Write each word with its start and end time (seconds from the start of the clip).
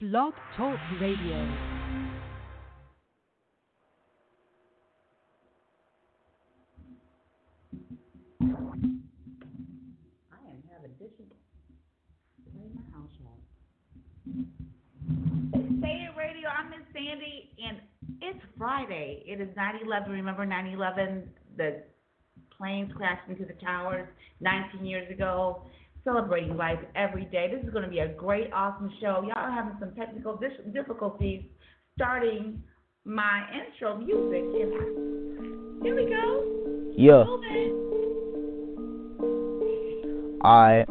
Blog 0.00 0.32
Talk 0.56 0.78
Radio. 1.00 1.34
I 1.34 1.58
am 10.46 10.62
have 10.70 10.84
additional 10.84 11.34
household. 12.92 13.42
Say 15.82 15.94
It 16.06 16.14
Radio. 16.16 16.48
I'm 16.48 16.70
Miss 16.70 16.78
Sandy, 16.92 17.50
and 17.58 17.78
it's 18.22 18.38
Friday. 18.56 19.24
It 19.26 19.40
is 19.40 19.48
9/11. 19.56 20.12
Remember 20.12 20.46
9/11? 20.46 21.28
The 21.56 21.82
planes 22.56 22.92
crashed 22.92 23.28
into 23.28 23.44
the 23.44 23.54
towers 23.54 24.08
19 24.38 24.86
years 24.86 25.10
ago. 25.10 25.64
Celebrating 26.08 26.56
life 26.56 26.78
every 26.96 27.26
day. 27.26 27.52
This 27.54 27.62
is 27.62 27.70
going 27.70 27.84
to 27.84 27.90
be 27.90 27.98
a 27.98 28.08
great, 28.08 28.50
awesome 28.54 28.90
show. 28.98 29.22
Y'all 29.26 29.32
are 29.36 29.52
having 29.52 29.74
some 29.78 29.94
technical 29.94 30.40
difficulties 30.72 31.42
starting 31.98 32.62
my 33.04 33.42
intro 33.52 33.98
music. 33.98 34.42
Here, 34.56 34.70
here 35.82 35.94
we 35.94 36.06
go. 36.08 36.44
Yeah. 36.96 37.24
Move 37.24 37.44
it. 37.44 37.72
Alright. 40.42 40.88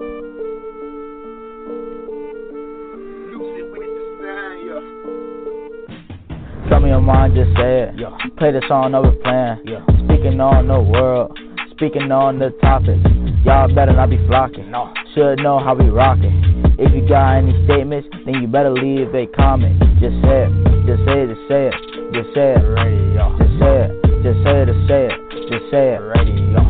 Tell 6.69 6.79
me 6.79 6.89
your 6.89 7.01
mind, 7.01 7.33
just 7.33 7.57
say 7.57 7.81
it. 7.81 7.95
Yeah. 7.97 8.15
Play 8.37 8.51
the 8.51 8.61
song 8.67 8.93
over 8.93 9.13
playing. 9.23 9.63
Yeah. 9.65 9.83
Speaking 10.05 10.39
on 10.39 10.67
the 10.67 10.79
world, 10.79 11.39
speaking 11.71 12.11
on 12.11 12.37
the 12.37 12.51
topic. 12.61 12.99
Y'all 13.45 13.73
better 13.73 13.93
not 13.93 14.09
be 14.09 14.17
flocking. 14.27 14.71
No. 14.71 14.93
Should 15.15 15.39
know 15.39 15.59
how 15.59 15.75
we 15.75 15.89
rockin'. 15.89 16.75
If 16.77 16.93
you 16.93 17.07
got 17.07 17.37
any 17.37 17.53
statements, 17.65 18.07
then 18.25 18.41
you 18.41 18.47
better 18.47 18.71
leave 18.71 19.13
a 19.15 19.25
comment. 19.35 19.79
Just 19.99 20.13
say 20.21 20.45
it, 20.45 20.51
just 20.85 21.01
say 21.05 21.25
it, 21.25 21.33
just 21.33 21.43
say 21.49 21.67
it, 21.67 21.75
just 22.13 22.29
say 22.35 22.53
it. 22.53 22.97
Just 23.37 23.57
say 23.59 23.81
it, 23.81 23.97
just 24.23 24.39
say 24.45 24.61
it, 24.61 24.67
just 24.67 24.85
say 24.89 25.07
it, 25.07 25.17
just 25.49 25.65
say 25.71 25.95
it. 25.95 26.17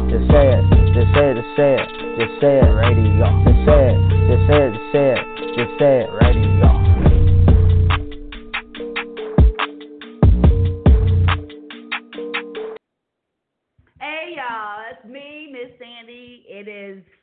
Just 0.08 0.32
say 0.32 0.48
it, 0.48 0.64
just 0.96 1.12
say 1.14 1.28
it, 1.28 1.36
just 1.36 1.52
say 1.58 1.76
it, 1.76 1.88
just 2.18 2.34
say 2.40 2.60
it. 2.60 2.72
Radio. 2.72 3.28
Just 3.44 3.60
say 3.66 3.92
it, 3.92 3.98
just 4.28 4.44
say 4.48 4.62
it, 4.64 4.72
just 4.74 4.92
say 4.92 5.12
it, 5.12 5.24
just 5.58 5.74
say 5.80 5.94
it. 6.02 6.10
Radio. 6.22 6.77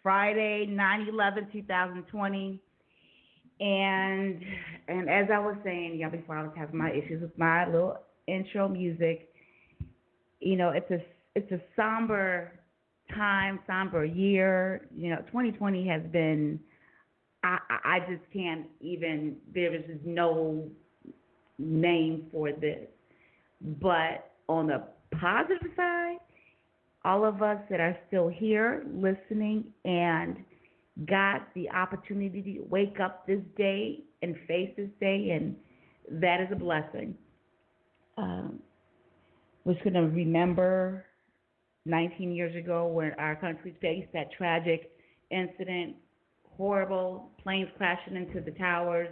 Friday, 0.04 0.66
9 0.66 1.08
11, 1.08 1.48
2020. 1.50 2.60
And 3.60 4.42
and 4.88 5.08
as 5.08 5.26
I 5.32 5.38
was 5.38 5.56
saying, 5.64 5.98
y'all, 5.98 6.10
before 6.10 6.36
I 6.36 6.42
was 6.42 6.52
having 6.56 6.76
my 6.76 6.90
issues 6.90 7.22
with 7.22 7.36
my 7.38 7.66
little 7.66 7.96
intro 8.28 8.68
music, 8.68 9.30
you 10.40 10.56
know, 10.56 10.70
it's 10.70 10.90
a 10.90 10.98
it's 11.34 11.50
a 11.50 11.60
somber 11.74 12.52
time, 13.14 13.60
somber 13.66 14.04
year. 14.04 14.88
You 14.94 15.10
know, 15.10 15.22
2020 15.26 15.88
has 15.88 16.02
been. 16.12 16.60
I 17.42 17.58
I 17.70 17.98
just 18.00 18.22
can't 18.32 18.66
even. 18.80 19.36
There 19.54 19.74
is 19.74 19.84
no 20.04 20.68
name 21.58 22.26
for 22.30 22.52
this. 22.52 22.88
But 23.80 24.32
on 24.48 24.66
the 24.66 24.82
positive 25.18 25.70
side, 25.76 26.18
all 27.04 27.24
of 27.24 27.42
us 27.42 27.58
that 27.70 27.80
are 27.80 27.96
still 28.08 28.28
here 28.28 28.84
listening 28.94 29.64
and 29.84 30.38
got 31.06 31.48
the 31.54 31.68
opportunity 31.70 32.40
to 32.40 32.64
wake 32.68 32.98
up 33.00 33.26
this 33.26 33.40
day 33.56 34.00
and 34.22 34.36
face 34.46 34.70
this 34.76 34.88
day, 35.00 35.30
and 35.30 35.56
that 36.20 36.40
is 36.40 36.48
a 36.52 36.56
blessing. 36.56 37.14
Um, 38.16 38.60
we're 39.64 39.74
going 39.74 39.94
to 39.94 40.02
remember 40.02 41.04
19 41.84 42.32
years 42.32 42.54
ago 42.56 42.86
when 42.86 43.12
our 43.18 43.36
country 43.36 43.74
faced 43.80 44.12
that 44.12 44.32
tragic 44.32 44.90
incident, 45.30 45.96
horrible 46.56 47.30
planes 47.42 47.68
crashing 47.76 48.16
into 48.16 48.40
the 48.40 48.52
towers, 48.52 49.08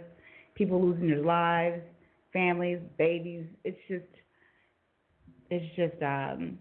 people 0.55 0.81
losing 0.81 1.07
their 1.07 1.23
lives, 1.23 1.81
families, 2.31 2.79
babies. 2.97 3.45
It's 3.63 3.77
just, 3.87 4.05
it's 5.49 5.75
just, 5.75 6.01
um, 6.01 6.57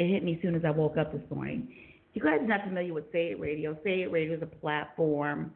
it 0.00 0.08
hit 0.08 0.24
me 0.24 0.34
as 0.34 0.42
soon 0.42 0.54
as 0.54 0.62
I 0.64 0.70
woke 0.70 0.96
up 0.96 1.12
this 1.12 1.22
morning. 1.30 1.68
If 2.10 2.16
you 2.16 2.22
guys 2.22 2.40
are 2.40 2.46
not 2.46 2.64
familiar 2.64 2.94
with 2.94 3.04
Say 3.12 3.32
It 3.32 3.38
Radio, 3.38 3.76
Say 3.84 4.02
It 4.02 4.10
Radio 4.10 4.34
is 4.34 4.42
a 4.42 4.46
platform 4.46 5.52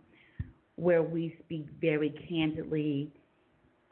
where 0.76 1.02
we 1.02 1.34
speak 1.44 1.66
very 1.80 2.10
candidly, 2.28 3.10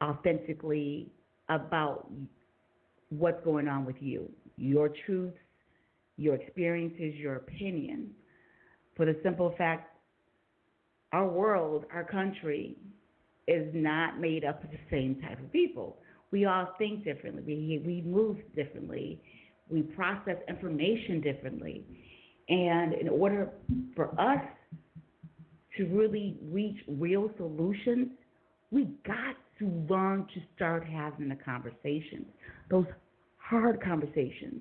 authentically 0.02 1.10
about 1.48 2.10
what's 3.08 3.42
going 3.44 3.66
on 3.66 3.86
with 3.86 3.96
you, 4.00 4.30
your 4.56 4.90
truths, 5.06 5.38
your 6.18 6.34
experiences, 6.34 7.14
your 7.14 7.36
opinions. 7.36 8.10
For 8.94 9.06
the 9.06 9.16
simple 9.22 9.54
fact, 9.56 9.96
our 11.12 11.26
world, 11.26 11.86
our 11.92 12.04
country, 12.04 12.76
is 13.48 13.68
not 13.72 14.20
made 14.20 14.44
up 14.44 14.62
of 14.62 14.70
the 14.70 14.78
same 14.90 15.18
type 15.22 15.40
of 15.40 15.50
people. 15.50 15.96
We 16.30 16.44
all 16.44 16.68
think 16.78 17.04
differently. 17.04 17.42
We 17.42 17.82
we 17.84 18.02
move 18.02 18.36
differently 18.54 19.20
we 19.72 19.82
process 19.82 20.36
information 20.48 21.20
differently. 21.20 21.84
And 22.48 22.94
in 22.94 23.08
order 23.08 23.50
for 23.96 24.08
us 24.20 24.42
to 25.76 25.84
really 25.86 26.36
reach 26.50 26.76
real 26.86 27.30
solutions, 27.36 28.08
we 28.70 28.88
got 29.06 29.36
to 29.58 29.66
learn 29.88 30.26
to 30.34 30.40
start 30.54 30.84
having 30.84 31.28
the 31.28 31.36
conversations, 31.36 32.26
those 32.70 32.86
hard 33.38 33.82
conversations 33.82 34.60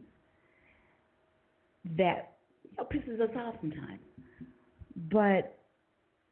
that 1.98 2.34
you 2.64 2.72
know, 2.78 2.86
pisses 2.86 3.22
us 3.22 3.36
off 3.38 3.56
sometimes. 3.62 4.00
But 5.12 5.58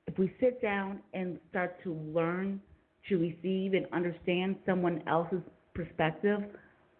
if 0.08 0.18
we 0.18 0.32
sit 0.40 0.62
down 0.62 1.00
and 1.14 1.40
start 1.50 1.82
to 1.84 1.94
learn 1.94 2.62
to 3.08 3.18
receive 3.18 3.74
and 3.74 3.86
understand 3.92 4.58
someone 4.66 5.02
else's 5.08 5.42
perspective, 5.74 6.42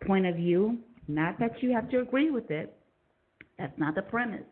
point 0.06 0.26
of 0.26 0.36
view, 0.36 0.80
not 1.10 1.40
that 1.40 1.62
you 1.62 1.72
have 1.74 1.90
to 1.90 2.00
agree 2.00 2.30
with 2.30 2.52
it. 2.52 2.74
That's 3.58 3.78
not 3.78 3.96
the 3.96 4.02
premise. 4.04 4.46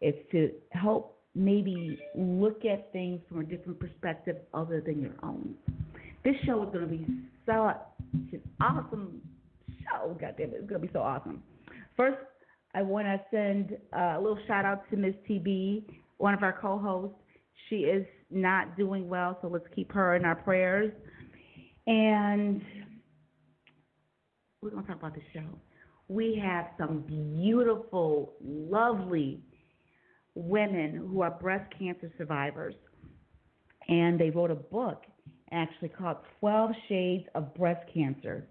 It's 0.00 0.18
to 0.32 0.50
help 0.72 1.18
maybe 1.34 1.98
look 2.16 2.64
at 2.64 2.92
things 2.92 3.20
from 3.28 3.40
a 3.40 3.44
different 3.44 3.78
perspective 3.80 4.36
other 4.52 4.82
than 4.84 5.00
your 5.00 5.14
own. 5.22 5.54
This 6.24 6.34
show 6.44 6.62
is 6.62 6.68
going 6.72 6.88
to 6.88 6.90
be 6.90 7.06
such 7.46 7.76
an 8.32 8.42
awesome 8.60 9.20
show. 9.82 10.16
God 10.20 10.34
damn 10.36 10.48
it, 10.48 10.56
it's 10.60 10.68
going 10.68 10.80
to 10.80 10.86
be 10.86 10.92
so 10.92 11.00
awesome. 11.00 11.42
First, 11.96 12.18
I 12.74 12.82
want 12.82 13.06
to 13.06 13.20
send 13.30 13.76
a 13.92 14.20
little 14.20 14.38
shout 14.46 14.64
out 14.64 14.88
to 14.90 14.96
Miss 14.96 15.14
TB, 15.28 15.84
one 16.18 16.34
of 16.34 16.42
our 16.42 16.58
co 16.58 16.78
hosts. 16.78 17.16
She 17.68 17.76
is 17.76 18.04
not 18.30 18.76
doing 18.76 19.08
well, 19.08 19.38
so 19.40 19.48
let's 19.48 19.66
keep 19.74 19.92
her 19.92 20.16
in 20.16 20.24
our 20.24 20.34
prayers. 20.34 20.92
And 21.86 22.62
we're 24.62 24.70
going 24.70 24.84
to 24.84 24.88
talk 24.88 24.98
about 24.98 25.14
the 25.14 25.22
show. 25.34 25.44
We 26.08 26.40
have 26.42 26.66
some 26.78 27.00
beautiful, 27.00 28.34
lovely 28.40 29.40
women 30.34 31.08
who 31.10 31.20
are 31.22 31.32
breast 31.32 31.72
cancer 31.76 32.10
survivors. 32.16 32.74
And 33.88 34.18
they 34.18 34.30
wrote 34.30 34.52
a 34.52 34.56
book 34.56 35.02
actually 35.50 35.88
called 35.88 36.18
12 36.40 36.70
Shades 36.88 37.24
of 37.34 37.52
Breast 37.54 37.84
Cancer. 37.92 38.46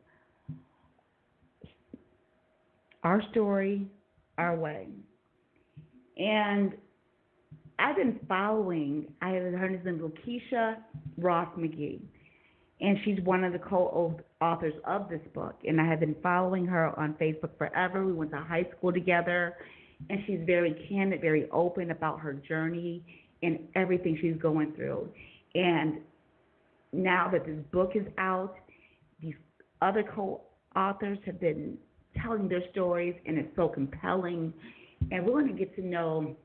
Our 3.04 3.24
story, 3.32 3.88
our 4.38 4.56
way. 4.56 4.90
And 6.18 6.74
I've 7.80 7.96
been 7.96 8.20
following, 8.28 9.08
I 9.22 9.30
have 9.30 9.44
her 9.44 9.70
name 9.70 9.82
is 9.84 10.02
Lakeisha 10.02 10.76
Ross 11.18 11.48
McGee 11.58 12.02
and 12.82 12.98
she's 13.06 13.20
one 13.22 13.44
of 13.44 13.54
the 13.54 13.60
co-authors 14.42 14.74
of 14.86 15.10
this 15.10 15.22
book. 15.34 15.56
And 15.68 15.80
I 15.80 15.86
have 15.86 16.00
been 16.00 16.16
following 16.22 16.66
her 16.66 16.98
on 17.00 17.14
Facebook 17.14 17.58
forever. 17.58 18.06
We 18.06 18.14
went 18.14 18.32
to 18.32 18.38
high 18.38 18.68
school 18.78 18.92
together, 18.92 19.56
and 20.10 20.20
she's 20.26 20.40
very 20.46 20.88
candid, 20.90 21.22
very 21.22 21.50
open 21.52 21.92
about 21.92 22.20
her 22.20 22.34
journey 22.34 23.04
and 23.44 23.60
everything 23.76 24.18
she's 24.22 24.36
going 24.42 24.74
through. 24.74 25.10
And 25.56 26.00
now 26.94 27.30
that 27.32 27.46
this 27.46 27.58
book 27.72 27.92
is 27.96 28.06
out, 28.18 28.56
these 29.22 29.36
other 29.82 30.04
co-authors 30.04 31.18
have 31.26 31.40
been 31.40 31.78
telling 32.22 32.48
their 32.48 32.64
stories, 32.72 33.16
and 33.26 33.38
it's 33.38 33.56
so 33.56 33.68
compelling. 33.68 34.54
And 35.12 35.26
we're 35.26 35.42
going 35.42 35.48
to 35.48 35.58
get 35.58 35.76
to 35.76 35.86
know, 35.86 36.36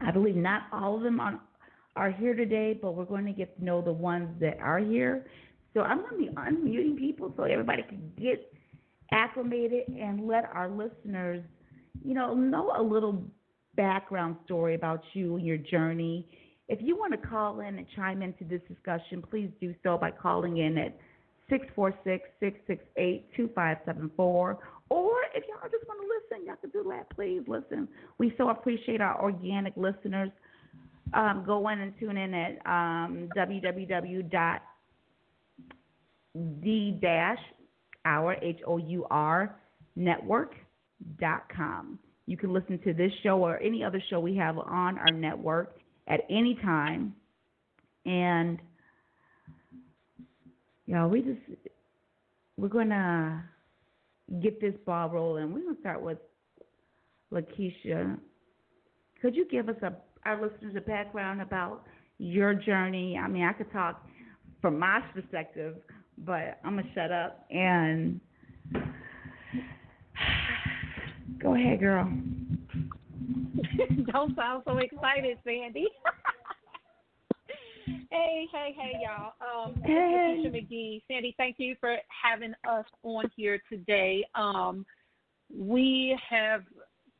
I 0.00 0.10
believe 0.10 0.36
not 0.36 0.62
all 0.72 0.96
of 0.96 1.02
them 1.02 1.20
are, 1.20 1.40
are 1.96 2.10
here 2.10 2.34
today, 2.34 2.78
but 2.80 2.94
we're 2.94 3.04
going 3.04 3.26
to 3.26 3.32
get 3.32 3.56
to 3.58 3.64
know 3.64 3.82
the 3.82 3.92
ones 3.92 4.28
that 4.40 4.58
are 4.60 4.78
here. 4.78 5.26
So 5.74 5.80
I'm 5.80 5.98
going 5.98 6.12
to 6.12 6.18
be 6.18 6.28
unmuting 6.36 6.98
people 6.98 7.32
so 7.36 7.44
everybody 7.44 7.82
can 7.82 8.12
get 8.20 8.52
acclimated 9.12 9.88
and 9.88 10.26
let 10.26 10.44
our 10.52 10.68
listeners, 10.68 11.42
you 12.04 12.14
know, 12.14 12.34
know 12.34 12.72
a 12.76 12.82
little 12.82 13.22
background 13.76 14.36
story 14.44 14.74
about 14.74 15.02
you 15.12 15.36
and 15.36 15.46
your 15.46 15.56
journey. 15.56 16.26
If 16.68 16.80
you 16.82 16.96
want 16.96 17.12
to 17.12 17.18
call 17.18 17.60
in 17.60 17.78
and 17.78 17.86
chime 17.94 18.22
into 18.22 18.44
this 18.44 18.60
discussion, 18.68 19.22
please 19.22 19.50
do 19.60 19.74
so 19.82 19.96
by 19.96 20.10
calling 20.10 20.58
in 20.58 20.78
at 20.78 20.96
646 21.48 22.28
668 22.40 23.26
2574. 23.36 24.58
Or 24.88 25.12
if 25.34 25.44
y'all 25.48 25.70
just 25.70 25.84
want 25.88 26.00
to 26.00 26.36
listen, 26.36 26.46
y'all 26.46 26.56
can 26.60 26.70
do 26.70 26.88
that. 26.90 27.10
Please 27.14 27.42
listen. 27.46 27.88
We 28.18 28.34
so 28.36 28.50
appreciate 28.50 29.00
our 29.00 29.20
organic 29.22 29.76
listeners. 29.76 30.30
Um, 31.12 31.42
go 31.44 31.68
in 31.68 31.80
and 31.80 31.92
tune 31.98 32.16
in 32.16 32.34
at 32.34 32.66
um, 32.66 33.28
www.d 36.36 36.98
dash 37.00 37.38
our 38.04 38.34
H 38.42 38.60
O 38.66 38.78
U 38.78 39.06
R 39.10 39.56
network 39.96 40.54
dot 41.20 41.44
com. 41.54 41.98
You 42.26 42.36
can 42.36 42.52
listen 42.52 42.78
to 42.84 42.92
this 42.92 43.12
show 43.22 43.44
or 43.44 43.58
any 43.58 43.82
other 43.82 44.02
show 44.08 44.20
we 44.20 44.36
have 44.36 44.58
on 44.58 44.98
our 44.98 45.12
network 45.12 45.76
at 46.06 46.20
any 46.30 46.56
time. 46.62 47.14
And 48.06 48.58
yeah, 50.86 51.06
we 51.06 51.22
just 51.22 51.40
we're 52.56 52.68
gonna 52.68 53.44
get 54.42 54.60
this 54.60 54.74
ball 54.86 55.08
rolling. 55.08 55.52
We're 55.52 55.62
gonna 55.62 55.80
start 55.80 56.02
with 56.02 56.18
Lakeisha. 57.32 58.18
Could 59.20 59.36
you 59.36 59.46
give 59.50 59.68
us 59.68 59.76
a 59.82 59.92
our 60.24 60.40
listeners 60.40 60.74
a 60.76 60.80
background 60.80 61.40
about 61.40 61.84
your 62.18 62.54
journey? 62.54 63.18
I 63.18 63.26
mean, 63.28 63.44
I 63.44 63.52
could 63.52 63.72
talk 63.72 64.06
from 64.60 64.78
my 64.78 65.00
perspective, 65.14 65.76
but 66.24 66.60
I'm 66.64 66.76
gonna 66.76 66.88
shut 66.94 67.10
up 67.10 67.44
and 67.50 68.20
Go 71.42 71.54
ahead, 71.54 71.80
girl. 71.80 72.06
Don't 74.12 74.36
sound 74.36 74.62
so 74.66 74.76
excited, 74.78 75.38
Sandy. 75.44 75.86
hey, 78.10 78.46
hey, 78.52 78.76
hey, 78.78 78.92
y'all. 79.02 79.32
Um, 79.40 79.74
hey. 79.84 80.42
Lakeisha 80.44 80.52
McGee. 80.52 81.02
Sandy, 81.08 81.34
thank 81.36 81.56
you 81.58 81.74
for 81.80 81.96
having 82.08 82.52
us 82.68 82.84
on 83.02 83.28
here 83.36 83.60
today. 83.70 84.24
Um, 84.34 84.84
we 85.54 86.18
have, 86.28 86.62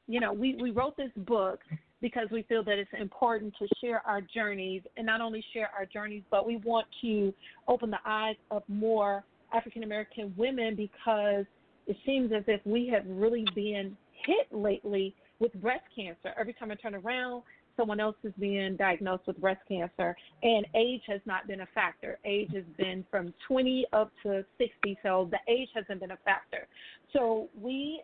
you 0.07 0.21
know, 0.21 0.33
we, 0.33 0.57
we 0.61 0.71
wrote 0.71 0.97
this 0.97 1.11
book 1.17 1.61
because 2.01 2.29
we 2.31 2.43
feel 2.43 2.65
that 2.65 2.79
it's 2.79 2.91
important 2.99 3.55
to 3.59 3.67
share 3.81 4.07
our 4.07 4.21
journeys 4.21 4.83
and 4.97 5.07
not 5.07 5.21
only 5.21 5.45
share 5.53 5.71
our 5.77 5.87
journeys, 5.87 6.23
but 6.31 6.47
we 6.47 6.57
want 6.59 6.87
to 7.03 7.33
open 7.69 7.91
the 7.91 7.99
eyes 8.05 8.37
of 8.51 8.63
more 8.69 9.25
African 9.53 9.83
American 9.83 10.33
women 10.37 10.77
because 10.77 11.45
it 11.87 11.97
seems 12.07 12.33
as 12.33 12.45
if 12.47 12.61
we 12.65 12.89
have 12.89 13.05
really 13.07 13.45
been 13.55 13.97
hit 14.27 14.47
lately 14.53 15.15
with 15.39 15.53
breast 15.55 15.85
cancer. 15.95 16.33
Every 16.39 16.53
time 16.53 16.71
I 16.71 16.75
turn 16.75 16.95
around, 16.95 17.43
someone 17.77 17.99
else 17.99 18.17
is 18.23 18.33
being 18.39 18.77
diagnosed 18.77 19.27
with 19.27 19.41
breast 19.41 19.61
cancer, 19.67 20.15
and 20.43 20.67
age 20.75 21.03
has 21.07 21.21
not 21.25 21.47
been 21.47 21.63
a 21.63 21.67
factor. 21.75 22.19
Age 22.25 22.51
has 22.55 22.65
been 22.77 23.05
from 23.11 23.33
20 23.49 23.87
up 23.93 24.13
to 24.23 24.45
60, 24.59 24.99
so 25.03 25.31
the 25.31 25.39
age 25.53 25.69
hasn't 25.75 26.01
been 26.01 26.11
a 26.11 26.19
factor. 26.25 26.69
So 27.13 27.49
we, 27.59 28.03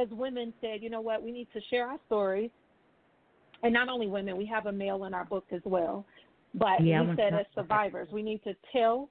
as 0.00 0.08
women, 0.10 0.52
said, 0.60 0.82
you 0.82 0.88
know 0.90 1.02
what, 1.02 1.22
we 1.22 1.30
need 1.30 1.48
to 1.52 1.60
share 1.68 1.86
our 1.86 1.98
stories. 2.06 2.50
And 3.62 3.72
not 3.72 3.88
only 3.88 4.06
women, 4.06 4.36
we 4.36 4.46
have 4.46 4.66
a 4.66 4.72
male 4.72 5.04
in 5.04 5.14
our 5.14 5.24
book 5.24 5.44
as 5.52 5.62
well. 5.64 6.04
But 6.54 6.84
yeah, 6.84 7.02
we 7.02 7.14
said, 7.16 7.34
as 7.34 7.46
survivors, 7.54 8.08
we 8.12 8.22
need 8.22 8.42
to 8.44 8.54
tell, 8.72 9.10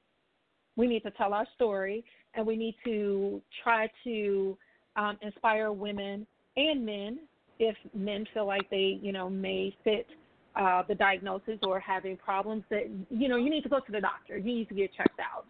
we 0.75 0.88
need 0.88 1.01
to 1.03 1.11
tell 1.11 1.33
our 1.33 1.45
story, 1.55 2.03
and 2.33 2.45
we 2.45 2.55
need 2.55 2.75
to 2.85 3.41
try 3.63 3.89
to 4.03 4.57
um, 4.95 5.17
inspire 5.21 5.71
women 5.71 6.25
and 6.55 6.85
men 6.85 7.19
if 7.59 7.75
men 7.94 8.25
feel 8.33 8.45
like 8.45 8.69
they, 8.69 8.99
you 9.01 9.11
know, 9.11 9.29
may 9.29 9.75
fit 9.83 10.07
uh, 10.55 10.83
the 10.88 10.95
diagnosis 10.95 11.59
or 11.63 11.79
having 11.79 12.17
problems 12.17 12.63
that, 12.69 12.89
you 13.09 13.27
know, 13.27 13.38
you 13.38 13.50
need 13.50 13.63
to 13.63 13.69
go 13.69 13.79
to 13.79 13.91
the 13.91 14.01
doctor. 14.01 14.38
You 14.38 14.55
need 14.55 14.69
to 14.69 14.75
get 14.75 14.91
checked 14.95 15.19
out. 15.19 15.45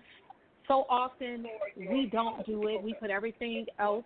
So 0.67 0.85
often 0.89 1.45
we 1.77 2.09
don't 2.11 2.45
do 2.45 2.67
it. 2.67 2.83
We 2.83 2.93
put 2.93 3.09
everything 3.09 3.65
else 3.79 4.03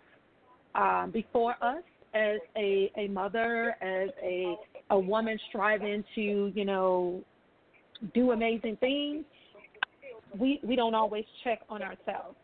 um, 0.74 1.10
before 1.12 1.56
us 1.60 1.82
as 2.14 2.38
a, 2.56 2.90
a 2.96 3.08
mother, 3.08 3.76
as 3.80 4.10
a, 4.22 4.54
a 4.90 4.98
woman 4.98 5.38
striving 5.48 6.04
to, 6.14 6.52
you 6.54 6.64
know, 6.64 7.22
do 8.14 8.32
amazing 8.32 8.76
things. 8.78 9.24
We, 10.38 10.60
we 10.62 10.76
don't 10.76 10.94
always 10.94 11.24
check 11.44 11.60
on 11.68 11.82
ourselves. 11.82 12.36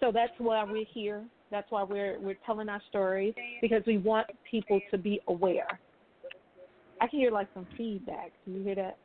So 0.00 0.10
that's 0.12 0.32
why 0.38 0.62
we're 0.64 0.84
here 0.92 1.24
that's 1.50 1.70
why 1.70 1.82
we're 1.82 2.18
we're 2.20 2.36
telling 2.44 2.68
our 2.68 2.82
stories 2.88 3.34
because 3.60 3.82
we 3.86 3.98
want 3.98 4.26
people 4.50 4.80
to 4.90 4.98
be 4.98 5.20
aware. 5.28 5.78
I 7.00 7.06
can 7.06 7.20
hear 7.20 7.30
like 7.30 7.48
some 7.54 7.66
feedback. 7.76 8.32
Do 8.44 8.52
you 8.52 8.64
hear 8.64 8.74
that? 8.76 8.98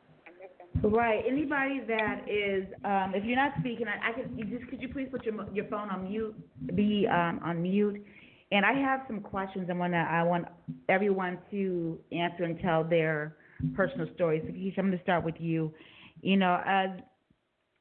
Right. 0.82 1.22
Anybody 1.28 1.82
that 1.86 2.22
is, 2.26 2.64
um, 2.84 3.12
if 3.14 3.24
you're 3.24 3.36
not 3.36 3.52
speaking, 3.60 3.86
I, 3.86 4.10
I 4.10 4.12
can. 4.12 4.36
Just 4.50 4.68
could 4.70 4.80
you 4.80 4.88
please 4.88 5.08
put 5.10 5.24
your 5.24 5.34
your 5.52 5.66
phone 5.66 5.90
on 5.90 6.08
mute, 6.08 6.34
be 6.74 7.06
um, 7.06 7.40
on 7.44 7.62
mute. 7.62 8.04
And 8.52 8.66
I 8.66 8.74
have 8.74 9.00
some 9.06 9.20
questions. 9.20 9.68
I 9.70 9.72
want. 9.72 9.94
I 9.94 10.22
want 10.22 10.44
everyone 10.88 11.38
to 11.50 11.98
answer 12.12 12.44
and 12.44 12.60
tell 12.60 12.84
their 12.84 13.36
personal 13.74 14.06
stories. 14.14 14.42
So, 14.46 14.52
Keisha, 14.52 14.78
I'm 14.78 14.86
going 14.86 14.98
to 14.98 15.02
start 15.02 15.24
with 15.24 15.36
you. 15.38 15.72
You 16.20 16.36
know, 16.36 16.60
as 16.66 16.90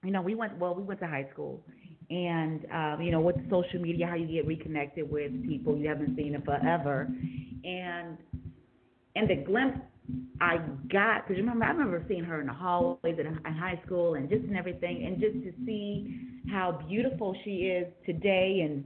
you 0.04 0.12
know, 0.12 0.22
we 0.22 0.34
went. 0.34 0.58
Well, 0.58 0.74
we 0.74 0.84
went 0.84 1.02
to 1.02 1.08
high 1.08 1.28
school, 1.34 1.62
and 2.12 2.66
um, 2.74 3.02
you 3.02 3.12
know 3.12 3.22
with 3.22 3.38
social 3.50 3.80
media 3.80 4.06
how 4.06 4.16
you 4.16 4.28
get 4.28 4.46
reconnected 4.46 5.10
with 5.10 5.32
people 5.48 5.78
you 5.78 5.88
haven't 5.88 6.16
seen 6.18 6.36
in 6.36 6.42
forever 6.42 7.08
and 7.64 8.18
and 9.16 9.30
the 9.30 9.36
glimpse 9.46 9.80
I 10.42 10.58
got 10.92 11.28
because 11.28 11.40
remember 11.40 11.64
I 11.66 11.70
remember 11.70 12.04
seeing 12.10 12.26
her 12.26 12.42
in 12.42 12.48
the 12.48 12.54
hallways 12.54 13.16
in, 13.18 13.28
in 13.28 13.54
high 13.54 13.80
school 13.86 14.16
and 14.16 14.30
just 14.30 14.44
and 14.44 14.58
everything 14.58 15.06
and 15.06 15.22
just 15.22 15.36
to 15.46 15.66
see 15.66 16.31
how 16.50 16.80
beautiful 16.88 17.36
she 17.44 17.68
is 17.68 17.88
today 18.06 18.62
and 18.66 18.86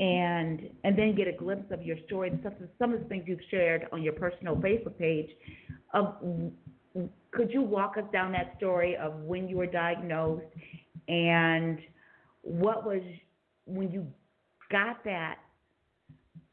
and 0.00 0.68
and 0.84 0.98
then 0.98 1.14
get 1.14 1.28
a 1.28 1.32
glimpse 1.32 1.70
of 1.70 1.82
your 1.82 1.96
story 2.06 2.28
and 2.28 2.40
some 2.42 2.52
some 2.78 2.92
of 2.92 3.00
the 3.00 3.06
things 3.06 3.24
you've 3.26 3.38
shared 3.50 3.86
on 3.92 4.02
your 4.02 4.12
personal 4.12 4.56
Facebook 4.56 4.98
page 4.98 5.30
of 5.92 6.16
could 7.32 7.50
you 7.50 7.62
walk 7.62 7.96
us 7.96 8.04
down 8.12 8.32
that 8.32 8.54
story 8.56 8.96
of 8.96 9.14
when 9.20 9.48
you 9.48 9.56
were 9.56 9.66
diagnosed 9.66 10.44
and 11.08 11.78
what 12.42 12.84
was 12.84 13.02
when 13.66 13.90
you 13.90 14.06
got 14.70 15.02
that 15.04 15.36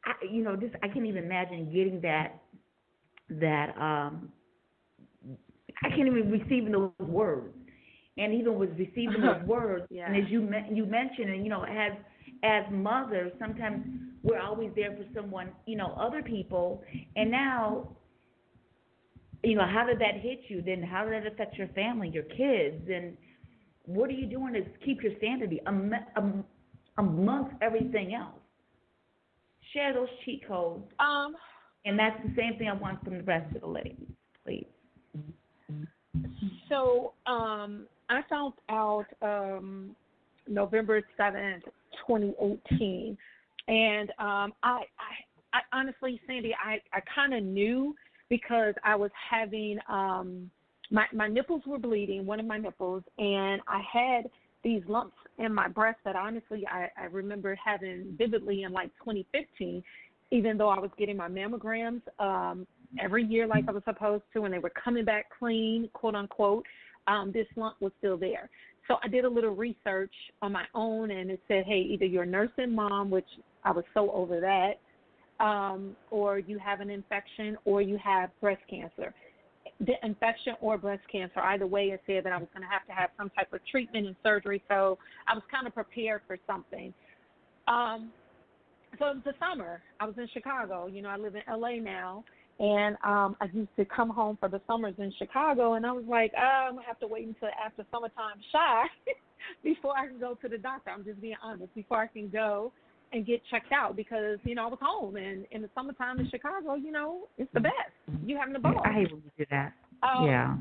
I, 0.04 0.12
you 0.30 0.42
know, 0.42 0.56
this 0.56 0.70
I 0.82 0.88
can't 0.88 1.06
even 1.06 1.24
imagine 1.24 1.66
getting 1.72 2.00
that 2.02 2.40
that 3.30 3.76
um 3.80 4.30
I 5.84 5.88
can't 5.88 6.06
even 6.06 6.30
receiving 6.30 6.72
those 6.72 6.90
words. 6.98 7.54
And 8.18 8.34
even 8.34 8.56
with 8.56 8.70
receiving 8.70 9.22
those 9.22 9.42
words, 9.46 9.86
yeah. 9.90 10.06
and 10.06 10.16
as 10.16 10.30
you 10.30 10.48
you 10.70 10.84
mentioned, 10.84 11.30
and 11.30 11.44
you 11.44 11.50
know, 11.50 11.64
as 11.64 11.92
as 12.42 12.64
mothers, 12.70 13.32
sometimes 13.38 13.84
we're 14.22 14.40
always 14.40 14.70
there 14.76 14.90
for 14.96 15.04
someone, 15.14 15.50
you 15.66 15.76
know, 15.76 15.96
other 15.98 16.22
people. 16.22 16.82
And 17.16 17.30
now, 17.30 17.88
you 19.42 19.54
know, 19.54 19.66
how 19.66 19.86
did 19.86 19.98
that 20.00 20.20
hit 20.20 20.40
you? 20.48 20.62
Then 20.62 20.82
how 20.82 21.04
did 21.04 21.22
that 21.22 21.32
affect 21.32 21.56
your 21.56 21.68
family, 21.68 22.08
your 22.08 22.24
kids, 22.24 22.88
and 22.92 23.16
what 23.84 24.10
are 24.10 24.14
you 24.14 24.26
doing 24.26 24.54
to 24.54 24.62
keep 24.84 25.02
your 25.02 25.12
sanity 25.20 25.60
amongst 26.96 27.54
everything 27.60 28.14
else? 28.14 28.38
Share 29.72 29.92
those 29.94 30.08
cheat 30.24 30.46
codes. 30.46 30.84
Um, 31.00 31.34
and 31.84 31.98
that's 31.98 32.16
the 32.22 32.32
same 32.36 32.58
thing 32.58 32.68
I 32.68 32.74
want 32.74 33.02
from 33.02 33.18
the 33.18 33.24
rest 33.24 33.54
of 33.54 33.62
the 33.62 33.66
ladies, 33.66 34.06
please. 34.44 34.66
So 36.68 37.14
um, 37.26 37.86
I 38.18 38.22
found 38.28 38.54
out 38.68 39.06
um, 39.22 39.96
November 40.48 41.02
seventh, 41.16 41.64
twenty 42.06 42.34
eighteen, 42.40 43.16
and 43.68 44.10
um, 44.18 44.52
I, 44.62 44.82
I, 44.98 45.54
I 45.54 45.60
honestly, 45.72 46.20
Sandy, 46.26 46.54
I, 46.54 46.78
I 46.92 47.00
kind 47.14 47.34
of 47.34 47.42
knew 47.42 47.94
because 48.28 48.74
I 48.84 48.96
was 48.96 49.10
having 49.30 49.78
um, 49.88 50.50
my 50.90 51.06
my 51.12 51.28
nipples 51.28 51.62
were 51.66 51.78
bleeding, 51.78 52.26
one 52.26 52.40
of 52.40 52.46
my 52.46 52.58
nipples, 52.58 53.02
and 53.18 53.60
I 53.66 53.82
had 53.92 54.30
these 54.62 54.82
lumps 54.86 55.16
in 55.38 55.52
my 55.52 55.68
breast 55.68 55.98
that 56.04 56.14
honestly 56.14 56.64
I, 56.70 56.88
I 56.96 57.04
remember 57.06 57.56
having 57.62 58.14
vividly 58.16 58.62
in 58.62 58.72
like 58.72 58.90
2015, 58.98 59.82
even 60.30 60.56
though 60.56 60.68
I 60.68 60.78
was 60.78 60.90
getting 60.98 61.16
my 61.16 61.28
mammograms 61.28 62.02
um, 62.18 62.66
every 63.00 63.24
year 63.24 63.46
like 63.46 63.64
I 63.68 63.72
was 63.72 63.82
supposed 63.84 64.24
to, 64.34 64.44
and 64.44 64.54
they 64.54 64.58
were 64.58 64.70
coming 64.70 65.04
back 65.04 65.26
clean, 65.38 65.88
quote 65.92 66.14
unquote. 66.14 66.64
Um, 67.06 67.32
this 67.32 67.46
lump 67.56 67.76
was 67.80 67.92
still 67.98 68.16
there. 68.16 68.48
So 68.88 68.96
I 69.02 69.08
did 69.08 69.24
a 69.24 69.28
little 69.28 69.54
research 69.54 70.14
on 70.40 70.52
my 70.52 70.64
own, 70.74 71.10
and 71.10 71.30
it 71.30 71.40
said, 71.48 71.64
hey, 71.66 71.80
either 71.90 72.04
you're 72.04 72.26
nursing 72.26 72.74
mom, 72.74 73.10
which 73.10 73.28
I 73.64 73.70
was 73.70 73.84
so 73.94 74.10
over 74.10 74.40
that, 74.40 75.44
um, 75.44 75.96
or 76.10 76.38
you 76.38 76.58
have 76.58 76.80
an 76.80 76.90
infection, 76.90 77.56
or 77.64 77.80
you 77.80 77.98
have 78.02 78.30
breast 78.40 78.62
cancer. 78.68 79.14
The 79.80 79.94
infection 80.02 80.54
or 80.60 80.78
breast 80.78 81.02
cancer, 81.10 81.40
either 81.40 81.66
way, 81.66 81.86
it 81.86 82.02
said 82.06 82.24
that 82.24 82.32
I 82.32 82.38
was 82.38 82.48
going 82.52 82.62
to 82.62 82.68
have 82.68 82.86
to 82.86 82.92
have 82.92 83.10
some 83.16 83.30
type 83.30 83.52
of 83.52 83.60
treatment 83.70 84.06
and 84.06 84.16
surgery. 84.22 84.62
So 84.68 84.98
I 85.28 85.34
was 85.34 85.42
kind 85.50 85.66
of 85.66 85.74
prepared 85.74 86.22
for 86.26 86.36
something. 86.46 86.92
Um, 87.68 88.10
so 88.98 89.06
it 89.06 89.14
was 89.14 89.24
the 89.24 89.34
summer. 89.40 89.80
I 90.00 90.06
was 90.06 90.14
in 90.18 90.28
Chicago. 90.32 90.86
You 90.86 91.02
know, 91.02 91.08
I 91.08 91.16
live 91.16 91.34
in 91.34 91.42
LA 91.48 91.76
now, 91.76 92.24
and 92.62 92.96
um 93.04 93.36
I 93.40 93.48
used 93.52 93.74
to 93.76 93.84
come 93.84 94.08
home 94.08 94.38
for 94.38 94.48
the 94.48 94.60
summers 94.66 94.94
in 94.98 95.12
Chicago, 95.18 95.74
and 95.74 95.84
I 95.84 95.92
was 95.92 96.04
like, 96.08 96.32
oh, 96.38 96.66
I'm 96.68 96.76
gonna 96.76 96.86
have 96.86 97.00
to 97.00 97.08
wait 97.08 97.26
until 97.26 97.48
after 97.64 97.84
summertime 97.90 98.40
shy 98.50 98.84
before 99.64 99.98
I 99.98 100.06
can 100.06 100.18
go 100.18 100.38
to 100.40 100.48
the 100.48 100.58
doctor. 100.58 100.90
I'm 100.90 101.04
just 101.04 101.20
being 101.20 101.36
honest. 101.42 101.74
Before 101.74 101.98
I 101.98 102.06
can 102.06 102.30
go 102.30 102.72
and 103.12 103.26
get 103.26 103.42
checked 103.50 103.72
out 103.72 103.96
because 103.96 104.38
you 104.44 104.54
know 104.54 104.64
I 104.64 104.68
was 104.68 104.78
home, 104.80 105.16
and 105.16 105.44
in 105.50 105.60
the 105.60 105.70
summertime 105.74 106.20
in 106.20 106.30
Chicago, 106.30 106.76
you 106.76 106.92
know, 106.92 107.26
it's 107.36 107.52
the 107.52 107.60
best. 107.60 107.74
You 108.24 108.38
having 108.38 108.54
a 108.54 108.60
ball. 108.60 108.80
I 108.84 108.92
hate 108.92 109.12
when 109.12 109.22
you 109.24 109.30
do 109.36 109.44
that. 109.50 109.72
Um, 110.02 110.26
yeah. 110.26 110.56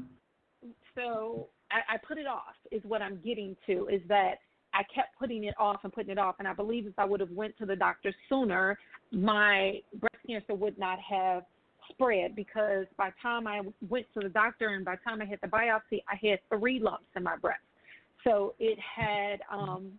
So 0.96 1.48
I, 1.72 1.96
I 1.96 1.98
put 1.98 2.18
it 2.18 2.26
off. 2.26 2.56
Is 2.72 2.82
what 2.84 3.04
I'm 3.04 3.20
getting 3.24 3.56
to. 3.68 3.88
Is 3.92 4.02
that 4.08 4.40
I 4.74 4.82
kept 4.94 5.20
putting 5.20 5.44
it 5.44 5.54
off 5.60 5.82
and 5.84 5.94
putting 5.94 6.12
it 6.12 6.18
off, 6.18 6.36
and 6.40 6.48
I 6.48 6.54
believe 6.54 6.88
if 6.88 6.98
I 6.98 7.06
would 7.06 7.20
have 7.20 7.32
went 7.32 7.56
to 7.60 7.68
the 7.68 7.76
doctor 7.76 8.12
sooner, 8.28 8.80
my 9.12 9.82
breast 10.00 10.16
cancer 10.28 10.56
would 10.56 10.80
not 10.80 10.98
have 11.00 11.44
spread 11.94 12.36
because 12.36 12.86
by 12.98 13.10
the 13.10 13.16
time 13.22 13.48
I 13.48 13.62
went 13.90 14.06
to 14.14 14.20
the 14.20 14.30
doctor 14.30 14.70
and 14.70 14.84
by 14.84 14.96
the 14.96 15.10
time 15.10 15.22
I 15.22 15.26
had 15.26 15.40
the 15.42 15.48
biopsy, 15.48 16.02
I 16.10 16.18
had 16.28 16.40
three 16.50 16.80
lumps 16.80 17.06
in 17.16 17.24
my 17.24 17.38
breast. 17.38 17.62
So 18.24 18.54
it 18.60 18.78
had 18.80 19.42
um, 19.52 19.92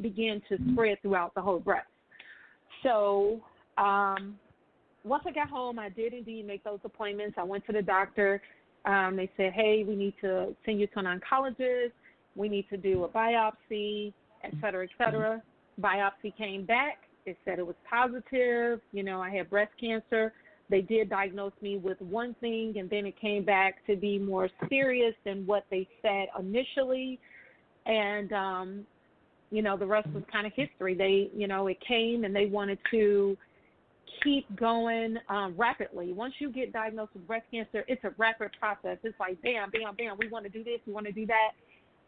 began 0.00 0.42
to 0.48 0.58
spread 0.72 1.00
throughout 1.02 1.34
the 1.34 1.40
whole 1.40 1.60
breast. 1.60 1.86
So 2.82 3.40
um, 3.76 4.38
once 5.04 5.24
I 5.26 5.32
got 5.32 5.48
home, 5.48 5.78
I 5.78 5.88
did 5.88 6.12
indeed 6.12 6.46
make 6.46 6.64
those 6.64 6.80
appointments. 6.84 7.36
I 7.38 7.44
went 7.44 7.64
to 7.66 7.72
the 7.72 7.82
doctor. 7.82 8.42
Um, 8.84 9.16
they 9.16 9.30
said, 9.36 9.52
hey, 9.52 9.84
we 9.86 9.94
need 9.94 10.14
to 10.22 10.54
send 10.64 10.80
you 10.80 10.86
to 10.88 10.98
an 10.98 11.06
oncologist. 11.06 11.92
We 12.36 12.48
need 12.48 12.66
to 12.70 12.76
do 12.76 13.04
a 13.04 13.08
biopsy, 13.08 14.12
et 14.44 14.52
cetera, 14.60 14.84
et 14.84 14.90
cetera. 14.96 15.42
Biopsy 15.80 16.36
came 16.36 16.64
back. 16.64 16.98
It 17.26 17.36
said 17.44 17.58
it 17.58 17.66
was 17.66 17.76
positive. 17.88 18.80
You 18.92 19.02
know, 19.02 19.20
I 19.20 19.30
had 19.30 19.50
breast 19.50 19.72
cancer. 19.78 20.32
They 20.70 20.82
did 20.82 21.08
diagnose 21.08 21.52
me 21.62 21.78
with 21.78 22.00
one 22.00 22.34
thing, 22.40 22.74
and 22.78 22.90
then 22.90 23.06
it 23.06 23.18
came 23.20 23.44
back 23.44 23.86
to 23.86 23.96
be 23.96 24.18
more 24.18 24.48
serious 24.68 25.14
than 25.24 25.46
what 25.46 25.64
they 25.70 25.88
said 26.02 26.26
initially. 26.38 27.18
And, 27.86 28.32
um, 28.32 28.86
you 29.50 29.62
know, 29.62 29.78
the 29.78 29.86
rest 29.86 30.08
was 30.10 30.22
kind 30.30 30.46
of 30.46 30.52
history. 30.54 30.94
They, 30.94 31.30
you 31.34 31.48
know, 31.48 31.68
it 31.68 31.78
came 31.86 32.24
and 32.24 32.36
they 32.36 32.46
wanted 32.46 32.78
to 32.90 33.36
keep 34.22 34.44
going 34.56 35.16
um, 35.30 35.54
rapidly. 35.56 36.12
Once 36.12 36.34
you 36.38 36.50
get 36.50 36.72
diagnosed 36.72 37.14
with 37.14 37.26
breast 37.26 37.46
cancer, 37.50 37.84
it's 37.88 38.02
a 38.04 38.10
rapid 38.18 38.50
process. 38.60 38.98
It's 39.02 39.18
like 39.18 39.40
bam, 39.42 39.70
bam, 39.70 39.94
bam. 39.96 40.16
We 40.18 40.28
want 40.28 40.44
to 40.44 40.50
do 40.50 40.62
this. 40.62 40.80
We 40.86 40.92
want 40.92 41.06
to 41.06 41.12
do 41.12 41.26
that. 41.26 41.52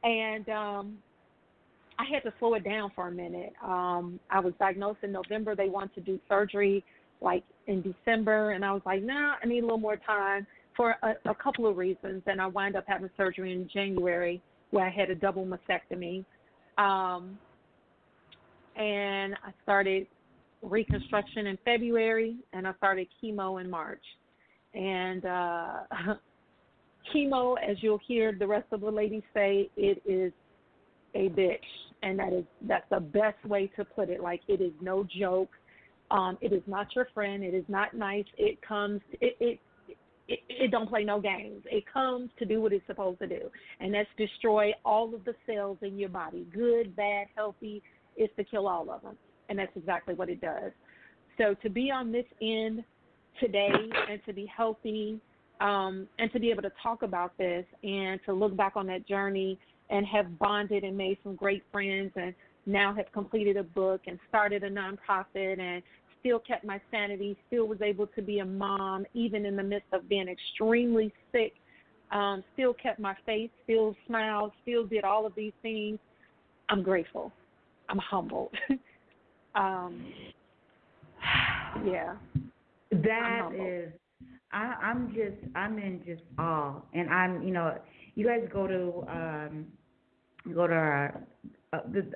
And 0.06 0.48
um, 0.50 0.98
I 1.98 2.04
had 2.12 2.22
to 2.24 2.32
slow 2.38 2.54
it 2.54 2.64
down 2.64 2.90
for 2.94 3.08
a 3.08 3.12
minute. 3.12 3.52
Um, 3.62 4.20
I 4.30 4.40
was 4.40 4.52
diagnosed 4.58 4.98
in 5.02 5.12
November. 5.12 5.54
They 5.54 5.68
wanted 5.68 5.94
to 5.94 6.00
do 6.00 6.18
surgery 6.28 6.84
like 7.20 7.44
in 7.66 7.82
December, 7.82 8.52
and 8.52 8.64
I 8.64 8.72
was 8.72 8.82
like, 8.84 9.02
nah, 9.02 9.34
I 9.42 9.46
need 9.46 9.60
a 9.60 9.62
little 9.62 9.78
more 9.78 9.96
time 9.96 10.46
for 10.76 10.96
a, 11.02 11.30
a 11.30 11.34
couple 11.34 11.66
of 11.66 11.76
reasons. 11.76 12.22
And 12.26 12.40
I 12.40 12.46
wind 12.46 12.76
up 12.76 12.84
having 12.86 13.10
surgery 13.16 13.52
in 13.52 13.68
January 13.72 14.40
where 14.70 14.86
I 14.86 14.90
had 14.90 15.10
a 15.10 15.14
double 15.14 15.46
mastectomy. 15.46 16.24
Um, 16.78 17.38
and 18.76 19.34
I 19.34 19.52
started 19.62 20.06
reconstruction 20.62 21.48
in 21.48 21.58
February, 21.64 22.36
and 22.52 22.66
I 22.66 22.74
started 22.74 23.08
chemo 23.22 23.60
in 23.60 23.68
March. 23.68 24.02
And 24.74 25.24
uh, 25.24 25.72
chemo, 27.14 27.56
as 27.68 27.76
you'll 27.80 28.00
hear 28.06 28.34
the 28.38 28.46
rest 28.46 28.66
of 28.72 28.80
the 28.80 28.90
ladies 28.90 29.22
say, 29.34 29.68
it 29.76 30.02
is 30.06 30.32
a 31.14 31.28
bitch, 31.30 31.58
and 32.02 32.18
that 32.18 32.32
is 32.32 32.44
that's 32.62 32.88
the 32.90 33.00
best 33.00 33.44
way 33.44 33.70
to 33.76 33.84
put 33.84 34.08
it. 34.08 34.22
Like 34.22 34.40
it 34.48 34.60
is 34.60 34.72
no 34.80 35.06
joke. 35.18 35.50
Um, 36.10 36.38
it 36.40 36.52
is 36.52 36.62
not 36.66 36.94
your 36.94 37.08
friend. 37.14 37.44
It 37.44 37.54
is 37.54 37.64
not 37.68 37.94
nice. 37.94 38.24
It 38.36 38.60
comes. 38.62 39.00
It, 39.20 39.36
it 39.40 39.60
it, 40.28 40.38
it 40.48 40.70
don't 40.70 40.88
play 40.88 41.02
no 41.02 41.20
games. 41.20 41.62
It 41.66 41.84
comes 41.92 42.30
to 42.38 42.44
do 42.44 42.60
what 42.60 42.72
it's 42.72 42.86
supposed 42.86 43.18
to 43.18 43.26
do, 43.26 43.50
and 43.80 43.92
that's 43.92 44.08
destroy 44.16 44.72
all 44.84 45.12
of 45.12 45.24
the 45.24 45.34
cells 45.44 45.78
in 45.82 45.98
your 45.98 46.08
body, 46.08 46.46
good, 46.54 46.94
bad, 46.94 47.26
healthy. 47.34 47.82
It's 48.16 48.34
to 48.36 48.44
kill 48.44 48.68
all 48.68 48.88
of 48.90 49.02
them, 49.02 49.16
and 49.48 49.58
that's 49.58 49.72
exactly 49.74 50.14
what 50.14 50.28
it 50.28 50.40
does. 50.40 50.70
So 51.36 51.54
to 51.62 51.68
be 51.68 51.90
on 51.90 52.12
this 52.12 52.26
end 52.40 52.84
today 53.40 53.72
and 54.08 54.20
to 54.26 54.32
be 54.32 54.46
healthy 54.54 55.18
um, 55.60 56.06
and 56.18 56.32
to 56.32 56.38
be 56.38 56.50
able 56.50 56.62
to 56.62 56.72
talk 56.82 57.02
about 57.02 57.36
this 57.38 57.64
and 57.82 58.20
to 58.26 58.32
look 58.32 58.56
back 58.56 58.74
on 58.76 58.86
that 58.86 59.06
journey 59.06 59.58
and 59.88 60.06
have 60.06 60.38
bonded 60.38 60.84
and 60.84 60.96
made 60.96 61.18
some 61.22 61.34
great 61.34 61.62
friends 61.72 62.12
and 62.16 62.34
now 62.66 62.94
have 62.94 63.10
completed 63.12 63.56
a 63.56 63.62
book 63.62 64.02
and 64.06 64.18
started 64.28 64.62
a 64.64 64.70
nonprofit 64.70 65.58
and 65.58 65.82
still 66.20 66.38
kept 66.38 66.64
my 66.64 66.80
sanity, 66.90 67.36
still 67.46 67.66
was 67.66 67.80
able 67.82 68.06
to 68.08 68.22
be 68.22 68.38
a 68.38 68.44
mom, 68.44 69.04
even 69.14 69.46
in 69.46 69.56
the 69.56 69.62
midst 69.62 69.88
of 69.92 70.08
being 70.08 70.28
extremely 70.28 71.12
sick, 71.32 71.54
um, 72.12 72.44
still 72.54 72.74
kept 72.74 72.98
my 72.98 73.14
faith, 73.26 73.50
still 73.64 73.96
smiled, 74.06 74.52
still 74.62 74.84
did 74.84 75.04
all 75.04 75.26
of 75.26 75.34
these 75.34 75.52
things. 75.62 75.98
I'm 76.68 76.82
grateful. 76.82 77.32
I'm 77.88 77.98
humbled. 77.98 78.50
um, 79.54 80.12
yeah. 81.84 82.14
That 82.92 83.50
is, 83.54 83.92
I, 84.52 84.74
I'm 84.82 85.14
just, 85.14 85.36
I'm 85.54 85.78
in 85.78 86.02
just 86.04 86.22
awe, 86.38 86.80
and 86.92 87.08
I'm, 87.08 87.42
you 87.42 87.52
know, 87.52 87.78
you 88.16 88.26
guys 88.26 88.48
go 88.52 88.66
to, 88.66 89.04
um, 89.08 89.66
go 90.52 90.66
to 90.66 90.72
our, 90.72 91.22
uh, 91.72 91.78
the, 91.92 92.10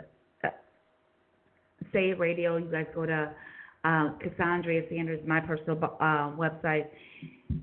Say 1.95 2.11
It 2.11 2.19
Radio. 2.19 2.57
You 2.57 2.67
guys 2.67 2.87
go 2.95 3.07
to 3.07 3.31
uh, 3.85 4.09
Cassandra 4.19 4.83
Sanders, 4.91 5.21
my 5.27 5.41
personal 5.41 5.79
uh, 5.83 6.33
website. 6.37 6.87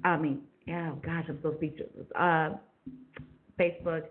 I 0.04 0.18
mean, 0.18 0.42
oh 0.70 0.98
gosh, 1.06 1.26
I'm 1.28 1.38
so 1.44 1.54
speechless. 1.58 1.90
Uh, 2.18 2.52
Facebook. 3.60 4.04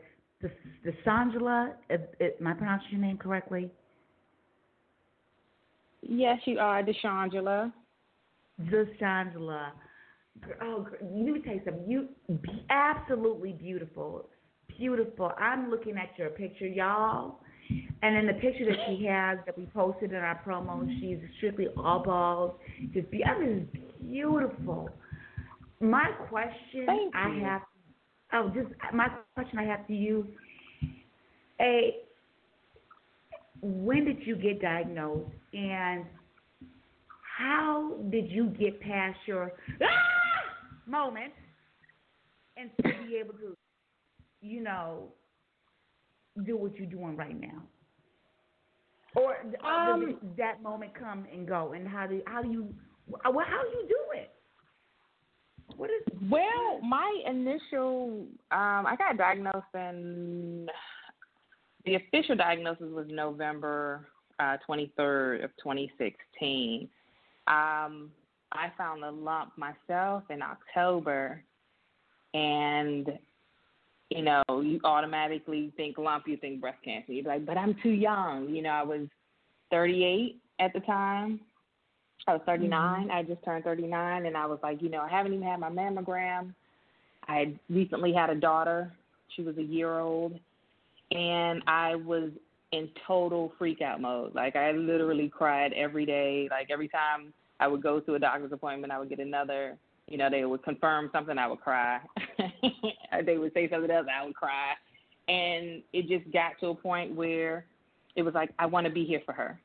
The 0.43 0.51
the 0.85 0.93
Sangela, 1.05 1.73
am 1.91 2.47
I 2.47 2.53
pronouncing 2.53 2.89
your 2.93 3.01
name 3.01 3.19
correctly? 3.19 3.71
Yes, 6.03 6.39
you 6.45 6.59
are, 6.59 6.83
Deshangela. 6.83 7.73
Deshangela. 8.63 9.71
Oh, 10.63 10.87
let 11.03 11.13
me 11.13 11.41
tell 11.45 11.55
you 11.55 11.63
something. 11.65 11.85
You 11.87 12.09
be 12.43 12.65
absolutely 12.71 13.53
beautiful, 13.53 14.29
beautiful. 14.69 15.33
I'm 15.39 15.71
looking 15.71 15.97
at 15.99 16.19
your 16.19 16.31
picture, 16.31 16.67
y'all. 16.67 17.41
And 18.03 18.17
in 18.17 18.27
the 18.27 18.33
picture 18.35 18.65
that 18.65 18.79
she 18.87 19.05
has 19.07 19.39
that 19.45 19.57
we 19.59 19.67
posted 19.67 20.13
in 20.13 20.17
our 20.17 20.41
promo, 20.47 20.89
she's 21.01 21.19
strictly 21.37 21.67
all 21.77 22.03
bald. 22.03 22.55
Just 22.95 23.11
be, 23.11 23.23
I 23.25 23.39
mean, 23.39 23.69
beautiful. 24.01 24.89
My 25.81 26.11
question 26.29 26.87
Thank 26.87 27.15
I 27.15 27.29
you. 27.29 27.45
have, 27.45 27.63
oh, 28.33 28.51
just 28.55 28.69
my 28.95 29.09
question 29.35 29.59
I 29.59 29.65
have 29.65 29.87
to 29.87 29.95
you, 29.95 30.27
a, 31.61 31.97
when 33.63 34.07
did 34.07 34.27
you 34.27 34.37
get 34.37 34.63
diagnosed, 34.63 35.31
and 35.53 36.05
how 37.39 37.97
did 38.11 38.31
you 38.31 38.47
get 38.47 38.81
past 38.81 39.19
your 39.27 39.53
ah! 39.83 39.87
moment 40.87 41.33
and 42.57 42.71
still 42.79 42.93
be 43.07 43.17
able 43.17 43.35
to, 43.35 43.57
you 44.41 44.63
know, 44.63 45.09
do 46.45 46.57
what 46.57 46.77
you're 46.77 46.87
doing 46.87 47.17
right 47.17 47.39
now? 47.39 47.63
Or 49.17 49.37
uh, 49.65 49.67
Um, 49.67 50.19
does 50.23 50.37
that 50.37 50.63
moment 50.63 50.93
come 50.95 51.27
and 51.33 51.47
go? 51.47 51.73
And 51.73 51.87
how 51.87 52.07
do 52.07 52.23
how 52.27 52.43
do 52.43 52.51
you 52.51 52.75
well, 53.09 53.47
how 53.47 53.63
do 53.63 53.69
you 53.79 53.89
do 53.89 54.19
it? 54.21 54.31
What 55.77 55.91
is 55.91 56.03
Well, 56.31 56.81
my 56.83 57.23
initial, 57.27 58.27
um, 58.51 58.87
I 58.87 58.95
got 58.97 59.17
diagnosed 59.17 59.67
in 59.75 60.69
the 61.85 61.95
official 61.95 62.37
diagnosis 62.37 62.87
was 62.91 63.07
November 63.09 64.09
uh, 64.39 64.57
23rd 64.69 65.45
of 65.45 65.51
2016. 65.63 66.89
Um, 67.47 68.11
I 68.53 68.71
found 68.77 69.05
a 69.05 69.11
lump 69.11 69.53
myself 69.57 70.25
in 70.29 70.43
October, 70.43 71.43
and 72.35 73.09
you 74.11 74.23
know, 74.23 74.43
you 74.49 74.81
automatically 74.85 75.73
think 75.77 75.97
lump, 75.97 76.27
you 76.27 76.37
think 76.37 76.61
breast 76.61 76.79
cancer. 76.85 77.13
You're 77.13 77.25
like, 77.25 77.47
but 77.47 77.57
I'm 77.57 77.77
too 77.83 77.91
young. 77.91 78.49
You 78.49 78.63
know, 78.63 78.71
I 78.71 78.83
was 78.83 79.07
38 79.71 80.37
at 80.59 80.73
the 80.73 80.81
time. 80.81 81.41
I 82.27 82.35
was 82.35 82.43
39. 82.45 83.03
Mm-hmm. 83.03 83.11
I 83.11 83.23
just 83.23 83.43
turned 83.45 83.65
39, 83.65 84.27
and 84.27 84.37
I 84.37 84.47
was 84.47 84.59
like, 84.63 84.83
you 84.83 84.91
know, 84.91 85.01
I 85.01 85.09
haven't 85.09 85.33
even 85.33 85.47
had 85.47 85.61
my 85.61 85.71
mammogram. 85.71 86.53
I 87.29 87.37
had 87.37 87.59
recently 87.71 88.13
had 88.13 88.31
a 88.31 88.35
daughter. 88.35 88.93
She 89.37 89.43
was 89.43 89.57
a 89.59 89.63
year 89.63 90.01
old, 90.01 90.39
and 91.13 91.63
I 91.67 91.95
was 91.95 92.31
in 92.73 92.89
total 93.07 93.53
freak 93.59 93.81
out 93.81 94.01
mode. 94.01 94.35
Like 94.35 94.57
I 94.57 94.73
literally 94.73 95.29
cried 95.29 95.73
every 95.73 96.05
day. 96.05 96.49
Like 96.51 96.69
every 96.71 96.89
time 96.89 97.33
I 97.59 97.69
would 97.69 97.83
go 97.83 98.01
to 98.01 98.15
a 98.15 98.19
doctor's 98.19 98.53
appointment, 98.53 98.93
I 98.93 98.99
would 98.99 99.09
get 99.09 99.21
another. 99.21 99.77
You 100.11 100.19
know, 100.19 100.29
they 100.29 100.45
would 100.45 100.63
confirm 100.63 101.09
something, 101.13 101.39
I 101.39 101.47
would 101.47 101.61
cry. 101.61 102.01
they 103.25 103.39
would 103.39 103.55
say 103.55 103.71
something 103.71 103.91
else, 103.91 104.07
I 104.13 104.27
would 104.27 104.35
cry. 104.35 104.73
And 105.29 105.83
it 105.93 106.09
just 106.09 106.31
got 106.33 106.53
to 106.61 106.69
a 106.69 106.75
point 106.75 107.15
where 107.15 107.65
it 108.17 108.23
was 108.23 108.35
like 108.35 108.51
I 108.59 108.67
want 108.67 108.87
to 108.87 108.93
be 108.93 109.05
here 109.05 109.23
for 109.25 109.33
her. 109.33 109.59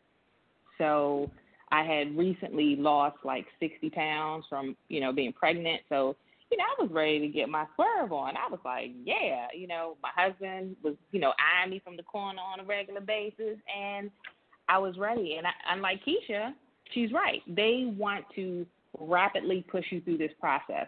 So 0.78 1.30
I 1.72 1.84
had 1.84 2.18
recently 2.18 2.76
lost 2.76 3.18
like 3.24 3.46
60 3.60 3.90
pounds 3.90 4.46
from 4.48 4.78
you 4.88 5.02
know 5.02 5.12
being 5.12 5.34
pregnant. 5.34 5.82
So 5.90 6.16
you 6.52 6.58
know, 6.58 6.64
I 6.64 6.84
was 6.84 6.92
ready 6.92 7.20
to 7.20 7.28
get 7.28 7.50
my 7.50 7.66
swerve 7.76 8.12
on. 8.12 8.36
I 8.38 8.48
was 8.50 8.60
like, 8.64 8.92
yeah, 9.04 9.48
you 9.54 9.68
know, 9.68 9.98
my 10.04 10.10
husband 10.16 10.76
was, 10.84 10.94
you 11.12 11.20
know, 11.20 11.34
eyeing 11.40 11.72
me 11.72 11.82
from 11.84 11.98
the 11.98 12.04
corner 12.04 12.40
on 12.40 12.60
a 12.60 12.64
regular 12.64 13.02
basis, 13.02 13.58
and 13.76 14.12
I 14.70 14.78
was 14.78 14.98
ready. 14.98 15.36
And 15.38 15.48
I, 15.48 15.52
unlike 15.72 16.02
Keisha, 16.06 16.54
she's 16.94 17.12
right. 17.12 17.42
They 17.48 17.94
want 17.98 18.26
to 18.36 18.66
rapidly 19.00 19.66
push 19.70 19.86
you 19.92 20.02
through 20.02 20.18
this 20.18 20.32
process. 20.40 20.88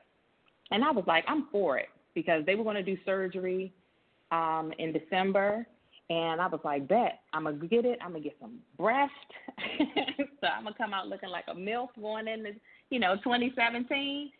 And 0.71 0.83
I 0.83 0.91
was 0.91 1.05
like, 1.07 1.23
I'm 1.27 1.47
for 1.51 1.77
it 1.77 1.89
because 2.13 2.45
they 2.45 2.55
were 2.55 2.63
going 2.63 2.75
to 2.75 2.83
do 2.83 2.97
surgery 3.05 3.73
um, 4.31 4.73
in 4.79 4.91
December. 4.91 5.65
And 6.09 6.39
I 6.39 6.47
was 6.47 6.61
like, 6.63 6.87
bet, 6.87 7.19
I'm 7.33 7.43
going 7.43 7.59
to 7.59 7.67
get 7.67 7.85
it. 7.85 7.99
I'm 8.01 8.11
going 8.11 8.23
to 8.23 8.29
get 8.29 8.37
some 8.39 8.59
breast. 8.77 9.11
so 9.77 10.47
I'm 10.47 10.63
going 10.63 10.73
to 10.73 10.77
come 10.77 10.93
out 10.93 11.07
looking 11.07 11.29
like 11.29 11.45
a 11.47 11.53
MILF 11.53 11.89
going 11.99 12.27
into, 12.27 12.51
you 12.89 12.99
know, 12.99 13.15
2017. 13.17 14.31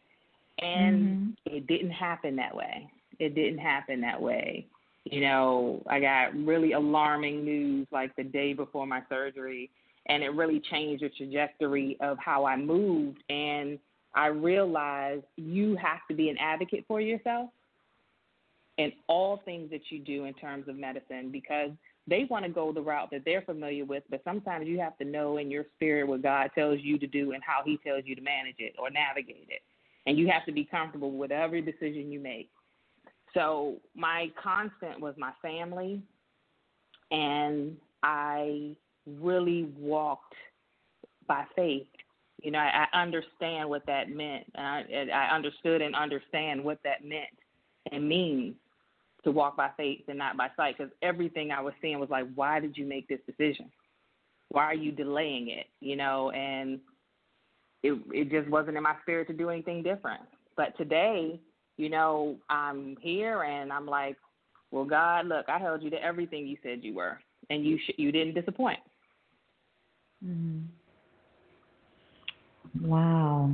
And 0.59 1.03
mm-hmm. 1.03 1.55
it 1.55 1.67
didn't 1.67 1.91
happen 1.91 2.36
that 2.38 2.55
way. 2.55 2.89
It 3.19 3.36
didn't 3.36 3.59
happen 3.59 4.01
that 4.01 4.21
way. 4.21 4.65
You 5.03 5.21
know, 5.21 5.83
I 5.88 6.00
got 6.00 6.36
really 6.36 6.74
alarming 6.74 7.45
news 7.45 7.88
like 7.91 8.15
the 8.15 8.24
day 8.24 8.53
before 8.53 8.86
my 8.86 9.01
surgery, 9.09 9.69
and 10.07 10.23
it 10.23 10.29
really 10.29 10.61
changed 10.71 11.03
the 11.03 11.09
trajectory 11.09 11.97
of 12.01 12.17
how 12.19 12.45
I 12.45 12.55
moved. 12.55 13.23
And 13.29 13.79
I 14.15 14.27
realized 14.27 15.23
you 15.35 15.75
have 15.75 15.99
to 16.09 16.15
be 16.15 16.29
an 16.29 16.37
advocate 16.39 16.85
for 16.87 17.01
yourself 17.01 17.49
in 18.77 18.91
all 19.07 19.41
things 19.43 19.69
that 19.71 19.81
you 19.89 19.99
do 19.99 20.25
in 20.25 20.33
terms 20.35 20.67
of 20.67 20.77
medicine 20.77 21.29
because 21.31 21.71
they 22.07 22.25
want 22.29 22.45
to 22.45 22.51
go 22.51 22.71
the 22.71 22.81
route 22.81 23.09
that 23.11 23.23
they're 23.25 23.41
familiar 23.41 23.83
with, 23.83 24.03
but 24.09 24.21
sometimes 24.23 24.67
you 24.67 24.79
have 24.79 24.97
to 24.97 25.03
know 25.03 25.37
in 25.37 25.51
your 25.51 25.65
spirit 25.75 26.07
what 26.07 26.21
God 26.21 26.51
tells 26.55 26.79
you 26.81 26.97
to 26.99 27.07
do 27.07 27.33
and 27.33 27.43
how 27.43 27.61
He 27.65 27.77
tells 27.85 28.03
you 28.05 28.15
to 28.15 28.21
manage 28.21 28.55
it 28.59 28.75
or 28.79 28.89
navigate 28.89 29.47
it 29.49 29.61
and 30.07 30.17
you 30.17 30.27
have 30.29 30.45
to 30.45 30.51
be 30.51 30.63
comfortable 30.63 31.11
with 31.11 31.31
every 31.31 31.61
decision 31.61 32.11
you 32.11 32.19
make. 32.19 32.49
So 33.33 33.75
my 33.93 34.31
constant 34.41 34.99
was 34.99 35.13
my 35.17 35.31
family, 35.41 36.01
and 37.11 37.75
I 38.01 38.75
really 39.19 39.69
walked 39.77 40.33
by 41.27 41.45
faith. 41.55 41.87
You 42.43 42.51
know, 42.51 42.59
I, 42.59 42.85
I 42.91 43.01
understand 43.01 43.69
what 43.69 43.85
that 43.87 44.09
meant. 44.09 44.45
I, 44.55 44.83
I 45.13 45.35
understood 45.35 45.81
and 45.81 45.95
understand 45.95 46.63
what 46.63 46.79
that 46.83 47.03
meant 47.03 47.25
and 47.91 48.07
means 48.07 48.55
to 49.23 49.31
walk 49.31 49.57
by 49.57 49.69
faith 49.75 50.01
and 50.07 50.17
not 50.17 50.37
by 50.37 50.49
sight. 50.55 50.77
Because 50.77 50.93
everything 51.01 51.51
I 51.51 51.61
was 51.61 51.73
seeing 51.81 51.99
was 51.99 52.09
like, 52.09 52.25
why 52.35 52.59
did 52.59 52.77
you 52.77 52.85
make 52.85 53.07
this 53.07 53.19
decision? 53.25 53.71
Why 54.49 54.63
are 54.65 54.75
you 54.75 54.91
delaying 54.91 55.49
it? 55.49 55.65
You 55.79 55.95
know, 55.95 56.31
and 56.31 56.79
it 57.83 57.99
it 58.13 58.29
just 58.29 58.49
wasn't 58.49 58.77
in 58.77 58.83
my 58.83 58.95
spirit 59.01 59.27
to 59.27 59.33
do 59.33 59.49
anything 59.49 59.83
different. 59.83 60.21
But 60.55 60.77
today, 60.77 61.39
you 61.77 61.89
know, 61.89 62.37
I'm 62.49 62.97
here 63.01 63.43
and 63.43 63.71
I'm 63.71 63.85
like, 63.85 64.17
well, 64.71 64.85
God, 64.85 65.27
look, 65.27 65.45
I 65.47 65.59
held 65.59 65.83
you 65.83 65.89
to 65.91 66.03
everything 66.03 66.47
you 66.47 66.57
said 66.63 66.79
you 66.83 66.93
were, 66.93 67.19
and 67.49 67.65
you 67.65 67.77
sh- 67.77 67.95
you 67.97 68.11
didn't 68.11 68.33
disappoint. 68.33 68.79
Mm-hmm. 70.25 70.65
Wow, 72.81 73.51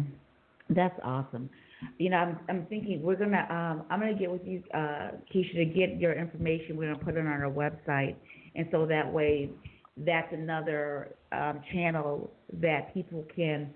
that's 0.70 0.98
awesome. 1.04 1.50
You 1.98 2.10
know, 2.10 2.18
I'm 2.18 2.40
I'm 2.50 2.66
thinking 2.68 3.02
we're 3.02 3.16
gonna 3.16 3.46
um, 3.50 3.86
I'm 3.90 4.00
gonna 4.00 4.14
get 4.18 4.32
with 4.32 4.46
you, 4.46 4.64
uh, 4.74 5.12
Keisha, 5.34 5.56
to 5.56 5.66
get 5.66 6.00
your 6.00 6.14
information. 6.14 6.78
We're 6.78 6.92
gonna 6.94 7.04
put 7.04 7.16
it 7.16 7.20
on 7.20 7.28
our 7.28 7.50
website, 7.52 8.16
and 8.56 8.68
so 8.72 8.86
that 8.88 9.12
way, 9.12 9.50
that's 9.98 10.32
another 10.34 11.16
um, 11.32 11.62
channel 11.74 12.32
that 12.62 12.94
people 12.94 13.26
can 13.36 13.74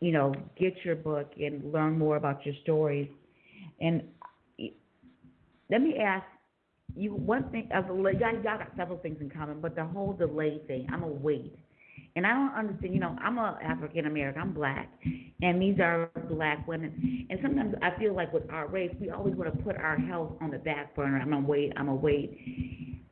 you 0.00 0.12
know, 0.12 0.34
get 0.58 0.74
your 0.84 0.96
book 0.96 1.30
and 1.38 1.72
learn 1.72 1.98
more 1.98 2.16
about 2.16 2.44
your 2.46 2.54
stories. 2.62 3.08
And 3.80 4.02
let 5.70 5.80
me 5.82 5.96
ask 5.98 6.24
you 6.96 7.14
one 7.14 7.50
thing. 7.50 7.68
Y'all, 7.72 8.02
y'all 8.12 8.42
got 8.42 8.72
several 8.76 8.98
things 8.98 9.18
in 9.20 9.30
common, 9.30 9.60
but 9.60 9.74
the 9.76 9.84
whole 9.84 10.12
delay 10.12 10.60
thing, 10.66 10.86
I'm 10.92 11.02
a 11.02 11.08
wait. 11.08 11.56
And 12.16 12.26
I 12.26 12.30
don't 12.30 12.54
understand, 12.54 12.94
you 12.94 13.00
know, 13.00 13.16
I'm 13.22 13.38
a 13.38 13.58
African 13.62 14.06
American, 14.06 14.42
I'm 14.42 14.52
black, 14.52 14.90
and 15.42 15.60
these 15.62 15.78
are 15.80 16.10
black 16.28 16.66
women. 16.66 17.26
And 17.30 17.38
sometimes 17.42 17.74
I 17.82 17.98
feel 17.98 18.14
like 18.14 18.32
with 18.32 18.50
our 18.50 18.66
race, 18.68 18.94
we 19.00 19.10
always 19.10 19.34
want 19.36 19.56
to 19.56 19.62
put 19.62 19.76
our 19.76 19.96
health 19.96 20.32
on 20.40 20.50
the 20.50 20.58
back 20.58 20.96
burner. 20.96 21.20
I'm 21.20 21.30
gonna 21.30 21.46
wait, 21.46 21.72
I'm 21.76 21.86
gonna 21.86 21.96
wait. 21.96 23.04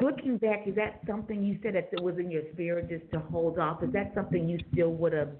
Looking 0.00 0.38
back, 0.38 0.66
is 0.66 0.74
that 0.76 1.00
something 1.06 1.42
you 1.42 1.58
said 1.62 1.74
that 1.74 1.88
it 1.92 2.02
was 2.02 2.18
in 2.18 2.30
your 2.30 2.42
spirit 2.52 2.88
just 2.88 3.10
to 3.12 3.20
hold 3.20 3.58
off? 3.58 3.82
Is 3.82 3.92
that 3.92 4.12
something 4.14 4.48
you 4.48 4.58
still 4.72 4.90
would 4.90 5.12
have 5.12 5.30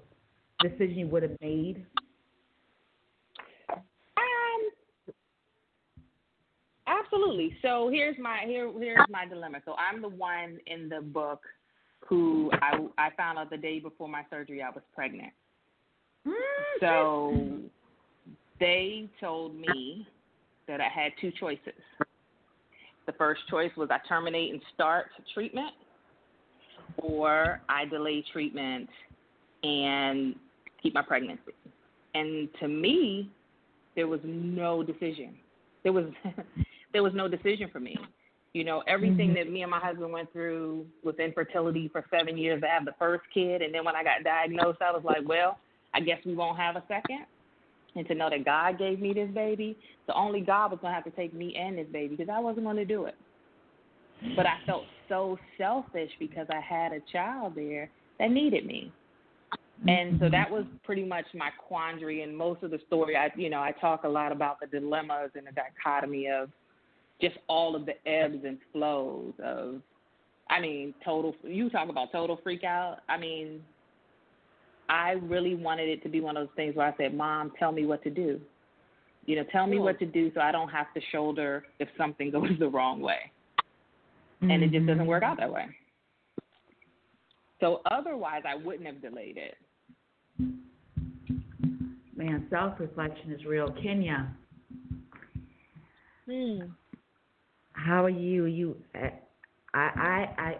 decision 0.61 0.97
you 0.97 1.07
would 1.07 1.23
have 1.23 1.37
made? 1.41 1.85
Um, 6.87 6.94
absolutely. 7.05 7.55
So 7.61 7.89
here's 7.91 8.17
my 8.19 8.43
here 8.45 8.71
here's 8.79 8.99
my 9.09 9.25
dilemma. 9.25 9.59
So 9.65 9.75
I'm 9.75 10.01
the 10.01 10.09
one 10.09 10.59
in 10.67 10.89
the 10.89 11.01
book 11.01 11.41
who 12.07 12.51
I 12.53 12.87
I 12.97 13.09
found 13.15 13.37
out 13.37 13.49
the 13.49 13.57
day 13.57 13.79
before 13.79 14.07
my 14.07 14.23
surgery 14.29 14.61
I 14.61 14.69
was 14.69 14.83
pregnant. 14.93 15.33
Mm-hmm. 16.27 16.79
So 16.81 17.59
they 18.59 19.09
told 19.19 19.55
me 19.55 20.07
that 20.67 20.81
I 20.81 20.89
had 20.89 21.11
two 21.21 21.31
choices. 21.39 21.73
The 23.05 23.13
first 23.13 23.41
choice 23.49 23.71
was 23.77 23.89
I 23.91 23.99
terminate 24.07 24.51
and 24.51 24.61
start 24.73 25.07
treatment, 25.33 25.73
or 26.97 27.61
I 27.69 27.85
delay 27.85 28.23
treatment 28.33 28.89
and 29.63 30.35
keep 30.81 30.93
my 30.93 31.03
pregnancy. 31.03 31.53
And 32.15 32.49
to 32.61 32.67
me, 32.67 33.29
there 33.95 34.07
was 34.07 34.21
no 34.23 34.81
decision. 34.81 35.35
There 35.83 35.93
was 35.93 36.05
there 36.95 37.03
was 37.03 37.13
no 37.13 37.27
decision 37.27 37.69
for 37.73 37.81
me. 37.81 37.97
You 38.53 38.63
know, 38.63 38.81
everything 38.87 39.31
mm-hmm. 39.31 39.49
that 39.49 39.51
me 39.51 39.63
and 39.63 39.69
my 39.69 39.81
husband 39.81 40.13
went 40.13 40.31
through 40.31 40.85
with 41.03 41.19
infertility 41.19 41.89
for 41.89 42.05
seven 42.09 42.37
years 42.37 42.61
to 42.61 42.67
have 42.67 42.85
the 42.85 42.93
first 42.97 43.23
kid, 43.33 43.61
and 43.61 43.75
then 43.75 43.83
when 43.83 43.97
I 43.97 44.03
got 44.03 44.23
diagnosed, 44.23 44.81
I 44.81 44.91
was 44.93 45.01
like, 45.03 45.27
well, 45.27 45.59
I 45.93 45.99
guess 45.99 46.19
we 46.25 46.35
won't 46.35 46.57
have 46.57 46.77
a 46.77 46.83
second. 46.87 47.25
And 47.97 48.07
to 48.07 48.15
know 48.15 48.29
that 48.29 48.45
God 48.45 48.79
gave 48.79 49.01
me 49.01 49.11
this 49.11 49.29
baby, 49.31 49.77
the 50.07 50.13
only 50.13 50.39
God 50.39 50.71
was 50.71 50.79
gonna 50.81 50.93
have 50.93 51.03
to 51.03 51.11
take 51.11 51.33
me 51.33 51.53
and 51.57 51.77
this 51.77 51.87
baby 51.91 52.15
because 52.15 52.33
I 52.33 52.39
wasn't 52.39 52.65
gonna 52.65 52.85
do 52.85 53.05
it. 53.05 53.15
But 54.37 54.45
I 54.45 54.55
felt 54.65 54.85
so 55.09 55.37
selfish 55.57 56.11
because 56.17 56.47
I 56.49 56.61
had 56.61 56.93
a 56.93 57.01
child 57.11 57.55
there 57.55 57.89
that 58.19 58.31
needed 58.31 58.65
me. 58.65 58.89
And 59.85 60.17
so 60.21 60.29
that 60.29 60.49
was 60.49 60.63
pretty 60.85 61.03
much 61.03 61.25
my 61.33 61.49
quandary. 61.67 62.21
And 62.21 62.35
most 62.35 62.63
of 62.63 62.71
the 62.71 62.79
story, 62.87 63.17
I 63.17 63.31
you 63.35 63.49
know, 63.49 63.59
I 63.59 63.73
talk 63.81 64.05
a 64.05 64.09
lot 64.09 64.31
about 64.31 64.61
the 64.61 64.67
dilemmas 64.67 65.31
and 65.35 65.45
the 65.45 65.51
dichotomy 65.51 66.29
of 66.29 66.49
just 67.21 67.37
all 67.47 67.75
of 67.75 67.85
the 67.85 67.93
ebbs 68.07 68.43
and 68.45 68.57
flows 68.71 69.33
of. 69.43 69.81
I 70.49 70.59
mean, 70.59 70.93
total. 71.03 71.35
You 71.43 71.69
talk 71.69 71.89
about 71.89 72.11
total 72.11 72.39
freak 72.43 72.63
out. 72.63 72.99
I 73.09 73.17
mean, 73.17 73.61
I 74.89 75.11
really 75.13 75.55
wanted 75.55 75.89
it 75.89 76.03
to 76.03 76.09
be 76.09 76.21
one 76.21 76.37
of 76.37 76.47
those 76.47 76.55
things 76.55 76.75
where 76.75 76.87
I 76.87 76.95
said, 76.97 77.15
"Mom, 77.15 77.51
tell 77.57 77.71
me 77.71 77.85
what 77.85 78.03
to 78.03 78.09
do. 78.09 78.39
You 79.25 79.37
know, 79.37 79.43
tell 79.51 79.65
me 79.65 79.79
what 79.79 79.97
to 79.99 80.05
do 80.05 80.31
so 80.35 80.41
I 80.41 80.51
don't 80.51 80.69
have 80.69 80.93
to 80.93 81.01
shoulder 81.11 81.65
if 81.79 81.89
something 81.97 82.31
goes 82.31 82.51
the 82.59 82.67
wrong 82.67 83.01
way." 83.01 83.31
Mm-hmm. 84.41 84.51
And 84.51 84.63
it 84.63 84.71
just 84.71 84.85
doesn't 84.85 85.07
work 85.07 85.23
out 85.23 85.37
that 85.39 85.51
way. 85.51 85.65
So 87.59 87.81
otherwise, 87.89 88.43
I 88.47 88.55
wouldn't 88.55 88.85
have 88.85 89.01
delayed 89.01 89.37
it. 89.37 89.55
Man, 92.15 92.45
self 92.49 92.79
reflection 92.79 93.31
is 93.31 93.43
real. 93.45 93.71
Kenya. 93.81 94.33
Hmm. 96.29 96.59
How 97.75 98.05
are 98.05 98.09
you? 98.09 98.45
You, 98.45 98.77
eh, 98.95 99.09
I, 99.73 99.79
I, 99.79 100.41
I, 100.41 100.57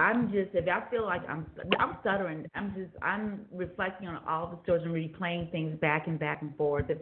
I'm 0.00 0.30
just. 0.30 0.50
If 0.54 0.68
I 0.68 0.88
feel 0.90 1.04
like 1.04 1.22
I'm, 1.28 1.46
I'm 1.78 1.96
stuttering. 2.02 2.46
I'm 2.54 2.74
just. 2.74 2.90
I'm 3.02 3.46
reflecting 3.52 4.08
on 4.08 4.20
all 4.28 4.50
the 4.50 4.58
stories 4.62 4.84
and 4.84 4.94
replaying 4.94 5.50
things 5.50 5.78
back 5.80 6.06
and 6.06 6.18
back 6.18 6.42
and 6.42 6.54
forth. 6.56 6.90
If 6.90 6.98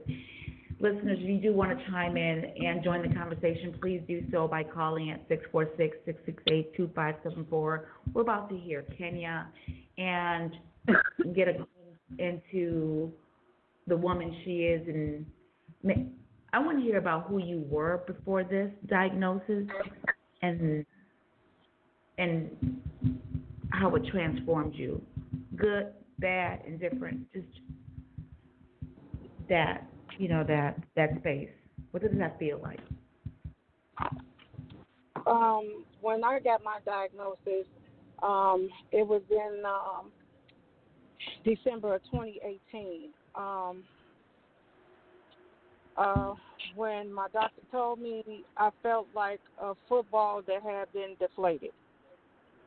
listeners, 0.80 1.18
if 1.20 1.28
you 1.28 1.40
do 1.40 1.52
want 1.52 1.76
to 1.76 1.84
chime 1.90 2.16
in 2.16 2.44
and 2.64 2.84
join 2.84 3.02
the 3.06 3.14
conversation, 3.14 3.76
please 3.80 4.00
do 4.06 4.22
so 4.30 4.46
by 4.46 4.62
calling 4.62 5.10
at 5.10 5.28
646-668-2574. 5.28 7.50
We're 7.50 8.22
about 8.22 8.48
to 8.50 8.56
hear 8.56 8.82
Kenya 8.96 9.48
and 9.98 10.54
get 11.34 11.48
a 11.48 11.66
into 12.18 13.10
the 13.86 13.96
woman 13.96 14.36
she 14.44 14.64
is 14.64 14.86
and 14.86 15.24
I 16.54 16.58
want 16.60 16.78
to 16.78 16.84
hear 16.84 16.98
about 16.98 17.26
who 17.26 17.38
you 17.38 17.64
were 17.68 18.04
before 18.06 18.44
this 18.44 18.70
diagnosis 18.86 19.66
and 20.40 20.86
and 22.16 22.80
how 23.70 23.92
it 23.96 24.06
transformed 24.06 24.72
you, 24.76 25.02
good, 25.56 25.88
bad, 26.20 26.60
indifferent, 26.64 27.26
just 27.32 27.46
that 29.48 29.84
you 30.16 30.28
know 30.28 30.44
that 30.46 30.78
that 30.94 31.18
space. 31.18 31.48
What 31.90 32.04
does 32.04 32.12
that 32.18 32.38
feel 32.38 32.60
like? 32.62 32.78
Um, 35.26 35.84
when 36.02 36.22
I 36.22 36.38
got 36.38 36.62
my 36.62 36.78
diagnosis, 36.86 37.66
um, 38.22 38.68
it 38.92 39.04
was 39.04 39.22
in 39.28 39.62
um, 39.66 40.12
December 41.44 41.96
of 41.96 42.02
2018. 42.12 43.10
Um, 43.34 43.82
uh, 45.96 46.34
when 46.74 47.12
my 47.12 47.28
doctor 47.32 47.62
told 47.70 48.00
me, 48.00 48.44
I 48.56 48.70
felt 48.82 49.06
like 49.14 49.40
a 49.60 49.74
football 49.88 50.42
that 50.46 50.62
had 50.62 50.92
been 50.92 51.16
deflated. 51.18 51.70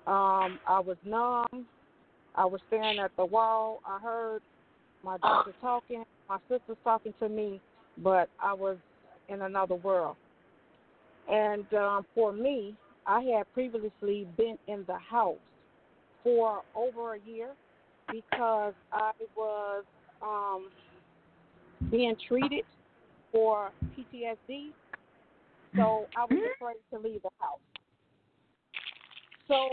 Um, 0.05 0.59
I 0.67 0.79
was 0.79 0.97
numb. 1.03 1.65
I 2.35 2.45
was 2.45 2.61
staring 2.67 2.99
at 2.99 3.11
the 3.17 3.25
wall. 3.25 3.79
I 3.85 3.99
heard 3.99 4.41
my 5.03 5.17
doctor 5.17 5.53
talking, 5.61 6.03
my 6.29 6.37
sister's 6.49 6.77
talking 6.83 7.13
to 7.19 7.29
me, 7.29 7.59
but 7.97 8.29
I 8.41 8.53
was 8.53 8.77
in 9.29 9.41
another 9.41 9.75
world. 9.75 10.15
And 11.29 11.71
um, 11.73 12.05
for 12.15 12.31
me, 12.31 12.75
I 13.05 13.21
had 13.21 13.51
previously 13.53 14.27
been 14.37 14.57
in 14.67 14.83
the 14.87 14.97
house 14.97 15.37
for 16.23 16.61
over 16.75 17.15
a 17.15 17.19
year 17.25 17.49
because 18.11 18.73
I 18.91 19.11
was 19.35 19.83
um, 20.21 20.69
being 21.91 22.15
treated 22.27 22.63
for 23.38 23.69
PTSD. 23.95 24.71
So 25.76 26.08
I 26.17 26.23
was 26.23 26.41
afraid 26.56 26.78
to 26.91 26.97
leave 26.97 27.21
the 27.21 27.30
house. 27.38 27.60
So 29.47 29.69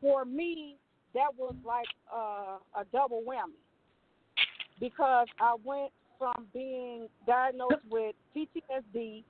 for 0.00 0.24
me, 0.24 0.74
that 1.14 1.28
was 1.38 1.54
like 1.64 1.86
uh, 2.12 2.58
a 2.76 2.84
double 2.92 3.22
whammy 3.22 3.54
because 4.80 5.28
I 5.38 5.54
went 5.62 5.92
from 6.18 6.46
being 6.52 7.06
diagnosed 7.24 7.84
with 7.88 8.16
PTSD 8.36 9.22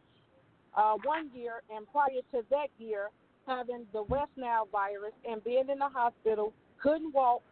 uh, 0.75 0.95
one 1.05 1.31
year, 1.35 1.63
and 1.75 1.87
prior 1.93 2.09
to 2.33 2.47
that 2.49 2.69
year, 2.79 3.11
having 3.47 3.85
the 3.93 4.03
West 4.05 4.31
Nile 4.35 4.67
virus 4.73 5.13
and 5.31 5.45
being 5.45 5.69
in 5.69 5.79
the 5.79 5.89
hospital, 5.89 6.55
couldn't 6.83 7.13
walk, 7.13 7.43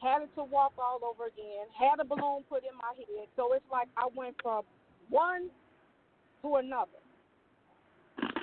had 0.00 0.20
to 0.36 0.44
walk 0.44 0.74
all 0.78 1.00
over 1.04 1.26
again, 1.26 1.66
had 1.76 1.98
a 1.98 2.04
balloon 2.04 2.44
put 2.48 2.62
in 2.62 2.76
my 2.76 2.94
head. 2.96 3.26
So 3.34 3.54
it's 3.54 3.64
like 3.72 3.88
I 3.96 4.06
went 4.14 4.36
from 4.40 4.62
one 5.12 5.50
to 6.42 6.56
another. 6.56 6.90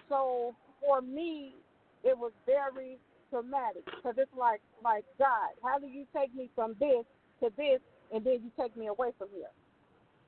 So 0.08 0.56
for 0.80 1.02
me, 1.02 1.56
it 2.04 2.18
was 2.18 2.32
very 2.46 2.98
traumatic 3.30 3.84
because 3.86 4.16
it's 4.18 4.32
like, 4.38 4.62
like 4.84 5.04
God, 5.18 5.50
how 5.64 5.80
do 5.80 5.88
you 5.88 6.06
take 6.16 6.34
me 6.34 6.50
from 6.56 6.76
this 6.80 7.06
to 7.42 7.50
this, 7.58 7.80
and 8.14 8.24
then 8.24 8.34
you 8.44 8.52
take 8.60 8.78
me 8.78 8.88
away 8.88 9.10
from 9.18 9.28
here? 9.36 9.52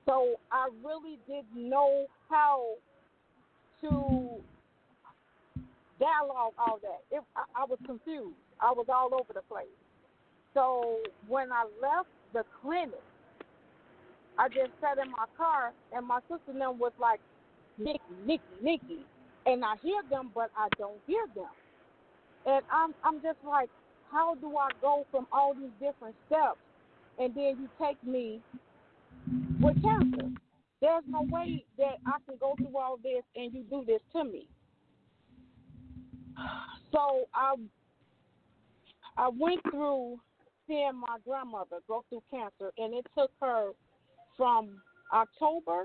So 0.05 0.35
I 0.51 0.69
really 0.83 1.19
didn't 1.27 1.69
know 1.69 2.07
how 2.29 2.73
to 3.81 4.41
dialogue 5.99 6.53
all 6.57 6.79
that. 6.81 7.15
It, 7.15 7.23
I, 7.35 7.43
I 7.61 7.65
was 7.65 7.77
confused. 7.85 8.35
I 8.59 8.71
was 8.71 8.87
all 8.89 9.13
over 9.13 9.33
the 9.33 9.41
place. 9.41 9.67
So 10.53 10.97
when 11.27 11.51
I 11.51 11.65
left 11.81 12.09
the 12.33 12.43
clinic, 12.61 13.03
I 14.41 14.47
just 14.47 14.71
sat 14.81 14.97
in 14.97 15.11
my 15.11 15.25
car, 15.37 15.71
and 15.93 16.07
my 16.07 16.19
sister 16.21 16.49
and 16.49 16.59
them 16.59 16.79
was 16.79 16.93
like, 16.99 17.19
Nikki, 17.77 17.99
Nikki, 18.25 18.41
Nikki, 18.59 19.05
and 19.45 19.63
I 19.63 19.75
hear 19.83 20.01
them, 20.09 20.31
but 20.33 20.49
I 20.57 20.67
don't 20.79 20.99
hear 21.05 21.27
them. 21.35 21.45
And 22.47 22.65
I'm 22.71 22.95
I'm 23.03 23.21
just 23.21 23.37
like, 23.47 23.69
how 24.11 24.33
do 24.33 24.57
I 24.57 24.69
go 24.81 25.05
from 25.11 25.27
all 25.31 25.53
these 25.53 25.69
different 25.79 26.15
steps, 26.25 26.57
and 27.19 27.35
then 27.35 27.55
you 27.59 27.69
take 27.79 28.03
me 28.03 28.41
with 29.61 29.79
cancer? 29.83 30.29
There's 30.81 31.03
no 31.07 31.21
way 31.21 31.63
that 31.77 31.97
I 32.07 32.17
can 32.27 32.37
go 32.39 32.55
through 32.57 32.75
all 32.75 32.97
this 32.97 33.21
and 33.35 33.53
you 33.53 33.63
do 33.69 33.85
this 33.85 34.01
to 34.13 34.23
me. 34.23 34.47
So 36.91 37.27
I 37.35 37.53
I 39.17 39.29
went 39.29 39.61
through 39.69 40.19
seeing 40.67 40.95
my 40.95 41.17
grandmother 41.27 41.77
go 41.87 42.03
through 42.09 42.23
cancer, 42.31 42.71
and 42.79 42.95
it 42.95 43.05
took 43.15 43.29
her 43.39 43.73
from 44.37 44.81
October 45.13 45.83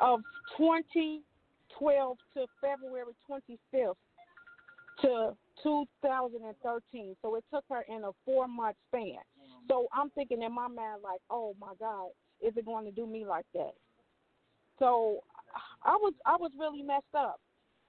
of 0.00 0.20
2012 0.56 2.16
to 2.34 2.46
February 2.60 3.12
25th 3.28 3.94
to 5.02 5.36
2013. 5.62 7.16
So 7.22 7.34
it 7.36 7.44
took 7.52 7.64
her 7.70 7.84
in 7.88 8.04
a 8.04 8.10
four 8.24 8.48
month 8.48 8.76
span. 8.88 9.18
So 9.68 9.86
I'm 9.92 10.10
thinking 10.10 10.42
in 10.42 10.54
my 10.54 10.68
mind, 10.68 11.02
like, 11.02 11.20
oh 11.30 11.54
my 11.60 11.72
God, 11.78 12.08
is 12.40 12.56
it 12.56 12.64
going 12.64 12.84
to 12.84 12.92
do 12.92 13.06
me 13.06 13.26
like 13.26 13.46
that? 13.54 13.74
So 14.78 15.20
I 15.84 15.92
was 15.92 16.14
I 16.24 16.36
was 16.36 16.52
really 16.58 16.82
messed 16.82 17.14
up. 17.16 17.40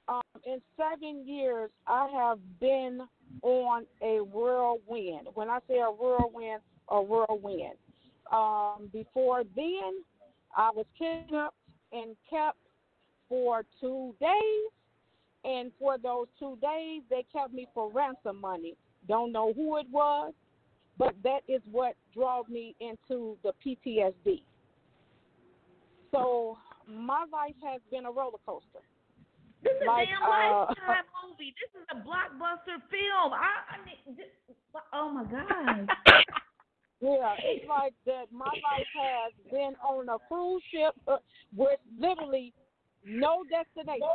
Um, 0.08 0.22
in 0.46 0.60
seven 0.76 1.28
years, 1.28 1.70
I 1.86 2.08
have 2.12 2.40
been 2.60 3.02
on 3.44 3.86
a 4.02 4.20
whirlwind. 4.24 5.28
When 5.36 5.50
I 5.50 5.60
say 5.68 5.80
a 5.80 5.92
whirlwind, 5.92 6.62
a 6.90 7.02
whirlwind. 7.02 7.78
Um, 8.32 8.90
before 8.92 9.44
then, 9.56 10.04
I 10.56 10.70
was 10.74 10.86
kidnapped 10.98 11.56
and 11.92 12.16
kept 12.30 12.58
for 13.28 13.64
two 13.80 14.16
days. 14.20 14.72
And 15.46 15.72
for 15.80 15.98
those 15.98 16.28
two 16.38 16.58
days, 16.62 17.02
they 17.10 17.26
kept 17.32 17.54
me 17.54 17.68
for 17.74 17.92
ransom 17.92 18.42
money. 18.42 18.76
Don't 19.08 19.32
know 19.32 19.54
who 19.54 19.78
it 19.78 19.88
was, 19.90 20.34
but 20.98 21.16
that 21.24 21.42
is 21.48 21.62
what 21.72 21.96
drove 22.14 22.50
me 22.50 22.76
into 22.82 23.38
the 23.44 23.54
PTSD. 23.66 24.42
So 26.12 26.58
my 26.88 27.26
life 27.32 27.56
has 27.64 27.82
been 27.90 28.06
a 28.06 28.12
roller 28.12 28.40
coaster. 28.46 28.84
This 29.64 29.74
is 29.74 29.88
Like, 29.88 30.08
a 30.08 30.12
damn 30.12 30.24
uh, 30.24 30.66
lifetime 30.68 31.06
movie. 31.30 31.54
This 31.56 31.82
is 31.82 31.88
a 31.92 31.96
blockbuster 31.96 32.82
film. 32.90 33.34
I, 33.34 33.76
I 33.76 33.86
mean, 33.86 34.18
this, 34.18 34.28
oh 34.94 35.10
my 35.10 35.24
god. 35.24 35.88
Yeah, 37.02 37.34
it's 37.44 37.66
like 37.68 37.94
that. 38.06 38.26
My 38.32 38.46
life 38.46 38.92
has 39.00 39.34
been 39.52 39.74
on 39.82 40.10
a 40.10 40.18
cruise 40.28 40.62
ship 40.72 40.94
uh, 41.08 41.18
with 41.56 41.80
literally 41.98 42.54
no 43.06 43.44
destination. 43.50 44.08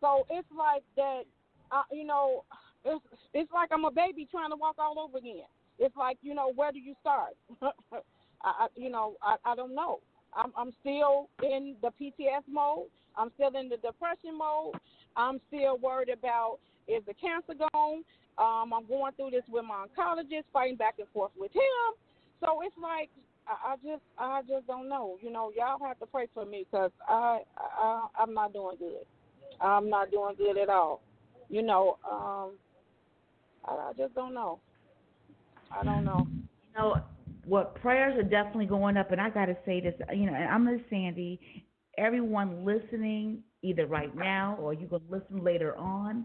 So 0.00 0.26
it's 0.30 0.48
like 0.56 0.82
that. 0.96 1.22
Uh, 1.70 1.82
you 1.92 2.04
know, 2.04 2.44
it's 2.84 3.04
it's 3.32 3.52
like 3.52 3.70
I'm 3.72 3.84
a 3.84 3.90
baby 3.90 4.26
trying 4.30 4.50
to 4.50 4.56
walk 4.56 4.76
all 4.78 4.98
over 4.98 5.18
again. 5.18 5.46
It's 5.78 5.96
like 5.96 6.18
you 6.22 6.34
know, 6.34 6.52
where 6.54 6.72
do 6.72 6.78
you 6.78 6.94
start? 7.00 7.30
I, 7.62 7.98
I, 8.42 8.66
you 8.74 8.90
know, 8.90 9.14
I, 9.22 9.36
I 9.44 9.54
don't 9.54 9.74
know. 9.74 10.00
I'm 10.34 10.52
I'm 10.56 10.72
still 10.80 11.28
in 11.42 11.76
the 11.80 11.90
PTS 12.00 12.42
mode. 12.48 12.86
I'm 13.16 13.30
still 13.34 13.54
in 13.58 13.68
the 13.68 13.76
depression 13.76 14.36
mode. 14.36 14.74
I'm 15.16 15.40
still 15.48 15.78
worried 15.78 16.08
about 16.08 16.58
is 16.88 17.02
the 17.06 17.14
cancer 17.14 17.54
gone. 17.54 18.04
Um, 18.36 18.72
I'm 18.72 18.86
going 18.86 19.12
through 19.14 19.30
this 19.30 19.44
with 19.48 19.64
my 19.64 19.86
oncologist, 19.86 20.44
fighting 20.52 20.76
back 20.76 20.94
and 20.98 21.08
forth 21.12 21.32
with 21.36 21.52
him. 21.52 21.94
So 22.40 22.60
it's 22.62 22.76
like 22.80 23.10
I, 23.46 23.72
I 23.72 23.76
just 23.76 24.02
I 24.18 24.40
just 24.42 24.66
don't 24.66 24.88
know. 24.88 25.16
You 25.20 25.30
know, 25.30 25.52
y'all 25.56 25.78
have 25.86 25.98
to 26.00 26.06
pray 26.06 26.26
for 26.34 26.44
me 26.44 26.66
because 26.70 26.90
I, 27.08 27.40
I 27.58 28.06
I'm 28.18 28.34
not 28.34 28.52
doing 28.52 28.76
good. 28.78 29.04
I'm 29.60 29.88
not 29.88 30.10
doing 30.10 30.34
good 30.36 30.58
at 30.58 30.68
all. 30.68 31.02
You 31.48 31.62
know, 31.62 31.98
um, 32.10 32.52
I, 33.64 33.90
I 33.90 33.92
just 33.96 34.14
don't 34.14 34.34
know. 34.34 34.60
I 35.70 35.84
don't 35.84 36.04
know. 36.04 36.26
You 36.26 36.78
know, 36.78 36.96
what 37.46 37.74
prayers 37.76 38.18
are 38.18 38.22
definitely 38.22 38.66
going 38.66 38.96
up, 38.96 39.12
and 39.12 39.20
I 39.20 39.30
got 39.30 39.46
to 39.46 39.56
say 39.64 39.80
this. 39.80 39.94
You 40.12 40.26
know, 40.26 40.34
and 40.34 40.44
I'm 40.44 40.64
Miss 40.64 40.80
Sandy. 40.90 41.40
Everyone 41.96 42.64
listening, 42.64 43.42
either 43.64 43.86
right 43.86 44.14
now 44.14 44.56
or 44.60 44.74
you're 44.74 44.88
going 44.88 45.02
to 45.08 45.10
listen 45.10 45.42
later 45.42 45.76
on, 45.76 46.24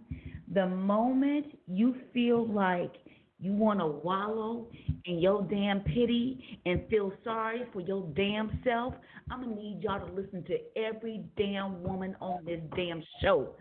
the 0.54 0.68
moment 0.68 1.46
you 1.68 1.96
feel 2.14 2.48
like 2.48 2.94
you 3.40 3.54
want 3.54 3.80
to 3.80 3.88
wallow 3.88 4.68
in 5.06 5.20
your 5.20 5.44
damn 5.44 5.80
pity 5.82 6.60
and 6.66 6.82
feel 6.90 7.14
sorry 7.24 7.64
for 7.72 7.80
your 7.82 8.06
damn 8.16 8.60
self, 8.64 8.94
I'm 9.32 9.44
going 9.44 9.56
to 9.56 9.62
need 9.62 9.82
y'all 9.82 10.06
to 10.06 10.14
listen 10.14 10.44
to 10.46 10.58
every 10.76 11.24
damn 11.38 11.82
woman 11.82 12.16
on 12.20 12.44
this 12.46 12.60
damn 12.76 13.02
show. 13.22 13.56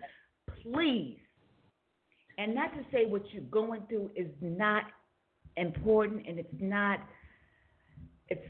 Please. 0.62 1.18
And 2.38 2.54
not 2.54 2.72
to 2.74 2.80
say 2.92 3.06
what 3.06 3.22
you're 3.32 3.42
going 3.44 3.82
through 3.88 4.10
is 4.16 4.28
not 4.40 4.84
important 5.56 6.26
and 6.26 6.38
it's 6.38 6.48
not 6.60 7.00
it's 8.28 8.44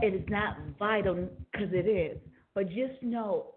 it 0.00 0.14
is 0.14 0.28
not 0.28 0.56
vital 0.78 1.28
because 1.52 1.68
it 1.72 1.86
is. 1.86 2.18
But 2.54 2.68
just 2.68 3.00
know 3.02 3.54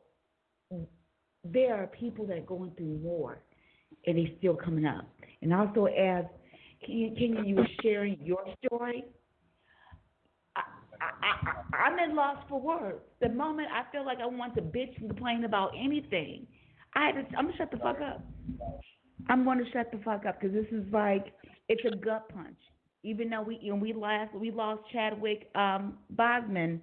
there 1.44 1.76
are 1.76 1.88
people 1.88 2.26
that 2.28 2.38
are 2.38 2.42
going 2.42 2.72
through 2.78 3.00
more 3.00 3.42
and 4.06 4.18
they're 4.18 4.36
still 4.40 4.56
coming 4.56 4.86
up. 4.86 5.08
And 5.42 5.54
also 5.54 5.86
as 5.86 6.26
Kenya, 6.86 7.44
you 7.44 7.56
were 7.56 7.68
sharing 7.82 8.18
your 8.24 8.44
story. 8.66 9.06
I, 10.56 10.62
I, 11.02 11.76
I'm 11.78 12.00
at 12.00 12.16
loss 12.16 12.38
for 12.48 12.60
words. 12.60 13.00
The 13.22 13.30
moment 13.30 13.68
I 13.72 13.90
feel 13.92 14.06
like 14.06 14.20
I 14.20 14.26
want 14.26 14.56
to 14.56 14.62
bitch 14.62 15.00
and 15.00 15.10
complain 15.10 15.44
about 15.44 15.72
anything, 15.78 16.48
I 16.96 17.08
had 17.08 17.30
to, 17.30 17.38
I'm 17.38 17.46
gonna 17.46 17.58
shut 17.58 17.72
the 17.72 17.78
fuck 17.78 17.98
up. 18.02 18.24
I'm 19.30 19.44
going 19.44 19.58
to 19.58 19.70
shut 19.72 19.92
the 19.92 20.00
fuck 20.00 20.26
up 20.26 20.40
because 20.40 20.54
this 20.54 20.68
is 20.72 20.86
like 20.92 21.34
it's 21.68 21.82
a 21.92 21.96
gut 21.96 22.30
punch. 22.34 22.58
Even 23.04 23.30
though 23.30 23.42
we 23.42 23.60
you 23.62 23.74
know, 23.74 23.80
we 23.80 23.94
lost 23.94 24.34
we 24.36 24.52
lost 24.52 24.82
Chadwick 24.92 25.50
um, 25.56 25.98
Bosman, 26.12 26.82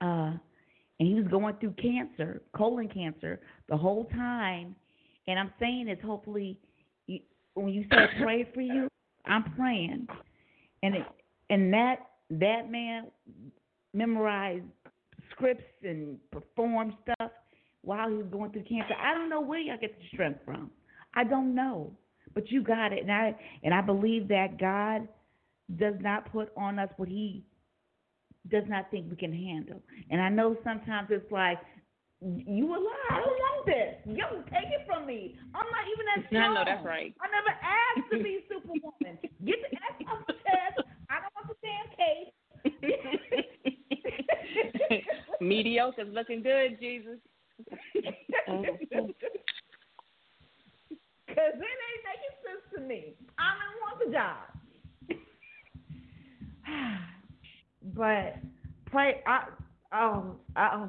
uh, 0.00 0.32
and 0.98 1.08
he 1.08 1.14
was 1.14 1.26
going 1.28 1.54
through 1.60 1.72
cancer, 1.72 2.42
colon 2.56 2.88
cancer, 2.88 3.40
the 3.68 3.76
whole 3.76 4.04
time. 4.06 4.74
And 5.26 5.38
I'm 5.38 5.52
saying 5.60 5.88
is 5.88 5.98
hopefully 6.04 6.58
you, 7.06 7.20
when 7.54 7.68
you 7.68 7.84
say 7.90 8.06
pray 8.20 8.48
for 8.54 8.60
you, 8.60 8.88
I'm 9.26 9.44
praying, 9.56 10.06
and 10.82 10.94
it, 10.96 11.06
and 11.50 11.72
that 11.72 11.96
that 12.30 12.70
man 12.70 13.08
memorized 13.92 14.64
scripts 15.32 15.64
and 15.82 16.18
performed 16.30 16.94
stuff 17.02 17.30
while 17.82 18.08
he 18.08 18.16
was 18.16 18.26
going 18.30 18.50
through 18.52 18.64
cancer. 18.64 18.94
I 19.00 19.14
don't 19.14 19.28
know 19.28 19.40
where 19.40 19.58
y'all 19.58 19.78
get 19.80 19.98
the 19.98 20.04
strength 20.12 20.40
from. 20.44 20.70
I 21.14 21.24
don't 21.24 21.54
know, 21.54 21.92
but 22.34 22.50
you 22.50 22.62
got 22.62 22.92
it, 22.92 23.02
and 23.02 23.12
I 23.12 23.34
and 23.62 23.74
I 23.74 23.80
believe 23.82 24.28
that 24.28 24.58
God 24.58 25.06
does 25.76 25.94
not 26.00 26.30
put 26.32 26.50
on 26.56 26.78
us 26.78 26.88
what 26.96 27.08
He 27.08 27.44
does 28.50 28.64
not 28.68 28.90
think 28.90 29.10
we 29.10 29.16
can 29.16 29.32
handle. 29.32 29.80
And 30.10 30.20
I 30.20 30.28
know 30.28 30.56
sometimes 30.64 31.08
it's 31.10 31.30
like 31.30 31.58
you 32.20 32.74
a 32.74 32.78
lie. 32.78 33.08
I 33.10 33.20
don't 33.20 33.38
want 33.38 33.66
this. 33.66 33.94
Yo, 34.06 34.42
take 34.50 34.72
it 34.72 34.86
from 34.86 35.06
me. 35.06 35.36
I'm 35.54 35.66
not 35.70 35.86
even 35.92 36.06
that 36.16 36.26
strong. 36.26 36.54
No, 36.54 36.60
know 36.60 36.64
that's 36.64 36.84
right. 36.84 37.14
I 37.20 37.28
never 37.30 37.50
asked 37.62 38.10
to 38.12 38.22
be 38.22 38.44
Superwoman. 38.48 39.18
Get 39.44 39.60
the 39.70 39.76
F 39.76 40.08
off 40.10 40.26
the 40.26 40.34
chest. 40.34 40.82
I 41.10 41.20
don't 41.22 41.34
want 41.36 41.48
the 41.48 41.54
damn 41.62 41.88
case. 41.94 42.32
Mediocre's 45.40 46.12
looking 46.12 46.42
good, 46.42 46.78
Jesus. 46.80 47.18
Because 51.28 51.54
it 51.54 51.78
ain't 51.78 52.04
making 52.04 52.34
sense 52.42 52.64
to 52.74 52.80
me. 52.80 53.14
I 53.38 53.54
don't 53.54 53.80
want 53.80 53.98
the 54.04 54.10
job. 54.12 54.48
But 57.82 58.36
pray. 58.86 59.22
I 59.26 59.44
um 59.92 60.36
I 60.56 60.86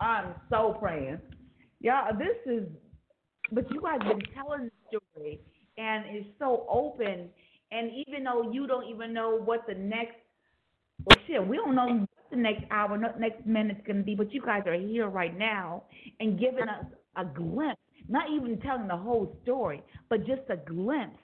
I'm 0.00 0.34
so 0.50 0.76
praying, 0.78 1.20
y'all. 1.80 2.16
This 2.18 2.36
is, 2.52 2.68
but 3.52 3.70
you 3.70 3.80
guys 3.80 3.98
been 4.00 4.20
telling 4.34 4.70
the 4.90 4.98
story, 4.98 5.40
and 5.78 6.04
it's 6.08 6.28
so 6.38 6.66
open. 6.68 7.30
And 7.72 7.90
even 8.06 8.24
though 8.24 8.50
you 8.52 8.66
don't 8.66 8.86
even 8.88 9.12
know 9.12 9.40
what 9.42 9.66
the 9.66 9.74
next, 9.74 10.16
well, 11.04 11.16
shit, 11.26 11.46
we 11.46 11.56
don't 11.56 11.74
know 11.74 11.86
what 11.86 12.30
the 12.30 12.36
next 12.36 12.64
hour, 12.70 12.96
not 12.96 13.18
next 13.18 13.44
minute's 13.46 13.80
gonna 13.86 14.02
be. 14.02 14.14
But 14.14 14.32
you 14.32 14.42
guys 14.42 14.62
are 14.66 14.74
here 14.74 15.08
right 15.08 15.36
now 15.36 15.84
and 16.20 16.38
giving 16.38 16.68
us 16.68 16.84
a 17.16 17.24
glimpse, 17.24 17.80
not 18.08 18.30
even 18.30 18.60
telling 18.60 18.86
the 18.86 18.96
whole 18.96 19.36
story, 19.42 19.82
but 20.08 20.26
just 20.26 20.42
a 20.50 20.56
glimpse 20.56 21.18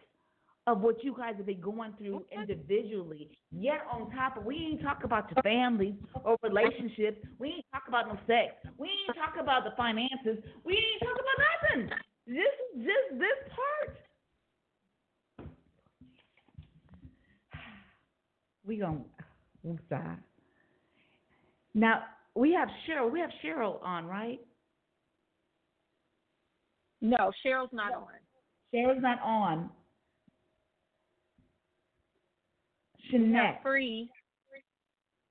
of 0.67 0.81
what 0.81 1.03
you 1.03 1.15
guys 1.17 1.35
have 1.37 1.47
been 1.47 1.61
going 1.61 1.93
through 1.99 2.25
individually. 2.31 3.31
Yet 3.51 3.81
on 3.91 4.11
top 4.13 4.37
of 4.37 4.45
we 4.45 4.57
ain't 4.57 4.83
talk 4.83 5.03
about 5.05 5.29
your 5.35 5.43
families 5.43 5.95
or 6.25 6.37
relationships. 6.43 7.19
We 7.39 7.49
ain't 7.49 7.67
talk 7.73 7.83
about 7.89 8.09
no 8.09 8.15
sex. 8.27 8.55
We 8.79 8.87
ain't 8.89 9.17
talk 9.17 9.35
about 9.41 9.65
the 9.65 9.71
finances. 9.77 10.39
We 10.65 10.75
ain't 10.75 11.03
talk 11.03 11.17
about 11.17 11.39
nothing. 11.81 11.91
This 12.27 12.55
is 12.77 12.85
just 12.85 13.19
this 13.19 13.53
part. 13.57 13.97
We 18.65 18.77
gonna 18.77 19.01
woosah. 19.67 20.19
Now 21.75 22.05
we 22.37 22.53
have 22.53 22.69
Cheryl. 22.87 23.11
We 23.11 23.19
have 23.19 23.31
Cheryl 23.45 23.83
on, 23.83 24.07
right? 24.07 24.39
No, 27.01 27.33
Cheryl's 27.45 27.73
not 27.73 27.93
on. 27.93 28.07
Cheryl's 28.73 29.03
not 29.03 29.21
on. 29.21 29.69
Have 33.11 33.63
free, 33.63 34.09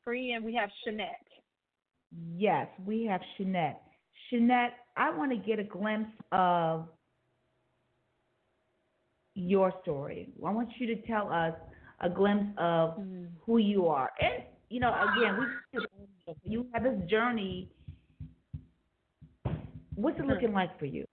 free, 0.04 0.34
and 0.34 0.46
we 0.46 0.54
have 0.56 0.70
Shanette. 0.86 1.08
Yes, 2.36 2.68
we 2.86 3.06
have 3.06 3.22
Shanette. 3.40 3.80
Shanette, 4.32 4.72
I 4.98 5.16
want 5.16 5.32
to 5.32 5.38
get 5.38 5.60
a 5.60 5.64
glimpse 5.64 6.12
of 6.32 6.88
your 9.36 9.74
story. 9.82 10.30
I 10.46 10.52
want 10.52 10.70
you 10.78 10.88
to 10.96 11.02
tell 11.08 11.32
us 11.32 11.54
a 12.02 12.10
glimpse 12.10 12.52
of 12.58 12.98
mm. 12.98 13.28
who 13.46 13.58
you 13.58 13.88
are. 13.88 14.10
And, 14.20 14.44
you 14.70 14.80
know, 14.80 14.94
again, 14.94 15.38
we 15.40 15.82
you 16.44 16.68
have 16.74 16.84
this 16.84 17.10
journey. 17.10 17.70
What's 19.96 20.20
it 20.20 20.26
looking 20.26 20.54
like 20.54 20.78
for 20.80 20.86
you? 20.86 21.06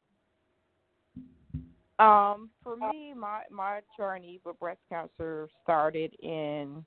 Um, 1.99 2.51
for 2.63 2.77
me, 2.77 3.13
my 3.17 3.43
my 3.51 3.81
journey 3.97 4.41
with 4.45 4.59
breast 4.61 4.79
cancer 4.89 5.49
started 5.65 6.15
in 6.23 6.85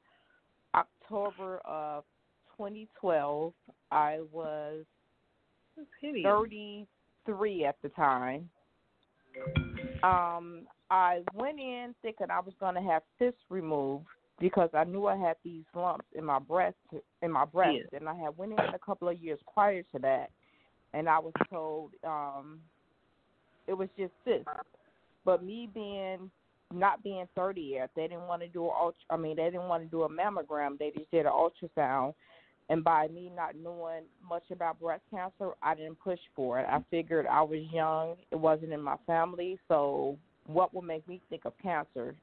October 0.73 1.57
of 1.65 2.05
2012. 2.57 3.53
I 3.91 4.19
was 4.31 4.85
33 6.23 7.65
at 7.65 7.75
the 7.81 7.89
time. 7.89 8.49
Um, 10.03 10.61
I 10.89 11.21
went 11.33 11.59
in 11.59 11.93
thinking 12.01 12.27
I 12.29 12.39
was 12.39 12.53
going 12.59 12.75
to 12.75 12.81
have 12.81 13.03
cysts 13.19 13.39
removed 13.49 14.05
because 14.39 14.69
I 14.73 14.83
knew 14.85 15.07
I 15.07 15.17
had 15.17 15.35
these 15.43 15.63
lumps 15.75 16.05
in 16.15 16.23
my 16.23 16.39
breast 16.39 16.75
in 17.21 17.31
my 17.31 17.45
breast, 17.45 17.87
and 17.93 18.07
I 18.07 18.15
had 18.15 18.37
went 18.37 18.53
in 18.53 18.59
a 18.59 18.79
couple 18.79 19.09
of 19.09 19.21
years 19.21 19.39
prior 19.53 19.83
to 19.93 19.99
that, 19.99 20.31
and 20.93 21.09
I 21.09 21.19
was 21.19 21.33
told 21.49 21.91
um, 22.05 22.59
it 23.67 23.73
was 23.73 23.89
just 23.97 24.13
cysts. 24.25 24.45
But 25.25 25.43
me 25.43 25.69
being 25.73 26.31
not 26.73 27.03
being 27.03 27.27
30 27.35 27.61
yet, 27.61 27.89
they 27.95 28.03
didn't 28.03 28.27
want 28.27 28.41
to 28.41 28.47
do 28.47 28.65
a 28.65 28.69
ultra. 28.69 29.01
I 29.09 29.17
mean, 29.17 29.35
they 29.35 29.45
didn't 29.45 29.67
want 29.67 29.83
to 29.83 29.89
do 29.89 30.03
a 30.03 30.09
mammogram. 30.09 30.77
They 30.77 30.91
just 30.95 31.11
did 31.11 31.25
an 31.25 31.31
ultrasound. 31.31 32.13
And 32.69 32.83
by 32.83 33.09
me 33.09 33.29
not 33.35 33.55
knowing 33.61 34.03
much 34.27 34.43
about 34.51 34.79
breast 34.79 35.01
cancer, 35.11 35.51
I 35.61 35.75
didn't 35.75 35.99
push 35.99 36.19
for 36.35 36.59
it. 36.59 36.65
I 36.69 36.79
figured 36.89 37.27
I 37.27 37.41
was 37.41 37.59
young. 37.71 38.15
It 38.31 38.37
wasn't 38.37 38.71
in 38.71 38.81
my 38.81 38.95
family. 39.05 39.59
So 39.67 40.17
what 40.47 40.73
would 40.73 40.85
make 40.85 41.05
me 41.07 41.19
think 41.29 41.43
of 41.45 41.53
cancer, 41.61 42.15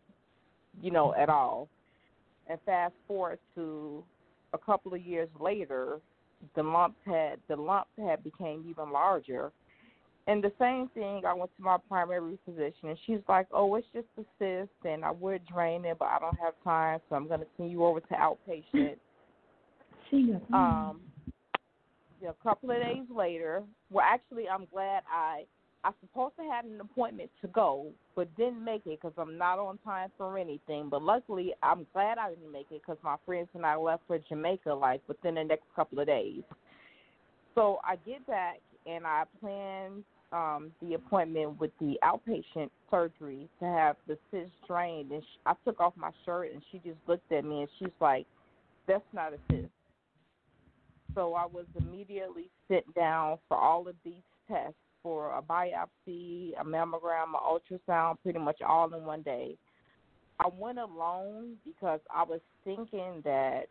you 0.80 0.90
know, 0.90 1.14
at 1.14 1.28
all? 1.28 1.68
And 2.48 2.58
fast 2.64 2.94
forward 3.06 3.38
to 3.56 4.02
a 4.54 4.58
couple 4.58 4.94
of 4.94 5.04
years 5.04 5.28
later, 5.38 6.00
the 6.54 6.62
lump 6.62 6.94
had 7.04 7.40
the 7.48 7.56
lump 7.56 7.88
had 7.98 8.24
became 8.24 8.64
even 8.68 8.90
larger. 8.90 9.52
And 10.28 10.44
the 10.44 10.52
same 10.58 10.88
thing, 10.90 11.22
I 11.26 11.32
went 11.32 11.50
to 11.56 11.62
my 11.62 11.78
primary 11.88 12.38
physician, 12.44 12.90
and 12.90 12.98
she's 13.06 13.20
like, 13.28 13.48
"Oh, 13.50 13.74
it's 13.76 13.86
just 13.94 14.06
a 14.18 14.24
cyst, 14.38 14.70
and 14.84 15.02
I 15.02 15.10
would 15.10 15.44
drain 15.46 15.86
it, 15.86 15.98
but 15.98 16.04
I 16.04 16.18
don't 16.18 16.38
have 16.38 16.52
time, 16.62 17.00
so 17.08 17.16
I'm 17.16 17.26
going 17.26 17.40
to 17.40 17.46
send 17.56 17.70
you 17.72 17.84
over 17.84 18.00
to 18.00 18.14
outpatient." 18.14 18.96
Um, 20.10 21.00
yeah, 22.22 22.30
a 22.30 22.42
couple 22.42 22.70
of 22.70 22.78
days 22.78 23.04
later, 23.14 23.62
well, 23.90 24.06
actually, 24.08 24.48
I'm 24.48 24.66
glad 24.72 25.02
I 25.12 25.44
I 25.84 25.92
supposed 26.00 26.34
to 26.36 26.42
have 26.50 26.64
an 26.64 26.80
appointment 26.80 27.30
to 27.42 27.48
go, 27.48 27.88
but 28.16 28.34
didn't 28.36 28.64
make 28.64 28.86
it 28.86 29.00
because 29.00 29.12
I'm 29.18 29.38
not 29.38 29.58
on 29.58 29.78
time 29.84 30.10
for 30.16 30.36
anything. 30.38 30.88
But 30.88 31.02
luckily, 31.02 31.52
I'm 31.62 31.86
glad 31.92 32.18
I 32.18 32.30
didn't 32.30 32.50
make 32.50 32.66
it 32.70 32.82
because 32.82 32.96
my 33.04 33.16
friends 33.24 33.48
and 33.54 33.64
I 33.64 33.76
left 33.76 34.02
for 34.06 34.18
Jamaica 34.18 34.72
like 34.74 35.02
within 35.08 35.34
the 35.34 35.44
next 35.44 35.64
couple 35.76 36.00
of 36.00 36.06
days. 36.06 36.42
So 37.54 37.78
I 37.84 37.96
get 38.06 38.26
back 38.26 38.60
and 38.86 39.06
I 39.06 39.24
plan 39.40 40.04
um 40.32 40.70
the 40.82 40.94
appointment 40.94 41.58
with 41.58 41.70
the 41.80 41.98
outpatient 42.02 42.70
surgery 42.90 43.48
to 43.60 43.64
have 43.64 43.96
the 44.06 44.18
cyst 44.30 44.52
drained. 44.66 45.10
And 45.12 45.22
sh 45.22 45.38
I 45.46 45.54
took 45.64 45.80
off 45.80 45.94
my 45.96 46.10
shirt 46.24 46.52
and 46.52 46.62
she 46.70 46.78
just 46.78 46.98
looked 47.06 47.30
at 47.32 47.44
me 47.44 47.60
and 47.60 47.68
she's 47.78 47.94
like, 48.00 48.26
"That's 48.86 49.04
not 49.12 49.32
a 49.32 49.38
cyst." 49.50 49.70
So 51.14 51.34
I 51.34 51.46
was 51.46 51.66
immediately 51.76 52.48
sent 52.68 52.94
down 52.94 53.38
for 53.48 53.56
all 53.56 53.88
of 53.88 53.94
these 54.04 54.22
tests 54.46 54.74
for 55.02 55.32
a 55.36 55.42
biopsy, 55.42 56.52
a 56.60 56.64
mammogram, 56.64 57.32
an 57.34 57.40
ultrasound, 57.88 58.16
pretty 58.22 58.38
much 58.38 58.60
all 58.66 58.92
in 58.92 59.04
one 59.04 59.22
day. 59.22 59.56
I 60.40 60.48
went 60.56 60.78
alone 60.78 61.54
because 61.64 62.00
I 62.14 62.22
was 62.22 62.40
thinking 62.64 63.22
that, 63.24 63.66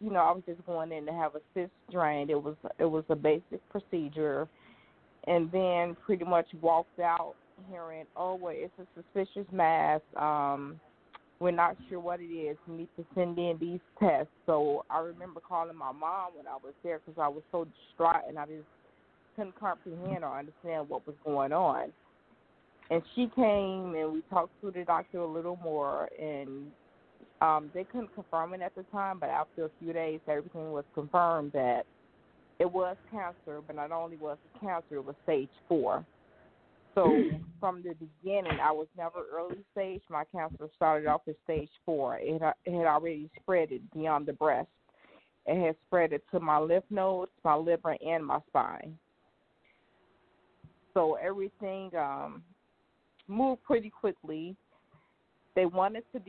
you 0.00 0.10
know, 0.10 0.20
I 0.20 0.32
was 0.32 0.42
just 0.46 0.64
going 0.66 0.90
in 0.90 1.06
to 1.06 1.12
have 1.12 1.34
a 1.34 1.40
cyst 1.52 1.70
drained. 1.90 2.30
It 2.30 2.42
was 2.42 2.56
it 2.78 2.84
was 2.84 3.04
a 3.08 3.16
basic 3.16 3.60
procedure, 3.70 4.48
and 5.26 5.50
then 5.50 5.96
pretty 6.04 6.24
much 6.24 6.46
walked 6.60 6.98
out 7.00 7.34
hearing, 7.70 8.04
oh 8.16 8.34
well, 8.34 8.54
it's 8.54 8.72
a 8.78 8.86
suspicious 8.94 9.46
mass. 9.52 10.00
Um, 10.16 10.80
we're 11.40 11.50
not 11.50 11.76
sure 11.88 12.00
what 12.00 12.20
it 12.20 12.24
is. 12.24 12.56
We 12.66 12.76
need 12.76 12.88
to 12.96 13.04
send 13.14 13.38
in 13.38 13.56
these 13.60 13.80
tests. 13.98 14.32
So 14.46 14.84
I 14.88 15.00
remember 15.00 15.40
calling 15.40 15.76
my 15.76 15.92
mom 15.92 16.32
when 16.36 16.46
I 16.46 16.56
was 16.62 16.74
there 16.82 17.00
because 17.04 17.20
I 17.20 17.28
was 17.28 17.42
so 17.50 17.66
distraught 17.66 18.22
and 18.28 18.38
I 18.38 18.46
just 18.46 18.64
couldn't 19.36 19.58
comprehend 19.58 20.24
or 20.24 20.38
understand 20.38 20.88
what 20.88 21.06
was 21.06 21.16
going 21.24 21.52
on. 21.52 21.92
And 22.90 23.02
she 23.14 23.30
came 23.34 23.94
and 23.94 24.12
we 24.12 24.22
talked 24.30 24.52
to 24.60 24.70
the 24.70 24.84
doctor 24.84 25.18
a 25.18 25.26
little 25.26 25.58
more, 25.62 26.08
and 26.20 26.70
um, 27.40 27.70
they 27.74 27.84
couldn't 27.84 28.14
confirm 28.14 28.54
it 28.54 28.60
at 28.60 28.74
the 28.74 28.84
time, 28.84 29.18
but 29.18 29.30
after 29.30 29.64
a 29.64 29.70
few 29.80 29.92
days, 29.92 30.20
everything 30.28 30.70
was 30.70 30.84
confirmed 30.94 31.52
that 31.52 31.84
it 32.58 32.70
was 32.70 32.96
cancer, 33.10 33.60
but 33.66 33.76
not 33.76 33.90
only 33.92 34.16
was 34.16 34.38
it 34.44 34.60
cancer, 34.60 34.96
it 34.96 35.04
was 35.04 35.16
stage 35.24 35.48
four. 35.68 36.04
So 36.94 37.12
from 37.60 37.82
the 37.82 37.94
beginning, 37.94 38.58
I 38.62 38.70
was 38.70 38.86
never 38.96 39.24
early 39.32 39.64
stage. 39.72 40.02
My 40.08 40.24
cancer 40.32 40.68
started 40.76 41.08
off 41.08 41.22
at 41.26 41.34
stage 41.44 41.70
four. 41.84 42.18
It, 42.20 42.40
had- 42.40 42.54
it 42.64 42.76
had 42.76 42.86
already 42.86 43.30
spread 43.40 43.72
it 43.72 43.82
beyond 43.92 44.26
the 44.26 44.32
breast. 44.32 44.68
It 45.46 45.66
had 45.66 45.76
spread 45.86 46.12
it 46.12 46.24
to 46.30 46.40
my 46.40 46.58
lymph 46.58 46.84
nodes, 46.90 47.30
my 47.44 47.54
liver, 47.54 47.96
and 48.04 48.24
my 48.24 48.38
spine. 48.48 48.96
So 50.94 51.14
everything 51.14 51.90
um, 51.96 52.42
moved 53.28 53.62
pretty 53.64 53.90
quickly. 53.90 54.56
They 55.56 55.66
wanted 55.66 56.04
to 56.12 56.20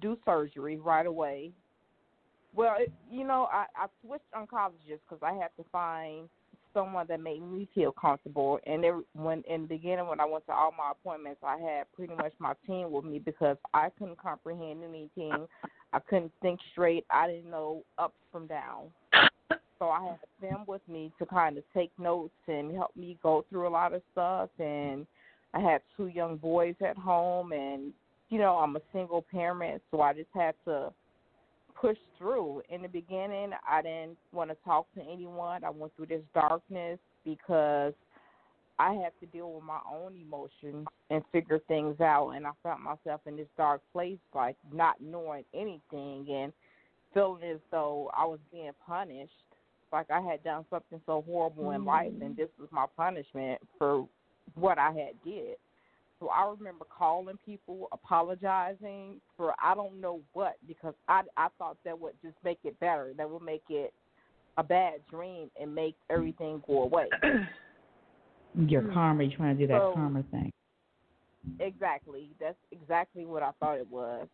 do 0.00 0.18
surgery 0.24 0.78
right 0.78 1.06
away. 1.06 1.52
Well, 2.54 2.76
it, 2.78 2.92
you 3.10 3.26
know, 3.26 3.48
I, 3.52 3.66
I 3.76 3.86
switched 4.04 4.30
oncologists 4.34 5.00
because 5.08 5.22
I 5.22 5.32
had 5.32 5.48
to 5.56 5.64
find 5.72 6.28
someone 6.72 7.06
that 7.08 7.20
made 7.20 7.40
me 7.40 7.68
feel 7.74 7.92
comfortable. 7.92 8.58
And 8.66 8.82
there, 8.82 9.00
when 9.14 9.42
in 9.48 9.62
the 9.62 9.68
beginning, 9.68 10.06
when 10.06 10.20
I 10.20 10.24
went 10.24 10.46
to 10.46 10.52
all 10.52 10.72
my 10.76 10.92
appointments, 10.92 11.40
I 11.44 11.56
had 11.56 11.92
pretty 11.94 12.14
much 12.14 12.32
my 12.38 12.54
team 12.66 12.90
with 12.90 13.04
me 13.04 13.18
because 13.18 13.56
I 13.72 13.88
couldn't 13.98 14.20
comprehend 14.20 14.82
anything. 14.84 15.46
I 15.92 15.98
couldn't 16.00 16.32
think 16.42 16.60
straight. 16.72 17.04
I 17.10 17.28
didn't 17.28 17.50
know 17.50 17.82
up 17.98 18.12
from 18.30 18.46
down. 18.46 18.90
So 19.78 19.88
I 19.88 20.04
had 20.04 20.18
them 20.40 20.64
with 20.66 20.82
me 20.88 21.12
to 21.18 21.26
kind 21.26 21.58
of 21.58 21.64
take 21.74 21.90
notes 21.98 22.34
and 22.46 22.74
help 22.74 22.96
me 22.96 23.18
go 23.22 23.44
through 23.50 23.68
a 23.68 23.70
lot 23.70 23.92
of 23.92 24.02
stuff. 24.12 24.50
And 24.58 25.06
I 25.52 25.60
had 25.60 25.82
two 25.96 26.06
young 26.06 26.36
boys 26.36 26.74
at 26.84 26.96
home, 26.96 27.52
and 27.52 27.92
you 28.28 28.38
know 28.38 28.56
I'm 28.56 28.76
a 28.76 28.80
single 28.92 29.24
parent, 29.30 29.82
so 29.90 30.00
I 30.00 30.12
just 30.12 30.30
had 30.34 30.54
to 30.64 30.92
push 31.84 31.98
through. 32.18 32.62
In 32.70 32.80
the 32.80 32.88
beginning, 32.88 33.50
I 33.68 33.82
didn't 33.82 34.16
want 34.32 34.50
to 34.50 34.56
talk 34.64 34.86
to 34.94 35.02
anyone. 35.02 35.64
I 35.64 35.70
went 35.70 35.94
through 35.96 36.06
this 36.06 36.22
darkness 36.32 36.98
because 37.24 37.92
I 38.78 38.94
had 38.94 39.12
to 39.20 39.26
deal 39.26 39.52
with 39.52 39.64
my 39.64 39.80
own 39.90 40.16
emotions 40.16 40.86
and 41.10 41.22
figure 41.30 41.60
things 41.68 42.00
out. 42.00 42.30
And 42.30 42.46
I 42.46 42.52
found 42.62 42.82
myself 42.82 43.20
in 43.26 43.36
this 43.36 43.48
dark 43.58 43.82
place, 43.92 44.18
like 44.34 44.56
not 44.72 44.96
knowing 45.00 45.44
anything 45.52 46.26
and 46.30 46.52
feeling 47.12 47.42
as 47.42 47.60
though 47.70 48.10
I 48.16 48.24
was 48.24 48.40
being 48.50 48.72
punished. 48.86 49.32
Like 49.92 50.10
I 50.10 50.20
had 50.22 50.42
done 50.42 50.64
something 50.70 51.00
so 51.04 51.22
horrible 51.26 51.70
in 51.72 51.84
life, 51.84 52.10
mm-hmm. 52.12 52.22
and 52.22 52.36
this 52.36 52.48
was 52.58 52.68
my 52.72 52.86
punishment 52.96 53.60
for 53.78 54.08
what 54.54 54.78
I 54.78 54.86
had 54.86 55.22
did. 55.22 55.56
So 56.24 56.30
I 56.30 56.48
remember 56.58 56.86
calling 56.88 57.36
people, 57.44 57.86
apologizing 57.92 59.20
for 59.36 59.52
I 59.62 59.74
don't 59.74 60.00
know 60.00 60.20
what 60.32 60.54
because 60.66 60.94
I 61.06 61.20
I 61.36 61.48
thought 61.58 61.76
that 61.84 61.98
would 62.00 62.14
just 62.22 62.36
make 62.42 62.58
it 62.64 62.80
better. 62.80 63.12
That 63.14 63.28
would 63.28 63.42
make 63.42 63.64
it 63.68 63.92
a 64.56 64.62
bad 64.62 65.00
dream 65.10 65.50
and 65.60 65.74
make 65.74 65.96
everything 66.08 66.62
go 66.66 66.84
away. 66.84 67.08
Your 68.68 68.90
karma, 68.92 69.24
you're 69.24 69.36
trying 69.36 69.58
to 69.58 69.66
do 69.66 69.70
that 69.70 69.80
So- 69.82 69.92
karma 69.94 70.22
thing. 70.30 70.50
exactly. 71.60 72.30
That's 72.40 72.56
exactly 72.72 73.26
what 73.26 73.42
I 73.42 73.50
thought 73.60 73.76
it 73.76 73.90
was. 73.90 74.26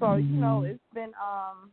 So 0.00 0.14
you 0.14 0.24
know, 0.24 0.62
it's 0.62 0.80
been 0.94 1.12
um, 1.22 1.70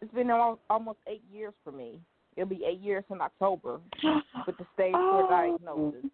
it's 0.00 0.14
been 0.14 0.30
almost 0.70 0.98
eight 1.06 1.24
years 1.30 1.52
for 1.62 1.72
me. 1.72 2.00
It'll 2.36 2.48
be 2.48 2.64
eight 2.66 2.80
years 2.80 3.04
in 3.10 3.20
October 3.20 3.80
with 4.46 4.56
the 4.56 4.64
stage 4.72 4.92
four 4.92 5.24
Oh. 5.24 5.28
diagnosis. 5.28 6.10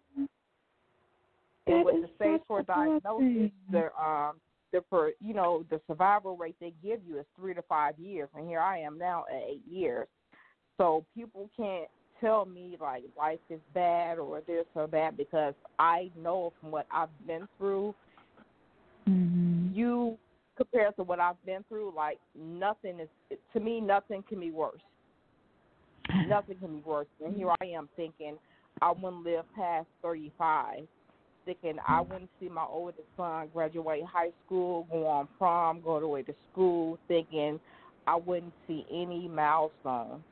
And 1.71 1.85
with 1.85 1.95
the 2.01 2.09
stage 2.15 2.41
four 2.47 2.63
diagnosis, 2.63 3.51
the 3.71 3.89
um, 4.01 4.33
the 4.71 4.81
per, 4.81 5.11
you 5.19 5.33
know 5.33 5.65
the 5.69 5.81
survival 5.87 6.37
rate 6.37 6.55
they 6.59 6.73
give 6.83 6.99
you 7.07 7.19
is 7.19 7.25
three 7.35 7.53
to 7.53 7.61
five 7.63 7.97
years, 7.99 8.29
and 8.35 8.47
here 8.47 8.59
I 8.59 8.79
am 8.79 8.97
now 8.97 9.25
at 9.29 9.41
eight 9.49 9.63
years. 9.69 10.07
So 10.77 11.05
people 11.15 11.49
can't 11.57 11.89
tell 12.19 12.45
me 12.45 12.77
like 12.79 13.03
life 13.17 13.39
is 13.49 13.59
bad 13.73 14.19
or 14.19 14.41
this 14.47 14.65
or 14.75 14.87
that 14.87 15.17
because 15.17 15.53
I 15.79 16.09
know 16.17 16.53
from 16.59 16.71
what 16.71 16.87
I've 16.91 17.09
been 17.27 17.47
through. 17.57 17.93
Mm-hmm. 19.09 19.75
You 19.75 20.17
compared 20.55 20.95
to 20.95 21.03
what 21.03 21.19
I've 21.19 21.43
been 21.45 21.63
through, 21.67 21.93
like 21.95 22.19
nothing 22.35 22.99
is 22.99 23.37
to 23.53 23.59
me. 23.59 23.81
Nothing 23.81 24.23
can 24.27 24.39
be 24.39 24.51
worse. 24.51 24.81
Nothing 26.27 26.57
can 26.57 26.77
be 26.77 26.83
worse. 26.85 27.07
And 27.23 27.35
here 27.35 27.51
I 27.61 27.65
am 27.65 27.89
thinking 27.95 28.37
I 28.81 28.91
wouldn't 28.91 29.23
live 29.23 29.45
past 29.55 29.87
thirty 30.01 30.31
five. 30.37 30.87
Thinking 31.45 31.77
I 31.87 31.99
mm. 31.99 32.09
wouldn't 32.09 32.29
see 32.39 32.49
my 32.49 32.65
oldest 32.69 33.07
son 33.17 33.49
graduate 33.53 34.03
high 34.05 34.31
school, 34.45 34.87
go 34.91 35.07
on 35.07 35.27
prom, 35.37 35.81
go 35.81 35.97
away 35.97 36.23
to 36.23 36.33
school. 36.51 36.99
Thinking 37.07 37.59
I 38.07 38.15
wouldn't 38.15 38.53
see 38.67 38.85
any 38.91 39.27
milestones. 39.27 40.23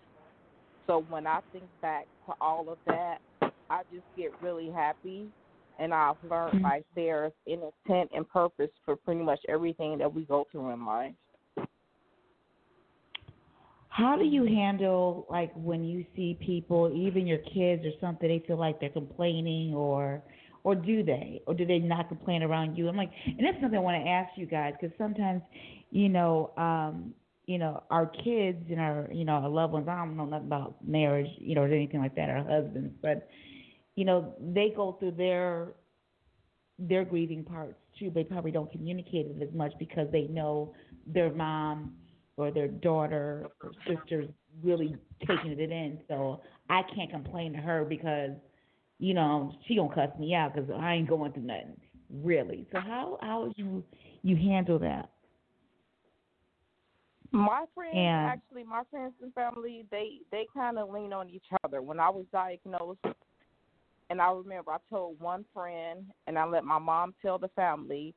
So 0.88 1.06
when 1.10 1.28
I 1.28 1.40
think 1.52 1.66
back 1.82 2.06
to 2.28 2.34
all 2.42 2.68
of 2.70 2.78
that, 2.88 3.20
I 3.70 3.82
just 3.94 4.06
get 4.18 4.32
really 4.42 4.72
happy. 4.72 5.28
And 5.78 5.94
I've 5.94 6.16
learned 6.30 6.60
mm. 6.60 6.64
like 6.64 6.84
there's 6.96 7.32
an 7.48 7.62
intent 7.88 8.10
and 8.14 8.28
purpose 8.28 8.72
for 8.86 8.96
pretty 8.96 9.22
much 9.22 9.40
everything 9.48 9.98
that 10.00 10.14
we 10.14 10.26
go 10.26 10.46
through 10.52 10.72
in 10.72 10.86
life. 10.86 11.14
How 13.90 14.18
do 14.18 14.24
you 14.24 14.46
handle 14.46 15.26
like 15.30 15.52
when 15.56 15.84
you 15.84 16.06
see 16.16 16.38
people, 16.40 16.92
even 16.96 17.28
your 17.28 17.40
kids 17.40 17.86
or 17.86 17.92
something, 18.00 18.30
they 18.30 18.44
feel 18.48 18.58
like 18.58 18.80
they're 18.80 18.90
complaining 18.90 19.74
or 19.74 20.22
or 20.70 20.76
do 20.76 21.02
they 21.02 21.42
or 21.48 21.56
do 21.56 21.66
they 21.66 21.80
not 21.80 22.08
complain 22.10 22.44
around 22.44 22.78
you? 22.78 22.88
I'm 22.88 22.96
like, 22.96 23.12
and 23.26 23.40
that's 23.40 23.60
something 23.60 23.80
I 23.80 23.82
want 23.82 24.04
to 24.04 24.08
ask 24.08 24.38
you 24.38 24.46
guys 24.46 24.74
because 24.80 24.96
sometimes, 25.00 25.42
you 25.90 26.10
know, 26.10 26.52
um, 26.58 27.16
you 27.48 27.58
know, 27.58 27.82
our 27.90 28.06
kids 28.06 28.64
and 28.70 28.80
our 28.80 29.10
you 29.12 29.26
know 29.26 29.34
our 29.34 29.50
loved 29.50 29.74
ones. 29.74 29.88
I 29.90 29.98
don't 29.98 30.16
know 30.16 30.26
nothing 30.26 30.46
about 30.46 30.76
marriage, 30.88 31.30
you 31.40 31.56
know, 31.56 31.62
or 31.62 31.68
anything 31.74 32.02
like 32.02 32.16
that. 32.18 32.30
Our 32.30 32.44
husbands, 32.44 32.94
but 33.02 33.28
you 33.96 34.06
know, 34.06 34.36
they 34.40 34.72
go 34.76 34.96
through 35.00 35.14
their 35.14 35.70
their 36.78 37.04
grieving 37.04 37.44
parts 37.44 37.80
too. 37.98 38.12
They 38.14 38.24
probably 38.24 38.52
don't 38.52 38.72
communicate 38.72 39.26
it 39.26 39.42
as 39.42 39.52
much 39.56 39.74
because 39.80 40.08
they 40.12 40.28
know 40.28 40.76
their 41.08 41.34
mom 41.34 41.96
or 42.38 42.52
their 42.52 42.68
daughter 42.68 43.48
or 43.64 43.72
sister's 43.88 44.30
really 44.64 44.96
taking 45.28 45.52
it 45.52 45.72
in. 45.72 46.00
So 46.08 46.42
I 46.70 46.84
can't 46.96 47.10
complain 47.10 47.54
to 47.54 47.60
her 47.60 47.84
because, 47.84 48.34
you 49.00 49.14
know, 49.14 49.54
she 49.66 49.76
gonna 49.76 49.94
cuss 49.94 50.10
me 50.20 50.36
out 50.36 50.54
because 50.54 50.70
I 50.70 50.96
ain't 50.96 51.10
going 51.10 51.32
through 51.32 51.44
nothing 51.44 51.80
really. 52.12 52.68
So 52.72 52.80
how 52.80 53.18
how 53.22 53.44
would 53.44 53.54
you 53.58 53.84
you 54.22 54.36
handle 54.36 54.78
that? 54.80 55.10
My 57.32 57.66
friends, 57.76 57.96
And- 57.96 58.28
actually, 58.28 58.64
my 58.64 58.84
friends 58.90 59.14
and 59.22 59.34
family, 59.34 59.86
they 59.92 60.20
they 60.32 60.48
kind 60.54 60.78
of 60.78 60.90
lean 60.90 61.14
on 61.14 61.30
each 61.30 61.46
other. 61.64 61.82
When 61.82 62.00
I 62.00 62.10
was 62.10 62.26
diagnosed, 62.32 63.00
and 64.10 64.22
I 64.22 64.32
remember 64.32 64.72
I 64.72 64.78
told 64.90 65.20
one 65.20 65.46
friend, 65.54 66.06
and 66.28 66.38
I 66.38 66.46
let 66.46 66.64
my 66.66 66.80
mom 66.80 67.14
tell 67.22 67.38
the 67.38 67.50
family, 67.50 68.16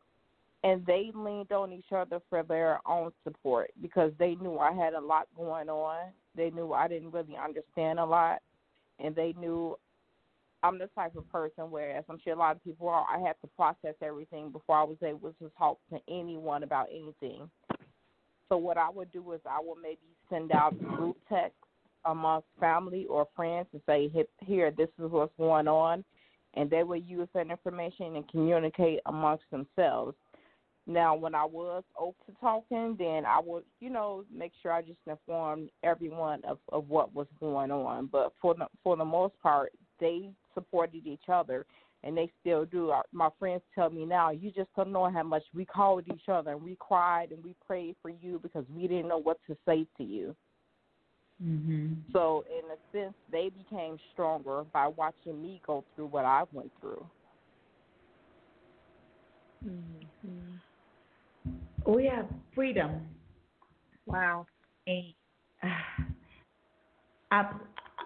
and 0.65 0.85
they 0.87 1.13
leaned 1.15 1.53
on 1.53 1.73
each 1.73 1.93
other 1.93 2.21
for 2.31 2.43
their 2.43 2.81
own 2.87 3.13
support 3.23 3.71
because 3.83 4.13
they 4.19 4.35
knew 4.37 4.59
I 4.59 4.73
had 4.73 4.95
a 4.95 5.01
lot 5.01 5.29
going 5.37 5.69
on. 5.69 6.13
They 6.35 6.51
knew 6.51 6.73
I 6.73 6.89
didn't 6.89 7.11
really 7.11 7.37
understand 7.37 7.99
a 7.99 8.07
lot, 8.07 8.41
and 8.99 9.15
they 9.15 9.35
knew 9.39 9.77
I'm 10.63 10.79
the 10.79 10.89
type 10.89 11.17
of 11.17 11.29
person 11.31 11.71
where, 11.71 11.97
as 11.97 12.05
I'm 12.09 12.19
sure 12.23 12.35
a 12.35 12.39
lot 12.39 12.57
of 12.57 12.65
people 12.65 12.89
are, 12.89 13.05
I 13.13 13.19
had 13.19 13.35
to 13.43 13.49
process 13.57 13.95
everything 14.01 14.51
before 14.51 14.77
I 14.77 14.85
was 14.85 14.99
able 15.03 15.33
to 15.41 15.51
talk 15.59 15.79
to 15.91 15.99
anyone 16.09 16.63
about 16.63 16.89
anything. 16.91 17.51
So 18.49 18.57
what 18.57 18.77
I 18.79 18.89
would 18.91 19.11
do 19.13 19.33
is 19.33 19.41
I 19.47 19.59
would 19.63 19.83
maybe 19.83 19.99
send 20.31 20.53
out 20.53 20.79
group 20.79 21.17
text 21.29 21.57
amongst 22.05 22.47
family 22.61 23.07
or 23.07 23.27
friends 23.35 23.67
and 23.73 23.83
say, 23.87 24.09
"Here, 24.09 24.27
here, 24.41 24.71
this 24.71 24.91
is 24.99 25.11
what's 25.11 25.33
going 25.37 25.69
on," 25.69 26.05
and 26.55 26.69
they 26.69 26.85
would 26.85 27.09
use 27.09 27.29
that 27.35 27.51
information 27.51 28.17
and 28.17 28.29
communicate 28.29 29.01
amongst 29.07 29.45
themselves. 29.51 30.17
Now, 30.87 31.15
when 31.15 31.35
I 31.35 31.45
was 31.45 31.85
open 31.99 32.35
to 32.35 32.41
talking, 32.41 32.97
then 32.99 33.25
I 33.25 33.41
would, 33.41 33.65
you 33.81 33.89
know, 33.89 34.25
make 34.31 34.53
sure 34.61 34.73
I 34.73 34.83
just 34.83 34.99
informed 35.07 35.71
everyone 35.85 36.45
of, 36.45 36.59
of 36.71 36.89
what 36.89 37.15
was 37.15 37.29
going 37.39 37.71
on. 37.71 38.07
But 38.07 38.33
for 38.41 38.55
the 38.55 38.67
for 38.83 38.97
the 38.97 39.05
most 39.05 39.39
part, 39.41 39.73
they 40.01 40.31
supported 40.55 41.07
each 41.07 41.29
other, 41.29 41.67
and 42.05 42.17
they 42.17 42.31
still 42.41 42.65
do. 42.65 42.93
My 43.13 43.29
friends 43.39 43.63
tell 43.75 43.91
me 43.91 44.05
now, 44.05 44.31
you 44.31 44.51
just 44.51 44.71
don't 44.75 44.93
know 44.93 45.11
how 45.11 45.23
much 45.23 45.45
we 45.55 45.65
called 45.65 46.05
each 46.13 46.29
other 46.29 46.53
and 46.53 46.63
we 46.63 46.77
cried 46.81 47.31
and 47.31 47.43
we 47.45 47.55
prayed 47.67 47.97
for 48.03 48.11
you 48.11 48.41
because 48.43 48.65
we 48.75 48.89
didn't 48.89 49.09
know 49.09 49.19
what 49.19 49.39
to 49.47 49.57
say 49.67 49.87
to 49.99 50.05
you. 50.05 50.35
Mhm. 51.43 52.03
So, 52.13 52.45
in 52.51 52.71
a 52.71 52.77
sense, 52.93 53.15
they 53.31 53.49
became 53.49 53.99
stronger 54.13 54.65
by 54.65 54.89
watching 54.89 55.41
me 55.41 55.61
go 55.67 55.85
through 55.95 56.07
what 56.07 56.25
I 56.25 56.45
went 56.53 56.73
through. 56.81 57.09
We 61.87 62.07
have 62.07 62.29
freedom. 62.55 63.09
Wow. 64.07 64.47
And 64.87 65.15
I, 67.31 67.45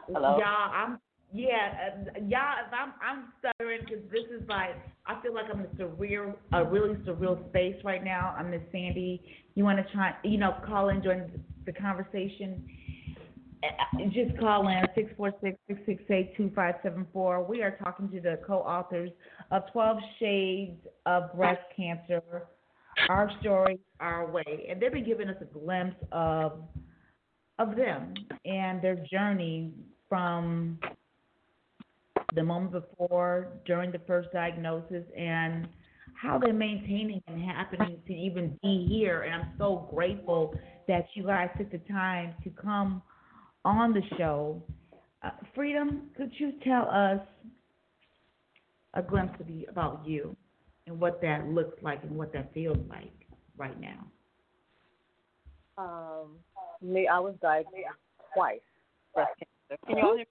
Hello? 0.07 0.39
y'all, 0.39 0.71
I'm 0.73 1.01
yeah, 1.37 1.91
y'all. 2.27 2.57
If 2.67 2.73
I'm 2.73 2.95
I'm 3.03 3.33
stuttering 3.39 3.81
because 3.81 4.03
this 4.11 4.25
is 4.35 4.49
like 4.49 4.75
I 5.07 5.21
feel 5.23 5.35
like 5.35 5.45
I'm 5.53 5.61
in 5.61 5.67
a 5.67 5.69
surreal, 5.83 6.35
a 6.53 6.65
really 6.65 6.95
surreal 6.97 7.49
space 7.51 7.77
right 7.85 8.03
now. 8.03 8.35
I'm 8.39 8.51
Miss 8.51 8.63
Sandy. 8.73 9.23
You 9.55 9.65
want 9.65 9.79
to 9.79 9.93
try, 9.93 10.15
you 10.25 10.39
know, 10.39 10.55
call 10.67 10.89
and 10.89 11.03
join 11.03 11.31
the 11.67 11.73
conversation. 11.73 12.65
just 14.13 14.39
call 14.39 14.69
in 14.69 14.85
646-668-2574. 15.69 17.49
We 17.49 17.63
are 17.63 17.77
talking 17.83 18.11
to 18.11 18.21
the 18.21 18.39
co-authors 18.47 19.11
of 19.51 19.63
12 19.73 19.99
Shades 20.19 20.87
of 21.05 21.35
Breast 21.35 21.63
Cancer, 21.77 22.47
Our 23.09 23.31
Story, 23.41 23.79
Our 24.01 24.31
Way. 24.31 24.67
And 24.71 24.81
they've 24.81 24.93
been 24.93 25.05
giving 25.05 25.29
us 25.29 25.37
a 25.41 25.47
glimpse 25.47 25.97
of 26.13 26.63
of 27.59 27.75
them 27.75 28.13
and 28.45 28.83
their 28.83 28.97
journey 29.11 29.73
from 30.09 30.79
the 32.35 32.43
moment 32.43 32.73
before, 32.73 33.49
during 33.67 33.93
the 33.93 34.01
first 34.07 34.33
diagnosis, 34.33 35.05
and 35.17 35.69
how 36.21 36.39
they're 36.39 36.53
maintaining 36.53 37.23
and 37.27 37.43
happening 37.43 37.99
to 38.07 38.13
even 38.13 38.59
be 38.63 38.87
here. 38.89 39.23
And 39.23 39.35
I'm 39.35 39.53
so 39.59 39.89
grateful 39.95 40.55
that 40.89 41.07
you 41.15 41.25
guys 41.25 41.49
took 41.59 41.71
the 41.71 41.81
time 41.91 42.35
to 42.45 42.51
come 42.51 43.03
on 43.65 43.93
the 43.93 44.03
show. 44.17 44.63
Uh, 45.23 45.31
Freedom, 45.55 46.03
could 46.17 46.33
you 46.39 46.53
tell 46.65 46.89
us 46.91 47.21
a 48.95 49.03
glimpse 49.03 49.39
of 49.41 49.51
you, 49.51 49.67
about 49.69 50.03
you 50.07 50.37
and 50.87 50.99
what 50.99 51.21
that 51.21 51.47
looks 51.49 51.83
like 51.83 52.03
and 52.03 52.17
what 52.17 52.33
that 52.33 52.53
feels 52.55 52.79
like 52.89 53.13
right 53.57 53.79
now? 53.81 54.07
Um, 55.79 56.29
me, 56.81 57.07
I 57.07 57.19
was 57.19 57.35
diagnosed 57.43 57.75
twice 58.35 58.61
breast 59.15 59.33
cancer. 59.39 59.83
Can 59.87 59.99
you 59.99 60.05
all 60.05 60.17
hear 60.17 60.25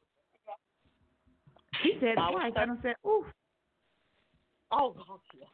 me? 1.83 1.93
He 1.93 1.99
said 1.99 2.17
I 2.17 2.31
twice. 2.31 2.53
I 2.55 2.65
don't 2.65 2.81
say, 2.81 2.93
ooh. 3.05 3.25
Oh, 4.71 4.93
gosh, 5.07 5.19
yeah. 5.37 5.45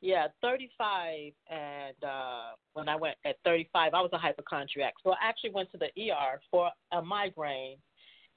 Yeah, 0.00 0.26
35, 0.42 1.32
and 1.50 2.04
uh, 2.04 2.50
when 2.72 2.88
I 2.88 2.94
went 2.94 3.16
at 3.24 3.36
35, 3.44 3.94
I 3.94 4.00
was 4.00 4.10
a 4.12 4.18
hypochondriac. 4.18 4.94
So 5.02 5.10
I 5.10 5.16
actually 5.20 5.50
went 5.50 5.72
to 5.72 5.78
the 5.78 5.86
ER 5.86 6.40
for 6.52 6.70
a 6.92 7.02
migraine 7.02 7.78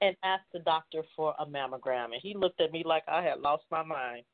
and 0.00 0.16
asked 0.24 0.50
the 0.52 0.58
doctor 0.58 1.04
for 1.14 1.34
a 1.38 1.46
mammogram. 1.46 2.06
And 2.06 2.20
he 2.20 2.34
looked 2.34 2.60
at 2.60 2.72
me 2.72 2.82
like 2.84 3.04
I 3.06 3.22
had 3.22 3.38
lost 3.40 3.62
my 3.70 3.84
mind. 3.84 4.24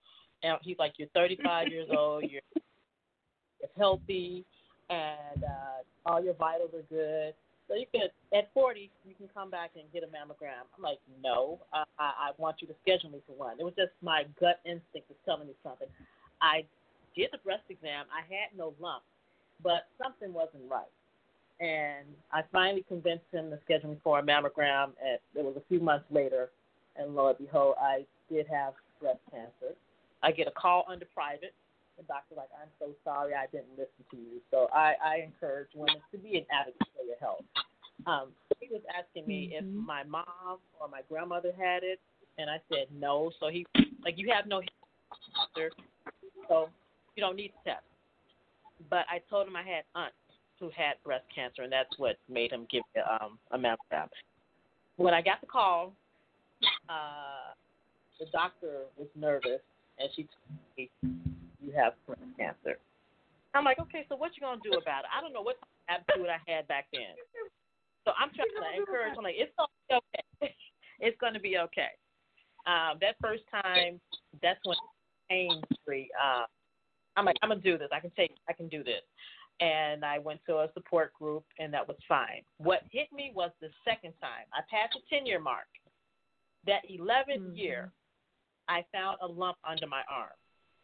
And 0.43 0.57
he's 0.62 0.78
like, 0.78 0.93
You're 0.97 1.09
35 1.14 1.68
years 1.70 1.89
old, 1.95 2.24
you're 2.24 2.41
healthy, 3.76 4.47
and 4.89 5.45
uh, 5.45 5.82
all 6.11 6.22
your 6.22 6.34
vitals 6.34 6.70
are 6.74 6.82
good. 6.89 7.34
So 7.68 7.74
you 7.74 7.84
can, 7.92 8.08
at 8.32 8.50
40, 8.54 8.90
you 9.06 9.14
can 9.14 9.28
come 9.34 9.50
back 9.50 9.72
and 9.76 9.84
get 9.92 10.02
a 10.02 10.06
mammogram. 10.06 10.64
I'm 10.74 10.82
like, 10.82 10.98
no, 11.22 11.60
I, 11.72 11.84
I, 11.98 12.04
I 12.04 12.30
want 12.38 12.56
you 12.60 12.68
to 12.68 12.74
schedule 12.82 13.10
me 13.10 13.20
for 13.26 13.34
one. 13.36 13.60
It 13.60 13.64
was 13.64 13.74
just 13.76 13.92
my 14.02 14.24
gut 14.40 14.60
instinct 14.64 15.08
was 15.08 15.18
telling 15.26 15.46
me 15.46 15.54
something. 15.62 15.88
I 16.40 16.64
did 17.14 17.28
the 17.30 17.38
breast 17.38 17.64
exam. 17.68 18.06
I 18.08 18.22
had 18.22 18.56
no 18.56 18.72
lump, 18.80 19.02
but 19.62 19.86
something 20.02 20.32
wasn't 20.32 20.64
right. 20.70 20.88
And 21.60 22.06
I 22.32 22.42
finally 22.52 22.84
convinced 22.88 23.26
him 23.32 23.50
to 23.50 23.58
schedule 23.64 23.90
me 23.90 23.96
for 24.02 24.18
a 24.18 24.22
mammogram. 24.22 24.92
And 25.04 25.18
it 25.34 25.44
was 25.44 25.56
a 25.56 25.62
few 25.68 25.80
months 25.80 26.06
later, 26.10 26.48
and 26.96 27.14
lo 27.14 27.28
and 27.28 27.38
behold, 27.38 27.74
I 27.80 28.06
did 28.30 28.46
have 28.48 28.74
breast 29.00 29.20
cancer. 29.30 29.74
I 30.22 30.32
get 30.32 30.48
a 30.48 30.52
call 30.52 30.84
under 30.88 31.04
private. 31.14 31.52
The 31.99 32.05
doctor 32.05 32.36
like, 32.36 32.49
I'm 32.55 32.70
so 32.78 32.94
sorry 33.03 33.34
I 33.34 33.46
didn't 33.51 33.74
listen 33.76 34.07
to 34.12 34.16
you. 34.16 34.40
So 34.51 34.68
I, 34.72 34.94
I 35.05 35.16
encourage 35.24 35.68
women 35.74 36.01
to 36.12 36.18
be 36.18 36.38
an 36.38 36.46
advocate 36.51 36.86
for 36.96 37.05
your 37.05 37.18
health. 37.20 37.44
Um, 38.07 38.28
he 38.61 38.68
was 38.70 38.82
asking 38.96 39.26
me 39.26 39.51
if 39.53 39.64
my 39.64 40.05
mom 40.05 40.62
or 40.80 40.88
my 40.88 41.01
grandmother 41.09 41.53
had 41.59 41.82
it, 41.82 41.99
and 42.38 42.49
I 42.49 42.61
said 42.68 42.86
no. 42.96 43.32
So 43.40 43.49
he 43.49 43.66
like, 44.05 44.14
you 44.16 44.30
have 44.32 44.46
no 44.46 44.61
cancer, 45.57 45.72
so 46.49 46.68
you 47.16 47.20
don't 47.20 47.34
need 47.34 47.49
to 47.49 47.70
test. 47.72 47.84
But 48.88 49.05
I 49.11 49.20
told 49.28 49.49
him 49.49 49.57
I 49.57 49.62
had 49.62 49.82
aunts 49.96 50.14
who 50.61 50.70
had 50.76 50.94
breast 51.05 51.24
cancer, 51.34 51.62
and 51.62 51.72
that's 51.72 51.90
what 51.99 52.16
made 52.28 52.53
him 52.53 52.66
give 52.70 52.82
me 52.94 53.03
um, 53.03 53.38
a 53.51 53.59
mammogram. 53.59 54.09
When 54.96 55.14
I 55.14 55.22
got 55.22 55.40
the 55.40 55.46
call, 55.49 55.92
uh, 56.88 57.55
the 58.20 58.26
doctor 58.32 58.82
was 58.96 59.09
nervous, 59.16 59.61
and 59.99 60.09
she 60.14 60.22
told 60.22 60.61
me, 60.76 60.90
"You 61.68 61.76
have 61.76 61.92
breast 62.06 62.22
cancer." 62.38 62.80
I'm 63.54 63.64
like, 63.64 63.78
okay, 63.80 64.06
so 64.08 64.16
what 64.16 64.32
you 64.36 64.40
gonna 64.40 64.60
do 64.62 64.72
about 64.72 65.04
it? 65.04 65.10
I 65.12 65.20
don't 65.20 65.32
know 65.32 65.42
what 65.42 65.56
attitude 65.88 66.28
I 66.28 66.40
had 66.50 66.68
back 66.68 66.86
then. 66.92 67.16
So 68.04 68.12
I'm 68.16 68.30
trying 68.32 68.48
to 68.56 68.80
encourage. 68.80 69.16
I'm 69.16 69.24
like, 69.24 69.36
it's 69.36 69.52
gonna 69.56 69.68
be 69.88 69.94
okay. 70.00 70.54
it's 71.00 71.18
gonna 71.20 71.40
be 71.40 71.58
okay. 71.58 71.92
Um, 72.66 72.98
that 73.00 73.16
first 73.20 73.44
time, 73.50 74.00
that's 74.42 74.60
when 74.64 74.76
pain 75.28 75.60
free. 75.84 76.10
Uh, 76.16 76.44
I'm 77.16 77.24
like, 77.24 77.36
I'm 77.42 77.48
gonna 77.48 77.60
do 77.60 77.76
this. 77.76 77.88
I 77.92 78.00
can 78.00 78.12
take. 78.16 78.32
I 78.48 78.52
can 78.52 78.68
do 78.68 78.84
this. 78.84 79.02
And 79.60 80.04
I 80.04 80.18
went 80.20 80.40
to 80.46 80.58
a 80.58 80.68
support 80.72 81.12
group, 81.14 81.44
and 81.58 81.72
that 81.74 81.86
was 81.86 81.96
fine. 82.08 82.42
What 82.58 82.82
hit 82.92 83.12
me 83.12 83.32
was 83.34 83.50
the 83.60 83.68
second 83.84 84.12
time. 84.20 84.46
I 84.54 84.60
passed 84.70 84.94
the 84.94 85.16
10 85.16 85.26
year 85.26 85.40
mark. 85.40 85.66
That 86.66 86.82
11th 86.88 87.56
year, 87.56 87.90
I 88.68 88.84
found 88.92 89.18
a 89.20 89.26
lump 89.26 89.56
under 89.68 89.88
my 89.88 90.02
arm, 90.08 90.30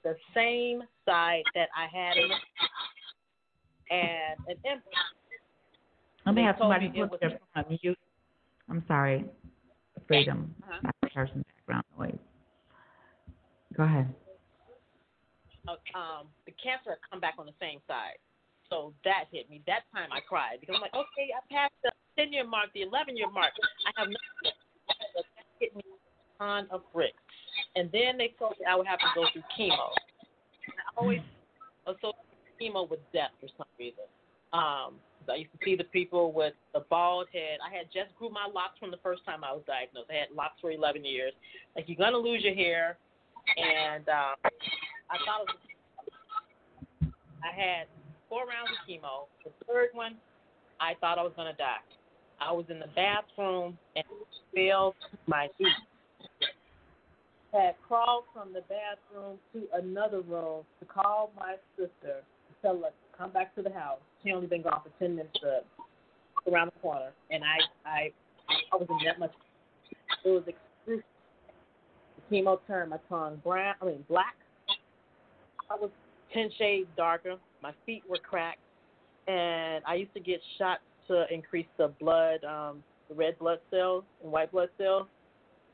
the 0.04 0.14
same 0.34 0.82
side 1.04 1.42
that 1.54 1.68
I 1.76 1.88
had 1.90 2.16
the 2.16 2.30
and 3.90 4.38
an 4.48 4.56
me 6.26 6.34
They 6.34 6.42
have 6.42 6.56
somebody 6.58 6.88
put 6.88 7.20
their 7.20 7.30
phone 7.30 7.64
on 7.64 7.78
mute. 7.82 7.98
I'm 8.70 8.84
sorry. 8.86 9.24
Freedom. 10.06 10.54
Uh-huh. 10.62 10.80
Not 10.82 11.12
person 11.12 11.44
background 11.56 11.84
noise. 11.98 12.18
Go 13.76 13.84
ahead. 13.84 14.14
uh, 15.66 15.72
um, 15.96 16.28
the 16.46 16.52
cancer 16.62 16.90
had 16.90 16.98
come 17.10 17.20
back 17.20 17.34
on 17.38 17.46
the 17.46 17.56
same 17.60 17.80
side. 17.88 18.20
So 18.70 18.92
that 19.04 19.24
hit 19.32 19.48
me. 19.48 19.62
That 19.66 19.88
time 19.94 20.12
I 20.12 20.20
cried 20.20 20.60
because 20.60 20.76
I'm 20.76 20.82
like, 20.82 20.94
okay, 20.94 21.32
I 21.32 21.40
passed 21.52 21.74
the 21.82 21.90
10 22.18 22.32
year 22.32 22.46
mark, 22.46 22.68
the 22.74 22.82
11 22.82 23.16
year 23.16 23.30
mark. 23.30 23.52
I 23.86 24.00
have 24.00 24.08
nothing. 24.08 24.56
But 25.16 25.24
that 25.36 25.46
hit 25.60 25.76
me 25.76 25.82
with 25.88 26.00
a 26.00 26.44
ton 26.44 26.68
of 26.70 26.82
bricks. 26.92 27.23
And 27.76 27.90
then 27.92 28.16
they 28.18 28.34
told 28.38 28.54
me 28.60 28.66
I 28.68 28.76
would 28.76 28.86
have 28.86 28.98
to 29.00 29.06
go 29.14 29.26
through 29.32 29.42
chemo. 29.58 29.90
I 30.68 30.96
always 30.96 31.20
associate 31.86 32.14
chemo 32.60 32.88
with 32.88 33.00
death 33.12 33.30
for 33.40 33.48
some 33.58 33.66
reason. 33.78 34.04
Um, 34.52 34.94
I 35.28 35.36
used 35.36 35.52
to 35.52 35.58
see 35.64 35.74
the 35.74 35.84
people 35.84 36.32
with 36.32 36.54
the 36.74 36.84
bald 36.90 37.26
head. 37.32 37.58
I 37.64 37.74
had 37.74 37.86
just 37.92 38.14
grew 38.18 38.30
my 38.30 38.46
locks 38.52 38.78
from 38.78 38.90
the 38.90 39.02
first 39.02 39.24
time 39.24 39.42
I 39.42 39.52
was 39.52 39.62
diagnosed. 39.66 40.10
I 40.10 40.14
had 40.14 40.28
locks 40.36 40.60
for 40.60 40.70
11 40.70 41.04
years. 41.04 41.32
Like, 41.74 41.88
you're 41.88 41.96
to 42.12 42.18
lose 42.18 42.44
your 42.44 42.54
hair. 42.54 42.98
And 43.56 44.08
um, 44.08 44.36
I 45.10 45.18
thought 45.26 45.42
it 45.42 45.48
was 45.48 45.58
I 47.44 47.52
had 47.54 47.86
four 48.28 48.46
rounds 48.46 48.70
of 48.72 48.88
chemo. 48.88 49.28
The 49.44 49.52
third 49.66 49.90
one, 49.92 50.16
I 50.80 50.94
thought 51.00 51.18
I 51.18 51.22
was 51.22 51.32
to 51.52 51.58
die. 51.58 51.84
I 52.40 52.52
was 52.52 52.64
in 52.68 52.78
the 52.78 52.88
bathroom 52.96 53.78
and 53.96 54.04
to 54.54 54.92
my 55.26 55.48
feet. 55.58 55.68
Had 57.54 57.76
crawled 57.86 58.24
from 58.34 58.52
the 58.52 58.62
bathroom 58.62 59.38
to 59.52 59.62
another 59.78 60.22
room 60.22 60.64
to 60.80 60.86
call 60.86 61.30
my 61.38 61.54
sister 61.76 62.20
to 62.22 62.54
tell 62.60 62.74
her 62.78 62.88
to 62.88 63.16
come 63.16 63.30
back 63.30 63.54
to 63.54 63.62
the 63.62 63.70
house. 63.70 64.00
She 64.24 64.32
only 64.32 64.48
been 64.48 64.62
gone 64.62 64.80
for 64.82 64.90
ten 64.98 65.14
minutes 65.14 65.38
to 65.40 65.60
around 66.50 66.72
the 66.74 66.80
corner, 66.80 67.12
and 67.30 67.44
I 67.44 67.88
I 67.88 68.12
I 68.72 68.76
was 68.76 68.88
in 68.90 68.98
that 69.06 69.20
much. 69.20 69.30
It 70.24 70.28
was 70.28 70.42
excruciating. 70.48 71.04
The 72.28 72.36
chemo 72.36 72.58
turned 72.66 72.90
my 72.90 72.98
tongue 73.08 73.40
brown. 73.44 73.76
I 73.80 73.84
mean 73.84 74.04
black. 74.08 74.34
I 75.70 75.76
was 75.76 75.90
ten 76.32 76.50
shades 76.58 76.88
darker. 76.96 77.36
My 77.62 77.72
feet 77.86 78.02
were 78.08 78.18
cracked, 78.18 78.58
and 79.28 79.84
I 79.86 79.94
used 79.94 80.12
to 80.14 80.20
get 80.20 80.40
shots 80.58 80.82
to 81.06 81.24
increase 81.32 81.68
the 81.78 81.92
blood, 82.00 82.42
um, 82.42 82.82
the 83.08 83.14
red 83.14 83.38
blood 83.38 83.60
cells 83.70 84.02
and 84.24 84.32
white 84.32 84.50
blood 84.50 84.70
cells. 84.76 85.06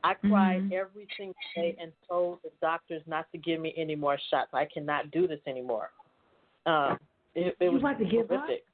I 0.03 0.15
cried 0.15 0.63
Mhm. 0.63 0.73
every 0.73 1.07
single 1.15 1.35
day 1.55 1.75
and 1.79 1.91
told 2.07 2.41
the 2.43 2.51
doctors 2.61 3.05
not 3.05 3.31
to 3.31 3.37
give 3.37 3.59
me 3.61 3.73
any 3.77 3.95
more 3.95 4.17
shots. 4.29 4.53
I 4.53 4.65
cannot 4.65 5.11
do 5.11 5.27
this 5.27 5.41
anymore. 5.45 5.91
Um, 6.65 6.99
it, 7.35 7.55
it 7.59 7.65
You 7.65 7.79
was 7.79 7.97
to 7.97 8.05
give 8.05 8.31
up? 8.31 8.31
What 8.31 8.39
was 8.39 8.49
I- 8.49 8.53
it? 8.53 8.65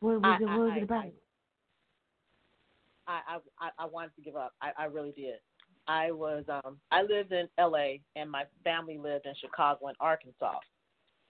What 0.00 0.58
was 0.58 0.72
I- 0.72 0.76
it 0.76 0.82
about? 0.82 1.12
I, 3.06 3.20
I 3.28 3.38
I 3.60 3.70
I 3.78 3.84
wanted 3.86 4.14
to 4.16 4.22
give 4.22 4.36
up. 4.36 4.54
I, 4.62 4.72
I 4.78 4.84
really 4.86 5.12
did. 5.12 5.40
I 5.86 6.10
was 6.10 6.44
um 6.48 6.80
I 6.90 7.02
lived 7.02 7.32
in 7.32 7.48
LA 7.58 7.98
and 8.16 8.30
my 8.30 8.44
family 8.62 8.96
lived 8.96 9.26
in 9.26 9.34
Chicago 9.34 9.88
and 9.88 9.96
Arkansas. 10.00 10.60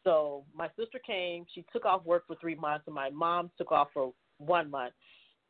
So 0.04 0.44
my 0.54 0.68
sister 0.78 1.00
came, 1.04 1.46
she 1.54 1.64
took 1.72 1.84
off 1.84 2.04
work 2.04 2.26
for 2.26 2.36
three 2.36 2.54
months 2.54 2.86
and 2.86 2.94
my 2.94 3.10
mom 3.10 3.50
took 3.56 3.72
off 3.72 3.88
for 3.92 4.12
one 4.38 4.70
month 4.70 4.92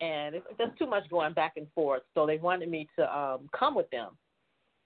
and 0.01 0.35
it, 0.35 0.43
there's 0.57 0.77
too 0.77 0.87
much 0.87 1.09
going 1.09 1.33
back 1.33 1.53
and 1.57 1.67
forth. 1.73 2.03
So 2.13 2.25
they 2.25 2.37
wanted 2.37 2.69
me 2.69 2.87
to 2.97 3.17
um 3.17 3.49
come 3.57 3.75
with 3.75 3.89
them. 3.89 4.17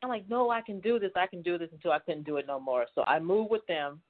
I'm 0.02 0.10
like, 0.10 0.30
No, 0.30 0.50
I 0.50 0.62
can 0.62 0.80
do 0.80 1.00
this, 1.00 1.12
I 1.16 1.28
can 1.28 1.42
do 1.42 1.58
this 1.58 1.70
until 1.72 1.92
I 1.92 2.00
couldn't 2.00 2.26
do 2.26 2.38
it 2.38 2.48
no 2.48 2.60
more. 2.60 2.86
So 2.96 3.04
I 3.04 3.20
moved 3.20 3.52
with 3.52 3.66
them 3.68 4.02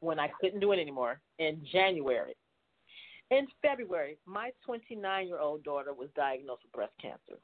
when 0.00 0.18
I 0.18 0.28
couldn't 0.40 0.60
do 0.60 0.72
it 0.72 0.78
anymore 0.78 1.20
in 1.38 1.60
January. 1.72 2.34
In 3.30 3.46
February, 3.60 4.18
my 4.24 4.50
29 4.64 5.26
year 5.26 5.40
old 5.40 5.64
daughter 5.64 5.92
was 5.92 6.08
diagnosed 6.14 6.62
with 6.62 6.72
breast 6.72 6.92
cancer. 7.00 7.40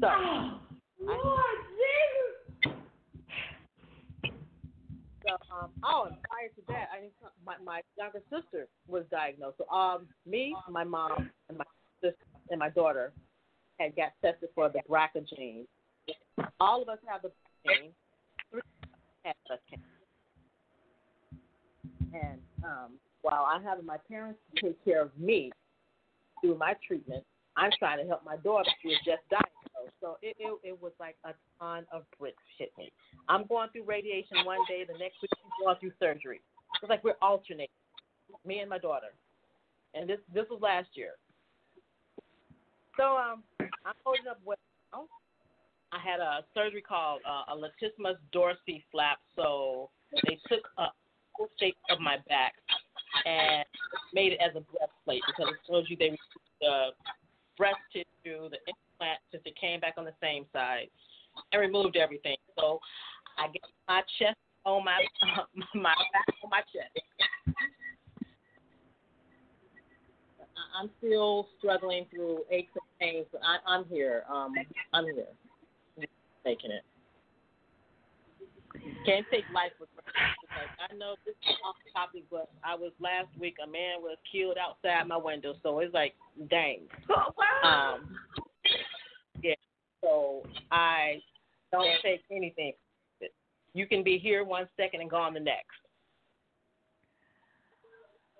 So, 0.00 0.08
so 1.06 1.36
um, 5.50 5.70
oh, 5.84 6.08
prior 6.28 6.48
to 6.48 6.62
that, 6.68 6.88
I 6.92 7.00
didn't, 7.00 7.12
my 7.44 7.54
my 7.64 7.80
younger 7.96 8.20
sister 8.30 8.68
was 8.88 9.04
diagnosed. 9.10 9.58
So, 9.58 9.68
um, 9.74 10.06
me, 10.26 10.54
my 10.70 10.84
mom, 10.84 11.30
and 11.48 11.58
my 11.58 11.64
sister 12.02 12.24
and 12.50 12.58
my 12.58 12.68
daughter 12.70 13.12
had 13.78 13.96
got 13.96 14.12
tested 14.22 14.48
for 14.54 14.68
the 14.68 14.80
BRCA 14.88 15.28
gene. 15.36 15.66
All 16.60 16.82
of 16.82 16.88
us 16.88 16.98
have 17.06 17.22
the 17.22 17.30
gene. 17.66 17.90
Three 18.50 18.60
had 19.24 19.34
us 19.50 19.58
cancer. 19.68 19.86
And 22.14 22.40
um, 22.64 22.92
while 23.22 23.46
I 23.46 23.62
have 23.62 23.82
my 23.84 23.96
parents 24.08 24.38
take 24.60 24.82
care 24.84 25.02
of 25.02 25.10
me 25.18 25.50
through 26.40 26.58
my 26.58 26.74
treatment, 26.86 27.24
I'm 27.56 27.70
trying 27.78 27.98
to 27.98 28.06
help 28.06 28.24
my 28.24 28.36
daughter 28.36 28.70
who 28.82 28.90
was 28.90 28.98
just 29.04 29.22
diagnosed. 29.30 29.71
So 30.00 30.18
it, 30.22 30.36
it 30.38 30.58
it 30.62 30.82
was 30.82 30.92
like 31.00 31.16
a 31.24 31.32
ton 31.58 31.86
of 31.92 32.02
bricks 32.18 32.42
hit 32.58 32.72
me. 32.78 32.92
I'm 33.28 33.46
going 33.46 33.68
through 33.70 33.84
radiation 33.84 34.44
one 34.44 34.58
day, 34.68 34.84
the 34.86 34.98
next 34.98 35.16
week 35.22 35.30
she's 35.34 35.64
going 35.64 35.76
through 35.80 35.92
surgery. 35.98 36.40
It's 36.82 36.90
like 36.90 37.04
we're 37.04 37.20
alternating, 37.20 37.68
me 38.46 38.60
and 38.60 38.70
my 38.70 38.78
daughter. 38.78 39.14
And 39.94 40.08
this 40.08 40.18
this 40.34 40.46
was 40.50 40.60
last 40.60 40.88
year. 40.94 41.12
So 42.96 43.16
um, 43.16 43.42
I'm 43.60 43.94
holding 44.04 44.26
up 44.30 44.40
well. 44.44 44.56
I 45.92 45.98
had 45.98 46.20
a 46.20 46.44
surgery 46.54 46.80
called 46.80 47.20
uh, 47.28 47.52
a 47.52 47.56
latissimus 47.56 48.16
dorsi 48.34 48.82
flap. 48.90 49.18
So 49.36 49.90
they 50.26 50.38
took 50.48 50.62
a 50.78 50.86
whole 51.32 51.48
shape 51.60 51.76
of 51.90 52.00
my 52.00 52.16
back 52.28 52.54
and 53.26 53.64
made 54.14 54.32
it 54.32 54.40
as 54.40 54.56
a 54.56 54.60
breastplate 54.60 55.22
because 55.26 55.52
it 55.52 55.60
told 55.70 55.88
you 55.88 55.96
they 55.96 56.16
the 56.60 56.88
breast 57.58 57.76
tissue, 57.92 58.48
the 58.48 58.58
implant, 59.02 59.18
since 59.30 59.42
it 59.46 59.54
came 59.60 59.80
back 59.80 59.94
on 59.96 60.04
the 60.04 60.14
same 60.22 60.44
side, 60.52 60.88
and 61.52 61.60
removed 61.60 61.96
everything. 61.96 62.36
So 62.58 62.78
I 63.38 63.48
get 63.48 63.62
my 63.88 64.02
chest 64.18 64.36
on 64.64 64.84
my 64.84 65.04
uh, 65.22 65.44
my 65.74 65.94
back 66.12 66.34
on 66.44 66.50
my 66.50 66.60
chest. 66.72 67.06
I'm 70.78 70.90
still 70.98 71.48
struggling 71.58 72.06
through 72.10 72.40
aches 72.50 72.72
and 72.74 72.82
pains, 72.98 73.26
but 73.30 73.42
I, 73.44 73.58
I'm 73.70 73.84
here. 73.84 74.24
Um, 74.32 74.54
I'm 74.94 75.04
here, 75.04 75.26
making 76.44 76.70
it. 76.70 76.82
Can't 79.04 79.26
take 79.30 79.44
life 79.54 79.72
for 79.78 79.86
granted 79.92 80.32
I 80.90 80.94
know 80.96 81.14
this 81.26 81.34
is 81.46 81.56
off 81.64 81.76
topic, 81.92 82.24
but 82.30 82.48
I 82.64 82.74
was 82.74 82.92
last 83.00 83.28
week. 83.38 83.56
A 83.62 83.66
man 83.66 84.00
was 84.00 84.16
killed 84.30 84.56
outside 84.56 85.06
my 85.06 85.16
window, 85.16 85.54
so 85.62 85.78
it's 85.80 85.92
like, 85.92 86.14
dang. 86.48 86.80
Um, 87.64 88.08
yeah. 88.08 88.51
So 90.02 90.42
I 90.70 91.22
don't 91.70 91.88
take 92.02 92.20
anything. 92.30 92.72
You 93.74 93.86
can 93.86 94.02
be 94.04 94.18
here 94.18 94.44
one 94.44 94.68
second 94.76 95.00
and 95.00 95.10
gone 95.10 95.32
the 95.32 95.40
next. 95.40 95.68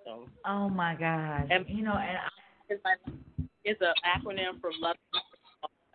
So, 0.04 0.26
oh 0.46 0.68
my 0.68 0.94
God! 0.94 1.48
And 1.50 1.64
you 1.68 1.82
know, 1.84 1.92
and 1.92 2.18
I, 2.68 2.94
it's 3.64 3.80
an 3.80 3.94
acronym 4.04 4.60
for 4.60 4.70
love 4.80 4.96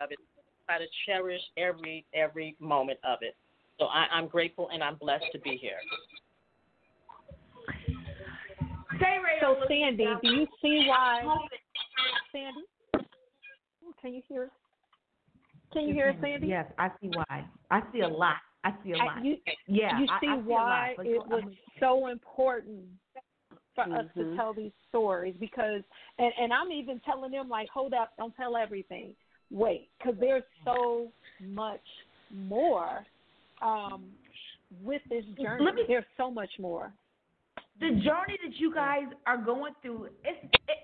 of 0.00 0.10
it. 0.10 0.18
Try 0.66 0.78
to 0.78 0.86
cherish 1.06 1.42
every 1.56 2.04
every 2.14 2.56
moment 2.58 2.98
of 3.04 3.18
it. 3.20 3.36
So 3.78 3.84
I, 3.86 4.06
I'm 4.12 4.26
grateful 4.26 4.70
and 4.72 4.82
I'm 4.82 4.96
blessed 4.96 5.26
to 5.32 5.38
be 5.40 5.56
here. 5.56 5.78
So 9.40 9.56
Sandy, 9.68 10.06
do 10.22 10.28
you 10.30 10.46
see 10.60 10.86
why? 10.88 11.22
Sandy, 12.32 13.06
can 14.02 14.14
you 14.14 14.22
hear? 14.28 14.50
Can 15.72 15.86
you 15.88 15.94
hear 15.94 16.10
us, 16.10 16.16
Sandy? 16.20 16.48
Yes, 16.48 16.66
I 16.78 16.88
see 17.00 17.08
why. 17.08 17.44
I 17.70 17.80
see 17.92 18.00
a 18.00 18.08
lot. 18.08 18.36
I 18.64 18.72
see 18.82 18.92
a 18.92 18.96
lot. 18.98 19.24
You, 19.24 19.36
yeah, 19.66 19.98
you 20.00 20.06
I- 20.10 20.20
see 20.20 20.26
I, 20.28 20.36
see 20.36 20.42
why 20.42 20.96
it 21.04 21.28
was 21.28 21.44
so 21.78 22.08
important 22.08 22.84
for 23.74 23.82
us 23.82 24.06
to 24.16 24.24
Mhm. 24.24 24.36
tell 24.36 24.52
these 24.52 24.72
stories 24.88 25.36
because, 25.38 25.82
and 26.18 26.32
and 26.38 26.52
I'm 26.52 26.72
even 26.72 26.98
telling 27.00 27.30
them 27.30 27.48
like, 27.48 27.68
hold 27.68 27.94
up, 27.94 28.16
don't 28.16 28.34
tell 28.34 28.56
everything. 28.56 29.14
Wait, 29.50 29.90
because 29.98 30.18
there's 30.18 30.42
so 30.64 31.12
much 31.40 31.86
more 32.30 33.06
um, 33.62 34.12
with 34.82 35.02
this 35.08 35.24
journey. 35.40 35.72
Me- 35.72 35.84
there's 35.86 36.04
so 36.16 36.30
much 36.30 36.50
more. 36.58 36.92
the 37.80 37.90
journey 37.90 38.36
that 38.44 38.56
you 38.58 38.74
guys 38.74 39.06
are 39.26 39.36
going 39.38 39.72
through, 39.82 40.08
it's 40.24 40.44
it, 40.66 40.78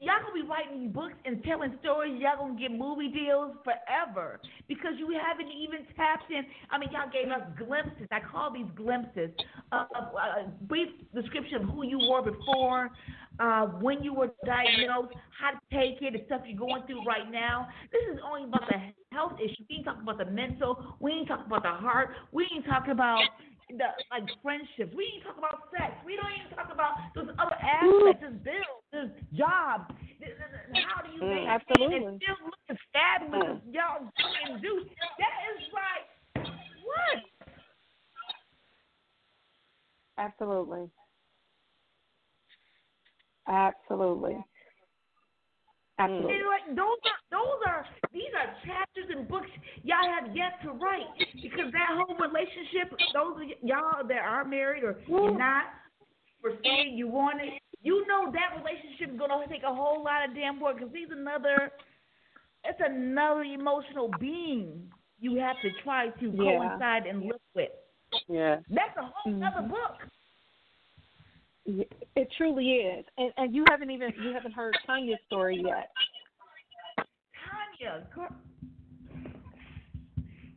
y'all 0.00 0.22
gonna 0.22 0.34
be 0.34 0.48
writing 0.48 0.90
books 0.90 1.14
and 1.24 1.42
telling 1.44 1.76
stories. 1.80 2.20
Y'all 2.20 2.38
gonna 2.38 2.58
get 2.58 2.70
movie 2.70 3.08
deals 3.08 3.56
forever 3.64 4.40
because 4.68 4.92
you 4.98 5.16
haven't 5.18 5.50
even 5.50 5.86
tapped 5.96 6.30
in. 6.30 6.44
I 6.70 6.78
mean, 6.78 6.90
y'all 6.92 7.10
gave 7.10 7.30
us 7.32 7.42
glimpses. 7.58 8.06
I 8.10 8.20
call 8.20 8.52
these 8.52 8.70
glimpses 8.76 9.30
of, 9.72 9.86
of 9.94 10.04
a 10.14 10.50
brief 10.64 10.88
description 11.14 11.62
of 11.62 11.68
who 11.68 11.84
you 11.84 11.98
were 11.98 12.22
before, 12.22 12.90
uh, 13.40 13.66
when 13.80 14.02
you 14.02 14.14
were 14.14 14.30
diagnosed, 14.46 15.14
how 15.38 15.50
to 15.50 15.60
take 15.72 16.00
it, 16.02 16.12
the 16.12 16.24
stuff 16.26 16.42
you're 16.46 16.58
going 16.58 16.82
through 16.86 17.04
right 17.04 17.30
now. 17.30 17.68
This 17.92 18.14
is 18.14 18.20
only 18.24 18.44
about 18.44 18.68
the 18.68 18.78
health 19.12 19.32
issue. 19.42 19.64
We 19.68 19.76
ain't 19.76 19.84
talking 19.84 20.02
about 20.02 20.18
the 20.18 20.30
mental. 20.30 20.96
We 21.00 21.12
ain't 21.12 21.28
talking 21.28 21.46
about 21.46 21.62
the 21.62 21.70
heart. 21.70 22.10
We 22.32 22.48
ain't 22.54 22.66
talking 22.66 22.92
about 22.92 23.20
the 23.70 23.88
like 24.10 24.24
friendships. 24.42 24.94
We 24.94 25.04
ain't 25.14 25.24
talk 25.24 25.38
about 25.38 25.68
sex. 25.72 25.92
We 26.04 26.16
don't 26.16 26.30
even 26.32 26.56
talk 26.56 26.68
about 26.72 26.94
those 27.14 27.28
other 27.38 27.56
aspects. 27.56 28.20
There's 28.20 28.40
bills. 28.44 28.82
There's, 28.92 29.10
there's- 30.20 30.84
how 30.86 31.02
do 31.02 31.12
you 31.12 31.20
Mm, 31.22 31.48
absolutely. 31.48 32.04
and 32.04 32.22
still 32.22 32.46
look 32.46 32.54
as 32.68 32.76
fabulous 32.92 33.60
as 33.66 33.74
y'all 33.74 34.10
fucking 34.20 34.60
do? 34.60 34.84
That 35.18 35.34
is 35.56 35.72
like 35.72 36.06
what? 36.84 37.22
Absolutely. 40.18 40.90
Absolutely. 43.48 44.36
Absolutely. 45.98 46.34
And 46.34 46.42
like 46.50 46.66
those 46.74 46.98
are 47.06 47.20
those 47.30 47.60
are 47.66 47.86
these 48.12 48.32
are 48.34 48.50
chapters 48.66 49.06
and 49.14 49.28
books 49.28 49.46
y'all 49.82 50.10
have 50.10 50.34
yet 50.34 50.58
to 50.64 50.72
write 50.72 51.06
because 51.40 51.70
that 51.70 51.94
whole 51.94 52.16
relationship, 52.18 52.90
those 53.14 53.36
of 53.36 53.46
y'all 53.62 54.02
that 54.06 54.18
are 54.18 54.44
married 54.44 54.82
or 54.82 54.96
not, 55.08 55.64
for 56.40 56.52
saying 56.64 56.98
you 56.98 57.06
want 57.06 57.40
it, 57.40 57.62
you 57.82 58.04
know 58.08 58.32
that 58.32 58.58
relationship 58.58 59.14
is 59.14 59.18
gonna 59.18 59.46
take 59.48 59.62
a 59.62 59.72
whole 59.72 60.02
lot 60.02 60.28
of 60.28 60.34
damn 60.34 60.60
work 60.60 60.78
because 60.78 60.92
he's 60.92 61.12
another, 61.12 61.70
it's 62.64 62.80
another 62.82 63.42
emotional 63.42 64.10
being 64.18 64.90
you 65.20 65.36
have 65.36 65.56
to 65.62 65.70
try 65.84 66.08
to 66.08 66.30
Yeah. 66.30 66.58
coincide 66.58 67.06
and 67.06 67.22
live 67.22 67.40
with. 67.54 67.70
Yeah. 68.28 68.60
That's 68.68 68.96
a 68.96 69.02
whole 69.02 69.32
mm-hmm. 69.32 69.42
other 69.42 69.68
book. 69.68 69.96
It 71.66 72.28
truly 72.36 72.66
is, 72.66 73.04
and 73.16 73.32
and 73.36 73.54
you 73.54 73.64
haven't 73.70 73.90
even 73.90 74.12
you 74.22 74.32
haven't 74.32 74.52
heard 74.52 74.76
Tanya's 74.86 75.18
story 75.26 75.62
yet. 75.64 75.90
Tanya, 77.80 78.06
girl. 78.14 78.28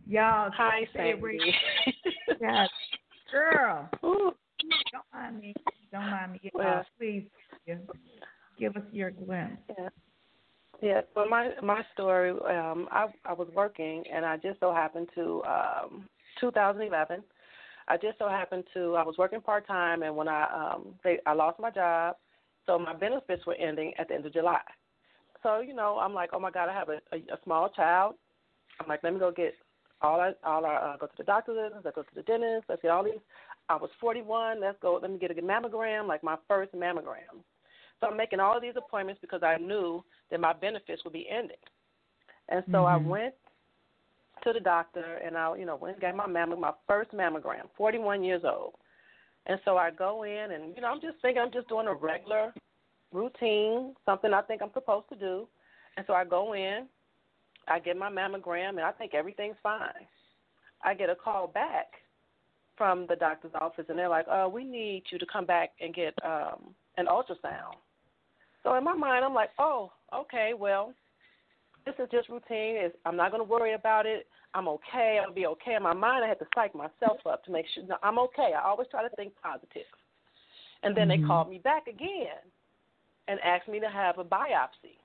Y'all, 0.05 0.51
Hi. 0.55 0.87
Sandy. 0.93 1.39
yes, 2.41 2.69
girl. 3.31 3.89
Ooh. 4.05 4.31
Don't 4.91 5.05
mind 5.13 5.39
me. 5.39 5.53
Don't 5.91 6.09
mind 6.09 6.31
me. 6.33 6.51
Well- 6.53 6.85
please 6.97 7.25
give 8.59 8.75
us 8.75 8.83
your 8.91 9.11
glimpse. 9.11 9.61
Yeah. 9.77 9.89
Yeah. 10.81 11.01
Well, 11.15 11.27
my 11.29 11.51
my 11.63 11.83
story. 11.93 12.31
Um, 12.31 12.87
I 12.91 13.07
I 13.25 13.33
was 13.33 13.47
working, 13.55 14.03
and 14.13 14.25
I 14.25 14.37
just 14.37 14.59
so 14.59 14.73
happened 14.73 15.09
to 15.15 15.41
um, 15.43 16.07
2011. 16.39 17.23
I 17.87 17.97
just 17.97 18.19
so 18.19 18.27
happened 18.27 18.65
to 18.73 18.95
I 18.95 19.03
was 19.03 19.15
working 19.17 19.41
part 19.41 19.65
time, 19.67 20.03
and 20.03 20.15
when 20.15 20.27
I 20.27 20.43
um 20.53 20.95
they 21.03 21.19
I 21.25 21.33
lost 21.33 21.59
my 21.59 21.69
job, 21.69 22.17
so 22.65 22.77
my 22.77 22.93
benefits 22.93 23.45
were 23.45 23.55
ending 23.55 23.93
at 23.97 24.07
the 24.09 24.15
end 24.15 24.25
of 24.25 24.33
July. 24.33 24.61
So 25.43 25.61
you 25.61 25.73
know 25.73 25.97
I'm 25.99 26.13
like, 26.13 26.31
oh 26.33 26.39
my 26.39 26.51
God, 26.51 26.69
I 26.69 26.73
have 26.73 26.89
a 26.89 26.99
a, 27.13 27.17
a 27.17 27.39
small 27.43 27.69
child. 27.69 28.15
I'm 28.79 28.87
like, 28.87 29.03
let 29.03 29.13
me 29.13 29.19
go 29.19 29.31
get 29.31 29.53
all 30.01 30.19
I 30.19 30.33
all 30.43 30.65
our 30.65 30.93
uh, 30.93 30.97
go 30.97 31.07
to 31.07 31.13
the 31.17 31.23
doctor's, 31.23 31.71
let's 31.83 31.95
go 31.95 32.03
to 32.03 32.15
the 32.15 32.23
dentist, 32.23 32.65
let's 32.69 32.81
get 32.81 32.91
all 32.91 33.03
these. 33.03 33.13
I 33.69 33.75
was 33.75 33.89
41. 33.99 34.61
Let's 34.61 34.77
go. 34.81 34.97
Let 35.01 35.11
me 35.11 35.17
get 35.17 35.31
a 35.31 35.41
mammogram, 35.41 36.07
like 36.07 36.23
my 36.23 36.37
first 36.47 36.73
mammogram. 36.73 37.43
So 37.99 38.07
I'm 38.07 38.17
making 38.17 38.39
all 38.39 38.55
of 38.55 38.61
these 38.61 38.75
appointments 38.77 39.19
because 39.21 39.43
I 39.43 39.57
knew 39.57 40.03
that 40.31 40.39
my 40.39 40.53
benefits 40.53 41.03
would 41.03 41.13
be 41.13 41.27
ending. 41.29 41.57
And 42.49 42.63
so 42.71 42.85
I 42.85 42.97
Mhm. 42.97 43.05
went 43.05 43.35
to 44.47 44.53
the 44.53 44.59
doctor 44.59 45.19
and 45.25 45.37
I, 45.37 45.55
you 45.57 45.65
know, 45.65 45.75
went 45.75 45.95
and 45.95 46.01
got 46.01 46.15
my 46.15 46.25
mammogram, 46.25 46.61
my 46.61 46.71
first 46.87 47.11
mammogram, 47.11 47.67
41 47.77 48.23
years 48.23 48.43
old. 48.45 48.73
And 49.45 49.59
so 49.65 49.77
I 49.77 49.91
go 49.91 50.23
in 50.23 50.51
and, 50.51 50.75
you 50.75 50.81
know, 50.81 50.87
I'm 50.87 51.01
just 51.01 51.17
thinking 51.21 51.41
I'm 51.41 51.51
just 51.51 51.67
doing 51.67 51.87
a 51.87 51.93
regular 51.93 52.53
routine, 53.11 53.93
something 54.05 54.33
I 54.33 54.41
think 54.41 54.61
I'm 54.61 54.73
supposed 54.73 55.09
to 55.09 55.15
do. 55.15 55.47
And 55.97 56.05
so 56.05 56.13
I 56.13 56.23
go 56.23 56.53
in, 56.53 56.87
I 57.67 57.79
get 57.79 57.97
my 57.97 58.09
mammogram, 58.09 58.69
and 58.69 58.81
I 58.81 58.91
think 58.91 59.13
everything's 59.13 59.57
fine. 59.61 60.07
I 60.83 60.93
get 60.93 61.09
a 61.09 61.15
call 61.15 61.47
back 61.47 61.87
from 62.77 63.05
the 63.09 63.15
doctor's 63.15 63.51
office, 63.59 63.85
and 63.89 63.97
they're 63.97 64.07
like, 64.07 64.27
"Uh, 64.27 64.47
we 64.47 64.63
need 64.63 65.03
you 65.11 65.17
to 65.17 65.25
come 65.25 65.45
back 65.45 65.71
and 65.81 65.93
get 65.93 66.13
um, 66.23 66.75
an 66.97 67.07
ultrasound." 67.07 67.75
So 68.63 68.75
in 68.75 68.83
my 68.83 68.93
mind, 68.93 69.25
I'm 69.25 69.33
like, 69.33 69.49
"Oh, 69.57 69.91
okay, 70.13 70.53
well, 70.57 70.93
this 71.85 71.95
is 71.99 72.09
just 72.11 72.29
routine. 72.29 72.75
It's, 72.77 72.95
I'm 73.05 73.15
not 73.15 73.31
going 73.31 73.43
to 73.43 73.49
worry 73.49 73.73
about 73.73 74.05
it. 74.05 74.27
I'm 74.53 74.67
okay. 74.67 75.19
I'll 75.23 75.33
be 75.33 75.45
okay." 75.47 75.75
In 75.75 75.83
my 75.83 75.93
mind, 75.93 76.23
I 76.23 76.27
had 76.27 76.39
to 76.39 76.47
psych 76.55 76.73
myself 76.73 77.25
up 77.25 77.43
to 77.45 77.51
make 77.51 77.65
sure 77.73 77.83
no, 77.83 77.97
I'm 78.03 78.19
okay. 78.19 78.53
I 78.53 78.63
always 78.63 78.87
try 78.89 79.03
to 79.07 79.15
think 79.15 79.33
positive. 79.41 79.87
And 80.83 80.95
then 80.95 81.07
Mhm. 81.07 81.21
they 81.21 81.27
called 81.27 81.49
me 81.49 81.59
back 81.59 81.87
again 81.87 82.39
and 83.27 83.39
asked 83.41 83.67
me 83.67 83.79
to 83.79 83.89
have 83.89 84.19
a 84.19 84.23
biopsy. 84.23 84.97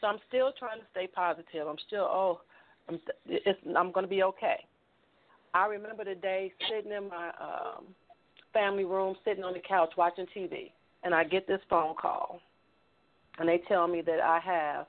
So 0.00 0.08
I'm 0.08 0.20
still 0.28 0.52
trying 0.52 0.80
to 0.80 0.86
stay 0.90 1.06
positive. 1.06 1.66
I'm 1.66 1.78
still 1.78 2.04
oh, 2.04 2.40
I'm 2.88 3.00
it's, 3.26 3.60
I'm 3.76 3.92
going 3.92 4.04
to 4.04 4.10
be 4.10 4.22
okay. 4.24 4.66
I 5.54 5.66
remember 5.66 6.04
the 6.04 6.14
day 6.14 6.52
sitting 6.68 6.92
in 6.92 7.08
my 7.08 7.28
um, 7.40 7.94
family 8.52 8.84
room, 8.84 9.16
sitting 9.24 9.44
on 9.44 9.52
the 9.52 9.60
couch 9.60 9.92
watching 9.96 10.26
TV, 10.34 10.72
and 11.04 11.14
I 11.14 11.24
get 11.24 11.46
this 11.46 11.60
phone 11.68 11.94
call, 11.94 12.40
and 13.38 13.48
they 13.48 13.58
tell 13.68 13.86
me 13.86 14.00
that 14.02 14.20
I 14.20 14.40
have 14.40 14.86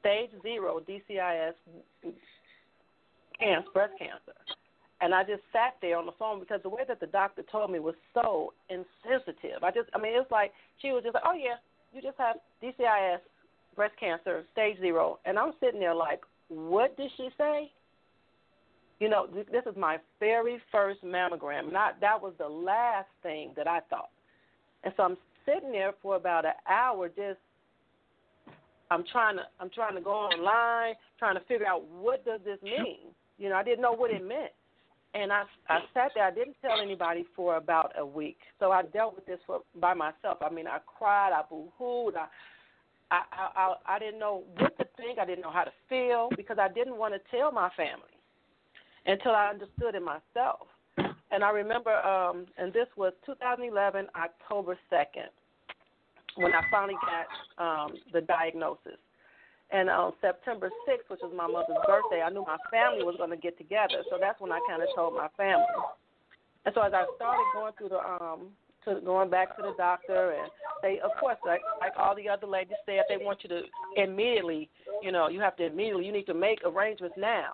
stage 0.00 0.30
zero 0.42 0.80
DCIS 0.80 1.54
cancer, 3.38 3.68
breast 3.72 3.92
cancer. 3.98 4.36
And 5.00 5.14
I 5.14 5.22
just 5.22 5.42
sat 5.52 5.76
there 5.80 5.96
on 5.96 6.06
the 6.06 6.12
phone 6.18 6.40
because 6.40 6.60
the 6.62 6.68
way 6.68 6.82
that 6.88 6.98
the 6.98 7.06
doctor 7.06 7.42
told 7.50 7.70
me 7.70 7.78
was 7.78 7.94
so 8.14 8.52
insensitive. 8.68 9.62
I 9.62 9.70
just, 9.70 9.88
I 9.94 9.98
mean, 9.98 10.14
it 10.14 10.18
was 10.18 10.30
like 10.30 10.52
she 10.82 10.90
was 10.90 11.04
just 11.04 11.14
like, 11.14 11.22
"Oh 11.24 11.34
yeah, 11.34 11.54
you 11.92 12.02
just 12.02 12.18
have 12.18 12.36
DCIS, 12.62 13.20
breast 13.76 13.94
cancer, 13.98 14.44
stage 14.52 14.78
zero. 14.80 15.18
And 15.24 15.38
I'm 15.38 15.52
sitting 15.60 15.80
there 15.80 15.94
like, 15.94 16.20
what 16.48 16.96
did 16.96 17.10
she 17.16 17.28
say? 17.38 17.70
You 18.98 19.08
know, 19.08 19.28
this 19.32 19.62
is 19.64 19.76
my 19.76 19.98
very 20.18 20.60
first 20.72 21.04
mammogram. 21.04 21.72
Not 21.72 22.00
that 22.00 22.20
was 22.20 22.32
the 22.38 22.48
last 22.48 23.08
thing 23.22 23.52
that 23.56 23.68
I 23.68 23.80
thought. 23.88 24.10
And 24.82 24.92
so 24.96 25.04
I'm 25.04 25.16
sitting 25.46 25.70
there 25.70 25.92
for 26.02 26.16
about 26.16 26.44
an 26.44 26.52
hour 26.68 27.08
just 27.08 27.38
I'm 28.90 29.04
trying 29.12 29.36
to 29.36 29.42
I'm 29.60 29.70
trying 29.70 29.94
to 29.94 30.00
go 30.00 30.10
online, 30.10 30.94
trying 31.18 31.36
to 31.36 31.44
figure 31.44 31.66
out 31.66 31.84
what 31.84 32.24
does 32.24 32.40
this 32.44 32.60
mean. 32.62 33.14
You 33.38 33.48
know, 33.48 33.56
I 33.56 33.62
didn't 33.62 33.82
know 33.82 33.92
what 33.92 34.10
it 34.10 34.26
meant. 34.26 34.52
And 35.14 35.32
I 35.32 35.44
I 35.68 35.80
sat 35.94 36.12
there. 36.14 36.24
I 36.24 36.30
didn't 36.30 36.56
tell 36.60 36.80
anybody 36.80 37.24
for 37.34 37.56
about 37.56 37.92
a 37.98 38.04
week. 38.04 38.38
So 38.58 38.72
I 38.72 38.82
dealt 38.82 39.14
with 39.14 39.26
this 39.26 39.38
for 39.46 39.60
by 39.80 39.94
myself. 39.94 40.38
I 40.42 40.50
mean, 40.50 40.66
I 40.66 40.78
cried, 40.86 41.32
I 41.32 41.42
boo-hooed, 41.48 42.14
I 42.16 42.26
I, 43.10 43.22
I 43.32 43.74
I 43.86 43.98
didn't 43.98 44.20
know 44.20 44.44
what 44.58 44.76
to 44.78 44.86
think. 44.96 45.18
I 45.18 45.24
didn't 45.24 45.42
know 45.42 45.50
how 45.50 45.64
to 45.64 45.72
feel 45.88 46.28
because 46.36 46.58
I 46.60 46.68
didn't 46.68 46.96
want 46.96 47.14
to 47.14 47.36
tell 47.36 47.50
my 47.52 47.70
family 47.76 48.18
until 49.06 49.32
I 49.32 49.48
understood 49.48 49.94
it 49.94 50.02
myself. 50.02 50.68
And 51.30 51.44
I 51.44 51.50
remember, 51.50 51.94
um, 51.94 52.46
and 52.56 52.72
this 52.72 52.86
was 52.96 53.12
2011, 53.26 54.06
October 54.16 54.78
2nd, 54.90 55.28
when 56.36 56.54
I 56.54 56.62
finally 56.70 56.94
got 57.58 57.84
um, 57.84 57.92
the 58.12 58.22
diagnosis. 58.22 58.98
And 59.70 59.90
on 59.90 60.12
September 60.20 60.70
6th, 60.88 61.08
which 61.08 61.20
was 61.22 61.32
my 61.36 61.46
mother's 61.46 61.76
birthday, 61.86 62.22
I 62.24 62.30
knew 62.30 62.42
my 62.42 62.56
family 62.70 63.04
was 63.04 63.16
going 63.18 63.30
to 63.30 63.36
get 63.36 63.58
together. 63.58 64.00
So 64.08 64.16
that's 64.18 64.40
when 64.40 64.50
I 64.50 64.60
kind 64.68 64.82
of 64.82 64.88
told 64.96 65.14
my 65.14 65.28
family. 65.36 65.68
And 66.64 66.74
so 66.74 66.80
as 66.80 66.92
I 66.94 67.04
started 67.16 67.44
going 67.52 67.72
through 67.76 67.90
the 67.90 68.00
um, 68.00 68.52
to 68.84 69.00
going 69.00 69.30
back 69.30 69.56
to 69.56 69.62
the 69.62 69.74
doctor 69.76 70.32
and 70.32 70.50
they 70.82 71.00
of 71.00 71.10
course 71.18 71.36
like 71.44 71.60
like 71.80 71.92
all 71.98 72.14
the 72.14 72.28
other 72.28 72.46
ladies 72.46 72.76
said 72.86 73.02
they 73.08 73.16
want 73.16 73.38
you 73.42 73.48
to 73.48 73.62
immediately 73.96 74.68
you 75.02 75.12
know 75.12 75.28
you 75.28 75.40
have 75.40 75.56
to 75.56 75.66
immediately 75.66 76.06
you 76.06 76.12
need 76.12 76.26
to 76.26 76.34
make 76.34 76.58
arrangements 76.64 77.14
now 77.18 77.52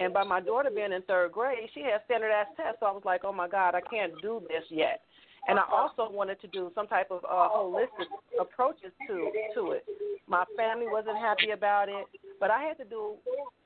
and 0.00 0.12
by 0.12 0.24
my 0.24 0.40
daughter 0.40 0.70
being 0.74 0.92
in 0.92 1.02
third 1.02 1.32
grade 1.32 1.68
she 1.74 1.80
had 1.80 2.00
standardized 2.06 2.48
tests 2.56 2.78
so 2.80 2.86
i 2.86 2.92
was 2.92 3.02
like 3.04 3.22
oh 3.24 3.32
my 3.32 3.48
god 3.48 3.74
i 3.74 3.80
can't 3.80 4.12
do 4.22 4.40
this 4.48 4.64
yet 4.70 5.02
and 5.48 5.58
i 5.58 5.62
also 5.70 6.10
wanted 6.10 6.40
to 6.40 6.46
do 6.48 6.70
some 6.74 6.86
type 6.86 7.08
of 7.10 7.24
uh, 7.24 7.48
holistic 7.54 8.08
approaches 8.40 8.92
to 9.06 9.30
to 9.54 9.72
it. 9.72 9.84
My 10.26 10.44
family 10.56 10.86
wasn't 10.88 11.18
happy 11.18 11.50
about 11.50 11.88
it 11.88 12.06
but 12.40 12.50
i 12.50 12.62
had 12.62 12.76
to 12.78 12.84
do 12.84 13.14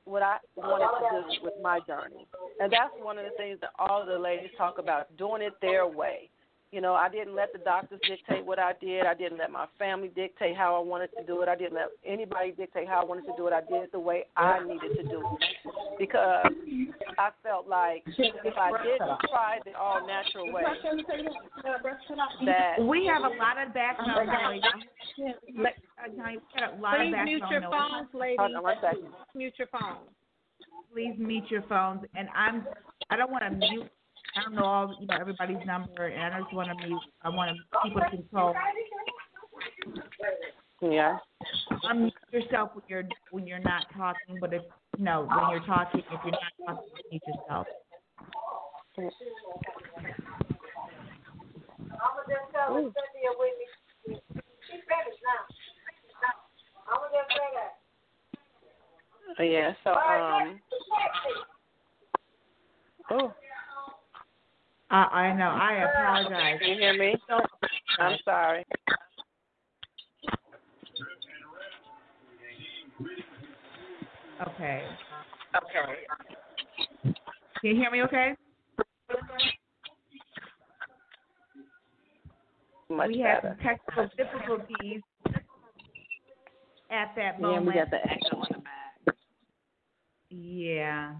what 0.05 0.21
i 0.21 0.37
wanted 0.55 0.87
to 0.99 1.39
do 1.39 1.43
with 1.43 1.53
my 1.61 1.79
journey. 1.81 2.27
And 2.59 2.71
that's 2.71 2.91
one 3.01 3.17
of 3.17 3.25
the 3.25 3.31
things 3.37 3.59
that 3.61 3.71
all 3.77 4.05
the 4.05 4.17
ladies 4.17 4.49
talk 4.57 4.79
about 4.79 5.15
doing 5.17 5.41
it 5.41 5.53
their 5.61 5.87
way 5.87 6.29
you 6.71 6.81
know, 6.81 6.93
I 6.93 7.09
didn't 7.09 7.35
let 7.35 7.51
the 7.51 7.59
doctors 7.59 7.99
dictate 8.07 8.45
what 8.45 8.59
I 8.59 8.73
did. 8.79 9.05
I 9.05 9.15
didn't 9.15 9.39
let 9.39 9.49
my 9.49 9.65
family 9.79 10.11
dictate 10.15 10.55
how 10.55 10.75
I 10.75 10.79
wanted 10.79 11.09
to 11.17 11.23
do 11.25 11.41
it. 11.41 11.49
I 11.49 11.55
didn't 11.55 11.73
let 11.73 11.87
anybody 12.05 12.51
dictate 12.51 12.87
how 12.87 13.01
I 13.01 13.05
wanted 13.05 13.25
to 13.25 13.33
do 13.35 13.47
it. 13.47 13.53
I 13.53 13.61
did 13.61 13.83
it 13.83 13.91
the 13.91 13.99
way 13.99 14.25
I 14.37 14.63
needed 14.63 14.95
to 14.97 15.03
do 15.03 15.19
it 15.19 15.97
because 15.97 16.45
I 17.17 17.29
felt 17.41 17.67
like 17.67 18.03
if 18.05 18.53
I 18.57 18.71
didn't 18.83 19.19
try 19.29 19.59
the 19.65 19.73
all 19.79 20.05
natural 20.05 20.53
way, 20.53 20.63
that 22.45 22.81
we 22.81 23.07
have 23.07 23.23
a 23.23 23.35
lot 23.35 23.57
of 23.65 23.73
background 23.73 24.27
noise. 24.27 24.61
Please 25.15 27.15
mute 27.23 27.43
your 27.49 27.61
phones, 27.61 28.07
ladies. 28.13 28.37
Hold 28.39 28.55
on 28.55 28.63
one 28.63 28.77
second. 28.81 29.07
Mute 29.33 29.53
your 29.57 29.67
phones. 29.67 30.07
Please 30.93 31.15
mute 31.17 31.49
your 31.49 31.63
phones, 31.63 32.01
and 32.15 32.29
I'm 32.35 32.65
I 33.09 33.15
don't 33.15 33.31
want 33.31 33.43
to 33.43 33.49
mute 33.51 33.89
I 34.35 34.43
don't 34.43 34.55
know 34.55 34.63
all 34.63 34.97
you 34.99 35.07
know 35.07 35.17
everybody's 35.19 35.65
number, 35.65 36.07
and 36.07 36.33
I 36.33 36.41
just 36.41 36.53
want 36.53 36.69
to 36.69 36.87
mute. 36.87 37.01
I 37.23 37.29
want 37.29 37.51
to 37.51 37.79
keep 37.83 37.97
in 37.97 38.21
control. 38.21 38.53
Yeah. 40.81 41.17
Unmute 41.83 42.11
yourself 42.31 42.71
when 42.73 42.83
you're 42.87 43.03
when 43.31 43.47
you're 43.47 43.59
not 43.59 43.85
talking, 43.95 44.37
but 44.39 44.53
if 44.53 44.61
no, 44.97 45.27
when 45.27 45.49
you're 45.51 45.65
talking, 45.65 46.01
if 46.01 46.19
you're 46.23 46.31
not 46.31 46.41
talking, 46.65 46.89
mute 47.11 47.21
yourself. 47.27 47.67
Yeah. 59.39 59.73
So 59.83 59.91
um. 59.91 60.59
Oh. 63.11 63.33
I, 64.91 64.95
I 64.95 65.37
know. 65.37 65.49
I 65.49 65.83
apologize. 65.83 66.59
Can 66.61 66.69
you 66.69 66.75
hear 66.79 66.97
me? 66.97 67.15
I'm 67.99 68.17
sorry. 68.25 68.65
Okay. 74.47 74.83
Okay. 75.55 75.93
Can 77.61 77.69
you 77.69 77.75
hear 77.75 77.91
me 77.91 78.01
okay? 78.03 78.35
Much 82.89 83.09
we 83.09 83.19
had 83.19 83.41
better. 83.43 83.57
some 83.59 83.67
technical 83.67 84.09
difficulties 84.17 85.01
at 86.89 87.13
that 87.15 87.39
moment. 87.39 87.65
Yeah, 87.65 87.69
we 87.69 87.79
got 87.79 87.91
the 87.91 88.11
echo 88.11 88.37
in 88.37 88.47
the 88.51 88.63
back. 88.63 89.15
Yeah. 90.31 91.13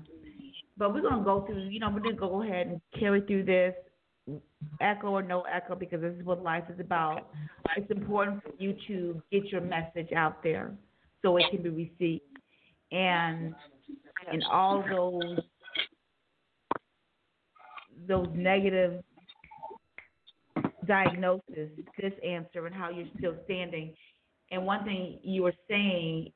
But 0.80 0.94
we're 0.94 1.02
gonna 1.02 1.24
go 1.24 1.46
through. 1.46 1.68
You 1.68 1.82
know, 1.82 1.90
we're 1.90 2.00
gonna 2.00 2.16
go 2.16 2.42
ahead 2.42 2.68
and 2.68 2.82
carry 2.98 3.22
through 3.22 3.44
this, 3.44 3.76
echo 4.80 5.10
or 5.10 5.22
no 5.22 5.42
echo, 5.42 5.76
because 5.76 6.00
this 6.00 6.16
is 6.18 6.24
what 6.26 6.42
life 6.42 6.64
is 6.74 6.80
about. 6.80 7.28
It's 7.76 7.92
important 7.92 8.42
for 8.42 8.54
you 8.58 8.74
to 8.88 9.22
get 9.30 9.46
your 9.48 9.62
message 9.62 10.14
out 10.16 10.42
there 10.42 10.74
so 11.22 11.36
it 11.36 11.44
can 11.52 11.62
be 11.62 11.70
received, 11.70 12.24
and 12.94 13.54
and 14.32 14.44
all 14.50 14.84
those 14.90 15.40
those 18.08 18.28
negative 18.34 19.04
diagnosis, 20.88 21.70
this 22.00 22.14
answer, 22.26 22.66
and 22.66 22.74
how 22.74 22.90
you're 22.90 23.06
still 23.18 23.36
standing. 23.44 23.94
And 24.52 24.66
one 24.66 24.86
thing 24.86 25.20
you 25.24 25.44
were 25.44 25.54
saying 25.70 26.32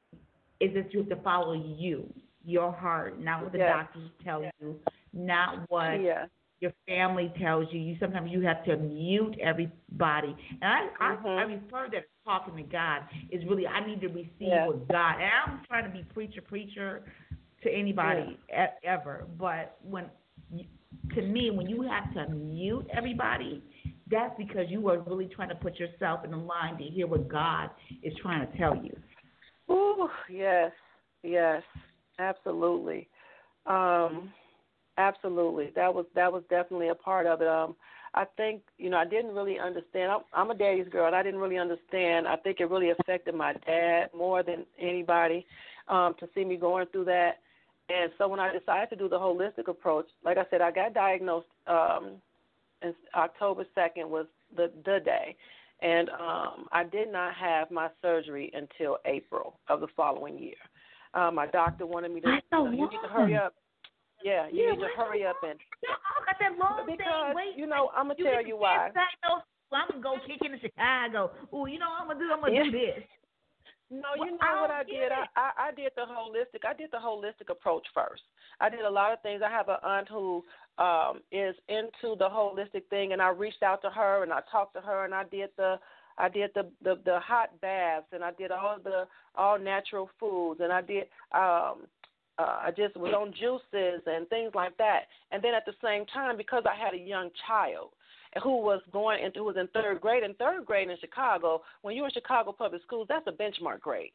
is 0.59 0.73
that 0.75 0.93
you 0.93 0.99
have 0.99 1.09
to 1.09 1.15
follow 1.23 1.53
you 1.53 2.13
your 2.43 2.71
heart, 2.71 3.19
not 3.19 3.43
what 3.43 3.51
the 3.51 3.59
Yes. 3.59 3.69
doctors 3.69 4.09
tell 4.23 4.43
you, 4.43 4.79
not 5.13 5.69
what 5.69 6.01
Yeah. 6.01 6.27
your 6.59 6.71
family 6.87 7.31
tells 7.39 7.71
you. 7.71 7.79
You 7.79 7.97
sometimes 7.99 8.31
you 8.31 8.41
have 8.41 8.63
to 8.65 8.77
mute 8.77 9.37
everybody. 9.39 10.35
And 10.61 10.63
I 10.63 10.89
I, 10.99 11.15
Mm-hmm. 11.15 11.27
I 11.27 11.41
refer 11.43 11.89
that 11.91 12.05
talking 12.25 12.55
to 12.57 12.63
God 12.63 13.03
is 13.31 13.43
really 13.45 13.67
I 13.67 13.85
need 13.85 14.01
to 14.01 14.07
receive 14.07 14.29
Yeah. 14.39 14.67
what 14.67 14.87
God. 14.87 15.15
And 15.21 15.31
I'm 15.45 15.65
trying 15.65 15.83
to 15.85 15.89
be 15.89 16.03
preacher 16.13 16.41
preacher 16.41 17.03
to 17.63 17.69
anybody 17.71 18.37
e- 18.49 18.87
ever, 18.87 19.25
but 19.37 19.77
when 19.83 20.09
you, 20.51 20.65
to 21.15 21.21
me 21.21 21.49
when 21.51 21.67
you 21.69 21.81
have 21.83 22.13
to 22.13 22.27
mute 22.33 22.87
everybody, 22.91 23.63
that's 24.09 24.35
because 24.37 24.69
you 24.69 24.87
are 24.89 24.99
really 24.99 25.27
trying 25.27 25.49
to 25.49 25.55
put 25.55 25.77
yourself 25.79 26.23
in 26.25 26.31
the 26.31 26.37
line 26.37 26.77
to 26.77 26.83
hear 26.83 27.07
what 27.07 27.27
God 27.29 27.69
is 28.03 28.13
trying 28.21 28.45
to 28.49 28.57
tell 28.57 28.75
you. 28.75 28.95
Oh 29.69 30.09
yes, 30.29 30.71
yes, 31.23 31.63
absolutely, 32.19 33.07
um, 33.65 34.31
absolutely. 34.97 35.71
That 35.75 35.93
was 35.93 36.05
that 36.15 36.31
was 36.31 36.43
definitely 36.49 36.89
a 36.89 36.95
part 36.95 37.25
of 37.25 37.41
it. 37.41 37.47
Um, 37.47 37.75
I 38.13 38.25
think 38.37 38.61
you 38.77 38.89
know 38.89 38.97
I 38.97 39.05
didn't 39.05 39.33
really 39.33 39.59
understand. 39.59 40.11
I'm, 40.11 40.21
I'm 40.33 40.51
a 40.51 40.55
daddy's 40.55 40.87
girl, 40.89 41.07
and 41.07 41.15
I 41.15 41.23
didn't 41.23 41.39
really 41.39 41.57
understand. 41.57 42.27
I 42.27 42.35
think 42.35 42.59
it 42.59 42.69
really 42.69 42.91
affected 42.91 43.35
my 43.35 43.53
dad 43.65 44.09
more 44.15 44.43
than 44.43 44.65
anybody 44.79 45.45
um, 45.87 46.15
to 46.19 46.27
see 46.35 46.45
me 46.45 46.57
going 46.57 46.87
through 46.91 47.05
that. 47.05 47.39
And 47.89 48.11
so 48.17 48.27
when 48.27 48.39
I 48.39 48.57
decided 48.57 48.89
to 48.91 48.95
do 48.95 49.09
the 49.09 49.19
holistic 49.19 49.67
approach, 49.67 50.05
like 50.23 50.37
I 50.37 50.45
said, 50.49 50.61
I 50.61 50.71
got 50.71 50.93
diagnosed. 50.93 51.47
Um, 51.67 52.21
and 52.81 52.93
October 53.15 53.65
second 53.73 54.09
was 54.09 54.25
the 54.55 54.71
the 54.85 54.99
day, 55.03 55.35
and 55.81 56.09
um, 56.09 56.67
I 56.71 56.83
did 56.83 57.11
not 57.11 57.33
have 57.35 57.71
my 57.71 57.89
surgery 58.01 58.51
until 58.53 58.97
April 59.05 59.59
of 59.69 59.79
the 59.79 59.87
following 59.95 60.37
year. 60.37 60.55
Uh, 61.13 61.31
my 61.31 61.47
doctor 61.47 61.85
wanted 61.85 62.11
me 62.11 62.21
to. 62.21 62.27
That's 62.27 62.45
so 62.49 62.65
you, 62.65 62.77
know, 62.77 62.83
you 62.85 62.89
need 62.89 63.01
to 63.03 63.09
hurry 63.09 63.35
up. 63.35 63.53
Yeah, 64.23 64.47
you 64.47 64.63
Yeah, 64.63 64.71
need 64.71 64.81
to 64.81 64.87
hurry 64.95 65.25
up 65.25 65.35
and 65.43 65.59
I 65.83 66.25
got 66.25 66.39
that 66.39 66.57
long 66.57 66.85
because 66.85 66.97
thing. 66.97 67.35
Wait, 67.35 67.57
you 67.57 67.67
know 67.67 67.91
I'm 67.95 68.07
gonna 68.07 68.15
you 68.17 68.25
tell 68.25 68.45
you 68.45 68.57
why. 68.57 68.89
well, 69.23 69.43
I'm 69.73 69.89
gonna 69.89 70.01
go 70.01 70.15
kick 70.25 70.41
into 70.43 70.59
Chicago. 70.59 71.31
Ooh, 71.53 71.67
you 71.67 71.77
know 71.77 71.89
what 71.89 72.01
I'm 72.01 72.07
gonna 72.07 72.19
do? 72.19 72.31
I'm 72.31 72.39
gonna 72.41 72.53
Yeah. 72.53 72.63
do 72.63 72.71
this. 72.71 73.03
No, 73.91 74.15
you 74.15 74.21
Well, 74.21 74.31
know 74.31 74.57
I 74.57 74.61
what 74.61 74.71
I 74.71 74.83
did? 74.83 75.11
I. 75.11 75.25
I 75.35 75.67
I 75.67 75.71
did 75.71 75.91
the 75.95 76.03
holistic. 76.03 76.65
I 76.67 76.73
did 76.73 76.89
the 76.91 76.97
holistic 76.97 77.49
approach 77.51 77.85
first. 77.93 78.23
I 78.59 78.69
did 78.69 78.81
a 78.81 78.89
lot 78.89 79.13
of 79.13 79.21
things. 79.21 79.41
I 79.45 79.49
have 79.51 79.69
an 79.69 79.77
aunt 79.83 80.07
who 80.09 80.43
um 80.77 81.21
is 81.31 81.55
into 81.67 82.15
the 82.17 82.29
holistic 82.29 82.87
thing, 82.89 83.13
and 83.13 83.21
I 83.21 83.29
reached 83.29 83.61
out 83.61 83.81
to 83.83 83.89
her 83.89 84.23
and 84.23 84.33
I 84.33 84.39
talked 84.51 84.73
to 84.75 84.81
her 84.81 85.05
and 85.05 85.13
I 85.13 85.25
did 85.25 85.49
the 85.57 85.79
I 86.17 86.29
did 86.29 86.51
the 86.53 86.69
the, 86.83 86.99
the 87.05 87.19
hot 87.19 87.49
baths 87.61 88.07
and 88.11 88.23
I 88.23 88.31
did 88.31 88.51
all 88.51 88.77
the 88.83 89.07
all 89.35 89.59
natural 89.59 90.09
foods 90.19 90.61
and 90.61 90.71
I 90.71 90.81
did 90.81 91.07
um 91.33 91.87
uh, 92.39 92.57
I 92.65 92.71
just 92.75 92.97
was 92.97 93.13
on 93.13 93.31
juices 93.33 94.01
and 94.07 94.27
things 94.29 94.51
like 94.55 94.75
that. 94.77 95.01
And 95.31 95.43
then 95.43 95.53
at 95.53 95.65
the 95.65 95.73
same 95.83 96.05
time, 96.07 96.35
because 96.35 96.63
I 96.65 96.75
had 96.75 96.93
a 96.93 96.97
young 96.97 97.29
child 97.47 97.89
who 98.41 98.61
was 98.61 98.81
going 98.91 99.23
into 99.23 99.39
who 99.39 99.45
was 99.45 99.57
in 99.57 99.67
third 99.67 100.01
grade, 100.01 100.23
and 100.23 100.35
third 100.37 100.65
grade 100.65 100.89
in 100.89 100.97
Chicago, 100.99 101.61
when 101.83 101.95
you're 101.95 102.07
in 102.07 102.11
Chicago 102.11 102.51
public 102.51 102.81
schools, 102.81 103.05
that's 103.07 103.27
a 103.27 103.31
benchmark 103.31 103.81
grade. 103.81 104.11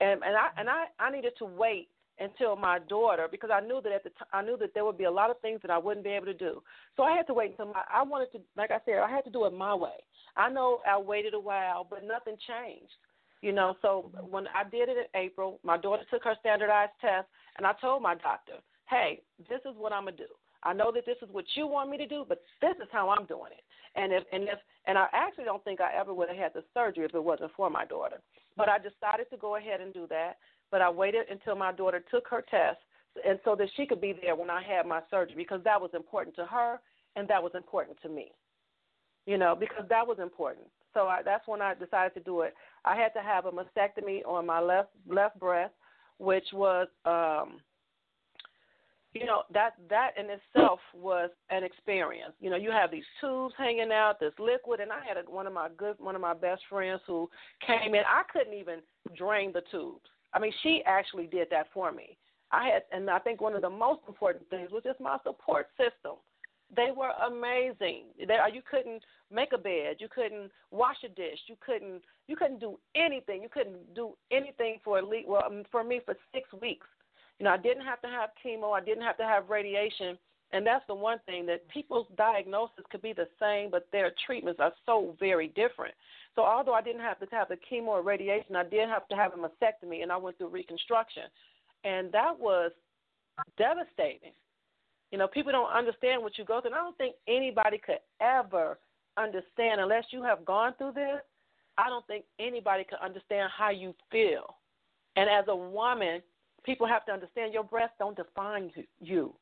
And 0.00 0.22
and 0.24 0.36
I 0.36 0.48
and 0.56 0.68
I 0.68 0.86
I 0.98 1.10
needed 1.10 1.34
to 1.38 1.44
wait 1.44 1.88
until 2.18 2.56
my 2.56 2.78
daughter 2.78 3.26
because 3.30 3.50
I 3.52 3.60
knew 3.60 3.80
that 3.82 3.92
at 3.92 4.04
the 4.04 4.10
t- 4.10 4.30
I 4.32 4.42
knew 4.42 4.56
that 4.58 4.72
there 4.74 4.84
would 4.84 4.98
be 4.98 5.04
a 5.04 5.10
lot 5.10 5.30
of 5.30 5.40
things 5.40 5.60
that 5.62 5.70
I 5.70 5.78
wouldn't 5.78 6.04
be 6.04 6.10
able 6.10 6.26
to 6.26 6.34
do. 6.34 6.62
So 6.96 7.02
I 7.02 7.16
had 7.16 7.26
to 7.26 7.34
wait 7.34 7.50
until 7.50 7.66
my 7.66 7.82
I 7.92 8.02
wanted 8.02 8.30
to 8.32 8.40
like 8.56 8.70
I 8.70 8.78
said 8.84 8.98
I 8.98 9.10
had 9.10 9.24
to 9.24 9.30
do 9.30 9.44
it 9.46 9.52
my 9.52 9.74
way. 9.74 9.98
I 10.36 10.48
know 10.50 10.78
I 10.88 10.98
waited 10.98 11.34
a 11.34 11.40
while, 11.40 11.86
but 11.88 12.04
nothing 12.04 12.36
changed. 12.46 12.92
You 13.40 13.52
know, 13.52 13.76
so 13.82 14.10
when 14.30 14.46
I 14.48 14.68
did 14.68 14.88
it 14.88 14.96
in 14.96 15.20
April, 15.20 15.60
my 15.62 15.76
daughter 15.76 16.04
took 16.10 16.24
her 16.24 16.34
standardized 16.40 16.92
test, 17.00 17.28
and 17.58 17.66
I 17.66 17.74
told 17.78 18.02
my 18.02 18.14
doctor, 18.14 18.54
"Hey, 18.88 19.20
this 19.50 19.60
is 19.66 19.76
what 19.76 19.92
I'm 19.92 20.04
gonna 20.04 20.16
do. 20.16 20.28
I 20.62 20.72
know 20.72 20.90
that 20.92 21.04
this 21.04 21.18
is 21.20 21.28
what 21.28 21.44
you 21.54 21.66
want 21.66 21.90
me 21.90 21.98
to 21.98 22.06
do, 22.06 22.24
but 22.26 22.42
this 22.62 22.76
is 22.78 22.88
how 22.90 23.10
I'm 23.10 23.26
doing 23.26 23.52
it." 23.52 23.64
And 23.96 24.12
if 24.12 24.24
and 24.32 24.44
if 24.44 24.58
and 24.86 24.96
I 24.96 25.08
actually 25.12 25.44
don't 25.44 25.62
think 25.64 25.80
I 25.80 25.92
ever 25.94 26.14
would 26.14 26.28
have 26.28 26.38
had 26.38 26.54
the 26.54 26.64
surgery 26.72 27.04
if 27.04 27.14
it 27.14 27.22
wasn't 27.22 27.52
for 27.52 27.70
my 27.70 27.84
daughter. 27.84 28.20
But 28.56 28.68
I 28.68 28.78
decided 28.78 29.28
to 29.30 29.36
go 29.36 29.56
ahead 29.56 29.80
and 29.80 29.92
do 29.92 30.06
that. 30.08 30.38
But 30.74 30.82
I 30.82 30.90
waited 30.90 31.26
until 31.30 31.54
my 31.54 31.70
daughter 31.70 32.02
took 32.10 32.26
her 32.26 32.42
test, 32.50 32.80
and 33.24 33.38
so 33.44 33.54
that 33.54 33.68
she 33.76 33.86
could 33.86 34.00
be 34.00 34.12
there 34.12 34.34
when 34.34 34.50
I 34.50 34.60
had 34.60 34.86
my 34.86 35.02
surgery 35.08 35.36
because 35.36 35.62
that 35.62 35.80
was 35.80 35.92
important 35.94 36.34
to 36.34 36.46
her 36.46 36.80
and 37.14 37.28
that 37.28 37.40
was 37.40 37.52
important 37.54 37.96
to 38.02 38.08
me. 38.08 38.32
You 39.24 39.38
know, 39.38 39.54
because 39.54 39.84
that 39.88 40.04
was 40.04 40.18
important. 40.20 40.66
So 40.92 41.02
I, 41.06 41.22
that's 41.22 41.46
when 41.46 41.62
I 41.62 41.74
decided 41.74 42.14
to 42.14 42.20
do 42.24 42.40
it. 42.40 42.54
I 42.84 42.96
had 42.96 43.10
to 43.10 43.20
have 43.20 43.46
a 43.46 43.52
mastectomy 43.52 44.26
on 44.26 44.46
my 44.46 44.58
left 44.58 44.88
left 45.08 45.38
breast, 45.38 45.74
which 46.18 46.46
was 46.52 46.88
um 47.04 47.60
you 49.12 49.26
know 49.26 49.42
that 49.52 49.74
that 49.88 50.10
in 50.18 50.26
itself 50.28 50.80
was 50.92 51.30
an 51.50 51.62
experience. 51.62 52.32
You 52.40 52.50
know, 52.50 52.56
you 52.56 52.72
have 52.72 52.90
these 52.90 53.04
tubes 53.20 53.54
hanging 53.56 53.92
out, 53.92 54.18
this 54.18 54.34
liquid, 54.40 54.80
and 54.80 54.90
I 54.90 55.04
had 55.06 55.24
one 55.28 55.46
of 55.46 55.52
my 55.52 55.68
good, 55.76 55.94
one 56.00 56.16
of 56.16 56.20
my 56.20 56.34
best 56.34 56.62
friends 56.68 57.00
who 57.06 57.30
came 57.64 57.94
in. 57.94 58.02
I 58.08 58.24
couldn't 58.32 58.54
even 58.54 58.80
drain 59.16 59.52
the 59.52 59.62
tubes. 59.70 60.10
I 60.34 60.40
mean, 60.40 60.52
she 60.62 60.82
actually 60.84 61.26
did 61.26 61.48
that 61.50 61.66
for 61.72 61.92
me. 61.92 62.16
I 62.52 62.68
had, 62.68 62.82
and 62.92 63.08
I 63.08 63.18
think 63.18 63.40
one 63.40 63.54
of 63.54 63.62
the 63.62 63.70
most 63.70 64.00
important 64.06 64.48
things 64.50 64.70
was 64.70 64.82
just 64.84 65.00
my 65.00 65.18
support 65.24 65.68
system. 65.76 66.16
They 66.74 66.88
were 66.96 67.12
amazing. 67.26 68.06
They, 68.18 68.36
you 68.52 68.62
couldn't 68.68 69.02
make 69.32 69.52
a 69.52 69.58
bed, 69.58 69.96
you 69.98 70.08
couldn't 70.12 70.50
wash 70.70 70.96
a 71.04 71.08
dish, 71.08 71.38
you 71.46 71.56
couldn't, 71.64 72.02
you 72.26 72.36
couldn't 72.36 72.60
do 72.60 72.78
anything. 72.94 73.42
You 73.42 73.48
couldn't 73.48 73.94
do 73.94 74.14
anything 74.30 74.78
for 74.82 74.98
at 74.98 75.06
least, 75.06 75.28
well, 75.28 75.44
um, 75.46 75.62
for 75.70 75.84
me 75.84 76.00
for 76.04 76.14
six 76.32 76.48
weeks. 76.60 76.86
You 77.38 77.44
know, 77.44 77.50
I 77.50 77.56
didn't 77.56 77.84
have 77.84 78.00
to 78.02 78.08
have 78.08 78.30
chemo. 78.44 78.72
I 78.72 78.84
didn't 78.84 79.02
have 79.02 79.16
to 79.18 79.24
have 79.24 79.50
radiation. 79.50 80.16
And 80.54 80.64
that's 80.64 80.86
the 80.86 80.94
one 80.94 81.18
thing 81.26 81.46
that 81.46 81.68
people's 81.68 82.06
diagnosis 82.16 82.84
could 82.88 83.02
be 83.02 83.12
the 83.12 83.26
same, 83.40 83.72
but 83.72 83.88
their 83.90 84.12
treatments 84.24 84.60
are 84.60 84.72
so 84.86 85.16
very 85.18 85.48
different. 85.48 85.94
So 86.36 86.42
although 86.42 86.74
I 86.74 86.80
didn't 86.80 87.00
have 87.00 87.18
to 87.18 87.26
have 87.32 87.48
the 87.48 87.56
chemo 87.56 87.88
or 87.88 88.02
radiation, 88.02 88.54
I 88.54 88.62
did 88.62 88.88
have 88.88 89.08
to 89.08 89.16
have 89.16 89.32
a 89.32 89.36
mastectomy, 89.36 90.04
and 90.04 90.12
I 90.12 90.16
went 90.16 90.38
through 90.38 90.50
reconstruction, 90.50 91.24
and 91.82 92.12
that 92.12 92.38
was 92.38 92.70
devastating. 93.58 94.30
You 95.10 95.18
know, 95.18 95.26
people 95.26 95.50
don't 95.50 95.72
understand 95.72 96.22
what 96.22 96.38
you 96.38 96.44
go 96.44 96.60
through. 96.60 96.70
And 96.70 96.76
I 96.76 96.84
don't 96.84 96.96
think 96.98 97.16
anybody 97.26 97.80
could 97.84 97.98
ever 98.20 98.78
understand 99.16 99.80
unless 99.80 100.04
you 100.10 100.22
have 100.22 100.44
gone 100.44 100.74
through 100.78 100.92
this. 100.92 101.20
I 101.78 101.88
don't 101.88 102.06
think 102.06 102.24
anybody 102.38 102.84
could 102.84 103.00
understand 103.04 103.50
how 103.56 103.70
you 103.70 103.92
feel. 104.12 104.54
And 105.16 105.28
as 105.28 105.46
a 105.48 105.56
woman, 105.56 106.22
people 106.64 106.86
have 106.86 107.04
to 107.06 107.12
understand 107.12 107.52
your 107.52 107.64
breasts 107.64 107.96
don't 107.98 108.16
define 108.16 108.70
you. 109.00 109.34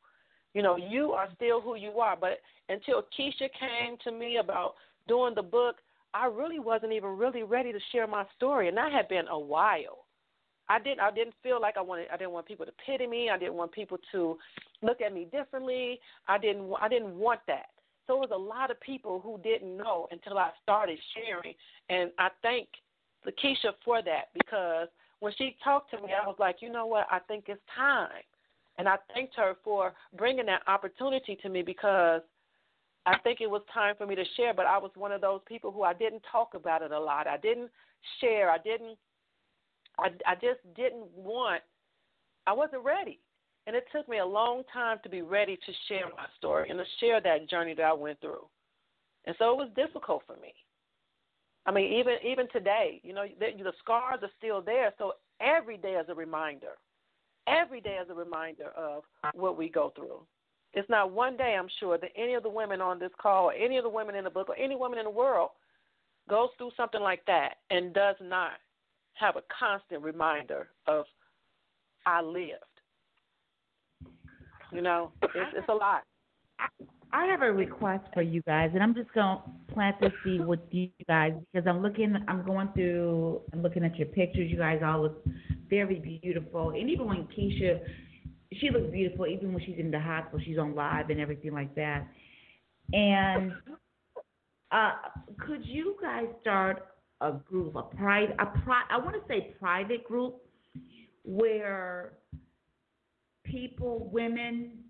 You 0.54 0.62
know, 0.62 0.76
you 0.76 1.12
are 1.12 1.28
still 1.34 1.60
who 1.60 1.76
you 1.76 1.92
are. 2.00 2.16
But 2.16 2.40
until 2.68 3.02
Keisha 3.18 3.48
came 3.58 3.96
to 4.04 4.12
me 4.12 4.36
about 4.36 4.74
doing 5.08 5.34
the 5.34 5.42
book, 5.42 5.76
I 6.14 6.26
really 6.26 6.58
wasn't 6.58 6.92
even 6.92 7.16
really 7.16 7.42
ready 7.42 7.72
to 7.72 7.78
share 7.90 8.06
my 8.06 8.24
story, 8.36 8.68
and 8.68 8.76
that 8.76 8.92
had 8.92 9.08
been 9.08 9.28
a 9.28 9.38
while. 9.38 10.04
I 10.68 10.78
didn't 10.78 11.00
I 11.00 11.10
didn't 11.10 11.34
feel 11.42 11.60
like 11.60 11.76
I 11.76 11.80
wanted 11.80 12.08
I 12.12 12.16
didn't 12.16 12.32
want 12.32 12.46
people 12.46 12.66
to 12.66 12.72
pity 12.86 13.06
me. 13.06 13.30
I 13.30 13.38
didn't 13.38 13.54
want 13.54 13.72
people 13.72 13.98
to 14.12 14.38
look 14.82 15.00
at 15.00 15.12
me 15.12 15.26
differently. 15.32 16.00
I 16.28 16.38
didn't 16.38 16.70
I 16.80 16.88
didn't 16.88 17.18
want 17.18 17.40
that. 17.46 17.66
So 18.06 18.16
it 18.16 18.30
was 18.30 18.30
a 18.34 18.38
lot 18.38 18.70
of 18.70 18.80
people 18.80 19.20
who 19.20 19.38
didn't 19.42 19.76
know 19.76 20.08
until 20.10 20.38
I 20.38 20.50
started 20.62 20.98
sharing, 21.14 21.54
and 21.88 22.10
I 22.18 22.28
thank 22.42 22.68
Lakeisha 23.26 23.72
for 23.84 24.02
that 24.02 24.28
because 24.34 24.88
when 25.20 25.32
she 25.38 25.56
talked 25.62 25.90
to 25.92 25.98
me, 25.98 26.08
I 26.12 26.26
was 26.26 26.36
like, 26.38 26.56
you 26.60 26.70
know 26.70 26.86
what? 26.86 27.06
I 27.10 27.20
think 27.20 27.44
it's 27.46 27.60
time. 27.76 28.08
And 28.78 28.88
I 28.88 28.96
thanked 29.12 29.36
her 29.36 29.54
for 29.62 29.92
bringing 30.16 30.46
that 30.46 30.62
opportunity 30.66 31.36
to 31.42 31.48
me 31.48 31.62
because 31.62 32.22
I 33.04 33.18
think 33.18 33.40
it 33.40 33.50
was 33.50 33.62
time 33.72 33.94
for 33.96 34.06
me 34.06 34.14
to 34.14 34.24
share. 34.36 34.54
But 34.54 34.66
I 34.66 34.78
was 34.78 34.90
one 34.94 35.12
of 35.12 35.20
those 35.20 35.40
people 35.46 35.72
who 35.72 35.82
I 35.82 35.92
didn't 35.92 36.22
talk 36.30 36.54
about 36.54 36.82
it 36.82 36.92
a 36.92 36.98
lot. 36.98 37.26
I 37.26 37.36
didn't 37.36 37.70
share. 38.20 38.50
I 38.50 38.58
didn't. 38.58 38.96
I 39.98 40.08
I 40.26 40.34
just 40.34 40.60
didn't 40.74 41.06
want. 41.14 41.62
I 42.46 42.52
wasn't 42.52 42.84
ready, 42.84 43.20
and 43.66 43.76
it 43.76 43.84
took 43.92 44.08
me 44.08 44.18
a 44.18 44.26
long 44.26 44.62
time 44.72 44.98
to 45.02 45.08
be 45.08 45.22
ready 45.22 45.56
to 45.56 45.72
share 45.88 46.06
my 46.16 46.26
story 46.38 46.70
and 46.70 46.78
to 46.78 46.84
share 46.98 47.20
that 47.20 47.48
journey 47.48 47.74
that 47.74 47.84
I 47.84 47.92
went 47.92 48.20
through. 48.20 48.46
And 49.26 49.36
so 49.38 49.52
it 49.52 49.56
was 49.56 49.68
difficult 49.76 50.22
for 50.26 50.34
me. 50.40 50.54
I 51.66 51.72
mean, 51.72 51.92
even 51.92 52.14
even 52.24 52.48
today, 52.50 53.00
you 53.04 53.12
know, 53.12 53.24
the, 53.38 53.62
the 53.62 53.72
scars 53.78 54.20
are 54.22 54.30
still 54.38 54.60
there. 54.60 54.92
So 54.98 55.12
every 55.40 55.76
day 55.76 55.92
is 55.92 56.06
a 56.08 56.14
reminder. 56.14 56.76
Every 57.46 57.80
day 57.80 57.98
is 58.02 58.08
a 58.10 58.14
reminder 58.14 58.68
of 58.76 59.02
what 59.34 59.58
we 59.58 59.68
go 59.68 59.92
through. 59.94 60.20
It's 60.74 60.88
not 60.88 61.12
one 61.12 61.36
day, 61.36 61.56
I'm 61.58 61.68
sure, 61.80 61.98
that 61.98 62.10
any 62.16 62.34
of 62.34 62.42
the 62.42 62.48
women 62.48 62.80
on 62.80 62.98
this 62.98 63.10
call, 63.20 63.46
or 63.46 63.52
any 63.52 63.76
of 63.76 63.84
the 63.84 63.90
women 63.90 64.14
in 64.14 64.24
the 64.24 64.30
book, 64.30 64.48
or 64.48 64.56
any 64.56 64.74
woman 64.74 64.98
in 64.98 65.04
the 65.04 65.10
world 65.10 65.50
goes 66.28 66.48
through 66.56 66.70
something 66.76 67.00
like 67.00 67.24
that 67.26 67.56
and 67.70 67.92
does 67.92 68.16
not 68.22 68.52
have 69.14 69.36
a 69.36 69.42
constant 69.58 70.02
reminder 70.02 70.68
of 70.86 71.04
I 72.06 72.22
lived. 72.22 72.52
You 74.72 74.80
know, 74.80 75.12
it's, 75.22 75.54
it's 75.54 75.68
a 75.68 75.74
lot. 75.74 76.04
I 77.12 77.26
have 77.26 77.42
a 77.42 77.52
request 77.52 78.04
for 78.14 78.22
you 78.22 78.40
guys, 78.42 78.70
and 78.72 78.82
I'm 78.82 78.94
just 78.94 79.12
gonna 79.12 79.42
plant 79.72 80.00
the 80.00 80.10
seed 80.24 80.46
with 80.46 80.60
you 80.70 80.88
guys 81.06 81.32
because 81.52 81.66
I'm 81.68 81.82
looking, 81.82 82.16
I'm 82.26 82.44
going 82.44 82.68
through, 82.74 83.42
I'm 83.52 83.62
looking 83.62 83.84
at 83.84 83.96
your 83.96 84.08
pictures. 84.08 84.50
You 84.50 84.56
guys 84.56 84.80
all 84.84 85.02
look 85.02 85.24
very 85.68 86.20
beautiful, 86.22 86.70
and 86.70 86.88
even 86.88 87.06
when 87.06 87.28
Keisha, 87.36 87.80
she 88.54 88.70
looks 88.70 88.90
beautiful, 88.90 89.26
even 89.26 89.52
when 89.52 89.62
she's 89.64 89.78
in 89.78 89.90
the 89.90 90.00
hospital, 90.00 90.40
she's 90.44 90.58
on 90.58 90.74
live 90.74 91.10
and 91.10 91.20
everything 91.20 91.52
like 91.52 91.74
that. 91.74 92.06
And 92.92 93.52
uh, 94.70 94.92
could 95.38 95.64
you 95.66 95.96
guys 96.00 96.26
start 96.40 96.86
a 97.20 97.32
group, 97.32 97.76
a 97.76 97.82
private, 97.82 98.36
a 98.38 98.46
pri- 98.46 98.86
I 98.90 98.96
want 98.98 99.14
to 99.14 99.22
say 99.28 99.54
private 99.60 100.04
group, 100.04 100.36
where 101.24 102.14
people, 103.44 104.08
women, 104.12 104.81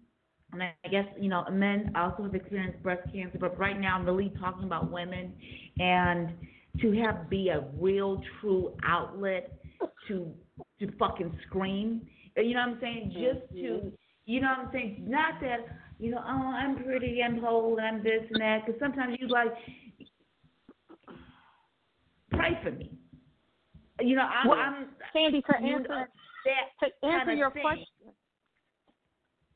and 0.52 0.62
I 0.62 0.74
guess 0.90 1.06
you 1.18 1.28
know 1.28 1.44
men 1.50 1.92
also 1.96 2.24
have 2.24 2.34
experienced 2.34 2.82
breast 2.82 3.02
cancer, 3.12 3.38
but 3.38 3.58
right 3.58 3.78
now 3.78 3.96
I'm 3.96 4.04
really 4.04 4.32
talking 4.40 4.64
about 4.64 4.90
women, 4.90 5.32
and 5.78 6.30
to 6.80 6.92
have 7.02 7.28
be 7.28 7.48
a 7.48 7.64
real 7.78 8.22
true 8.40 8.74
outlet 8.84 9.58
to 10.08 10.32
to 10.80 10.92
fucking 10.98 11.36
scream. 11.46 12.02
You 12.36 12.54
know 12.54 12.60
what 12.60 12.68
I'm 12.70 12.78
saying? 12.80 13.10
Just 13.12 13.52
to 13.52 13.62
mm-hmm. 13.62 13.88
you 14.26 14.40
know 14.40 14.48
what 14.48 14.66
I'm 14.66 14.72
saying? 14.72 15.04
Not 15.06 15.40
that 15.40 15.66
you 16.02 16.10
know, 16.10 16.18
oh 16.18 16.52
I'm 16.56 16.82
pretty, 16.82 17.20
I'm 17.24 17.38
whole, 17.38 17.78
I'm 17.80 18.02
this 18.02 18.22
and 18.30 18.40
that. 18.40 18.66
Because 18.66 18.80
sometimes 18.80 19.16
you 19.20 19.28
like 19.28 19.52
pray 22.30 22.58
for 22.62 22.72
me. 22.72 22.90
You 24.00 24.16
know, 24.16 24.22
I'm, 24.22 24.48
Well, 24.48 24.58
I'm 24.58 24.86
Sandy, 25.12 25.42
to 25.42 25.56
answer 25.56 25.88
know, 25.88 26.04
to 26.82 27.06
answer 27.06 27.32
your 27.34 27.52
thing. 27.52 27.62
question, 27.62 27.86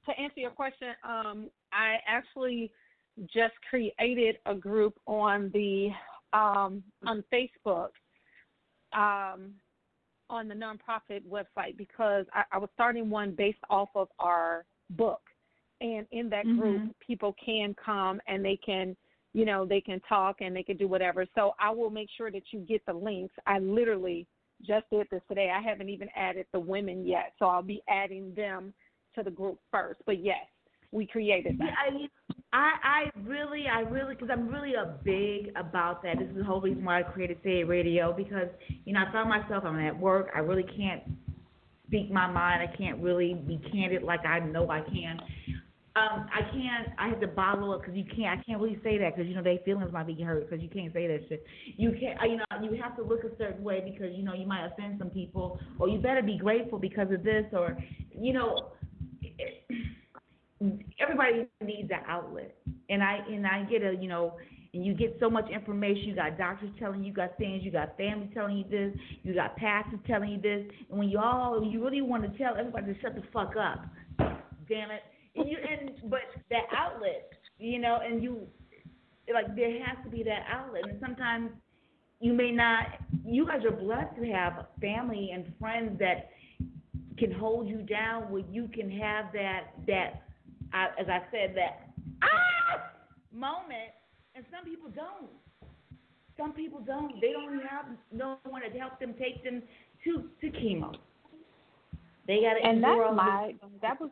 to 0.06 0.18
answer 0.18 0.40
your 0.40 0.50
question, 0.50 0.88
um, 1.04 1.50
I 1.72 1.96
actually 2.06 2.72
just 3.32 3.54
created 3.68 4.36
a 4.46 4.54
group 4.54 4.98
on 5.06 5.50
the 5.52 5.90
um, 6.32 6.82
on 7.06 7.24
Facebook 7.32 7.90
um, 8.92 9.52
on 10.28 10.48
the 10.48 10.54
nonprofit 10.54 11.22
website 11.28 11.76
because 11.76 12.26
I, 12.32 12.42
I 12.52 12.58
was 12.58 12.68
starting 12.74 13.08
one 13.08 13.32
based 13.32 13.58
off 13.70 13.88
of 13.94 14.08
our 14.18 14.64
book, 14.90 15.22
and 15.80 16.06
in 16.10 16.28
that 16.30 16.44
group, 16.44 16.82
Mhm. 16.82 16.94
people 17.00 17.34
can 17.44 17.74
come 17.74 18.20
and 18.26 18.44
they 18.44 18.56
can. 18.56 18.96
You 19.32 19.44
know, 19.44 19.66
they 19.66 19.82
can 19.82 20.00
talk 20.08 20.40
and 20.40 20.56
they 20.56 20.62
can 20.62 20.78
do 20.78 20.88
whatever. 20.88 21.26
So 21.34 21.54
I 21.60 21.68
will 21.68 21.90
make 21.90 22.08
sure 22.16 22.30
that 22.30 22.54
you 22.54 22.60
get 22.60 22.82
the 22.86 22.94
links. 22.94 23.34
I 23.46 23.58
literally 23.58 24.26
just 24.62 24.88
did 24.88 25.06
this 25.10 25.20
today. 25.28 25.50
I 25.50 25.60
haven't 25.60 25.90
even 25.90 26.08
added 26.16 26.46
the 26.52 26.60
women 26.60 27.06
yet, 27.06 27.34
so 27.38 27.44
I'll 27.44 27.60
be 27.60 27.82
adding 27.86 28.32
them 28.34 28.72
to 29.16 29.22
the 29.22 29.30
group 29.30 29.58
first. 29.72 30.00
But 30.06 30.24
yes, 30.24 30.44
we 30.92 31.06
created 31.06 31.58
that. 31.58 31.70
Yeah, 31.92 32.06
I, 32.52 32.56
I, 32.56 32.70
I 32.84 33.20
really, 33.24 33.64
I 33.70 33.80
really, 33.80 34.14
because 34.14 34.30
I'm 34.30 34.48
really 34.48 34.74
a 34.74 34.96
big 35.04 35.52
about 35.56 36.02
that. 36.02 36.18
This 36.18 36.28
is 36.28 36.36
the 36.36 36.44
whole 36.44 36.60
reason 36.60 36.84
why 36.84 37.00
I 37.00 37.02
created 37.02 37.38
Say 37.42 37.64
Radio 37.64 38.12
because 38.12 38.48
you 38.84 38.92
know 38.92 39.00
I 39.06 39.12
found 39.12 39.28
myself 39.28 39.64
I'm 39.64 39.78
at 39.78 39.98
work. 39.98 40.28
I 40.34 40.38
really 40.38 40.64
can't 40.76 41.02
speak 41.86 42.10
my 42.10 42.26
mind. 42.30 42.62
I 42.62 42.76
can't 42.76 42.98
really 43.00 43.34
be 43.34 43.60
candid 43.70 44.02
like 44.02 44.24
I 44.24 44.40
know 44.40 44.70
I 44.70 44.80
can. 44.80 45.18
Um, 45.96 46.26
I 46.30 46.42
can't. 46.52 46.88
I 46.98 47.08
have 47.08 47.20
to 47.20 47.26
bottle 47.26 47.72
up 47.72 47.80
because 47.80 47.96
you 47.96 48.04
can't. 48.04 48.38
I 48.38 48.42
can't 48.42 48.60
really 48.60 48.78
say 48.84 48.98
that 48.98 49.16
because 49.16 49.28
you 49.28 49.34
know 49.34 49.42
their 49.42 49.58
feelings 49.64 49.90
might 49.92 50.06
be 50.06 50.20
hurt 50.20 50.48
because 50.48 50.62
you 50.62 50.68
can't 50.68 50.92
say 50.92 51.06
that 51.06 51.20
shit. 51.28 51.44
You 51.76 51.92
can't. 51.98 52.18
You 52.30 52.36
know 52.36 52.44
you 52.62 52.80
have 52.82 52.96
to 52.96 53.02
look 53.02 53.24
a 53.24 53.34
certain 53.38 53.64
way 53.64 53.80
because 53.80 54.14
you 54.14 54.22
know 54.22 54.34
you 54.34 54.46
might 54.46 54.66
offend 54.66 54.98
some 54.98 55.08
people, 55.08 55.58
or 55.78 55.88
you 55.88 55.98
better 55.98 56.22
be 56.22 56.36
grateful 56.36 56.78
because 56.78 57.10
of 57.12 57.22
this, 57.22 57.46
or 57.52 57.78
you 58.14 58.32
know. 58.32 58.72
Everybody 61.00 61.46
needs 61.62 61.90
an 61.90 62.00
outlet, 62.08 62.56
and 62.88 63.02
I 63.02 63.18
and 63.28 63.46
I 63.46 63.64
get 63.64 63.82
a 63.82 63.94
you 63.94 64.08
know 64.08 64.36
and 64.76 64.84
you 64.84 64.94
get 64.94 65.16
so 65.20 65.30
much 65.30 65.50
information. 65.50 66.08
You 66.08 66.14
got 66.14 66.38
doctors 66.38 66.70
telling 66.78 67.00
you, 67.00 67.08
you 67.08 67.12
got 67.12 67.36
things, 67.38 67.62
you 67.62 67.70
got 67.70 67.96
family 67.96 68.30
telling 68.34 68.58
you 68.58 68.64
this, 68.70 68.98
you 69.22 69.34
got 69.34 69.56
pastors 69.56 69.98
telling 70.06 70.30
you 70.30 70.40
this, 70.40 70.66
and 70.90 70.98
when 70.98 71.08
you 71.08 71.18
all 71.18 71.64
you 71.64 71.82
really 71.82 72.02
want 72.02 72.22
to 72.30 72.38
tell 72.38 72.54
everybody 72.56 72.92
to 72.92 73.00
shut 73.00 73.14
the 73.14 73.22
fuck 73.32 73.54
up, 73.56 73.86
damn 74.68 74.90
it. 74.90 75.02
And 75.34 75.48
you 75.48 75.56
and 75.58 75.90
but 76.10 76.20
that 76.50 76.64
outlet, 76.74 77.30
you 77.58 77.78
know, 77.78 77.98
and 78.04 78.22
you 78.22 78.46
like 79.32 79.54
there 79.56 79.84
has 79.84 79.96
to 80.04 80.10
be 80.10 80.22
that 80.24 80.44
outlet, 80.50 80.84
and 80.88 80.98
sometimes 81.00 81.50
you 82.20 82.32
may 82.32 82.50
not. 82.50 82.86
You 83.24 83.46
guys 83.46 83.60
are 83.64 83.76
blessed 83.76 84.16
to 84.16 84.26
have 84.32 84.66
family 84.80 85.30
and 85.34 85.52
friends 85.58 85.98
that 85.98 86.30
can 87.18 87.32
hold 87.32 87.66
you 87.68 87.82
down, 87.82 88.30
where 88.30 88.44
you 88.50 88.68
can 88.72 88.90
have 88.90 89.26
that 89.32 89.72
that, 89.86 90.22
uh, 90.72 91.00
as 91.00 91.06
I 91.08 91.22
said, 91.30 91.54
that 91.56 91.88
ah 92.22 92.90
moment 93.32 93.92
and 94.34 94.44
some 94.50 94.64
people 94.64 94.90
don't. 94.90 95.30
Some 96.38 96.52
people 96.52 96.80
don't. 96.80 97.20
They 97.20 97.32
don't 97.32 97.60
have 97.66 97.86
no 98.12 98.38
one 98.44 98.62
to 98.62 98.78
help 98.78 99.00
them 99.00 99.14
take 99.18 99.42
them 99.42 99.62
to 100.04 100.24
to 100.40 100.58
chemo. 100.58 100.94
They 102.26 102.40
got 102.42 102.54
to 102.54 102.66
and 102.66 102.82
that's 102.82 103.14
my 103.14 103.54
that 103.82 104.00
was 104.00 104.10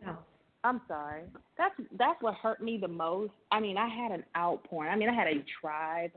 I'm 0.65 0.81
sorry. 0.89 1.23
That's 1.59 1.75
that's 1.99 2.21
what 2.23 2.35
hurt 2.35 2.63
me 2.63 2.79
the 2.81 2.89
most. 2.89 3.33
I 3.53 3.61
mean, 3.61 3.77
I 3.77 3.89
had 3.89 4.13
an 4.13 4.25
outpouring. 4.37 4.91
I 4.91 4.97
mean, 4.97 5.11
I 5.11 5.15
had 5.15 5.27
a 5.27 5.45
tribe, 5.61 6.13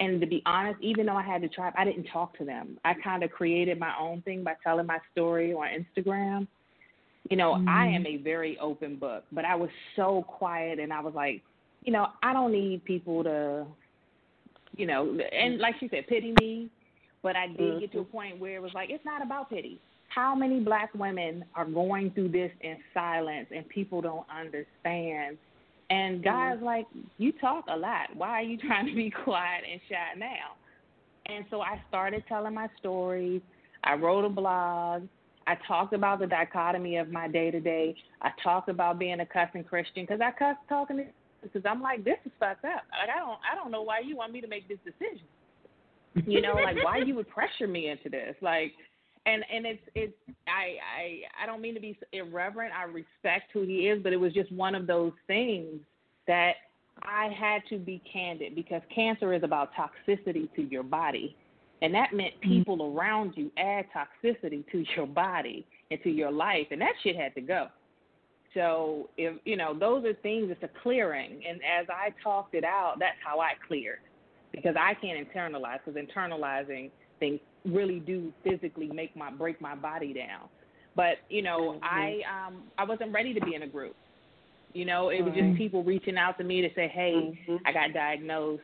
and 0.00 0.20
to 0.20 0.26
be 0.26 0.42
honest, 0.46 0.80
even 0.80 1.04
though 1.04 1.16
I 1.16 1.22
had 1.22 1.42
the 1.42 1.48
tribe, 1.48 1.74
I 1.76 1.84
didn't 1.84 2.04
talk 2.04 2.36
to 2.38 2.44
them. 2.44 2.78
I 2.84 2.94
kind 2.94 3.22
of 3.22 3.30
created 3.30 3.78
my 3.78 3.92
own 4.00 4.22
thing 4.22 4.42
by 4.42 4.54
telling 4.64 4.86
my 4.86 4.98
story 5.12 5.52
on 5.52 5.68
Instagram. 5.68 6.46
You 7.28 7.36
know, 7.36 7.54
Mm-hmm. 7.54 7.68
I 7.68 7.86
am 7.88 8.06
a 8.06 8.16
very 8.16 8.58
open 8.58 8.96
book, 8.96 9.24
but 9.32 9.44
I 9.44 9.54
was 9.54 9.70
so 9.96 10.24
quiet, 10.26 10.78
and 10.78 10.92
I 10.92 11.00
was 11.00 11.14
like, 11.14 11.42
you 11.84 11.92
know, 11.92 12.08
I 12.22 12.32
don't 12.32 12.52
need 12.52 12.84
people 12.84 13.22
to, 13.24 13.66
you 14.76 14.86
know, 14.86 15.16
and 15.32 15.58
like 15.58 15.74
she 15.80 15.88
said, 15.88 16.06
pity 16.08 16.34
me. 16.40 16.70
But 17.22 17.36
I 17.36 17.48
did 17.48 17.80
get 17.80 17.92
to 17.92 17.98
a 18.00 18.04
point 18.04 18.40
where 18.40 18.56
it 18.56 18.62
was 18.62 18.72
like, 18.74 18.88
it's 18.90 19.04
not 19.04 19.22
about 19.22 19.50
pity. 19.50 19.78
How 20.08 20.34
many 20.34 20.60
black 20.60 20.92
women 20.94 21.44
are 21.54 21.66
going 21.66 22.10
through 22.12 22.30
this 22.30 22.50
in 22.62 22.78
silence 22.94 23.48
and 23.54 23.68
people 23.68 24.00
don't 24.00 24.26
understand? 24.34 25.36
And 25.90 26.22
guys 26.22 26.58
like, 26.62 26.86
you 27.18 27.32
talk 27.32 27.66
a 27.68 27.76
lot. 27.76 28.16
Why 28.16 28.30
are 28.30 28.42
you 28.42 28.56
trying 28.66 28.86
to 28.86 28.94
be 28.94 29.10
quiet 29.10 29.64
and 29.70 29.80
shy 29.88 30.18
now? 30.18 30.56
And 31.26 31.44
so 31.50 31.60
I 31.60 31.80
started 31.88 32.24
telling 32.26 32.54
my 32.54 32.68
stories. 32.78 33.42
I 33.84 33.94
wrote 33.94 34.24
a 34.24 34.28
blog. 34.30 35.02
I 35.50 35.58
talked 35.66 35.94
about 35.94 36.20
the 36.20 36.28
dichotomy 36.28 36.96
of 36.98 37.10
my 37.10 37.26
day 37.26 37.50
to 37.50 37.58
day. 37.58 37.96
I 38.22 38.30
talked 38.40 38.68
about 38.68 39.00
being 39.00 39.18
a 39.18 39.26
cussing 39.26 39.64
Christian 39.64 40.04
because 40.04 40.20
I 40.20 40.30
cuss 40.30 40.56
talking 40.68 40.98
to 40.98 41.04
because 41.42 41.62
I'm 41.68 41.82
like, 41.82 42.04
this 42.04 42.18
is 42.24 42.30
fucked 42.38 42.64
up. 42.64 42.84
Like 42.92 43.10
I 43.12 43.18
don't, 43.18 43.38
I 43.50 43.56
don't 43.56 43.72
know 43.72 43.82
why 43.82 43.98
you 43.98 44.16
want 44.16 44.32
me 44.32 44.40
to 44.42 44.46
make 44.46 44.68
this 44.68 44.78
decision. 44.84 45.26
You 46.24 46.40
know, 46.40 46.54
like 46.54 46.76
why 46.84 46.98
you 46.98 47.16
would 47.16 47.28
pressure 47.28 47.66
me 47.66 47.88
into 47.88 48.08
this, 48.08 48.36
like, 48.40 48.72
and 49.26 49.44
and 49.52 49.66
it's 49.66 49.82
it's 49.96 50.12
I 50.46 50.76
I 50.96 51.42
I 51.42 51.46
don't 51.46 51.60
mean 51.60 51.74
to 51.74 51.80
be 51.80 51.98
irreverent. 52.12 52.72
I 52.72 52.84
respect 52.84 53.50
who 53.52 53.62
he 53.62 53.88
is, 53.88 54.02
but 54.02 54.12
it 54.12 54.18
was 54.18 54.32
just 54.32 54.52
one 54.52 54.76
of 54.76 54.86
those 54.86 55.12
things 55.26 55.80
that 56.26 56.54
I 57.02 57.28
had 57.36 57.62
to 57.70 57.78
be 57.78 58.02
candid 58.12 58.54
because 58.54 58.82
cancer 58.94 59.32
is 59.34 59.42
about 59.42 59.70
toxicity 59.74 60.52
to 60.54 60.62
your 60.62 60.82
body. 60.84 61.36
And 61.82 61.94
that 61.94 62.12
meant 62.12 62.38
people 62.40 62.94
around 62.94 63.34
you 63.36 63.50
add 63.56 63.86
toxicity 63.94 64.70
to 64.70 64.84
your 64.96 65.06
body 65.06 65.66
and 65.90 66.02
to 66.02 66.10
your 66.10 66.30
life, 66.30 66.66
and 66.70 66.80
that 66.80 66.92
shit 67.02 67.16
had 67.16 67.34
to 67.34 67.40
go. 67.40 67.68
So 68.54 69.08
if 69.16 69.36
you 69.44 69.56
know, 69.56 69.78
those 69.78 70.04
are 70.04 70.14
things. 70.14 70.50
It's 70.50 70.62
a 70.62 70.82
clearing, 70.82 71.40
and 71.48 71.60
as 71.60 71.86
I 71.88 72.10
talked 72.22 72.54
it 72.54 72.64
out, 72.64 72.96
that's 72.98 73.16
how 73.24 73.40
I 73.40 73.52
cleared, 73.66 74.00
because 74.52 74.74
I 74.78 74.94
can't 74.94 75.26
internalize. 75.26 75.78
Because 75.84 76.00
internalizing 76.00 76.90
things 77.18 77.40
really 77.64 78.00
do 78.00 78.32
physically 78.42 78.88
make 78.88 79.16
my 79.16 79.30
break 79.30 79.60
my 79.60 79.74
body 79.74 80.12
down. 80.12 80.48
But 80.96 81.18
you 81.28 81.42
know, 81.42 81.78
I 81.82 82.20
um 82.28 82.64
I 82.76 82.84
wasn't 82.84 83.12
ready 83.12 83.32
to 83.32 83.40
be 83.40 83.54
in 83.54 83.62
a 83.62 83.68
group. 83.68 83.94
You 84.72 84.84
know, 84.84 85.08
it 85.10 85.22
was 85.22 85.32
just 85.34 85.56
people 85.56 85.82
reaching 85.82 86.16
out 86.16 86.36
to 86.38 86.44
me 86.44 86.60
to 86.60 86.68
say, 86.74 86.88
"Hey, 86.88 87.38
I 87.64 87.72
got 87.72 87.92
diagnosed," 87.92 88.62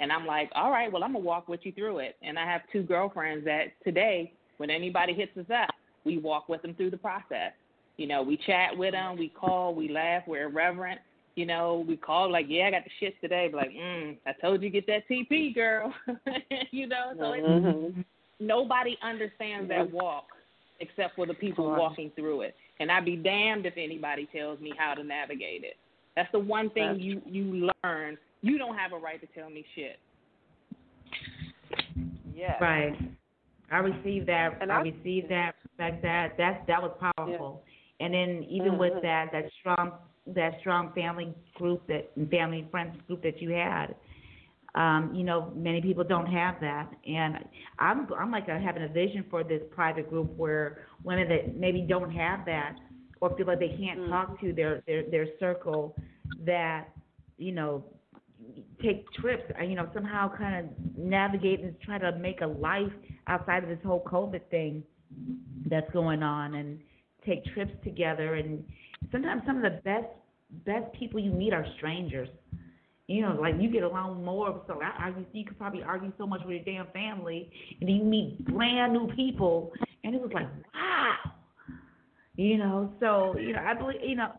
and 0.00 0.12
I'm 0.12 0.26
like, 0.26 0.50
"All 0.54 0.70
right, 0.70 0.90
well, 0.90 1.04
I'm 1.04 1.12
gonna 1.12 1.24
walk 1.24 1.48
with 1.48 1.60
you 1.64 1.72
through 1.72 1.98
it." 1.98 2.16
And 2.22 2.38
I 2.38 2.44
have 2.44 2.62
two 2.72 2.82
girlfriends 2.82 3.44
that 3.44 3.72
today, 3.84 4.32
when 4.58 4.70
anybody 4.70 5.14
hits 5.14 5.36
us 5.36 5.50
up, 5.50 5.74
we 6.04 6.18
walk 6.18 6.48
with 6.48 6.62
them 6.62 6.74
through 6.74 6.90
the 6.90 6.96
process. 6.96 7.52
You 7.96 8.06
know, 8.06 8.22
we 8.22 8.36
chat 8.36 8.76
with 8.76 8.92
them, 8.92 9.16
we 9.16 9.28
call, 9.28 9.74
we 9.74 9.88
laugh, 9.88 10.24
we're 10.26 10.48
irreverent. 10.48 11.00
You 11.34 11.46
know, 11.46 11.84
we 11.86 11.96
call 11.96 12.30
like, 12.30 12.46
"Yeah, 12.48 12.66
I 12.66 12.70
got 12.70 12.84
the 12.84 12.90
shit 13.00 13.20
today," 13.20 13.48
but 13.50 13.58
like, 13.58 13.70
mm, 13.70 14.16
"I 14.26 14.32
told 14.32 14.62
you 14.62 14.70
get 14.70 14.86
that 14.86 15.08
TP, 15.08 15.54
girl." 15.54 15.92
you 16.70 16.86
know, 16.86 17.12
so 17.18 17.32
it's, 17.34 17.96
nobody 18.40 18.96
understands 19.02 19.68
that 19.68 19.90
walk 19.90 20.26
except 20.80 21.16
for 21.16 21.26
the 21.26 21.34
people 21.34 21.66
walking 21.70 22.10
through 22.16 22.42
it. 22.42 22.54
And 22.80 22.90
I'd 22.90 23.04
be 23.04 23.16
damned 23.16 23.66
if 23.66 23.74
anybody 23.76 24.28
tells 24.34 24.60
me 24.60 24.72
how 24.76 24.94
to 24.94 25.02
navigate 25.02 25.64
it. 25.64 25.76
That's 26.14 26.30
the 26.32 26.38
one 26.38 26.70
thing 26.70 26.88
That's 26.88 27.00
you 27.00 27.22
you 27.26 27.70
learn. 27.84 28.18
You 28.42 28.58
don't 28.58 28.76
have 28.76 28.92
a 28.92 28.96
right 28.98 29.20
to 29.20 29.26
tell 29.38 29.50
me 29.50 29.64
shit. 29.74 29.98
Yeah. 32.34 32.56
Right. 32.60 32.94
I 33.70 33.78
received 33.78 34.28
that. 34.28 34.58
And 34.60 34.70
I 34.70 34.76
I- 34.76 34.82
received 34.82 35.30
that. 35.30 35.54
Respect 35.64 36.02
that. 36.02 36.36
That 36.38 36.66
that 36.66 36.82
was 36.82 36.96
powerful. 37.16 37.62
And 38.00 38.12
then 38.12 38.44
even 38.48 38.72
Mhm. 38.72 38.78
with 38.78 39.02
that, 39.02 39.32
that 39.32 39.50
strong 39.60 39.92
that 40.28 40.58
strong 40.60 40.92
family 40.92 41.32
group 41.54 41.86
that 41.86 42.10
and 42.16 42.28
family 42.30 42.60
and 42.60 42.70
friends 42.70 43.00
group 43.06 43.22
that 43.22 43.40
you 43.40 43.50
had. 43.50 43.94
Um, 44.74 45.14
you 45.14 45.24
know, 45.24 45.52
many 45.54 45.80
people 45.80 46.04
don't 46.04 46.26
have 46.26 46.60
that, 46.60 46.92
and 47.06 47.38
I'm 47.78 48.12
I'm 48.12 48.30
like 48.30 48.48
uh 48.48 48.58
having 48.58 48.82
a 48.82 48.88
vision 48.88 49.24
for 49.30 49.42
this 49.42 49.62
private 49.70 50.10
group 50.10 50.36
where 50.36 50.86
women 51.02 51.28
that 51.28 51.56
maybe 51.56 51.80
don't 51.80 52.10
have 52.10 52.44
that 52.44 52.76
or 53.22 53.34
feel 53.36 53.46
like 53.46 53.58
they 53.58 53.74
can't 53.80 54.08
talk 54.10 54.38
to 54.40 54.52
their 54.52 54.82
their 54.86 55.02
their 55.04 55.26
circle 55.38 55.96
that 56.44 56.88
you 57.38 57.52
know 57.52 57.82
take 58.82 59.10
trips, 59.12 59.44
uh, 59.58 59.64
you 59.64 59.74
know, 59.74 59.88
somehow 59.94 60.30
kind 60.36 60.66
of 60.66 60.96
navigate 60.96 61.60
and 61.60 61.74
try 61.80 61.98
to 61.98 62.16
make 62.18 62.40
a 62.40 62.46
life 62.46 62.92
outside 63.26 63.62
of 63.62 63.68
this 63.68 63.78
whole 63.84 64.04
COVID 64.04 64.42
thing 64.50 64.82
that's 65.68 65.90
going 65.92 66.22
on 66.22 66.54
and 66.54 66.78
take 67.24 67.44
trips 67.54 67.72
together. 67.84 68.34
And 68.34 68.64
sometimes 69.10 69.42
some 69.46 69.56
of 69.56 69.62
the 69.62 69.80
best 69.84 70.06
best 70.64 70.92
people 70.92 71.18
you 71.18 71.32
meet 71.32 71.52
are 71.52 71.66
strangers. 71.76 72.28
You 73.08 73.22
know, 73.22 73.38
like 73.40 73.54
you 73.60 73.70
get 73.70 73.84
along 73.84 74.24
more. 74.24 74.62
So 74.66 74.80
I 74.82 75.04
argue, 75.04 75.24
you 75.32 75.44
could 75.44 75.58
probably 75.58 75.82
argue 75.82 76.12
so 76.18 76.26
much 76.26 76.40
with 76.44 76.56
your 76.56 76.64
damn 76.64 76.92
family, 76.92 77.50
and 77.80 77.88
then 77.88 77.96
you 77.96 78.04
meet 78.04 78.44
brand 78.46 78.92
new 78.92 79.06
people, 79.14 79.72
and 80.02 80.14
it 80.14 80.20
was 80.20 80.30
like, 80.34 80.48
wow. 80.74 81.14
You 82.36 82.58
know, 82.58 82.92
so 82.98 83.36
you 83.38 83.52
know, 83.52 83.60
I 83.64 83.74
believe, 83.74 84.00
you 84.04 84.16
know, 84.16 84.32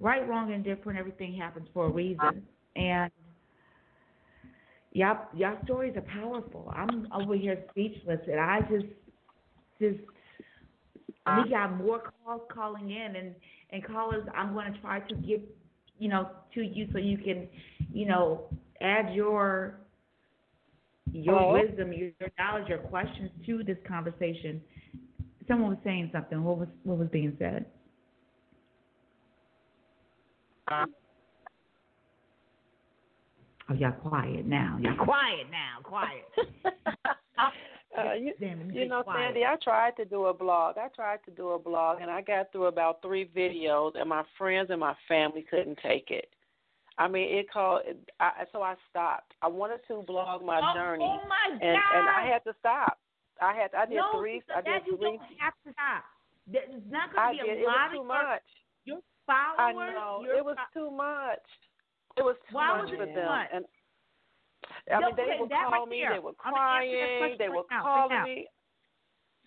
right, 0.00 0.28
wrong, 0.28 0.52
and 0.52 0.64
different. 0.64 0.98
Everything 0.98 1.32
happens 1.34 1.68
for 1.72 1.86
a 1.86 1.90
reason, 1.90 2.42
and 2.76 3.10
y'all, 4.92 5.26
y'all 5.34 5.58
stories 5.64 5.96
are 5.96 6.02
powerful. 6.02 6.72
I'm 6.74 7.08
over 7.12 7.34
here 7.34 7.64
speechless, 7.70 8.20
and 8.26 8.40
I 8.40 8.60
just, 8.62 8.86
just, 9.80 9.98
we 11.08 11.50
got 11.50 11.76
more 11.76 12.02
calls 12.24 12.42
calling 12.52 12.90
in, 12.90 13.16
and 13.16 13.34
and 13.70 13.84
callers. 13.84 14.26
I'm 14.34 14.52
going 14.52 14.72
to 14.72 14.80
try 14.80 15.00
to 15.00 15.14
get, 15.16 15.42
you 15.98 16.08
know, 16.08 16.30
to 16.54 16.62
you 16.62 16.88
so 16.92 16.98
you 16.98 17.18
can, 17.18 17.48
you 17.92 18.06
know, 18.06 18.44
add 18.80 19.14
your 19.14 19.80
your 21.12 21.38
Hello? 21.38 21.52
wisdom, 21.52 21.92
your, 21.92 22.10
your 22.20 22.30
knowledge, 22.38 22.68
your 22.68 22.78
questions 22.78 23.30
to 23.46 23.62
this 23.62 23.78
conversation. 23.86 24.60
Someone 25.46 25.70
was 25.70 25.78
saying 25.84 26.10
something. 26.12 26.42
What 26.42 26.58
was 26.58 26.68
what 26.82 26.98
was 26.98 27.08
being 27.08 27.36
said? 27.38 27.66
Um, 30.68 30.94
Oh, 33.70 33.74
y'all 33.74 33.92
quiet 33.92 34.46
now. 34.46 34.78
Y'all 34.80 35.04
quiet 35.04 35.46
now. 35.50 35.80
Quiet. 35.82 36.24
Uh, 37.96 38.12
you, 38.18 38.32
you 38.72 38.88
know, 38.88 39.02
quiet. 39.02 39.28
Sandy, 39.28 39.44
I 39.44 39.56
tried 39.62 39.96
to 39.96 40.04
do 40.04 40.26
a 40.26 40.34
blog. 40.34 40.78
I 40.78 40.88
tried 40.88 41.20
to 41.26 41.30
do 41.30 41.50
a 41.50 41.58
blog, 41.58 42.00
and 42.00 42.10
I 42.10 42.22
got 42.22 42.50
through 42.50 42.66
about 42.66 43.00
three 43.02 43.30
videos, 43.36 43.92
and 43.98 44.08
my 44.08 44.24
friends 44.36 44.70
and 44.70 44.80
my 44.80 44.94
family 45.06 45.46
couldn't 45.48 45.78
take 45.82 46.10
it. 46.10 46.28
I 46.98 47.08
mean, 47.08 47.38
it 47.38 47.50
called. 47.52 47.82
I, 48.20 48.44
so 48.52 48.62
I 48.62 48.74
stopped. 48.90 49.34
I 49.42 49.48
wanted 49.48 49.80
to 49.88 50.02
blog 50.06 50.44
my 50.44 50.60
oh, 50.62 50.74
journey, 50.76 51.04
Oh 51.04 51.20
my 51.28 51.52
and 51.52 51.62
and 51.62 52.08
I 52.08 52.26
had 52.30 52.42
to 52.50 52.54
stop. 52.60 52.98
I 53.40 53.54
had. 53.54 53.70
I 53.76 53.86
did 53.86 53.96
no, 53.96 54.20
three. 54.20 54.40
sister, 54.40 54.54
I 54.54 54.62
did 54.62 54.82
that 54.82 54.86
you 54.86 54.96
three. 54.96 55.18
don't 55.18 55.20
have 55.38 55.54
to 55.66 55.72
stop. 55.72 56.04
There's 56.46 56.82
not 56.90 57.14
going 57.14 57.38
to 57.38 57.44
be 57.44 57.50
did. 57.50 57.58
a 57.58 57.62
It 57.62 57.66
lot 57.66 57.74
was 57.74 57.86
of 57.86 57.90
too 57.90 57.96
your, 57.96 58.06
much. 58.06 58.46
your 58.84 59.00
I 59.58 59.72
know 59.72 60.22
your 60.22 60.36
it 60.36 60.44
was 60.44 60.56
fo- 60.72 60.78
too 60.78 60.90
much. 60.90 61.46
It 62.16 62.22
was 62.22 62.36
too 62.48 62.56
Why 62.56 62.78
much 62.78 62.90
was 62.90 62.92
it 62.92 62.98
for 62.98 63.06
them, 63.06 63.26
much? 63.26 63.48
and 63.52 63.64
I 64.92 65.00
mean, 65.00 65.16
they 65.16 65.36
would 65.40 65.50
call 65.50 65.70
right 65.70 65.88
me. 65.88 66.04
They 66.08 66.18
were 66.18 66.32
I'm 66.44 66.54
gonna 66.54 66.78
ask 66.78 66.86
you 66.86 66.98
that 66.98 67.18
crying. 67.18 67.36
They 67.38 67.48
were 67.48 67.64
now, 67.70 67.82
calling 67.82 68.22
me. 68.24 68.46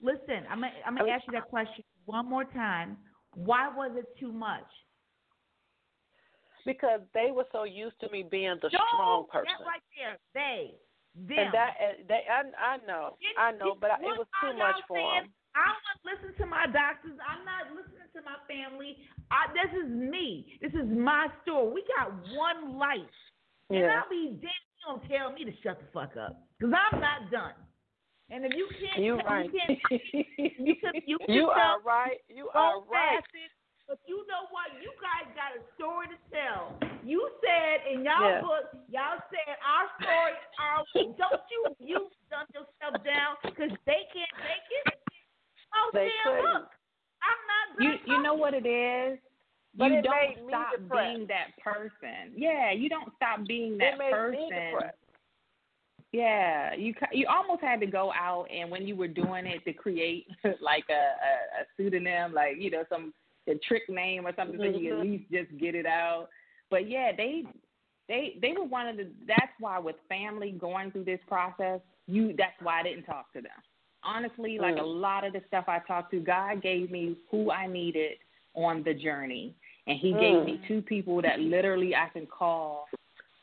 Listen, 0.02 0.46
I'm 0.50 0.62
gonna, 0.62 0.74
I'm 0.86 0.98
gonna 0.98 1.12
ask 1.12 1.26
you 1.26 1.34
that 1.34 1.50
question 1.50 1.84
one 2.06 2.30
more 2.30 2.46
time. 2.46 2.98
Why 3.34 3.68
was 3.70 3.92
it 3.96 4.06
too 4.20 4.32
much? 4.32 4.68
Because 6.66 7.02
they 7.14 7.32
were 7.32 7.46
so 7.52 7.64
used 7.64 8.00
to 8.02 8.10
me 8.10 8.24
being 8.30 8.58
the 8.62 8.70
no, 8.74 8.80
strong 8.94 9.26
person. 9.32 9.54
That 9.58 9.66
right 9.66 9.86
there, 9.96 10.18
they, 10.34 10.76
them. 11.16 11.40
And 11.40 11.54
that, 11.54 11.74
they, 12.08 12.22
I, 12.30 12.76
I 12.76 12.78
know, 12.86 13.18
I 13.40 13.52
know, 13.54 13.76
but 13.80 13.92
I, 13.92 13.96
it 13.96 14.20
was 14.20 14.28
too 14.42 14.58
much 14.58 14.76
for 14.88 14.98
them. 14.98 15.32
I 15.58 15.74
don't 15.74 16.02
listen 16.06 16.38
to 16.38 16.46
my 16.46 16.70
doctors. 16.70 17.18
I'm 17.26 17.42
not 17.42 17.74
listening 17.74 18.06
to 18.14 18.22
my 18.22 18.38
family. 18.46 19.02
I, 19.34 19.50
this 19.58 19.74
is 19.74 19.90
me. 19.90 20.54
This 20.62 20.72
is 20.78 20.86
my 20.86 21.28
story. 21.42 21.74
We 21.74 21.82
got 21.98 22.14
one 22.38 22.78
life. 22.78 23.02
And 23.74 23.84
I'll 23.90 24.08
be 24.08 24.38
damned 24.38 24.46
if 24.46 24.72
you 24.78 24.86
don't 24.86 25.04
tell 25.10 25.34
me 25.34 25.44
to 25.50 25.52
shut 25.66 25.82
the 25.82 25.90
fuck 25.92 26.14
up. 26.16 26.46
Because 26.56 26.72
I'm 26.78 27.02
not 27.02 27.28
done. 27.34 27.58
And 28.30 28.46
if 28.46 28.54
you 28.56 28.68
can't, 28.80 29.02
You 29.04 29.18
tell, 29.18 29.26
right. 29.28 29.50
you 29.50 29.52
can't, 29.58 29.80
you 30.62 30.76
can, 30.80 30.94
you 31.08 31.18
can 31.18 31.34
You 31.34 31.48
are 31.50 31.82
right. 31.82 32.20
You 32.30 32.48
are 32.54 32.80
right. 32.86 33.18
facets, 33.24 33.56
But 33.88 34.00
you 34.06 34.24
know 34.28 34.46
what? 34.52 34.72
You 34.84 34.92
guys 35.00 35.32
got 35.36 35.56
a 35.56 35.64
story 35.80 36.12
to 36.12 36.20
tell. 36.32 36.76
You 37.08 37.24
said 37.40 37.88
in 37.92 38.04
y'all 38.04 38.20
Yeah. 38.30 38.44
book, 38.44 38.66
y'all 38.92 39.20
said 39.32 39.56
our 39.64 39.88
story, 40.00 40.36
our 40.60 40.84
don't 41.16 41.42
you 41.48 41.62
you 41.80 42.00
dump 42.30 42.52
yourself 42.52 43.00
down 43.08 43.40
because 43.48 43.72
they 43.88 44.04
can't 44.12 44.36
make 44.44 44.68
it. 44.86 45.00
Oh 45.76 45.90
They 45.94 46.10
couldn't. 46.24 46.44
Look, 46.44 46.70
I'm 47.24 47.42
not. 47.48 47.84
You 48.06 48.14
you 48.16 48.24
know 48.24 48.34
what 48.34 48.54
it 48.54 48.66
is? 48.66 49.20
But 49.78 49.92
you 49.92 50.00
it 50.00 50.04
don't 50.04 50.16
made 50.16 50.46
me 50.46 50.54
stop 50.54 50.72
being 50.92 51.28
that 51.28 51.48
person. 51.64 52.34
Yeah, 52.36 52.72
you 52.72 52.90
don't 52.90 53.12
stop 53.16 53.46
being 53.48 53.74
It 53.74 53.80
that 53.80 54.00
person. 54.00 54.90
Yeah, 56.12 56.74
you 56.74 56.94
ca- 56.94 57.12
you 57.12 57.28
almost 57.28 57.62
had 57.62 57.80
to 57.82 57.86
go 57.86 58.12
out 58.14 58.48
and 58.50 58.72
when 58.72 58.88
you 58.88 58.96
were 58.96 59.08
doing 59.10 59.46
it 59.46 59.64
to 59.66 59.74
create 59.74 60.26
like 60.62 60.86
a, 60.90 60.94
a, 60.94 61.62
a 61.62 61.66
pseudonym, 61.76 62.34
like 62.34 62.56
you 62.58 62.72
know 62.72 62.84
some 62.90 63.14
a 63.48 63.56
trick 63.68 63.84
name 63.90 64.26
or 64.26 64.34
something, 64.36 64.60
so 64.60 64.66
you 64.68 64.94
at 64.94 65.00
Mhm. 65.00 65.02
least 65.02 65.32
just 65.32 65.58
get 65.60 65.76
it 65.76 65.86
out. 65.86 66.30
But 66.70 66.90
yeah, 66.90 67.12
they 67.16 67.44
they 68.08 68.38
they 68.42 68.54
were 68.54 68.64
one 68.66 68.88
of 68.88 68.98
the. 68.98 69.12
That's 69.28 69.52
why 69.60 69.78
with 69.80 69.96
family 70.10 70.52
going 70.52 70.92
through 70.92 71.06
this 71.06 71.20
process, 71.28 71.82
you 72.08 72.34
that's 72.38 72.60
why 72.62 72.80
I 72.80 72.84
didn't 72.84 73.04
talk 73.04 73.32
to 73.34 73.42
them. 73.42 73.52
Honestly, 74.04 74.58
like 74.60 74.78
a 74.78 74.80
Mm. 74.80 75.02
lot 75.02 75.24
of 75.24 75.34
the 75.34 75.42
stuff 75.48 75.66
I 75.68 75.80
talked 75.80 76.12
to, 76.12 76.20
God 76.20 76.62
gave 76.62 76.92
me 76.92 77.18
who 77.30 77.52
I 77.52 77.68
needed 77.68 78.18
on 78.56 78.84
the 78.84 78.94
journey, 78.94 79.54
and 79.88 79.98
He 80.00 80.14
gave 80.14 80.46
me 80.46 80.58
Mm. 80.58 80.68
two 80.68 80.82
people 80.82 81.22
that 81.22 81.40
literally 81.40 81.96
I 81.96 82.10
can 82.10 82.26
call 82.28 82.88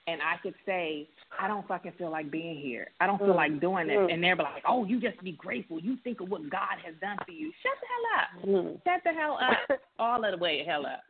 and 0.06 0.20
I 0.20 0.36
could 0.42 0.54
say, 0.66 1.08
I 1.38 1.48
don't 1.48 1.66
fucking 1.66 1.92
feel 1.92 2.10
like 2.10 2.30
being 2.30 2.58
here. 2.60 2.90
I 3.00 3.06
don't 3.06 3.16
feel 3.18 3.28
Mm. 3.28 3.36
like 3.36 3.58
doing 3.60 3.86
this. 3.86 3.96
Mm. 3.96 4.12
And 4.12 4.22
they're 4.22 4.36
like, 4.36 4.62
oh, 4.66 4.84
you 4.84 5.00
just 5.00 5.18
be 5.24 5.32
grateful. 5.32 5.80
You 5.80 5.96
think 5.96 6.20
of 6.20 6.28
what 6.28 6.46
God 6.50 6.78
has 6.84 6.94
done 6.96 7.16
for 7.24 7.30
you. 7.32 7.50
Shut 7.62 7.72
the 7.80 7.86
hell 7.86 8.06
up. 8.20 8.28
Mm. 8.44 8.84
Shut 8.84 9.02
the 9.02 9.12
hell 9.14 9.38
up. 9.40 9.80
All 9.98 10.22
of 10.22 10.30
the 10.32 10.36
way 10.36 10.62
hell 10.62 10.84
up. 10.84 11.04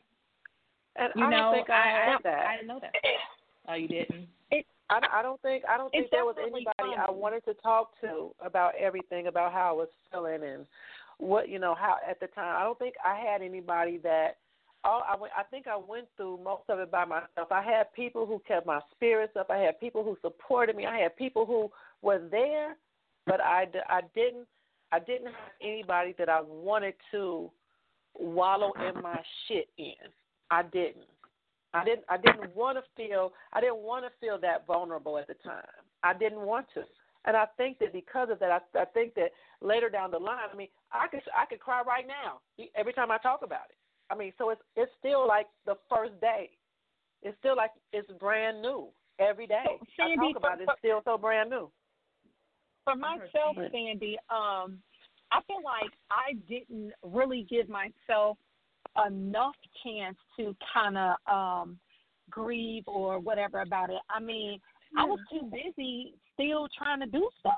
And 0.94 1.12
You 1.16 1.24
I 1.24 1.30
know, 1.30 1.36
don't 1.38 1.54
think 1.54 1.70
I, 1.70 1.82
had 1.88 2.08
I, 2.08 2.18
that. 2.22 2.46
I 2.46 2.52
didn't 2.56 2.68
know 2.68 2.78
that. 2.78 2.94
Oh, 3.68 3.74
you 3.74 3.88
didn't? 3.88 4.28
I, 4.90 5.00
I 5.12 5.22
don't 5.22 5.40
think 5.42 5.64
I 5.68 5.76
don't 5.76 5.90
think 5.90 6.04
It's 6.04 6.10
there 6.10 6.24
was 6.24 6.36
anybody 6.40 6.96
I 6.96 7.10
wanted 7.10 7.44
to 7.46 7.54
talk 7.54 7.98
to 8.02 8.30
about 8.44 8.72
everything 8.78 9.26
about 9.26 9.52
how 9.52 9.70
I 9.70 9.72
was 9.72 9.88
feeling 10.10 10.42
and 10.42 10.66
what 11.18 11.48
you 11.48 11.58
know 11.58 11.74
how 11.74 11.96
at 12.08 12.20
the 12.20 12.26
time. 12.28 12.56
I 12.56 12.64
don't 12.64 12.78
think 12.78 12.94
I 13.04 13.16
had 13.16 13.42
anybody 13.42 13.98
that. 13.98 14.36
All 14.86 15.02
I 15.10 15.16
went, 15.16 15.32
I 15.34 15.42
think 15.44 15.66
I 15.66 15.78
went 15.78 16.08
through 16.14 16.40
most 16.44 16.64
of 16.68 16.78
it 16.78 16.90
by 16.90 17.06
myself. 17.06 17.50
I 17.50 17.62
had 17.62 17.90
people 17.94 18.26
who 18.26 18.42
kept 18.46 18.66
my 18.66 18.80
spirits 18.94 19.32
up. 19.34 19.48
I 19.48 19.56
had 19.56 19.80
people 19.80 20.04
who 20.04 20.18
supported 20.20 20.76
me. 20.76 20.84
I 20.84 20.98
had 20.98 21.16
people 21.16 21.46
who 21.46 21.70
were 22.02 22.20
there, 22.30 22.76
but 23.24 23.40
I, 23.40 23.64
d- 23.64 23.78
I 23.88 24.02
didn't 24.14 24.46
I 24.94 25.00
didn't 25.00 25.26
have 25.26 25.34
anybody 25.60 26.14
that 26.18 26.28
I 26.28 26.40
wanted 26.40 26.94
to 27.10 27.50
wallow 28.14 28.72
in 28.88 29.02
my 29.02 29.18
shit 29.48 29.68
in. 29.76 29.94
I 30.50 30.62
didn't. 30.62 31.08
I 31.74 31.84
didn't 31.84 32.04
I 32.08 32.16
didn't 32.16 32.54
want 32.54 32.78
to 32.78 32.84
feel 32.96 33.32
I 33.52 33.60
didn't 33.60 33.78
want 33.78 34.04
to 34.04 34.10
feel 34.20 34.38
that 34.40 34.66
vulnerable 34.66 35.18
at 35.18 35.26
the 35.26 35.34
time. 35.34 35.64
I 36.02 36.14
didn't 36.14 36.40
want 36.40 36.66
to. 36.74 36.84
And 37.26 37.36
I 37.36 37.46
think 37.56 37.78
that 37.80 37.92
because 37.92 38.28
of 38.30 38.38
that 38.38 38.50
I 38.50 38.78
I 38.78 38.84
think 38.86 39.14
that 39.14 39.30
later 39.60 39.90
down 39.90 40.10
the 40.10 40.18
line, 40.18 40.48
I 40.52 40.56
mean, 40.56 40.68
I 40.92 41.08
could 41.08 41.20
I 41.36 41.46
could 41.46 41.60
cry 41.60 41.82
right 41.86 42.06
now 42.06 42.40
every 42.76 42.92
time 42.92 43.10
I 43.10 43.18
talk 43.18 43.40
about 43.42 43.66
it. 43.70 43.76
I 44.10 44.14
mean, 44.16 44.32
so 44.38 44.50
it's 44.50 44.62
it's 44.76 44.92
still 44.98 45.26
like 45.26 45.46
the 45.66 45.74
first 45.90 46.18
day. 46.20 46.50
It's 47.22 47.36
still 47.38 47.56
like 47.56 47.70
it's 47.92 48.10
brand 48.20 48.62
new 48.62 48.88
every 49.18 49.46
day. 49.46 49.64
I 49.66 49.78
Sandy, 49.96 50.32
talk 50.32 50.36
about 50.36 50.60
it, 50.60 50.68
it's 50.68 50.78
still 50.78 51.00
so 51.04 51.18
brand 51.18 51.50
new. 51.50 51.70
For 52.84 52.94
myself, 52.94 53.56
Sandy, 53.72 54.18
um, 54.30 54.78
I 55.32 55.40
feel 55.46 55.62
like 55.64 55.90
I 56.10 56.34
didn't 56.48 56.92
really 57.02 57.46
give 57.48 57.68
myself 57.68 58.36
enough 59.06 59.54
chance 59.82 60.16
to 60.38 60.56
kind 60.72 60.96
of 60.96 61.16
um, 61.30 61.78
grieve 62.30 62.84
or 62.86 63.18
whatever 63.18 63.60
about 63.60 63.90
it. 63.90 64.00
I 64.08 64.20
mean, 64.20 64.60
I 64.96 65.04
was 65.04 65.18
too 65.30 65.50
busy 65.50 66.14
still 66.32 66.68
trying 66.76 67.00
to 67.00 67.06
do 67.06 67.28
stuff. 67.40 67.54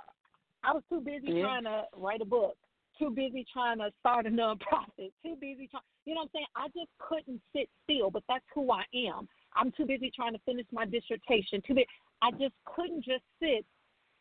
I 0.64 0.72
was 0.72 0.82
too 0.88 1.00
busy 1.00 1.32
Yeah. 1.32 1.42
trying 1.42 1.64
to 1.64 1.84
write 1.96 2.20
a 2.20 2.24
book, 2.24 2.56
too 2.98 3.10
busy 3.10 3.44
trying 3.52 3.78
to 3.78 3.92
start 4.00 4.26
a 4.26 4.30
nonprofit, 4.30 5.12
too 5.22 5.36
busy 5.40 5.68
trying. 5.68 5.82
You 6.04 6.14
know 6.14 6.22
what 6.22 6.24
I'm 6.24 6.30
saying? 6.34 6.46
I 6.56 6.68
just 6.68 6.90
couldn't 6.98 7.40
sit 7.54 7.68
still, 7.84 8.10
but 8.10 8.22
that's 8.28 8.44
who 8.54 8.70
I 8.72 8.84
am. 9.08 9.28
I'm 9.54 9.72
too 9.72 9.86
busy 9.86 10.10
trying 10.14 10.32
to 10.32 10.40
finish 10.46 10.66
my 10.72 10.84
dissertation. 10.86 11.62
Too 11.66 11.74
busy. 11.74 11.86
I 12.22 12.30
just 12.32 12.54
couldn't 12.64 13.04
just 13.04 13.24
sit. 13.40 13.64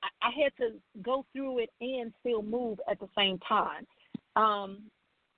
I, 0.03 0.27
I 0.27 0.31
had 0.31 0.51
to 0.57 0.79
go 1.01 1.25
through 1.33 1.59
it 1.59 1.69
and 1.81 2.13
still 2.19 2.41
move 2.41 2.79
at 2.89 2.99
the 2.99 3.09
same 3.17 3.39
time. 3.39 3.85
Um, 4.35 4.83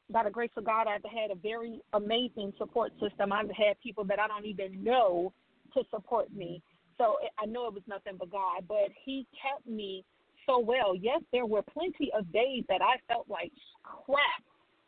by 0.10 0.24
the 0.24 0.30
grace 0.30 0.51
of 0.55 0.66
God, 0.66 0.88
I've 0.88 1.03
had 1.03 1.32
a 1.32 1.36
very 1.36 1.82
amazing 1.93 2.53
support 2.58 2.93
system. 3.01 3.34
I've 3.34 3.51
had 3.51 3.80
people 3.84 4.05
that 4.05 4.20
I 4.20 4.28
don't 4.28 4.45
even 4.45 4.84
know 4.84 5.34
to 5.74 5.84
support 5.93 6.34
me. 6.34 6.62
So 6.97 7.18
I 7.38 7.45
know 7.45 7.68
it 7.68 7.74
was 7.74 7.84
nothing 7.88 8.14
but 8.18 8.32
God, 8.32 8.64
but 8.68 8.89
He 9.05 9.28
kept 9.41 9.68
me 9.68 10.03
so 10.45 10.60
well. 10.60 10.95
Yes, 10.95 11.22
there 11.32 11.45
were 11.45 11.62
plenty 11.62 12.10
of 12.18 12.32
days 12.32 12.64
that 12.70 12.82
I 12.82 12.95
felt 13.12 13.28
like 13.30 13.51
crap. 13.84 14.43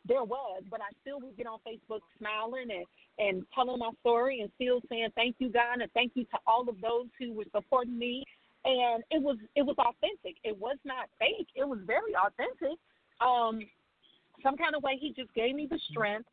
There 0.08 0.24
was, 0.24 0.64
but 0.72 0.80
I 0.80 0.90
still 1.02 1.20
would 1.20 1.38
get 1.38 1.46
on 1.46 1.60
Facebook 1.68 2.00
smiling 2.18 2.70
and 2.72 2.86
and 3.20 3.44
telling 3.54 3.80
my 3.80 3.92
story 4.00 4.40
and 4.40 4.50
still 4.56 4.80
saying 4.90 5.10
thank 5.14 5.36
you, 5.40 5.52
God, 5.52 5.82
and 5.82 5.92
thank 5.92 6.14
you 6.16 6.24
to 6.24 6.38
all 6.48 6.68
of 6.70 6.80
those 6.82 7.08
who 7.20 7.34
were 7.34 7.46
supporting 7.54 8.00
me. 8.00 8.24
And 8.64 9.04
it 9.12 9.22
was 9.22 9.38
it 9.56 9.62
was 9.62 9.76
authentic. 9.78 10.38
It 10.44 10.58
was 10.58 10.78
not 10.86 11.10
fake. 11.20 11.50
It 11.54 11.68
was 11.68 11.80
very 11.86 12.16
authentic. 12.16 12.80
Um, 13.20 13.60
some 14.44 14.58
kind 14.58 14.76
of 14.76 14.84
way 14.84 14.98
he 15.00 15.14
just 15.14 15.34
gave 15.34 15.56
me 15.56 15.68
the 15.70 15.80
strength 15.90 16.28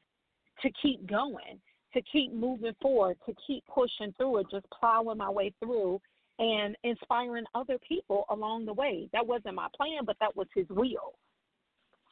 to 0.63 0.71
keep 0.83 1.07
going, 1.09 1.61
to 1.95 2.03
keep 2.13 2.33
moving 2.33 2.75
forward, 2.81 3.17
to 3.27 3.35
keep 3.47 3.65
pushing 3.67 4.13
through 4.17 4.39
it, 4.39 4.47
just 4.51 4.67
plowing 4.71 5.19
my 5.19 5.31
way 5.31 5.53
through 5.61 6.01
and 6.39 6.77
inspiring 6.85 7.45
other 7.55 7.79
people 7.87 8.25
along 8.31 8.67
the 8.67 8.73
way. 8.73 9.09
That 9.13 9.27
wasn't 9.27 9.55
my 9.55 9.69
plan, 9.77 10.05
but 10.05 10.17
that 10.21 10.37
was 10.37 10.47
his 10.55 10.67
will. 10.69 11.15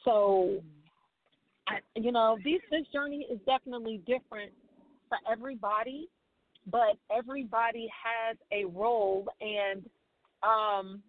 So, 0.05 0.63
I, 1.69 1.79
you 1.95 2.13
know, 2.13 2.37
this 2.45 2.61
this 2.71 2.87
journey 2.93 3.27
is 3.31 3.39
definitely 3.47 3.99
different 4.07 4.53
for 5.09 5.19
everybody, 5.31 6.09
but 6.71 6.97
everybody 7.15 7.89
has 8.03 8.37
a 8.53 8.65
role 8.67 9.27
and 9.41 9.85
um, 10.43 11.03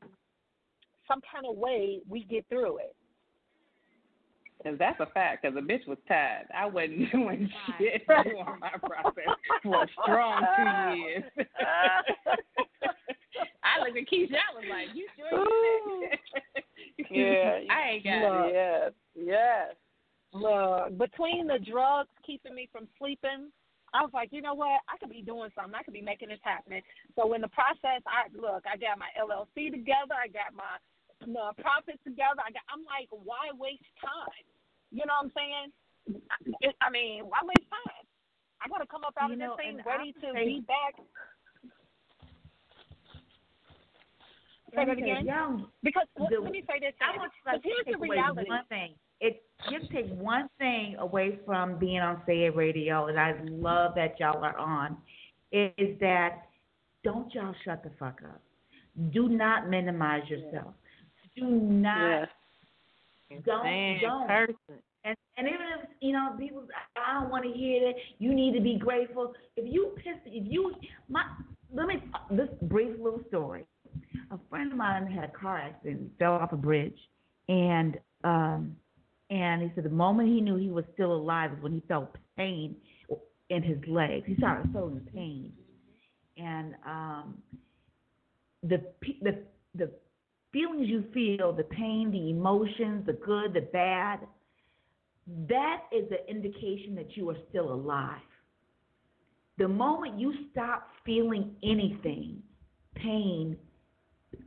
some 1.08 1.22
kind 1.32 1.46
of 1.50 1.58
way 1.58 2.00
we 2.10 2.24
get 2.24 2.46
through 2.50 2.78
it. 2.78 2.96
Because 4.58 4.80
that's 4.80 5.00
a 5.00 5.06
fact. 5.08 5.44
Because 5.44 5.58
a 5.58 5.62
bitch 5.62 5.88
was 5.88 5.98
tired. 6.08 6.48
I 6.56 6.66
wasn't 6.66 7.12
doing 7.12 7.50
shit 7.78 8.06
during 8.08 8.60
my 8.60 8.72
process 8.82 9.36
for 9.64 9.84
a 9.84 9.88
strong 10.04 10.46
two 10.56 10.98
years. 11.02 11.24
I 13.64 13.80
looked 13.80 13.98
at 13.98 14.08
Keisha. 14.08 14.38
I 14.38 14.56
was 14.56 14.66
like, 14.70 14.96
"You 14.96 15.08
sure 15.18 15.40
you 15.40 16.10
sick?" 16.10 16.66
Yeah, 17.12 17.60
I 17.70 17.90
ain't 17.90 18.04
got 18.04 18.22
Look. 18.22 18.46
it. 18.46 18.54
Yes, 18.54 18.92
yes. 19.16 19.76
Look, 20.34 20.98
between 20.98 21.48
the 21.48 21.60
drugs 21.60 22.10
keeping 22.26 22.56
me 22.56 22.68
from 22.72 22.88
sleeping, 23.00 23.52
I 23.94 24.04
was 24.04 24.12
like, 24.14 24.30
you 24.32 24.42
know 24.42 24.54
what? 24.54 24.84
I 24.92 24.98
could 25.00 25.10
be 25.10 25.22
doing 25.22 25.50
something. 25.56 25.74
I 25.74 25.84
could 25.84 25.94
be 25.94 26.02
making 26.04 26.30
this 26.30 26.44
happen. 26.44 26.82
So 27.16 27.34
in 27.34 27.42
the 27.42 27.48
process, 27.56 28.04
I 28.04 28.28
look, 28.36 28.64
I 28.68 28.76
got 28.76 29.00
my 29.00 29.08
LLC 29.16 29.72
together. 29.72 30.16
I 30.16 30.28
got 30.28 30.52
my 30.52 30.76
nonprofit 31.28 31.98
together. 32.04 32.42
I 32.46 32.52
got, 32.54 32.66
I'm 32.72 32.86
like, 32.86 33.10
why 33.12 33.52
waste 33.58 33.84
time? 34.02 34.46
You 34.92 35.04
know 35.06 35.14
what 35.22 35.30
I'm 35.30 35.34
saying? 35.36 35.70
I 36.82 36.90
mean, 36.90 37.26
why 37.26 37.40
waste 37.44 37.70
time? 37.70 38.06
I 38.64 38.70
got 38.70 38.80
to 38.80 38.88
come 38.88 39.04
up 39.04 39.14
out 39.20 39.30
You 39.30 39.34
of 39.34 39.40
know, 39.40 39.56
this 39.58 39.66
thing 39.66 39.82
ready 39.86 40.14
to 40.14 40.28
say- 40.34 40.46
be 40.46 40.64
back. 40.66 40.96
Say 44.74 44.86
that 44.86 44.98
again. 44.98 45.26
y'all- 45.26 45.70
Because 45.84 46.08
let, 46.18 46.30
the- 46.32 46.40
let 46.40 46.52
me 46.52 46.64
say 46.68 46.80
this. 46.80 46.94
I 47.02 47.16
want 47.18 47.32
because 47.44 47.62
here's 47.64 47.86
the 47.86 47.98
reality. 47.98 48.50
one 48.50 48.66
thing. 48.66 48.96
It 49.22 49.44
just 49.72 49.90
take 49.92 50.08
one 50.10 50.50
thing 50.58 50.96
away 51.00 51.40
from 51.46 51.78
being 51.80 52.00
on 52.02 52.22
Say 52.26 52.44
It 52.46 52.56
Radio, 52.56 53.08
and 53.08 53.18
I 53.20 53.34
love 53.44 53.96
that 53.96 54.20
y'all 54.20 54.44
are 54.44 54.58
on, 54.58 54.98
is 55.52 55.98
that 56.00 56.50
don't 57.04 57.34
y'all 57.34 57.56
shut 57.64 57.84
the 57.84 57.92
fuck 57.98 58.22
up. 58.26 58.42
Do 59.12 59.30
not 59.30 59.70
minimize 59.70 60.28
yourself. 60.30 60.74
Do 61.36 61.46
not. 61.46 62.30
Don't 63.46 63.64
Man, 63.64 64.00
don't. 64.02 64.28
person. 64.28 64.82
And 65.04 65.16
and 65.38 65.48
even 65.48 65.68
if 65.80 65.90
you 66.00 66.14
know 66.14 66.36
people, 66.38 66.68
I 66.96 67.20
don't 67.20 67.30
want 67.30 67.44
to 67.44 67.52
hear 67.52 67.82
that. 67.82 67.94
You 68.20 68.34
need 68.34 68.54
to 68.56 68.62
be 68.62 68.78
grateful. 68.78 69.34
If 69.56 69.66
you 69.72 69.92
piss, 69.98 70.16
if 70.26 70.52
you 70.52 70.74
my 71.10 71.24
let 71.74 71.88
me 71.88 71.96
this 72.32 72.50
brief 72.64 72.98
little 73.00 73.22
story. 73.28 73.66
A 74.32 74.40
friend 74.50 74.72
of 74.72 74.78
mine 74.78 75.08
had 75.08 75.26
a 75.26 75.32
car 75.32 75.58
accident, 75.58 76.12
fell 76.18 76.34
off 76.34 76.52
a 76.52 76.58
bridge, 76.58 76.98
and 77.48 77.98
um, 78.24 78.76
and 79.30 79.62
he 79.62 79.72
said 79.76 79.84
the 79.84 79.90
moment 79.90 80.30
he 80.30 80.42
knew 80.42 80.56
he 80.56 80.70
was 80.70 80.86
still 80.94 81.12
alive 81.12 81.52
was 81.52 81.62
when 81.62 81.74
he 81.74 81.82
felt 81.88 82.16
pain 82.38 82.76
in 83.50 83.62
his 83.62 83.78
legs. 83.88 84.26
He 84.26 84.36
started 84.36 84.72
feeling 84.72 85.02
pain, 85.14 85.54
and 86.38 86.76
um, 86.86 87.38
the 88.64 88.82
the 89.22 89.44
the 89.76 89.92
feelings 90.56 90.88
you 90.88 91.04
feel, 91.14 91.52
the 91.52 91.64
pain, 91.64 92.12
the 92.12 92.30
emotions, 92.30 93.06
the 93.06 93.14
good, 93.14 93.54
the 93.54 93.68
bad, 93.74 94.20
that 95.50 95.82
is 95.92 96.06
an 96.12 96.20
indication 96.30 96.96
that 96.96 97.18
you 97.18 97.30
are 97.30 97.36
still 97.50 97.74
alive. 97.74 98.22
The 99.58 99.68
moment 99.68 100.18
you 100.18 100.34
stop 100.52 100.88
feeling 101.06 101.52
anything, 101.62 102.42
pain, 102.96 103.58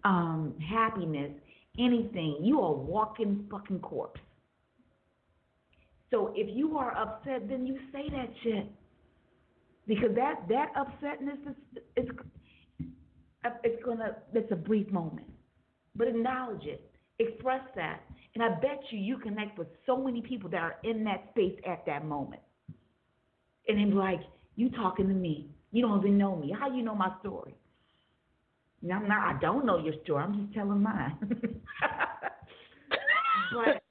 um, 0.05 0.55
happiness, 0.67 1.33
anything, 1.79 2.39
you 2.43 2.61
are 2.61 2.73
walking 2.73 3.47
fucking 3.51 3.81
corpse. 3.81 4.21
So 6.11 6.33
if 6.35 6.49
you 6.57 6.79
are 6.79 6.97
upset, 6.97 7.51
then 7.51 7.67
you 7.67 7.79
say 7.93 8.09
that 8.11 8.31
shit. 8.43 8.67
Because 9.87 10.15
that 10.17 10.47
that 10.49 10.73
upsetness 10.75 11.51
is 11.51 11.57
it's 11.97 12.11
it's 13.65 13.83
gonna 13.85 14.17
it's 14.35 14.53
a 14.53 14.57
brief 14.57 14.91
moment. 14.91 15.27
But 15.99 16.09
acknowledge 16.09 16.65
it. 16.65 16.91
Express 17.19 17.61
that. 17.75 18.01
And 18.35 18.43
I 18.45 18.51
bet 18.61 18.81
you 18.91 18.99
you 18.99 19.19
connect 19.19 19.59
with 19.59 19.69
so 19.85 19.97
many 19.97 20.23
people 20.23 20.49
that 20.51 20.63
are 20.63 20.77
in 20.85 21.05
that 21.05 21.25
space 21.33 21.59
at 21.69 21.85
that 21.87 22.07
moment. 22.07 22.41
And 23.67 23.79
then 23.79 23.95
like, 23.97 24.21
you 24.57 24.71
talking 24.71 25.09
to 25.09 25.15
me. 25.15 25.49
You 25.73 25.83
don't 25.83 25.99
even 26.01 26.17
know 26.17 26.37
me. 26.37 26.55
How 26.59 26.73
you 26.75 26.83
know 26.83 26.95
my 26.95 27.13
story? 27.21 27.55
Now 28.81 28.97
I'm 28.97 29.09
not 29.09 29.37
I 29.37 29.41
don't 29.41 29.67
know 29.67 29.79
your 29.79 29.95
story. 30.05 30.23
I'm 30.23 30.41
just 30.41 30.55
telling 30.55 30.81
mine. 30.83 31.19
but 33.53 33.83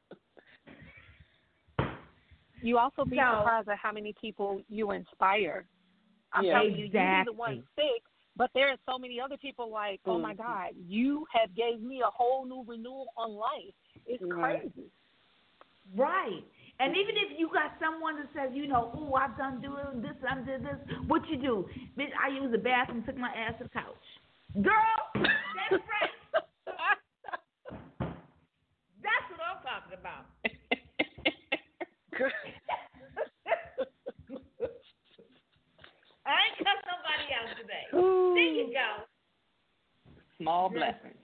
You 2.62 2.78
also 2.78 3.06
be 3.06 3.18
So- 3.18 3.40
surprised 3.40 3.70
at 3.70 3.78
how 3.78 3.92
many 3.92 4.14
people 4.20 4.62
you 4.70 4.92
inspire. 4.92 5.68
I'm 6.34 6.44
Yeah. 6.46 6.54
telling 6.54 6.72
you, 6.76 6.86
you 6.86 6.92
be 6.92 7.24
the 7.26 7.34
one 7.34 7.52
Exactly. 7.54 8.02
Sick, 8.38 8.40
but 8.40 8.52
there 8.54 8.70
are 8.70 8.78
so 8.86 8.98
many 8.98 9.20
other 9.20 9.38
people 9.38 9.70
like, 9.70 10.00
oh 10.06 10.18
my 10.20 10.34
Mhm. 10.34 10.38
God, 10.38 10.76
you 10.88 11.26
have 11.32 11.54
gave 11.56 11.82
me 11.82 12.02
a 12.02 12.10
whole 12.10 12.46
new 12.46 12.64
renewal 12.66 13.12
on 13.18 13.36
life. 13.36 13.74
It's 14.06 14.24
Right. 14.24 14.62
crazy. 14.62 14.92
Right. 15.96 16.44
And 16.80 16.96
even 16.96 17.18
if 17.18 17.40
you 17.40 17.50
got 17.50 17.80
someone 17.80 18.18
that 18.18 18.32
says, 18.34 18.54
you 18.54 18.68
know, 18.68 18.92
oh, 18.94 19.16
I've 19.16 19.36
done 19.38 19.62
doing 19.62 20.02
this, 20.02 20.16
I 20.24 20.36
did 20.42 20.64
this, 20.64 20.78
what 21.08 21.28
you 21.28 21.38
do? 21.38 21.68
Bitch, 21.98 22.14
I 22.22 22.28
use 22.28 22.52
the 22.52 22.58
bathroom, 22.58 23.04
took 23.04 23.18
my 23.18 23.34
ass 23.34 23.58
to 23.58 23.64
the 23.64 23.70
couch. 23.70 23.96
Girl, 24.62 25.12
that's 25.16 25.72
right. 25.72 26.12
That's 29.02 29.32
what 29.32 29.40
I'm 29.42 29.62
talking 29.64 29.94
about. 29.98 30.26
I 36.26 36.36
ain't 36.44 36.58
cut 36.60 36.84
somebody 36.84 37.32
There 37.98 38.44
you 38.44 38.74
go. 38.74 39.04
Small 40.40 40.70
blessings. 40.70 41.16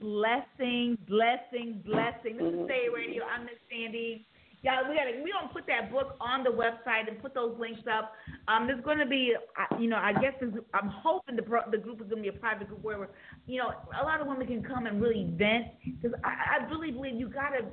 blessing, 0.00 0.98
blessing, 1.08 1.82
blessing. 1.86 2.36
This 2.36 2.52
is 2.52 2.68
Say 2.68 2.88
Radio. 2.94 3.24
I'm 3.24 3.44
Miss 3.46 3.54
Sandy. 3.70 4.26
Y'all, 4.62 4.88
we 4.88 4.94
gotta 4.94 5.22
we 5.24 5.32
gonna 5.32 5.52
put 5.52 5.66
that 5.66 5.90
book 5.90 6.16
on 6.20 6.44
the 6.44 6.50
website 6.50 7.08
and 7.08 7.20
put 7.20 7.34
those 7.34 7.56
links 7.58 7.80
up. 7.90 8.12
Um, 8.46 8.66
there's 8.66 8.84
gonna 8.84 9.06
be, 9.06 9.34
you 9.80 9.88
know, 9.88 9.96
I 9.96 10.12
guess 10.12 10.34
I'm 10.74 10.88
hoping 10.88 11.34
the 11.34 11.42
the 11.70 11.78
group 11.78 12.00
is 12.00 12.08
gonna 12.08 12.22
be 12.22 12.28
a 12.28 12.32
private 12.32 12.68
group 12.68 12.84
where, 12.84 13.08
you 13.46 13.58
know, 13.58 13.72
a 14.00 14.04
lot 14.04 14.20
of 14.20 14.26
women 14.26 14.46
can 14.46 14.62
come 14.62 14.86
and 14.86 15.00
really 15.00 15.28
vent 15.36 15.66
because 15.84 16.16
I, 16.22 16.60
I 16.60 16.70
really 16.70 16.92
believe 16.92 17.14
you 17.14 17.28
gotta, 17.28 17.64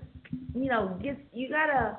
you 0.55 0.69
know, 0.69 0.97
get 1.03 1.17
you 1.33 1.49
gotta 1.49 1.97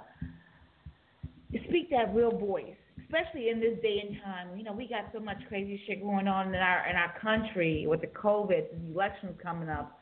speak 1.69 1.91
that 1.91 2.15
real 2.15 2.37
voice, 2.37 2.80
especially 3.11 3.49
in 3.49 3.61
this 3.61 3.79
day 3.83 4.03
and 4.07 4.17
time. 4.23 4.57
You 4.57 4.65
know, 4.65 4.73
we 4.73 4.89
got 4.89 5.11
so 5.13 5.21
much 5.21 5.39
crazy 5.49 5.81
shit 5.87 6.03
going 6.03 6.29
on 6.29 6.49
in 6.49 6.55
our 6.55 6.89
in 6.89 6.97
our 6.97 7.13
country 7.21 7.87
with 7.89 8.01
the 8.01 8.07
COVID 8.09 8.73
and 8.73 8.89
the 8.89 8.95
elections 8.95 9.37
coming 9.43 9.69
up. 9.69 9.99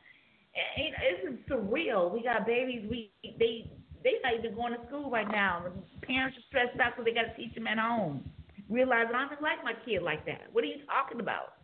And 0.76 0.94
It's 1.02 1.48
surreal. 1.50 2.12
We 2.12 2.22
got 2.22 2.46
babies. 2.46 2.86
We 2.90 3.10
they 3.22 3.70
they 4.02 4.12
not 4.22 4.34
even 4.38 4.54
going 4.54 4.72
to 4.74 4.86
school 4.86 5.10
right 5.10 5.28
now. 5.30 5.64
The 5.64 6.06
parents 6.06 6.36
are 6.36 6.42
stressed 6.48 6.78
out 6.80 6.92
because 6.96 7.04
they 7.04 7.14
got 7.14 7.34
to 7.34 7.36
teach 7.36 7.54
them 7.54 7.66
at 7.66 7.78
home. 7.78 8.28
Realizing 8.68 9.14
I 9.14 9.28
don't 9.28 9.42
like 9.42 9.64
my 9.64 9.72
kid 9.84 10.02
like 10.02 10.26
that. 10.26 10.52
What 10.52 10.64
are 10.64 10.68
you 10.68 10.84
talking 10.86 11.20
about? 11.20 11.54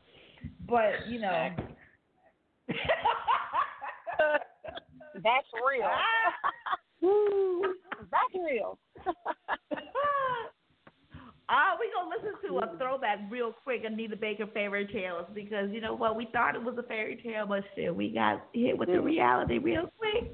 But 0.66 1.06
you 1.08 1.20
know. 1.20 1.50
That's 5.22 5.46
real. 5.68 5.90
That's 8.10 8.34
real. 8.34 8.78
Listen 12.08 12.32
to 12.48 12.58
a 12.58 12.76
throwback 12.78 13.18
real 13.30 13.52
quick, 13.64 13.82
Anita 13.84 14.16
Baker 14.16 14.46
fairy 14.52 14.86
tales, 14.86 15.26
because 15.34 15.70
you 15.70 15.80
know 15.80 15.94
what, 15.94 16.16
we 16.16 16.28
thought 16.32 16.54
it 16.54 16.62
was 16.62 16.76
a 16.78 16.82
fairy 16.82 17.20
tale, 17.22 17.46
but 17.46 17.64
shit, 17.74 17.94
we 17.94 18.10
got 18.10 18.46
hit 18.52 18.76
with 18.76 18.88
the 18.88 19.00
reality 19.00 19.58
real 19.58 19.90
quick. 19.98 20.32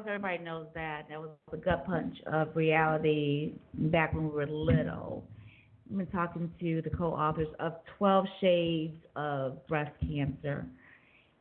Everybody 0.00 0.38
knows 0.38 0.68
that. 0.74 1.06
That 1.10 1.20
was 1.20 1.28
the 1.50 1.58
gut 1.58 1.84
punch 1.84 2.16
of 2.26 2.56
reality 2.56 3.52
back 3.74 4.14
when 4.14 4.24
we 4.24 4.30
were 4.30 4.46
little. 4.46 5.22
I've 5.90 5.98
been 5.98 6.06
talking 6.06 6.50
to 6.60 6.80
the 6.80 6.88
co-authors 6.88 7.48
of 7.60 7.74
12 7.98 8.24
Shades 8.40 8.96
of 9.16 9.66
Breast 9.66 9.92
Cancer 10.00 10.64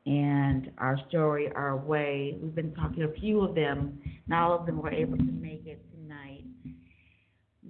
and 0.06 0.70
Our 0.80 1.00
Story, 1.08 1.50
Our 1.56 1.78
Way. 1.78 2.38
We've 2.42 2.54
been 2.54 2.74
talking 2.74 3.00
to 3.00 3.10
a 3.10 3.14
few 3.14 3.40
of 3.40 3.56
them. 3.56 4.02
Not 4.28 4.44
all 4.52 4.60
of 4.60 4.66
them 4.66 4.82
were 4.82 4.92
able 4.92 5.18
to 5.18 5.24
make 5.24 5.66
it 5.66 5.82
tonight, 5.96 6.44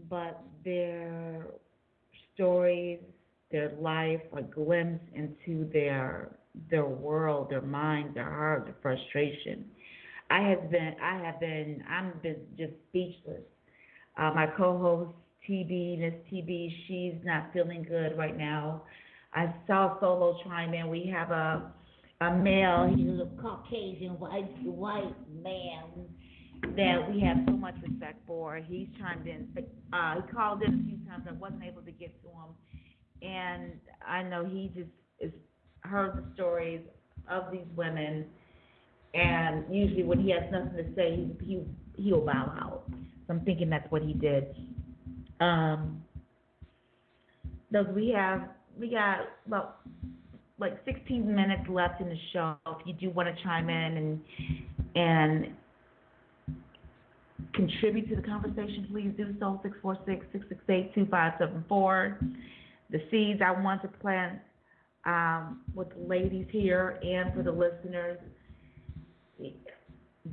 but 0.10 0.41
their 0.66 1.45
stories, 2.34 2.99
their 3.52 3.72
life, 3.80 4.22
a 4.36 4.41
glimpse 4.41 5.03
into 5.14 5.70
their 5.72 6.32
their 6.70 6.86
world, 6.86 7.49
their 7.49 7.62
mind, 7.62 8.14
their 8.14 8.30
heart, 8.30 8.66
their 8.66 8.76
frustration. 8.82 9.66
I 10.32 10.41
have 10.49 10.72
been, 10.72 10.95
I 11.03 11.24
have 11.26 11.40
been, 11.40 11.84
I'm 11.90 12.14
been 12.24 12.38
just 12.58 12.74
speechless. 12.90 13.44
Uh, 14.18 14.32
my 14.34 14.48
co-host 14.58 15.14
TB, 15.49 15.99
Miss 15.99 16.14
TB, 16.32 16.70
she's 16.88 17.16
not 17.24 17.52
feeling 17.53 17.84
good 17.88 18.18
right 18.18 18.38
now. 18.38 18.84
I 19.34 19.53
saw 19.68 19.99
Solo 19.99 20.38
chime 20.44 20.74
in. 20.74 20.90
We 20.90 21.12
have 21.14 21.32
a 21.32 21.72
a 22.22 22.38
male, 22.38 22.94
he's 22.95 23.20
a 23.20 23.28
Caucasian 23.41 24.20
white 24.20 24.48
white 24.64 25.16
man 25.44 25.84
that 26.78 27.12
we 27.12 27.20
have 27.22 27.38
so 27.48 27.53
much 27.53 27.74
respect 27.82 28.20
for. 28.28 28.58
He's 28.58 28.88
chimed 28.99 29.28
in. 29.28 29.48
Uh, 29.91 30.22
he 30.22 30.32
called 30.32 30.62
in 30.62 30.74
a 30.74 30.84
few 30.84 30.98
times. 31.10 31.26
I 31.28 31.34
wasn't 31.34 31.64
able 31.64 31.82
to 31.82 31.91
get 31.91 32.14
to 32.22 32.30
him, 32.30 33.28
and 33.28 33.74
I 34.08 34.22
know 34.22 34.45
he 34.45 34.72
just 34.76 34.91
is 35.20 35.32
heard 35.84 36.16
the 36.16 36.34
stories 36.36 36.82
of 37.28 37.52
these 37.52 37.66
women, 37.76 38.26
and 39.13 39.63
usually 39.73 40.03
when 40.03 40.19
he 40.19 40.31
has 40.31 40.43
nothing 40.51 40.77
to 40.77 40.85
say, 40.95 41.15
he 41.15 41.45
he 41.45 41.63
he'll 42.03 42.25
bow 42.25 42.53
out. 42.61 42.83
So 43.27 43.33
I'm 43.33 43.41
thinking 43.41 43.69
that's 43.69 43.89
what 43.91 44.01
he 44.01 44.13
did. 44.13 44.55
Um, 45.39 46.01
does 47.71 47.85
we 47.95 48.09
have 48.09 48.49
we 48.79 48.89
got 48.89 49.19
about 49.45 49.77
like 50.59 50.79
16 50.85 51.33
minutes 51.33 51.63
left 51.67 51.99
in 51.99 52.07
the 52.07 52.17
show. 52.31 52.55
If 52.67 52.85
you 52.85 52.93
do 52.93 53.09
want 53.09 53.35
to 53.35 53.43
chime 53.43 53.69
in 53.69 53.97
and 53.97 54.21
and 54.95 55.47
contribute 57.53 58.07
to 58.09 58.15
the 58.15 58.21
conversation, 58.21 58.88
please 58.91 59.11
do 59.17 59.35
so. 59.39 59.59
646-668-2574. 59.83 62.17
The 62.91 63.01
seeds 63.09 63.41
I 63.43 63.49
want 63.51 63.81
to 63.81 63.88
plant 63.88 64.38
um, 65.05 65.61
with 65.73 65.89
the 65.89 66.01
ladies 66.07 66.45
here 66.51 66.99
and 67.01 67.33
for 67.33 67.41
the 67.41 67.51
listeners, 67.51 68.19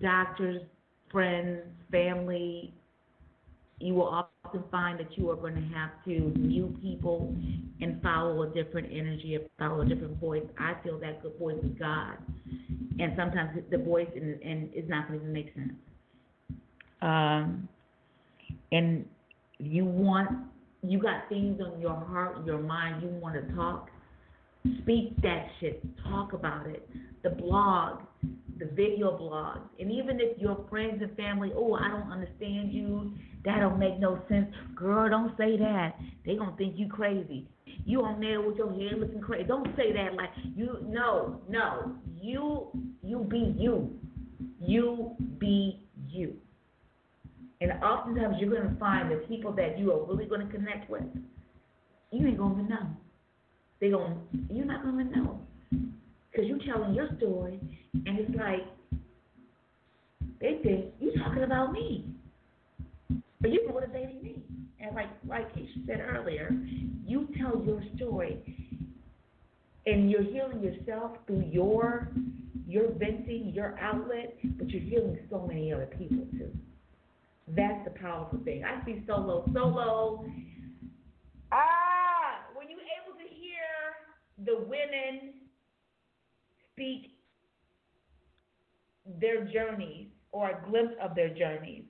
doctors, 0.01 0.63
friends, 1.11 1.61
family, 1.91 2.75
you 3.81 3.95
will 3.95 4.27
often 4.45 4.65
find 4.71 4.99
that 4.99 5.17
you 5.17 5.31
are 5.31 5.37
going 5.37 5.55
to 5.55 5.77
have 5.77 5.91
to 6.05 6.33
mute 6.39 6.81
people 6.83 7.35
and 7.81 8.03
follow 8.03 8.43
a 8.43 8.49
different 8.49 8.89
energy, 8.91 9.39
follow 9.59 9.83
a 9.83 9.87
different 9.87 10.19
voice. 10.19 10.43
I 10.59 10.75
feel 10.83 10.99
that 11.01 11.23
good 11.23 11.39
voice 11.39 11.59
is 11.63 11.71
God, 11.79 12.17
and 12.99 13.13
sometimes 13.17 13.51
the 13.71 13.79
voice 13.79 14.09
and, 14.17 14.41
and 14.43 14.75
is 14.75 14.89
not 14.89 15.09
going 15.09 15.21
to 15.21 15.27
make 15.27 15.55
sense. 15.55 15.73
Um, 17.03 17.69
and 18.73 19.05
you 19.59 19.85
want, 19.85 20.31
you 20.83 21.01
got 21.01 21.29
things 21.29 21.61
on 21.61 21.81
your 21.81 21.95
heart, 21.95 22.45
your 22.45 22.59
mind, 22.59 23.03
you 23.03 23.09
want 23.09 23.35
to 23.35 23.55
talk. 23.55 23.89
Speak 24.83 25.21
that 25.23 25.47
shit. 25.61 25.83
Talk 26.05 26.33
about 26.33 26.67
it. 26.67 26.89
The 27.23 27.31
blog, 27.31 28.01
the 28.59 28.67
video 28.67 29.17
blogs, 29.17 29.61
and 29.79 29.91
even 29.91 30.21
if 30.21 30.39
your 30.39 30.65
friends 30.69 31.03
and 31.03 31.17
family, 31.17 31.53
oh, 31.55 31.75
I 31.75 31.89
don't 31.89 32.11
understand 32.11 32.73
you, 32.73 33.13
that 33.45 33.61
don't 33.61 33.79
make 33.79 33.99
no 33.99 34.21
sense. 34.29 34.47
Girl, 34.75 35.09
don't 35.09 35.37
say 35.37 35.57
that. 35.57 35.95
They 36.27 36.37
gonna 36.37 36.57
think 36.57 36.75
you 36.77 36.89
crazy. 36.89 37.49
You 37.85 38.03
on 38.03 38.21
there 38.21 38.41
with 38.41 38.57
your 38.57 38.73
hair 38.73 38.97
looking 38.99 39.21
crazy. 39.21 39.45
Don't 39.45 39.69
say 39.77 39.93
that 39.93 40.15
like 40.15 40.31
you. 40.57 40.79
No, 40.87 41.41
no. 41.49 41.95
You, 42.21 42.69
you 43.03 43.27
be 43.31 43.55
you. 43.57 43.91
You 44.61 45.13
be 45.39 45.87
you. 46.09 46.35
And 47.61 47.73
oftentimes 47.83 48.37
you're 48.41 48.55
gonna 48.55 48.77
find 48.79 49.11
the 49.11 49.17
people 49.29 49.53
that 49.53 49.79
you 49.79 49.93
are 49.93 50.05
really 50.05 50.27
gonna 50.27 50.49
connect 50.51 50.91
with. 50.91 51.03
You 52.11 52.27
ain't 52.27 52.39
gonna 52.39 52.63
know. 52.69 52.87
They 53.81 53.91
gonna. 53.91 54.17
You're 54.51 54.67
not 54.67 54.83
gonna 54.85 55.05
know 55.05 55.41
because 56.39 56.47
you're 56.49 56.73
telling 56.73 56.95
your 56.95 57.09
story, 57.17 57.61
and 58.07 58.19
it's 58.19 58.35
like 58.37 58.67
they 60.41 60.61
think 60.63 60.87
you 61.01 61.13
talking 61.19 61.43
about 61.43 61.73
me, 61.73 62.05
but 63.41 63.53
you're 63.53 63.73
motivating 63.73 64.23
me. 64.23 64.43
And 64.81 64.95
like 64.95 65.09
like 65.29 65.53
Keisha 65.55 65.87
said 65.87 66.01
earlier, 66.01 66.57
you 67.05 67.29
tell 67.39 67.63
your 67.65 67.83
story, 67.97 68.39
and 69.87 70.11
you're 70.11 70.23
healing 70.23 70.63
yourself 70.63 71.13
through 71.27 71.45
your 71.51 72.09
your 72.67 72.93
venting, 72.93 73.53
your 73.55 73.77
outlet, 73.81 74.37
but 74.59 74.69
you're 74.71 74.83
healing 74.83 75.19
so 75.31 75.47
many 75.47 75.73
other 75.73 75.89
people 75.99 76.27
too. 76.33 76.51
That's 77.57 77.83
the 77.85 77.99
powerful 77.99 78.39
thing. 78.45 78.63
I 78.65 78.85
see 78.85 79.03
solo, 79.07 79.49
solo. 79.55 80.27
Ah, 81.51 82.45
when 82.55 82.69
you're 82.69 82.79
able 83.03 83.19
to 83.19 83.25
hear 83.25 83.65
the 84.45 84.59
women 84.69 85.33
speak 86.73 87.18
their 89.21 89.45
journeys 89.45 90.07
or 90.33 90.51
a 90.51 90.69
glimpse 90.69 90.95
of 91.03 91.15
their 91.15 91.29
journeys 91.29 91.85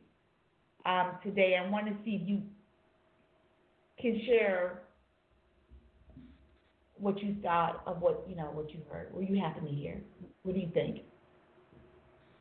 um, 0.86 1.12
today. 1.23 1.59
I 1.62 1.69
want 1.69 1.86
to 1.86 1.93
see 2.05 2.19
if 2.23 2.28
you 2.28 2.43
can 4.01 4.20
share 4.27 4.82
what 6.97 7.23
you 7.23 7.36
thought 7.43 7.82
of 7.86 8.01
what 8.01 8.24
you 8.28 8.36
know 8.36 8.51
what 8.53 8.73
you 8.73 8.81
heard. 8.90 9.12
Were 9.12 9.23
you 9.23 9.40
happen 9.40 9.65
to 9.65 9.70
hear? 9.70 10.01
What 10.43 10.55
do 10.55 10.61
you 10.61 10.70
think? 10.73 11.01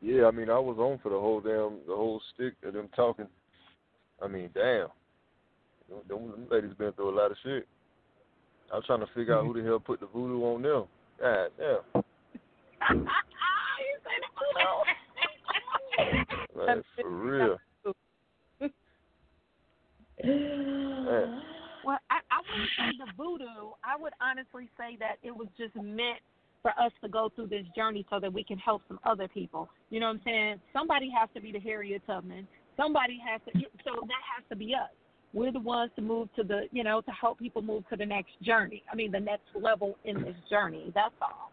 Yeah, 0.00 0.26
I 0.26 0.30
mean, 0.30 0.48
I 0.50 0.58
was 0.58 0.78
on 0.78 0.98
for 1.02 1.10
the 1.10 1.18
whole 1.18 1.40
damn 1.40 1.80
the 1.86 1.96
whole 1.96 2.20
stick 2.34 2.54
of 2.64 2.74
them 2.74 2.88
talking. 2.94 3.26
I 4.22 4.26
mean, 4.26 4.50
damn, 4.54 4.88
them, 6.08 6.28
them 6.30 6.46
ladies 6.50 6.72
been 6.78 6.92
through 6.92 7.10
a 7.10 7.16
lot 7.16 7.30
of 7.30 7.36
shit. 7.42 7.66
I'm 8.72 8.82
trying 8.82 9.00
to 9.00 9.06
figure 9.14 9.36
out 9.36 9.46
who 9.46 9.54
the 9.54 9.66
hell 9.66 9.80
put 9.80 10.00
the 10.00 10.06
voodoo 10.06 10.42
on 10.42 10.62
them. 10.62 10.84
God 11.20 11.48
damn. 11.58 13.06
like, 16.54 16.84
for 17.00 17.10
real. 17.10 17.56
Well, 21.84 21.98
I, 22.10 22.18
I 22.30 22.42
wouldn't 22.44 22.70
say 22.76 22.90
the 22.98 23.06
voodoo. 23.16 23.72
I 23.82 23.96
would 23.98 24.12
honestly 24.20 24.68
say 24.76 24.96
that 25.00 25.16
it 25.22 25.34
was 25.34 25.48
just 25.56 25.74
meant 25.76 26.20
for 26.60 26.72
us 26.72 26.92
to 27.02 27.08
go 27.08 27.30
through 27.34 27.46
this 27.46 27.64
journey 27.74 28.04
so 28.10 28.20
that 28.20 28.30
we 28.30 28.44
can 28.44 28.58
help 28.58 28.82
some 28.88 29.00
other 29.04 29.26
people. 29.28 29.70
You 29.90 30.00
know 30.00 30.08
what 30.08 30.16
I'm 30.16 30.22
saying? 30.24 30.60
Somebody 30.72 31.10
has 31.18 31.30
to 31.34 31.40
be 31.40 31.50
the 31.52 31.60
Harriet 31.60 32.02
Tubman. 32.06 32.46
Somebody 32.76 33.18
has 33.26 33.40
to. 33.46 33.52
So 33.84 33.92
that 34.02 34.22
has 34.36 34.44
to 34.50 34.56
be 34.56 34.74
us. 34.74 34.90
We're 35.32 35.52
the 35.52 35.60
ones 35.60 35.92
to 35.96 36.02
move 36.02 36.28
to 36.36 36.42
the, 36.42 36.62
you 36.72 36.84
know, 36.84 37.00
to 37.00 37.10
help 37.10 37.38
people 37.38 37.62
move 37.62 37.88
to 37.90 37.96
the 37.96 38.06
next 38.06 38.30
journey. 38.42 38.82
I 38.90 38.96
mean, 38.96 39.10
the 39.10 39.20
next 39.20 39.44
level 39.54 39.96
in 40.04 40.22
this 40.22 40.36
journey. 40.50 40.90
That's 40.94 41.14
all. 41.20 41.50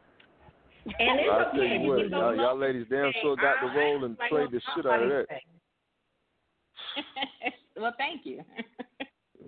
And 0.85 1.19
it's 1.19 1.29
I'll 1.31 1.51
tell 1.51 1.63
you 1.63 1.89
what, 1.89 1.99
You 1.99 2.09
y'all, 2.09 2.35
y'all 2.35 2.57
ladies 2.57 2.85
damn 2.89 3.11
sure 3.21 3.35
got 3.35 3.55
the 3.61 3.79
role 3.79 4.05
and 4.05 4.17
like 4.19 4.29
played 4.29 4.51
the 4.51 4.61
shit 4.75 4.85
out 4.85 5.01
of 5.01 5.09
that. 5.09 5.25
well, 7.75 7.93
thank 7.97 8.25
you. 8.25 8.41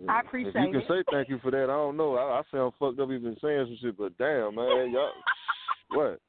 I 0.10 0.20
If 0.20 0.26
appreciate 0.26 0.56
you 0.56 0.72
can 0.72 0.82
it. 0.82 0.86
say 0.88 1.04
thank 1.12 1.30
you 1.30 1.40
for 1.40 1.52
that, 1.52 1.64
I 1.66 1.68
don't 1.68 1.98
know. 1.98 2.16
I, 2.16 2.40
I 2.40 2.42
sound 2.52 2.74
fucked 2.80 3.00
up 3.00 3.12
even 3.12 3.38
saying 3.42 3.66
some 3.68 3.78
shit, 3.82 3.98
but 3.98 4.18
damn, 4.18 4.56
man, 4.56 4.92
y'all, 4.92 5.12
what? 5.90 6.20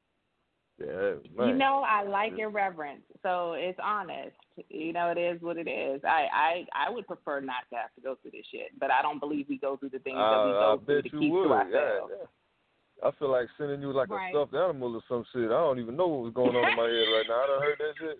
Yeah, 0.79 1.15
man. 1.35 1.49
You 1.49 1.53
know, 1.55 1.83
I 1.87 2.03
like 2.03 2.37
irreverence, 2.37 3.01
so 3.21 3.53
it's 3.53 3.79
honest. 3.83 4.35
You 4.69 4.93
know, 4.93 5.11
it 5.15 5.17
is 5.19 5.41
what 5.41 5.57
it 5.57 5.67
is. 5.67 6.01
I, 6.05 6.27
I, 6.33 6.65
I 6.87 6.89
would 6.89 7.05
prefer 7.05 7.41
not 7.41 7.63
to 7.71 7.77
have 7.77 7.93
to 7.95 8.01
go 8.01 8.15
through 8.21 8.31
this 8.31 8.45
shit, 8.51 8.67
but 8.79 8.89
I 8.91 9.01
don't 9.01 9.19
believe 9.19 9.47
we 9.49 9.57
go 9.57 9.75
through 9.75 9.89
the 9.89 9.99
things 9.99 10.15
that 10.17 10.45
we 10.45 10.51
Uh, 10.51 10.59
go 10.59 10.79
I 10.81 10.85
through 10.85 11.01
bet 11.01 11.11
to 11.11 11.17
you 11.17 11.19
keep 11.19 11.31
would. 11.33 11.43
to 11.43 11.49
Yeah, 11.49 11.55
ourselves. 11.55 12.13
yeah. 12.17 12.25
I 13.03 13.11
feel 13.11 13.31
like 13.31 13.47
sending 13.57 13.81
you 13.81 13.93
like 13.93 14.09
Right. 14.09 14.33
a 14.33 14.37
stuffed 14.37 14.53
animal 14.53 14.95
or 14.95 15.01
some 15.07 15.23
shit. 15.31 15.45
I 15.45 15.61
don't 15.61 15.79
even 15.79 15.95
know 15.95 16.07
what 16.07 16.23
was 16.23 16.33
going 16.33 16.55
on 16.55 16.69
in 16.69 16.75
my 16.75 16.83
head 16.83 17.07
right 17.07 17.27
now. 17.27 17.43
I 17.43 17.47
done 17.47 17.61
heard 17.61 17.79
that 17.79 17.95
shit. 17.97 18.19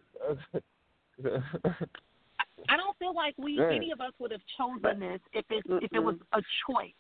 I 2.70 2.78
don't 2.78 2.98
feel 2.98 3.14
like 3.14 3.36
we 3.38 3.58
Damn. 3.58 3.72
any 3.72 3.92
of 3.92 4.02
us 4.02 4.14
would 4.20 4.32
have 4.32 4.42
chosen 4.58 5.00
this 5.00 5.22
if 5.34 5.46
it 5.50 5.64
if 5.82 5.92
it 5.94 6.00
was 6.00 6.16
a 6.34 6.42
choice 6.68 6.94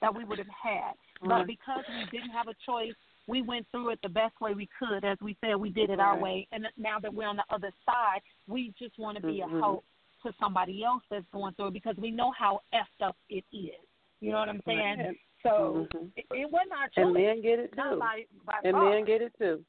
that 0.00 0.14
we 0.14 0.24
would 0.24 0.38
have 0.38 0.48
had. 0.48 0.92
But 1.22 1.46
because 1.46 1.84
we 1.88 2.04
didn't 2.12 2.30
have 2.30 2.48
a 2.48 2.54
choice, 2.64 2.94
we 3.26 3.42
went 3.42 3.66
through 3.70 3.90
it 3.90 3.98
the 4.02 4.08
best 4.08 4.40
way 4.40 4.54
we 4.54 4.68
could. 4.78 5.04
As 5.04 5.18
we 5.20 5.36
said, 5.40 5.56
we 5.56 5.70
did 5.70 5.90
it 5.90 5.98
our 5.98 6.16
way. 6.16 6.46
And 6.52 6.66
now 6.76 6.98
that 7.00 7.12
we're 7.12 7.26
on 7.26 7.36
the 7.36 7.44
other 7.50 7.72
side, 7.84 8.20
we 8.46 8.72
just 8.78 8.98
want 8.98 9.16
to 9.16 9.26
be 9.26 9.40
a 9.40 9.48
help 9.60 9.84
to 10.22 10.32
somebody 10.38 10.84
else 10.84 11.02
that's 11.10 11.24
going 11.32 11.54
through 11.54 11.68
it 11.68 11.74
because 11.74 11.96
we 11.96 12.10
know 12.10 12.32
how 12.38 12.60
effed 12.74 13.06
up 13.06 13.16
it 13.30 13.44
is. 13.52 13.74
You 14.20 14.32
know 14.32 14.38
what 14.38 14.48
I'm 14.48 14.62
saying? 14.66 15.16
Right. 15.46 15.56
So 15.56 15.88
Mhm. 15.94 16.12
it, 16.16 16.26
it 16.30 16.50
wasn't 16.50 16.72
our 16.72 16.88
choice. 16.88 17.04
And 17.04 17.14
men 17.14 17.40
get 17.40 17.58
it 17.58 17.76
Not 17.76 17.94
too. 17.94 17.98
by, 18.00 18.26
by 18.44 18.60
And 18.64 18.72
far. 18.72 18.90
men 18.90 19.04
get 19.04 19.22
it 19.22 19.32
too. 19.38 19.64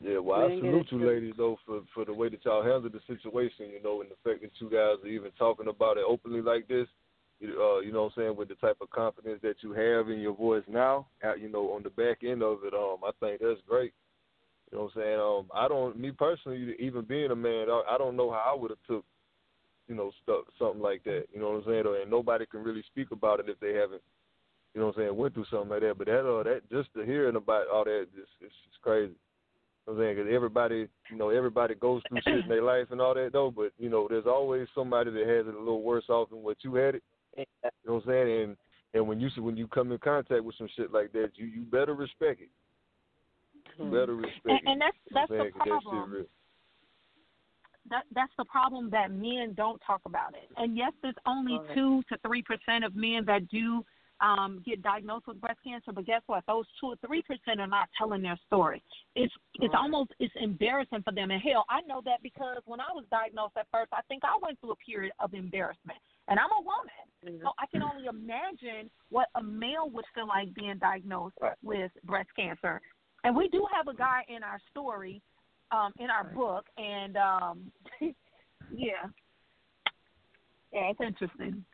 Yeah, 0.00 0.18
well, 0.18 0.46
We 0.46 0.56
I 0.56 0.58
salute 0.58 0.86
it 0.86 0.92
you, 0.92 1.06
ladies, 1.06 1.34
though, 1.36 1.58
for 1.64 1.82
for 1.94 2.04
the 2.04 2.12
way 2.12 2.28
that 2.28 2.44
y'all 2.44 2.62
handled 2.62 2.92
the 2.92 3.00
situation, 3.06 3.70
you 3.70 3.82
know, 3.82 4.02
and 4.02 4.10
the 4.10 4.16
fact 4.22 4.42
that 4.42 4.52
you 4.60 4.68
guys 4.68 5.02
are 5.02 5.08
even 5.08 5.32
talking 5.32 5.68
about 5.68 5.96
it 5.96 6.04
openly 6.06 6.42
like 6.42 6.68
this. 6.68 6.86
You, 7.40 7.48
uh, 7.62 7.80
you 7.80 7.92
know 7.92 8.04
what 8.04 8.12
I'm 8.16 8.22
saying, 8.22 8.36
with 8.36 8.48
the 8.48 8.54
type 8.56 8.78
of 8.80 8.90
confidence 8.90 9.40
that 9.42 9.62
you 9.62 9.72
have 9.72 10.08
in 10.08 10.20
your 10.20 10.34
voice 10.34 10.64
now, 10.68 11.06
uh, 11.22 11.34
you 11.34 11.48
know, 11.48 11.72
on 11.72 11.82
the 11.82 11.90
back 11.90 12.24
end 12.24 12.42
of 12.42 12.64
it, 12.64 12.72
um, 12.72 12.98
I 13.04 13.10
think 13.20 13.40
that's 13.40 13.60
great. 13.66 13.92
You 14.70 14.78
know 14.78 14.84
what 14.84 14.96
I'm 14.96 15.02
saying? 15.02 15.20
Um, 15.20 15.50
I 15.54 15.68
don't, 15.68 15.98
me 15.98 16.10
personally, 16.12 16.74
even 16.78 17.04
being 17.04 17.30
a 17.30 17.36
man, 17.36 17.68
I, 17.70 17.82
I 17.90 17.98
don't 17.98 18.16
know 18.16 18.30
how 18.30 18.52
I 18.54 18.58
would 18.58 18.70
have 18.70 18.78
took, 18.86 19.04
you 19.86 19.94
know, 19.94 20.10
stuff 20.22 20.44
something 20.58 20.80
like 20.82 21.04
that. 21.04 21.26
You 21.32 21.40
know 21.40 21.50
what 21.50 21.66
I'm 21.66 21.84
saying? 21.84 22.02
And 22.02 22.10
nobody 22.10 22.46
can 22.46 22.62
really 22.62 22.82
speak 22.86 23.10
about 23.12 23.40
it 23.40 23.48
if 23.48 23.60
they 23.60 23.74
haven't, 23.74 24.02
you 24.76 24.82
know 24.82 24.88
what 24.88 24.98
I'm 24.98 25.04
saying, 25.04 25.16
went 25.16 25.32
through 25.32 25.46
something 25.50 25.70
like 25.70 25.80
that. 25.80 25.96
But 25.96 26.06
that, 26.06 26.20
uh, 26.20 26.42
that 26.42 26.60
just 26.70 26.92
to 26.92 27.02
hearing 27.06 27.36
about 27.36 27.66
all 27.72 27.84
that, 27.84 28.08
just 28.14 28.28
it's 28.42 28.52
just 28.68 28.82
crazy. 28.82 29.14
You 29.14 29.14
know 29.86 29.94
what 29.94 29.94
I'm 29.94 29.98
saying? 30.00 30.16
Because 30.16 30.34
everybody, 30.34 30.88
you 31.10 31.16
know, 31.16 31.30
everybody 31.30 31.74
goes 31.74 32.02
through 32.10 32.20
shit 32.28 32.42
in 32.42 32.48
their 32.48 32.62
life 32.62 32.88
and 32.90 33.00
all 33.00 33.14
that 33.14 33.32
though. 33.32 33.50
But 33.50 33.72
you 33.78 33.88
know, 33.88 34.06
there's 34.06 34.26
always 34.26 34.68
somebody 34.74 35.10
that 35.12 35.26
has 35.26 35.46
it 35.46 35.54
a 35.54 35.58
little 35.58 35.82
worse 35.82 36.04
off 36.10 36.28
than 36.28 36.42
what 36.42 36.58
you 36.60 36.74
had 36.74 36.96
it. 36.96 37.02
You 37.38 37.44
know 37.86 37.94
what 37.94 38.02
I'm 38.04 38.06
saying? 38.06 38.42
And 38.42 38.56
and 38.92 39.08
when 39.08 39.18
you 39.18 39.30
when 39.38 39.56
you 39.56 39.66
come 39.66 39.92
in 39.92 39.98
contact 39.98 40.44
with 40.44 40.56
some 40.58 40.68
shit 40.76 40.92
like 40.92 41.10
that, 41.12 41.30
you 41.36 41.46
you 41.46 41.62
better 41.62 41.94
respect 41.94 42.42
it. 42.42 42.50
You 43.78 43.90
better 43.90 44.14
respect 44.14 44.44
and, 44.44 44.58
it. 44.58 44.66
and 44.66 44.80
that's 44.82 44.96
You 45.08 45.14
know 45.14 45.20
that's 45.22 45.30
the 45.30 45.38
saying? 45.38 45.52
'Cause 45.52 45.62
that 45.64 45.82
problem. 45.82 46.26
that 47.88 48.04
that's 48.12 48.32
the 48.36 48.44
problem 48.44 48.90
that 48.90 49.10
men 49.10 49.54
don't 49.56 49.80
talk 49.86 50.02
about 50.04 50.34
it. 50.34 50.50
And 50.58 50.76
yes, 50.76 50.92
there's 51.02 51.14
only 51.24 51.58
Right. 51.60 51.74
two 51.74 52.02
to 52.10 52.18
three 52.18 52.42
percent 52.42 52.84
of 52.84 52.94
men 52.94 53.24
that 53.24 53.48
do 53.48 53.82
um, 54.20 54.62
get 54.64 54.82
diagnosed 54.82 55.26
with 55.26 55.40
breast 55.40 55.58
cancer. 55.64 55.92
But 55.92 56.06
guess 56.06 56.22
what? 56.26 56.44
Those 56.46 56.64
two 56.80 56.88
or 56.88 56.96
three 57.06 57.22
percent 57.22 57.60
are 57.60 57.66
not 57.66 57.88
telling 57.98 58.22
their 58.22 58.38
story. 58.46 58.82
It's 59.14 59.32
it's 59.54 59.72
Right. 59.72 59.82
almost 59.82 60.12
it's 60.18 60.34
embarrassing 60.36 61.02
for 61.02 61.12
them. 61.12 61.30
And 61.30 61.42
hell, 61.42 61.64
I 61.68 61.80
know 61.82 62.00
that 62.04 62.22
because 62.22 62.58
when 62.66 62.80
I 62.80 62.92
was 62.94 63.04
diagnosed 63.10 63.56
at 63.56 63.66
first, 63.72 63.92
I 63.92 64.00
think 64.08 64.24
I 64.24 64.36
went 64.42 64.60
through 64.60 64.72
a 64.72 64.76
period 64.76 65.12
of 65.20 65.34
embarrassment. 65.34 65.98
And 66.28 66.40
I'm 66.40 66.50
a 66.50 66.60
woman, 66.60 67.40
so 67.40 67.52
I 67.58 67.66
can 67.66 67.82
only 67.82 68.06
imagine 68.06 68.90
what 69.10 69.28
a 69.36 69.42
male 69.42 69.88
would 69.90 70.04
feel 70.12 70.26
like 70.26 70.52
being 70.54 70.76
diagnosed 70.78 71.36
with 71.62 71.92
breast 72.04 72.30
cancer. 72.34 72.80
And 73.22 73.36
we 73.36 73.48
do 73.48 73.64
have 73.72 73.86
a 73.86 73.94
guy 73.94 74.22
in 74.28 74.42
our 74.42 74.58
story, 74.70 75.22
um, 75.70 75.92
in 75.98 76.10
our 76.10 76.24
book, 76.24 76.66
and 76.78 77.16
um, 77.16 77.72
yeah, 78.70 79.06
yeah, 80.72 80.90
it's 80.90 81.00
interesting. 81.00 81.64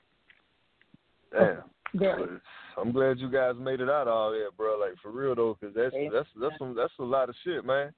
Damn. 1.32 1.62
Very. 1.94 2.38
I'm 2.78 2.90
glad 2.92 3.18
you 3.18 3.30
guys 3.30 3.54
made 3.58 3.80
it 3.80 3.90
out 3.90 4.08
all 4.08 4.30
there, 4.32 4.50
bro. 4.50 4.78
Like 4.78 4.94
for 5.02 5.10
real 5.10 5.34
though, 5.34 5.56
'cause 5.60 5.72
that's 5.76 5.94
that's 6.12 6.28
that's 6.40 6.58
some 6.58 6.74
that's 6.74 6.92
a 6.98 7.02
lot 7.04 7.28
of 7.28 7.34
shit, 7.44 7.64
man. 7.64 7.92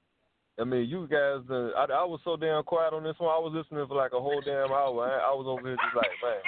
I 0.59 0.63
mean, 0.63 0.87
you 0.87 1.07
guys. 1.07 1.43
Done, 1.47 1.71
I 1.75 1.83
I 1.83 2.03
was 2.07 2.19
so 2.23 2.35
damn 2.35 2.63
quiet 2.63 2.93
on 2.93 3.03
this 3.03 3.15
one. 3.19 3.27
I 3.31 3.39
was 3.39 3.51
listening 3.55 3.87
for 3.87 3.95
like 3.95 4.13
a 4.13 4.19
whole 4.19 4.39
damn 4.43 4.71
hour. 4.71 5.03
I, 5.03 5.31
I 5.31 5.33
was 5.35 5.47
over 5.47 5.67
here 5.67 5.75
just 5.79 5.95
like, 5.95 6.11
man. 6.23 6.39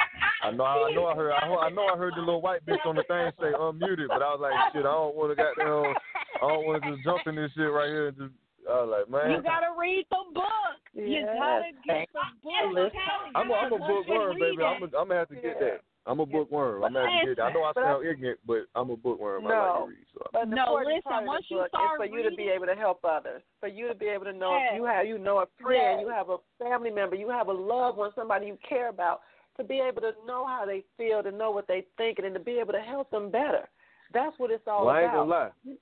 I 0.44 0.52
know 0.52 0.64
I 0.64 0.92
know 0.96 1.06
I 1.08 1.16
heard 1.16 1.32
I, 1.32 1.44
I 1.44 1.70
know 1.70 1.88
I 1.88 1.98
heard 1.98 2.14
the 2.16 2.24
little 2.24 2.42
white 2.42 2.66
bitch 2.66 2.84
on 2.86 2.96
the 2.96 3.04
thing 3.04 3.32
say 3.40 3.52
unmuted, 3.52 4.08
but 4.08 4.24
I 4.24 4.32
was 4.32 4.40
like, 4.44 4.56
shit. 4.72 4.88
I 4.88 4.92
don't 4.92 5.16
want 5.16 5.32
to 5.32 5.36
goddamn. 5.36 5.96
I 6.40 6.48
don't 6.48 6.66
want 6.68 6.84
to 6.84 6.92
just 6.92 7.04
jump 7.04 7.28
in 7.28 7.36
this 7.36 7.52
shit 7.56 7.72
right 7.72 7.88
here 7.90 8.08
and 8.10 8.18
just. 8.18 8.34
I 8.68 8.84
was 8.84 8.92
like, 8.92 9.08
man. 9.08 9.32
You 9.32 9.40
gotta 9.42 9.72
read 9.80 10.04
the 10.12 10.24
book. 10.36 10.76
You 10.92 11.24
gotta 11.24 11.72
get 11.88 12.08
the 12.12 12.20
book. 12.44 12.92
I'm 13.36 13.48
a, 13.52 13.54
I'm 13.56 13.72
a 13.72 13.80
bookworm, 13.80 14.36
baby. 14.40 14.60
I'm 14.64 14.84
a, 14.84 14.86
I'm 14.92 15.08
gonna 15.08 15.16
have 15.24 15.30
to 15.32 15.36
get 15.36 15.56
that. 15.60 15.87
I'm 16.08 16.20
a 16.22 16.26
bookworm. 16.26 16.84
I'm 16.84 16.94
gonna 16.94 17.10
have 17.12 17.22
to 17.22 17.28
get 17.28 17.38
that. 17.38 17.44
I 17.44 17.54
know 17.54 17.64
I 17.64 17.72
But 17.76 17.84
I- 17.84 17.88
sound 17.94 18.06
ignorant, 18.08 18.40
but 18.48 18.66
I'm 18.76 18.90
a 18.90 18.96
bookworm. 18.96 19.46
I 19.46 19.50
like 19.50 19.58
No. 19.76 19.82
to 19.86 19.90
read. 19.90 20.06
So. 20.14 20.28
But 20.32 20.48
No, 20.48 20.78
important 20.78 21.06
listen, 21.06 21.26
once 21.28 21.46
you 21.52 21.58
book 21.58 21.68
start 21.70 22.02
is 22.02 22.10
for 22.10 22.18
you 22.18 22.24
to 22.30 22.36
be 22.36 22.50
able 22.50 22.66
to 22.66 22.76
help 22.76 23.04
others, 23.04 23.44
for 23.60 23.68
you 23.68 23.88
to 23.90 23.94
be 23.96 24.08
able 24.08 24.26
to 24.26 24.34
know 24.34 24.56
Yes. 24.58 24.72
if 24.72 24.78
you 24.78 24.84
have 24.86 25.06
you 25.06 25.18
know 25.18 25.40
a 25.40 25.46
friend, 25.62 26.00
Yes. 26.00 26.02
you 26.02 26.08
have 26.10 26.30
a 26.30 26.38
family 26.58 26.92
member, 26.92 27.16
you 27.16 27.30
have 27.30 27.50
a 27.50 27.54
loved 27.54 27.98
one, 27.98 28.14
somebody 28.14 28.48
you 28.48 28.58
care 28.58 28.88
about, 28.88 29.22
to 29.58 29.64
be 29.64 29.80
able 29.82 30.02
to 30.02 30.14
know 30.26 30.46
how 30.46 30.66
they 30.66 30.82
feel, 30.98 31.22
to 31.24 31.32
know 31.32 31.52
what 31.52 31.68
they 31.68 31.82
think, 31.98 32.20
and 32.20 32.34
to 32.34 32.40
be 32.40 32.58
able 32.60 32.74
to 32.74 32.82
help 32.82 33.10
them 33.10 33.30
better. 33.30 33.68
That's 34.14 34.38
what 34.40 34.52
it's 34.52 34.68
all 34.68 34.86
Well, 34.86 34.96
I 34.96 35.02
ain't 35.02 35.12
about. 35.14 35.28
gonna 35.28 35.30
lie. 35.30 35.76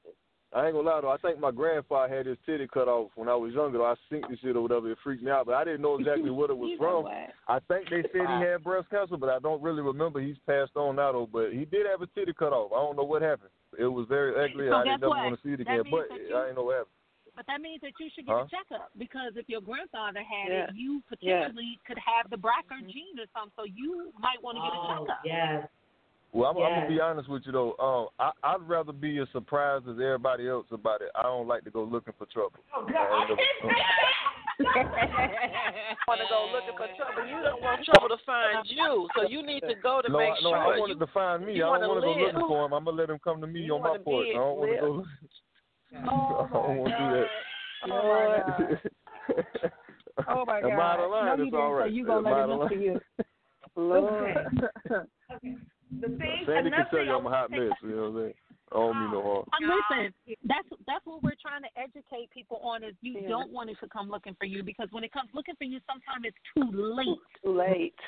I 0.56 0.68
ain't 0.68 0.74
gonna 0.74 0.88
lie 0.90 1.02
though. 1.02 1.12
I 1.12 1.18
think 1.18 1.38
my 1.40 1.52
grandfather 1.52 2.08
had 2.16 2.26
his 2.28 2.38
titty 2.46 2.68
cut 2.74 2.88
off 2.88 3.12
when 3.16 3.28
I 3.28 3.36
was 3.36 3.52
younger. 3.54 3.78
Though 3.80 3.86
I 3.92 3.96
seen 4.10 4.22
this 4.30 4.40
shit 4.40 4.56
or 4.56 4.62
whatever. 4.62 4.90
It 4.90 4.98
freaked 5.04 5.22
me 5.22 5.30
out, 5.30 5.46
but 5.48 5.56
I 5.56 5.66
didn't 5.66 5.82
know 5.82 6.00
exactly 6.00 6.30
what 6.32 6.50
it 6.50 6.58
was 6.58 6.72
from. 6.80 7.04
what? 7.04 7.36
I 7.50 7.60
think 7.68 7.90
they 7.90 8.02
said 8.16 8.24
he 8.24 8.40
had 8.48 8.64
breast 8.64 8.90
cancer, 8.90 9.18
but 9.18 9.28
I 9.30 9.40
don't 9.40 9.62
really 9.62 9.82
remember. 9.82 10.22
He's 10.22 10.38
passed 10.48 10.72
on 10.76 10.96
now 10.96 11.12
though. 11.12 11.28
But 11.32 11.52
he 11.52 11.66
did 11.66 11.86
have 11.92 12.02
a 12.02 12.08
titty 12.16 12.32
cut 12.34 12.54
off. 12.54 12.72
I 12.72 12.80
don't 12.80 12.96
know 12.96 13.04
what 13.04 13.22
happened. 13.22 13.52
It 13.78 13.86
was 13.92 14.08
very 14.08 14.32
ugly. 14.32 14.72
So 14.72 14.76
I 14.80 14.84
guess 14.88 14.94
didn't 14.96 15.12
never 15.12 15.20
want 15.28 15.36
to 15.36 15.42
see 15.44 15.54
it 15.54 15.60
again. 15.60 15.84
But 15.92 16.08
you- 16.16 16.34
I 16.36 16.48
ain't 16.48 16.56
know 16.56 16.64
what 16.64 16.80
happened. 16.80 16.96
But 17.36 17.48
that 17.52 17.60
means 17.60 17.82
that 17.84 17.92
you 18.00 18.08
should 18.16 18.24
get 18.26 18.32
Huh? 18.32 18.48
a 18.48 18.48
checkup 18.48 18.90
because 18.98 19.36
if 19.36 19.50
your 19.52 19.60
grandfather 19.60 20.24
had 20.24 20.48
Yeah. 20.56 20.64
it, 20.72 20.76
you 20.76 21.04
Yeah. 21.20 21.44
potentially 21.52 21.78
could 21.86 22.00
have 22.00 22.30
the 22.32 22.38
BRCA 22.38 22.80
mm-hmm. 22.80 22.88
gene 22.96 23.20
or 23.20 23.28
something. 23.36 23.52
So 23.60 23.66
you 23.68 24.14
might 24.18 24.40
want 24.42 24.56
to 24.56 24.64
get 24.64 24.72
a 24.72 24.80
Oh, 24.80 25.04
checkup. 25.04 25.20
yes. 25.28 25.68
Well, 26.36 26.50
I'm, 26.50 26.58
I'm 26.58 26.76
gonna 26.76 26.90
be 26.90 27.00
honest 27.00 27.30
with 27.30 27.44
you 27.46 27.54
though. 27.54 27.76
Um, 27.80 28.10
I, 28.20 28.32
I'd 28.44 28.68
rather 28.68 28.92
be 28.92 29.20
as 29.20 29.28
surprised 29.32 29.88
as 29.88 29.96
everybody 29.96 30.50
else 30.50 30.66
about 30.70 31.02
it. 31.02 31.08
I 31.16 31.24
don't 31.24 31.48
like 31.48 31.64
to 31.64 31.72
go 31.72 31.84
looking 31.84 32.14
for 32.18 32.26
trouble. 32.26 32.60
Oh, 32.76 32.86
I 32.86 33.26
want 36.06 36.20
to 36.20 36.28
go 36.30 36.52
looking 36.52 36.76
for 36.76 36.88
trouble. 36.98 37.26
You 37.26 37.42
don't 37.42 37.62
want 37.62 37.86
trouble 37.86 38.10
to 38.10 38.18
find 38.26 38.68
you, 38.68 39.08
so 39.16 39.30
you 39.30 39.46
need 39.46 39.62
to 39.62 39.76
go 39.82 40.02
to 40.02 40.10
no, 40.10 40.18
make 40.20 40.32
I, 40.32 40.44
no, 40.44 40.50
sure 40.50 40.58
I 40.58 40.78
wanted 40.78 40.96
you. 40.96 41.06
to 41.06 41.12
find 41.14 41.46
me. 41.46 41.54
I 41.54 41.60
don't 41.60 41.88
want 41.88 42.02
to 42.02 42.06
go 42.06 42.12
looking 42.12 42.48
for 42.50 42.66
him. 42.66 42.74
I'm 42.74 42.84
gonna 42.84 42.98
let 42.98 43.10
him 43.10 43.20
come 43.24 43.40
to 43.40 43.48
me 43.48 43.62
You 43.62 43.76
on 43.76 43.82
my 43.82 43.88
wanna 43.92 44.04
porch. 44.04 44.28
I 44.30 44.34
don't 44.34 44.58
want 44.58 44.72
to 44.72 44.86
live. 44.88 44.96
go. 44.98 45.06
Oh 46.12 46.50
I 46.52 46.52
don't 46.52 46.78
want 46.78 46.92
to 46.92 47.00
do 47.00 47.08
that. 47.16 47.28
Oh 47.86 48.04
my 48.12 48.26
God. 48.44 49.72
Oh 50.28 50.44
my 50.46 50.62
Am 50.62 50.72
I 50.72 50.74
out 50.74 51.00
of 51.00 51.12
God. 51.12 51.12
line? 51.12 51.26
No, 51.26 51.36
you 51.36 51.44
It's 51.44 51.52
didn't. 51.52 51.64
all 51.64 51.74
right. 51.74 51.90
So 51.90 51.94
you 51.94 52.06
gonna 52.06 52.18
Am 52.18 52.24
let 52.26 52.34
out 52.34 52.40
it 52.40 52.52
of 52.52 52.60
look 52.60 52.70
for 52.70 52.76
line? 52.76 52.84
you. 52.84 53.00
Lord. 53.76 54.38
The 56.02 56.08
thing, 56.18 56.44
Sandy 56.46 56.72
can 56.72 56.86
tell 56.90 57.04
you 57.04 57.12
I 57.12 57.18
I'm 57.18 57.26
a 57.26 57.30
hot 57.30 57.52
mess. 57.52 57.72
You 57.82 57.96
know 57.96 58.10
what 58.12 58.20
I'm 58.20 58.24
saying? 58.24 58.34
I 58.72 58.76
don't 58.76 59.00
mean 59.00 59.12
no 59.12 59.22
harm. 59.22 59.46
And 59.54 59.72
listen, 59.72 60.36
that's 60.44 60.68
that's 60.88 61.06
what 61.06 61.24
we're 61.24 61.40
trying 61.42 61.62
to 61.62 61.70
educate 61.78 62.30
people 62.32 62.58
on 62.64 62.84
is 62.84 62.94
you 63.02 63.20
Yeah. 63.22 63.30
don't 63.30 63.52
want 63.52 63.70
it 63.70 63.78
to 63.80 63.88
come 63.88 64.10
looking 64.10 64.34
for 64.36 64.46
you 64.46 64.64
because 64.64 64.92
when 64.92 65.04
it 65.04 65.12
comes 65.12 65.30
looking 65.34 65.56
for 65.56 65.66
you, 65.66 65.80
sometimes 65.88 66.26
it's 66.26 66.38
too 66.56 66.70
late. 66.76 67.20
Too 67.44 67.56
late. 67.56 68.00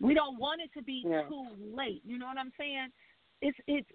We 0.00 0.14
don't 0.14 0.38
want 0.38 0.60
it 0.60 0.72
to 0.74 0.82
be 0.82 1.04
Yeah. 1.06 1.28
too 1.28 1.46
late. 1.58 2.02
You 2.04 2.18
know 2.18 2.26
what 2.26 2.38
I'm 2.38 2.52
saying? 2.58 2.88
It's 3.40 3.58
it's 3.66 3.88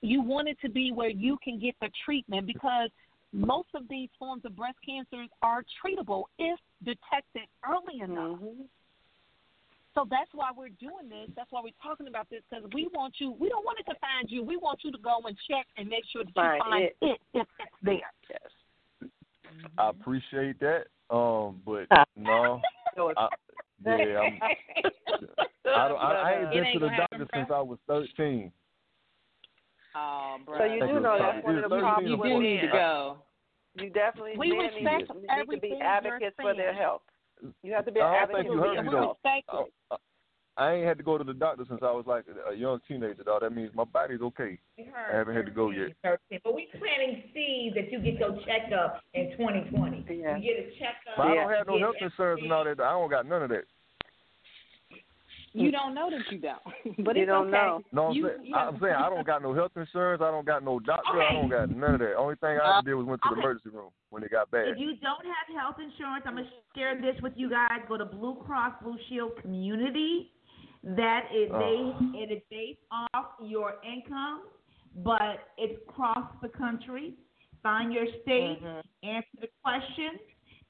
you 0.00 0.22
want 0.22 0.48
it 0.48 0.58
to 0.60 0.70
be 0.70 0.92
where 0.92 1.10
you 1.10 1.36
can 1.42 1.58
get 1.58 1.74
the 1.80 1.90
treatment 2.04 2.46
because 2.46 2.90
most 3.32 3.68
of 3.74 3.86
these 3.88 4.08
forms 4.18 4.44
of 4.44 4.56
breast 4.56 4.78
cancers 4.86 5.28
are 5.42 5.62
treatable 5.84 6.24
if 6.38 6.58
detected 6.84 7.48
early 7.66 8.00
enough. 8.00 8.38
Mm-hmm. 8.40 8.62
So 9.98 10.06
that's 10.08 10.30
why 10.32 10.50
we're 10.56 10.68
doing 10.78 11.08
this. 11.10 11.28
That's 11.34 11.50
why 11.50 11.60
we're 11.60 11.72
talking 11.82 12.06
about 12.06 12.30
this 12.30 12.42
because 12.48 12.64
we 12.72 12.88
want 12.94 13.14
you. 13.18 13.34
We 13.36 13.48
don't 13.48 13.64
want 13.64 13.80
it 13.80 13.90
to 13.90 13.98
find 13.98 14.30
you. 14.30 14.44
We 14.44 14.56
want 14.56 14.78
you 14.84 14.92
to 14.92 14.98
go 14.98 15.18
and 15.26 15.36
check 15.50 15.66
and 15.76 15.88
make 15.88 16.04
sure 16.12 16.22
that 16.24 16.32
Find 16.34 16.54
you 16.54 16.70
find 16.70 16.84
it. 16.84 16.96
it, 17.02 17.20
if 17.34 17.46
it's 17.58 17.70
there. 17.82 18.12
Yes. 18.30 19.10
I 19.76 19.90
appreciate 19.90 20.60
that. 20.60 20.84
Um, 21.10 21.60
but 21.66 21.86
no, 22.14 22.60
I, 22.96 23.28
yeah, 23.84 24.20
I'm, 24.20 24.38
I 25.66 25.88
don't. 25.88 25.98
I, 25.98 26.12
I 26.12 26.32
ain't 26.34 26.42
It 26.44 26.54
been 26.54 26.64
ain't 26.64 26.74
to 26.74 26.86
the 26.86 26.90
doctor 26.96 27.26
since 27.34 27.48
I 27.52 27.60
was 27.60 27.78
13. 27.88 28.52
Oh, 29.96 30.36
bro. 30.46 30.58
So 30.58 30.64
you 30.64 30.80
do 30.86 31.00
know 31.00 31.18
that's 31.18 31.44
one 31.44 31.56
of 31.56 31.62
the 31.62 31.68
problems 31.76 32.08
You 32.08 32.22
do 32.22 32.40
need 32.40 32.60
to 32.60 32.66
men. 32.66 32.72
go. 32.72 33.16
You 33.74 33.90
definitely 33.90 34.34
We 34.38 34.50
men 34.50 34.70
need, 34.76 35.06
to- 35.08 35.14
need 35.14 35.54
to 35.54 35.60
be 35.60 35.76
advocates 35.82 36.36
for 36.40 36.54
their 36.54 36.72
health. 36.72 37.02
You 37.62 37.72
have 37.72 37.84
to 37.86 37.92
be 37.92 38.00
oh, 38.00 38.04
I 38.04 38.12
don't 38.12 38.22
advocate 38.22 38.42
think 38.44 38.54
you 38.54 38.60
heard 38.60 38.84
me 38.84 38.90
though. 38.90 39.16
I. 39.24 39.40
I, 39.48 39.56
uh, 39.56 39.64
uh, 39.90 39.96
I 40.58 40.74
ain't 40.74 40.86
had 40.86 40.98
to 40.98 41.04
go 41.04 41.16
to 41.16 41.22
the 41.22 41.34
doctor 41.34 41.64
since 41.68 41.80
I 41.84 41.92
was 41.92 42.04
like 42.04 42.24
a 42.50 42.52
young 42.52 42.80
teenager, 42.88 43.22
dog. 43.22 43.42
That 43.42 43.54
means 43.54 43.70
my 43.74 43.84
body's 43.84 44.20
okay. 44.20 44.58
I 44.76 45.16
haven't 45.16 45.36
had 45.36 45.46
to 45.46 45.52
go 45.52 45.70
yet. 45.70 45.90
But 46.02 46.52
we 46.52 46.66
planting 46.76 47.22
seeds 47.32 47.76
that 47.76 47.92
you 47.92 48.00
get 48.00 48.18
your 48.18 48.36
checkup 48.44 49.02
in 49.14 49.30
2020. 49.38 50.04
Yeah. 50.10 50.36
You 50.36 50.42
get 50.42 50.66
a 50.66 50.70
checkup. 50.80 51.14
But 51.16 51.26
I 51.28 51.34
don't 51.36 51.50
have 51.50 51.66
no 51.68 51.78
health 51.78 51.94
insurance 52.00 52.40
and 52.42 52.52
all 52.52 52.64
that. 52.64 52.80
I 52.80 52.90
don't 52.90 53.08
got 53.08 53.26
none 53.26 53.44
of 53.44 53.50
that. 53.50 53.66
You 55.58 55.70
don't 55.72 55.94
know 55.94 56.10
that 56.10 56.32
you 56.32 56.38
don't, 56.38 56.62
but 57.04 57.16
You 57.16 57.22
it's 57.22 57.28
don't 57.28 57.48
okay. 57.48 57.56
know. 57.56 57.82
No, 57.92 58.06
I'm 58.06 58.12
You- 58.14 58.28
saying 58.28 58.46
you 58.46 58.54
I'm 58.54 58.78
saying 58.80 58.94
I 58.94 59.08
don't 59.08 59.26
got 59.26 59.42
no 59.42 59.54
health 59.54 59.72
insurance. 59.76 60.22
I 60.22 60.30
don't 60.30 60.46
got 60.46 60.62
no 60.64 60.80
doctor. 60.80 61.22
I 61.22 61.32
don't 61.32 61.48
got 61.48 61.70
none 61.70 61.94
of 61.94 62.00
that. 62.00 62.14
Only 62.16 62.36
thing 62.36 62.58
I 62.62 62.78
uh, 62.78 62.82
did 62.82 62.94
was 62.94 63.06
went 63.06 63.20
to 63.22 63.34
the 63.34 63.40
emergency 63.40 63.70
room 63.70 63.90
when 64.10 64.22
it 64.22 64.30
got 64.30 64.50
bad. 64.50 64.68
If 64.68 64.78
you 64.78 64.96
don't 64.96 65.24
have 65.24 65.56
health 65.56 65.76
insurance, 65.78 66.24
I'm 66.26 66.36
gonna 66.36 66.48
share 66.76 67.00
this 67.00 67.20
with 67.22 67.32
you 67.36 67.50
guys. 67.50 67.80
Go 67.88 67.96
to 67.96 68.04
Blue 68.04 68.36
Cross 68.46 68.74
Blue 68.82 68.96
Shield 69.08 69.32
Community. 69.40 70.32
That 70.84 71.24
is 71.34 71.50
they 71.50 72.18
it 72.18 72.32
is 72.32 72.42
based 72.50 72.80
off 72.90 73.26
your 73.42 73.74
income, 73.84 74.42
but 74.96 75.48
it's 75.56 75.80
across 75.88 76.30
the 76.40 76.48
country. 76.48 77.14
Find 77.62 77.92
your 77.92 78.06
state, 78.22 78.62
mm-hmm. 78.62 79.08
answer 79.08 79.28
the 79.40 79.48
questions. 79.62 80.20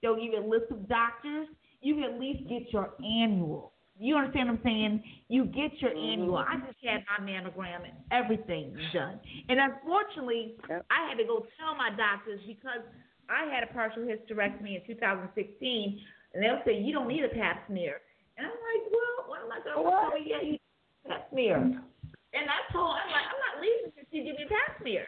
They'll 0.01 0.15
give 0.15 0.33
you 0.33 0.39
a 0.39 0.47
list 0.47 0.71
of 0.71 0.89
doctors. 0.89 1.49
You 1.81 1.95
can 1.95 2.05
at 2.05 2.21
least 2.21 2.49
get 2.49 2.73
your 2.73 2.95
annual. 2.99 3.73
You 3.99 4.17
understand 4.17 4.49
what 4.49 4.59
I'm 4.59 4.65
saying? 4.65 5.03
You 5.29 5.45
get 5.47 5.75
your 5.81 5.91
annual. 5.91 6.39
I 6.39 6.57
just 6.67 6.79
had 6.85 7.03
my 7.19 7.25
mammogram 7.25 7.83
and 7.83 7.95
everything 8.13 8.77
done. 8.95 9.19
And 9.49 9.59
unfortunately, 9.59 10.55
Yep. 10.69 10.87
I 10.91 11.09
had 11.09 11.19
to 11.19 11.25
go 11.25 11.47
tell 11.59 11.75
my 11.75 11.91
doctors 11.91 12.41
because 12.47 12.83
I 13.29 13.45
had 13.53 13.63
a 13.65 13.73
partial 13.73 14.03
hysterectomy 14.05 14.81
in 14.81 14.87
2016, 14.87 16.01
and 16.35 16.43
they'll 16.43 16.63
say 16.65 16.79
you 16.81 16.93
don't 16.93 17.09
need 17.09 17.25
a 17.25 17.29
pap 17.29 17.67
smear, 17.67 18.01
and 18.37 18.47
I'm 18.47 18.53
like, 18.53 18.93
well, 18.93 19.29
what 19.29 19.41
am 19.43 19.53
I 19.53 19.61
going 19.65 19.85
to 19.85 19.91
tell 19.91 20.11
me? 20.15 20.27
Yeah, 20.27 20.41
you 20.43 20.53
need 20.53 20.61
a 21.05 21.09
pap 21.09 21.31
smear. 21.31 21.57
And 21.59 22.45
I 22.49 22.73
told, 22.73 22.95
I'm 22.95 23.11
like, 23.11 23.27
I'm 23.27 23.41
not 23.41 23.55
leaving 23.61 23.93
until 23.99 24.19
you 24.19 24.25
give 24.25 24.37
me 24.37 24.45
a 24.45 24.49
pap 24.49 24.81
smear. 24.81 25.07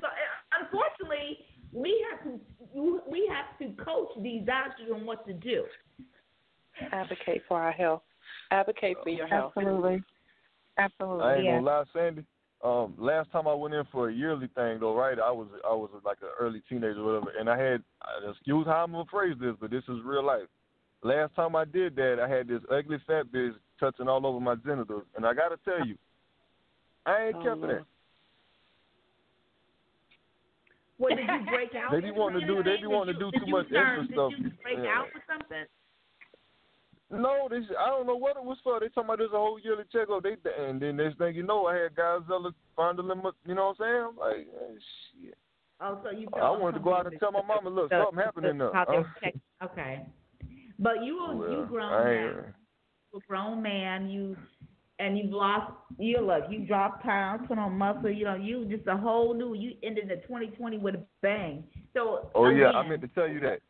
So 0.00 0.06
uh, 0.06 0.60
unfortunately, 0.60 1.38
we 1.72 2.04
have 2.10 2.24
to 2.24 2.40
we 3.10 3.30
have 3.32 3.58
to 3.58 3.82
coach 3.82 4.08
these 4.22 4.44
doctors 4.46 4.88
on 4.94 5.04
what 5.04 5.26
to 5.26 5.32
do. 5.32 5.64
Advocate 6.92 7.42
for 7.48 7.60
our 7.60 7.72
health. 7.72 8.02
Advocate 8.50 8.96
for 9.02 9.10
your 9.10 9.26
health. 9.26 9.52
Absolutely. 9.56 10.02
Absolutely. 10.78 11.24
I 11.24 11.36
ain't 11.36 11.46
gonna 11.46 11.60
lie, 11.60 11.84
Sandy. 11.92 12.24
Um, 12.64 12.94
last 12.98 13.30
time 13.30 13.46
I 13.46 13.54
went 13.54 13.74
in 13.74 13.84
for 13.92 14.08
a 14.08 14.12
yearly 14.12 14.48
thing 14.54 14.80
though, 14.80 14.94
right? 14.96 15.18
I 15.18 15.30
was 15.30 15.46
I 15.64 15.72
was 15.72 15.90
like 16.04 16.18
an 16.22 16.28
early 16.40 16.62
teenager 16.68 17.00
or 17.00 17.20
whatever, 17.20 17.38
and 17.38 17.48
I 17.48 17.56
had 17.56 17.82
uh, 18.02 18.30
excuse 18.30 18.66
how 18.66 18.84
I'm 18.84 18.92
gonna 18.92 19.04
phrase 19.10 19.36
this, 19.40 19.54
but 19.60 19.70
this 19.70 19.84
is 19.88 19.98
real 20.04 20.24
life. 20.24 20.48
Last 21.02 21.34
time 21.36 21.54
I 21.54 21.64
did 21.64 21.94
that, 21.96 22.18
I 22.20 22.28
had 22.28 22.48
this 22.48 22.62
ugly 22.70 22.98
fat 23.06 23.26
bitch 23.26 23.54
touching 23.78 24.08
all 24.08 24.26
over 24.26 24.40
my 24.40 24.56
genitals, 24.56 25.04
and 25.16 25.24
I 25.24 25.34
gotta 25.34 25.56
tell 25.64 25.86
you, 25.86 25.96
I 27.06 27.26
ain't 27.26 27.36
Oh, 27.36 27.42
kept 27.42 27.60
Lord. 27.60 27.76
that. 27.78 27.84
What 30.98 31.16
did 31.16 31.28
you 31.28 31.46
break 31.46 31.74
out? 31.76 31.92
They 31.92 32.00
be 32.00 32.10
wanting 32.10 32.40
to 32.40 32.46
do 32.46 32.62
they 32.62 32.76
be 32.76 32.88
wanting 32.88 33.14
to 33.14 33.20
do 33.20 33.30
too 33.38 33.46
much 33.46 33.66
extra 33.66 34.02
did 34.02 34.12
stuff. 34.14 34.32
you 34.36 34.50
break 34.62 34.78
Yeah. 34.78 34.98
out 34.98 35.06
with 35.14 35.22
something? 35.30 35.64
No, 37.10 37.48
this 37.50 37.64
I 37.78 37.88
don't 37.88 38.06
know 38.06 38.16
what 38.16 38.36
it 38.36 38.44
was 38.44 38.58
for. 38.62 38.78
They 38.80 38.88
talking 38.88 39.04
about 39.04 39.18
this 39.18 39.28
a 39.32 39.36
whole 39.36 39.58
yearly 39.58 39.84
checkup. 39.90 40.22
They 40.22 40.36
and 40.58 40.80
then 40.80 40.96
next 40.96 41.16
thing 41.18 41.34
you 41.34 41.42
know, 41.42 41.66
I 41.66 41.76
had 41.76 41.94
Godzilla 41.94 42.52
fondling 42.76 43.22
my, 43.22 43.30
you 43.46 43.54
know 43.54 43.74
what 43.78 43.86
I'm 43.86 43.86
saying? 43.86 44.06
I'm 44.10 44.16
like, 44.16 44.46
eh, 44.46 44.78
shit. 45.24 45.38
Oh, 45.80 45.98
so 46.02 46.10
you. 46.10 46.28
I 46.36 46.50
wanted 46.50 46.78
to 46.78 46.84
go 46.84 46.94
out 46.94 47.06
and 47.06 47.18
tell 47.18 47.32
my 47.32 47.42
mama, 47.42 47.70
look, 47.70 47.88
the- 47.90 48.04
something 48.04 48.22
happening 48.22 48.60
Uh, 48.60 48.84
Okay, 49.64 50.02
but 50.78 51.02
you 51.02 51.18
well, 51.34 51.50
you 51.50 51.66
grown 51.66 51.90
now. 51.90 52.10
You're 52.10 52.54
a 53.14 53.20
grown 53.26 53.62
man. 53.62 54.08
You 54.08 54.36
and 54.98 55.16
you've 55.16 55.32
lost. 55.32 55.72
You 55.98 56.20
look. 56.20 56.44
You 56.50 56.66
dropped 56.66 57.02
pounds, 57.04 57.44
put 57.48 57.58
on 57.58 57.72
muscle. 57.78 58.10
You 58.10 58.24
know, 58.26 58.34
you 58.34 58.66
just 58.66 58.86
a 58.86 58.96
whole 58.96 59.32
new. 59.32 59.54
You 59.54 59.72
ended 59.82 60.08
the 60.08 60.16
2020 60.16 60.76
with 60.78 60.96
a 60.96 61.02
bang. 61.22 61.64
So. 61.94 62.28
Oh 62.34 62.50
yeah, 62.50 62.66
I 62.66 62.80
again, 62.80 62.90
meant 62.90 63.02
to 63.02 63.08
tell 63.08 63.28
you 63.28 63.40
that. 63.40 63.60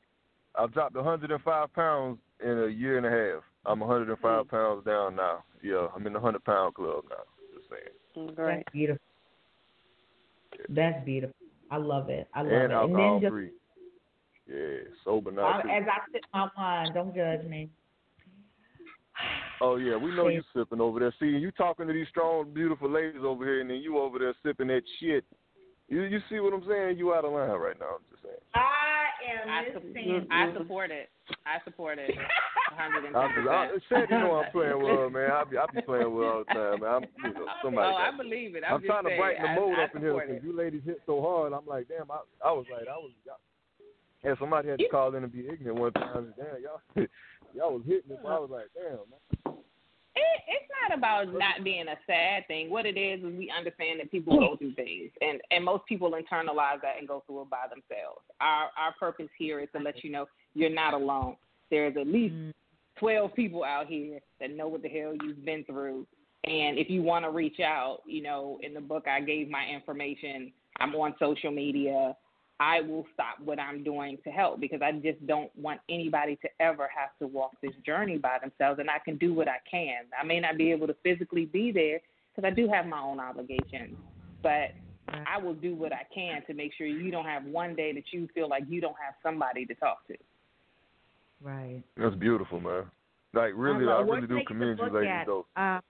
I 0.56 0.66
dropped 0.66 0.96
105 0.96 1.72
pounds 1.72 2.18
in 2.44 2.64
a 2.64 2.66
year 2.66 2.96
and 2.96 3.06
a 3.06 3.10
half. 3.10 3.44
I'm 3.66 3.80
105 3.80 4.46
Mm. 4.46 4.48
pounds 4.48 4.84
down 4.84 5.16
now. 5.16 5.44
Yeah, 5.62 5.88
I'm 5.94 6.06
in 6.06 6.12
the 6.12 6.20
100 6.20 6.44
pound 6.44 6.74
club 6.74 7.04
now. 7.10 7.24
Just 7.54 7.68
saying. 7.68 8.34
Great. 8.34 8.56
That's 8.64 8.72
beautiful. 8.72 9.02
That's 10.68 11.04
beautiful. 11.04 11.36
I 11.70 11.76
love 11.76 12.08
it. 12.08 12.28
I 12.34 12.42
love 12.42 12.52
and 12.52 12.72
it. 12.72 12.74
alcohol 12.74 13.14
and 13.14 13.14
then 13.14 13.20
just 13.20 13.32
free. 13.32 13.50
Yeah, 14.46 14.90
sober 15.04 15.30
now. 15.30 15.42
I, 15.42 15.58
as 15.60 15.84
I 15.86 16.10
sip 16.12 16.22
my 16.32 16.48
wine, 16.56 16.94
don't 16.94 17.14
judge 17.14 17.44
me. 17.44 17.68
Oh 19.60 19.76
yeah, 19.76 19.96
we 19.96 20.14
know 20.14 20.28
you 20.28 20.42
sipping 20.54 20.80
over 20.80 21.00
there. 21.00 21.14
See, 21.18 21.26
you 21.26 21.50
talking 21.50 21.86
to 21.86 21.92
these 21.92 22.08
strong, 22.08 22.52
beautiful 22.54 22.88
ladies 22.88 23.22
over 23.24 23.44
here, 23.44 23.60
and 23.60 23.68
then 23.68 23.78
you 23.78 23.98
over 23.98 24.18
there 24.18 24.34
sipping 24.44 24.68
that 24.68 24.82
shit. 25.00 25.24
You 25.88 26.02
you 26.02 26.20
see 26.28 26.38
what 26.40 26.52
I'm 26.52 26.64
saying? 26.68 26.98
You 26.98 27.14
out 27.14 27.24
of 27.24 27.32
line 27.32 27.48
right 27.48 27.76
now. 27.80 27.96
I'm 27.96 28.04
just 28.12 28.22
saying. 28.22 28.36
I 28.54 29.08
am 29.24 29.48
I, 29.48 29.62
Miss 29.64 29.82
su- 29.82 29.92
Sandy. 29.94 30.28
I 30.30 30.52
support 30.52 30.90
it. 30.90 31.08
I 31.46 31.64
support 31.64 31.98
it. 31.98 32.10
110%. 32.76 33.16
I 33.16 33.68
just, 33.72 33.86
I, 33.90 34.20
know 34.20 34.36
I'm 34.44 34.52
playing 34.52 34.76
with 34.76 34.92
her, 34.92 35.10
man. 35.10 35.30
I 35.30 35.44
be 35.44 35.56
I 35.56 35.64
be 35.74 35.80
playing 35.82 36.12
with 36.12 36.24
her 36.24 36.32
all 36.32 36.44
the 36.46 36.52
time, 36.52 36.80
man. 36.80 36.90
I'm 36.92 37.02
you 37.24 37.32
know 37.32 37.48
oh, 37.48 37.60
somebody. 37.64 37.88
oh, 37.88 37.96
I 37.96 38.16
believe 38.16 38.54
it. 38.54 38.64
I'm, 38.68 38.74
I'm 38.74 38.80
just 38.80 38.88
trying 38.88 39.04
to 39.04 39.10
saying, 39.10 39.20
brighten 39.20 39.42
the 39.42 39.48
I- 39.48 39.58
mood 39.58 39.78
I 39.78 39.84
up 39.84 39.94
in 39.96 40.00
here 40.02 40.12
because 40.12 40.44
you 40.44 40.52
ladies 40.52 40.82
hit 40.84 41.00
so 41.06 41.22
hard. 41.22 41.52
I'm 41.52 41.66
like, 41.66 41.88
damn, 41.88 42.10
I 42.10 42.20
I 42.44 42.52
was 42.52 42.66
like, 42.70 42.86
I 42.86 42.96
was. 42.96 43.12
And 44.24 44.36
somebody 44.40 44.68
had 44.68 44.80
to 44.80 44.88
call 44.88 45.14
in 45.14 45.22
and 45.22 45.32
be 45.32 45.46
ignorant 45.48 45.78
one 45.78 45.92
time. 45.92 46.34
Damn, 46.36 46.60
y'all, 46.60 46.82
y'all 47.54 47.74
was 47.74 47.82
hitting 47.86 48.10
it. 48.10 48.18
but 48.22 48.28
I 48.28 48.38
was 48.38 48.50
like, 48.50 48.66
damn, 48.74 48.98
man. 49.08 49.62
It, 50.34 50.42
it's 50.48 50.70
not 50.82 50.98
about 50.98 51.32
not 51.32 51.64
being 51.64 51.86
a 51.88 51.96
sad 52.06 52.46
thing. 52.46 52.70
What 52.70 52.86
it 52.86 52.96
is 52.96 53.20
is 53.20 53.36
we 53.36 53.52
understand 53.56 54.00
that 54.00 54.10
people 54.10 54.38
go 54.38 54.56
through 54.56 54.74
things, 54.74 55.10
and 55.20 55.40
and 55.50 55.64
most 55.64 55.84
people 55.86 56.10
internalize 56.10 56.80
that 56.82 56.96
and 56.98 57.06
go 57.06 57.22
through 57.26 57.42
it 57.42 57.50
by 57.50 57.66
themselves. 57.68 58.20
Our 58.40 58.70
our 58.78 58.94
purpose 58.98 59.28
here 59.38 59.60
is 59.60 59.68
to 59.76 59.82
let 59.82 60.02
you 60.04 60.10
know 60.10 60.26
you're 60.54 60.70
not 60.70 60.94
alone. 60.94 61.36
There's 61.70 61.96
at 61.96 62.06
least 62.06 62.34
mm-hmm. 62.34 62.50
twelve 62.98 63.34
people 63.34 63.64
out 63.64 63.86
here 63.86 64.20
that 64.40 64.54
know 64.54 64.68
what 64.68 64.82
the 64.82 64.88
hell 64.88 65.14
you've 65.22 65.44
been 65.44 65.64
through, 65.64 66.06
and 66.44 66.78
if 66.78 66.88
you 66.88 67.02
want 67.02 67.24
to 67.24 67.30
reach 67.30 67.60
out, 67.60 67.98
you 68.06 68.22
know, 68.22 68.58
in 68.62 68.74
the 68.74 68.80
book 68.80 69.06
I 69.08 69.20
gave 69.20 69.48
my 69.48 69.66
information. 69.66 70.52
I'm 70.80 70.94
on 70.94 71.14
social 71.18 71.50
media. 71.50 72.14
I 72.60 72.80
will 72.80 73.06
stop 73.14 73.38
what 73.44 73.60
I'm 73.60 73.84
doing 73.84 74.18
to 74.24 74.30
help 74.30 74.58
because 74.60 74.80
I 74.82 74.92
just 74.92 75.24
don't 75.26 75.50
want 75.56 75.80
anybody 75.88 76.36
to 76.42 76.48
ever 76.60 76.88
have 76.94 77.10
to 77.20 77.26
walk 77.26 77.52
this 77.62 77.72
journey 77.86 78.18
by 78.18 78.38
themselves. 78.40 78.80
And 78.80 78.90
I 78.90 78.98
can 79.04 79.16
do 79.16 79.32
what 79.32 79.46
I 79.48 79.58
can. 79.70 80.04
I 80.20 80.24
may 80.24 80.40
not 80.40 80.58
be 80.58 80.72
able 80.72 80.88
to 80.88 80.96
physically 81.04 81.44
be 81.44 81.70
there 81.70 82.00
because 82.34 82.50
I 82.50 82.54
do 82.54 82.68
have 82.68 82.86
my 82.86 83.00
own 83.00 83.20
obligations, 83.20 83.96
but 84.42 84.72
I 85.08 85.38
will 85.42 85.54
do 85.54 85.74
what 85.74 85.92
I 85.92 86.02
can 86.12 86.44
to 86.46 86.54
make 86.54 86.72
sure 86.76 86.86
you 86.86 87.10
don't 87.10 87.24
have 87.24 87.44
one 87.44 87.74
day 87.74 87.92
that 87.92 88.04
you 88.12 88.28
feel 88.34 88.48
like 88.48 88.64
you 88.68 88.80
don't 88.80 88.96
have 89.02 89.14
somebody 89.22 89.64
to 89.66 89.74
talk 89.74 90.06
to. 90.08 90.14
Right. 91.40 91.82
That's 91.96 92.16
beautiful, 92.16 92.60
man. 92.60 92.84
Like 93.34 93.52
really, 93.54 93.86
Although 93.86 94.12
I 94.12 94.16
really 94.16 94.26
do 94.26 94.40
commend 94.46 94.78
you, 94.78 94.84
look 94.84 94.94
ladies. 94.94 95.10
at, 95.10 95.26
Though. 95.26 95.46
Uh, 95.56 95.80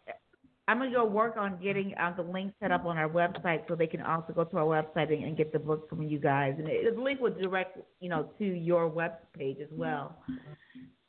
I'm 0.69 0.79
gonna 0.79 0.91
go 0.91 1.07
work 1.07 1.39
on 1.39 1.59
getting 1.63 1.95
uh, 1.95 2.13
the 2.15 2.23
link 2.23 2.53
set 2.61 2.71
up 2.71 2.85
on 2.85 2.99
our 2.99 3.09
website 3.09 3.67
so 3.67 3.75
they 3.75 3.87
can 3.87 4.03
also 4.03 4.35
go 4.35 4.45
to 4.45 4.59
our 4.59 4.65
website 4.65 5.11
and, 5.11 5.25
and 5.25 5.37
get 5.37 5.51
the 5.51 5.59
book 5.59 5.89
from 5.89 6.03
you 6.03 6.19
guys. 6.19 6.57
And 6.59 6.69
it, 6.69 6.95
the 6.95 7.01
link 7.01 7.21
will 7.21 7.33
direct 7.33 7.79
you 8.01 8.11
know 8.11 8.29
to 8.39 8.45
your 8.45 8.87
web 8.87 9.13
page 9.37 9.57
as 9.63 9.71
well. 9.73 10.17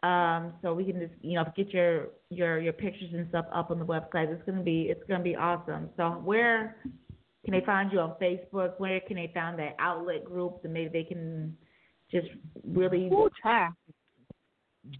Um, 0.01 0.53
so 0.61 0.73
we 0.73 0.85
can 0.85 1.01
just 1.01 1.13
you 1.21 1.35
know 1.35 1.43
get 1.57 1.73
your 1.73 2.07
your 2.29 2.59
your 2.59 2.71
pictures 2.71 3.09
and 3.13 3.27
stuff 3.27 3.45
up 3.53 3.69
on 3.69 3.79
the 3.79 3.85
website. 3.85 4.31
It's 4.31 4.41
gonna 4.45 4.63
be 4.63 4.83
it's 4.83 5.03
gonna 5.09 5.23
be 5.23 5.35
awesome. 5.35 5.89
So 5.97 6.09
where 6.23 6.77
can 7.43 7.53
they 7.53 7.65
find 7.65 7.91
you 7.91 7.99
on 7.99 8.15
Facebook? 8.21 8.79
Where 8.79 9.01
can 9.01 9.17
they 9.17 9.29
find 9.33 9.59
that 9.59 9.75
outlet 9.77 10.23
group? 10.23 10.61
and 10.63 10.71
maybe 10.71 10.89
they 10.89 11.03
can 11.03 11.57
just 12.09 12.27
really 12.65 13.09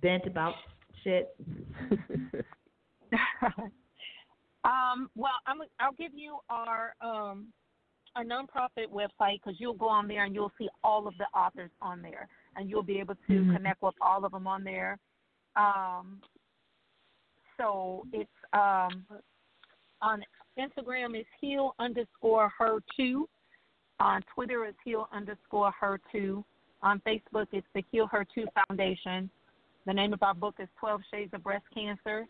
vent 0.02 0.28
about 0.28 0.56
shit. 1.02 1.34
um, 4.64 5.10
well, 5.16 5.32
I'm, 5.46 5.60
I'll 5.80 5.94
give 5.94 6.12
you 6.16 6.38
our 6.50 6.94
um, 7.02 7.48
our 8.16 8.24
nonprofit 8.24 8.88
website 8.92 9.40
because 9.44 9.60
you'll 9.60 9.74
go 9.76 9.88
on 9.88 10.08
there 10.08 10.26
and 10.26 10.34
you'll 10.34 10.52
see 10.58 10.68
all 10.84 11.08
of 11.08 11.14
the 11.18 11.26
authors 11.38 11.72
on 11.82 12.02
there, 12.02 12.28
and 12.56 12.70
you'll 12.70 12.84
be 12.84 13.00
able 13.00 13.16
to 13.16 13.34
Mhm. 13.34 13.56
connect 13.56 13.82
with 13.82 13.96
all 14.02 14.26
of 14.26 14.32
them 14.32 14.48
on 14.48 14.64
there. 14.64 14.98
Um, 15.56 16.22
so 17.58 18.06
it's 18.12 18.30
um, 18.54 19.06
on 20.02 20.24
Instagram 20.58 21.20
is 21.20 21.26
heal 21.40 21.76
underscore 21.80 22.50
her 22.58 22.80
two. 22.96 23.28
On 24.00 24.22
Twitter 24.34 24.66
is 24.66 24.76
heal 24.84 25.08
underscore 25.12 25.72
her 25.80 26.00
two. 26.12 26.44
On 26.82 27.00
Facebook 27.02 27.48
it's 27.52 27.68
the 27.74 27.84
Heal 27.92 28.08
Her 28.08 28.26
Two 28.34 28.46
Foundation. 28.68 29.30
The 29.86 29.94
name 29.94 30.14
of 30.14 30.24
our 30.24 30.34
book 30.34 30.56
is 30.60 30.70
Twelve 30.80 31.02
Shades 31.12 31.34
of 31.34 31.44
Breast 31.44 31.66
Cancer. 31.74 32.26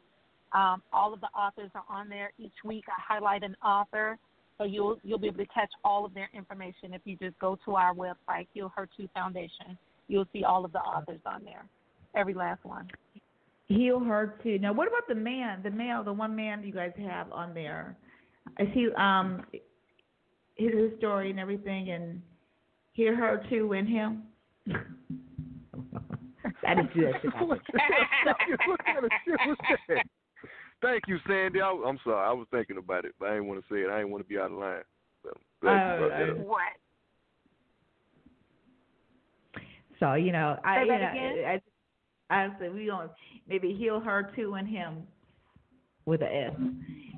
Um, 0.54 0.82
all 0.92 1.14
of 1.14 1.22
the 1.22 1.28
authors 1.28 1.70
are 1.76 1.84
on 1.90 2.10
there. 2.10 2.32
Each 2.40 2.54
week 2.64 2.86
I 2.88 3.14
highlight 3.14 3.44
an 3.44 3.56
author, 3.64 4.18
so 4.58 4.64
you'll 4.64 4.98
you'll 5.04 5.20
be 5.20 5.28
able 5.28 5.38
to 5.38 5.46
catch 5.48 5.70
all 5.84 6.06
of 6.06 6.14
their 6.14 6.30
information 6.34 6.94
if 6.94 7.02
you 7.06 7.16
just 7.18 7.38
go 7.40 7.58
to 7.66 7.76
our 7.76 7.94
website, 7.94 8.48
Heal 8.54 8.72
Her 8.76 8.88
Two 8.98 9.08
Foundation. 9.14 9.78
You'll 10.08 10.28
see 10.34 10.44
all 10.44 10.66
of 10.66 10.72
the 10.72 10.80
authors 10.80 11.22
on 11.26 11.44
there, 11.44 11.66
every 12.16 12.34
last 12.34 12.66
one. 12.66 12.88
Heal 13.68 14.00
her 14.00 14.40
too. 14.42 14.58
Now, 14.58 14.74
what 14.74 14.88
about 14.88 15.08
the 15.08 15.14
man, 15.14 15.62
the 15.62 15.70
male, 15.70 16.04
the 16.04 16.14
one 16.14 16.36
man 16.36 16.64
you 16.64 16.74
guys 16.74 16.92
have 16.98 17.32
on 17.32 17.54
there? 17.54 17.96
Is 18.58 18.68
he 18.74 18.90
um 18.98 19.44
his, 20.56 20.74
his 20.74 20.98
story 20.98 21.30
and 21.30 21.40
everything, 21.40 21.92
and 21.92 22.22
hear 22.94 23.16
her 23.16 23.46
too 23.50 23.74
and 23.74 23.88
him? 23.88 24.24
I 26.68 26.76
didn't 26.76 26.94
do 26.94 27.02
that 27.02 27.22
shit. 27.22 27.32
what 27.48 27.60
Thank 30.82 31.04
you, 31.08 31.18
Sandy. 31.28 31.62
I, 31.62 31.70
I'm 31.70 32.00
sorry. 32.04 32.26
I 32.28 32.32
was 32.32 32.48
thinking 32.52 32.78
about 32.78 33.06
it, 33.06 33.14
but 33.20 33.30
I 33.30 33.34
didn't 33.34 33.48
want 33.48 33.62
to 33.62 33.74
say 33.74 33.82
it. 33.82 33.90
I 33.90 33.98
didn't 33.98 34.12
want 34.12 34.24
to 34.24 34.30
be 34.30 34.38
out 34.38 34.52
of 34.52 34.58
line. 34.58 34.82
So, 35.24 35.32
glad 35.62 35.94
you 35.94 36.08
brought 36.08 36.20
that. 36.20 36.48
What? 36.48 36.60
So 40.00 40.14
you 40.14 40.32
know, 40.32 40.58
I 40.64 40.78
Say 40.78 40.82
you 40.82 40.88
that 40.88 41.02
know, 41.02 41.10
again? 41.10 41.62
I, 42.30 42.36
I 42.44 42.48
said 42.60 42.74
we 42.74 42.86
don't 42.86 43.12
maybe 43.48 43.74
heal 43.74 44.00
her 44.00 44.32
too 44.36 44.54
and 44.54 44.68
him 44.68 45.04
with 46.06 46.22
a 46.22 46.34
S. 46.34 46.54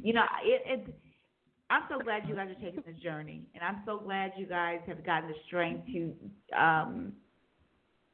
You 0.03 0.13
know, 0.13 0.23
it, 0.43 0.61
it. 0.65 0.95
I'm 1.69 1.83
so 1.89 1.99
glad 1.99 2.27
you 2.27 2.35
guys 2.35 2.49
are 2.49 2.61
taking 2.65 2.83
this 2.85 3.01
journey, 3.01 3.43
and 3.53 3.63
I'm 3.63 3.83
so 3.85 3.99
glad 3.99 4.33
you 4.35 4.45
guys 4.45 4.79
have 4.88 5.05
gotten 5.05 5.29
the 5.29 5.35
strength 5.47 5.85
to 5.93 6.59
um, 6.59 7.13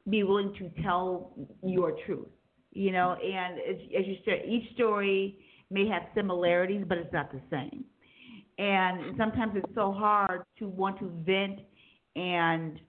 be 0.08 0.22
willing 0.22 0.54
to 0.58 0.70
tell 0.82 1.32
your 1.62 1.96
truth. 2.06 2.28
You 2.72 2.92
know, 2.92 3.14
and 3.14 3.58
as, 3.58 3.76
as 3.98 4.06
you 4.06 4.16
said, 4.24 4.42
each 4.46 4.74
story 4.74 5.38
may 5.70 5.86
have 5.88 6.02
similarities, 6.14 6.84
but 6.88 6.98
it's 6.98 7.12
not 7.12 7.32
the 7.32 7.40
same. 7.50 7.84
And 8.58 9.16
sometimes 9.16 9.52
it's 9.56 9.74
so 9.74 9.92
hard 9.92 10.42
to 10.58 10.68
want 10.68 10.98
to 10.98 11.10
vent 11.24 11.60
and 12.16 12.80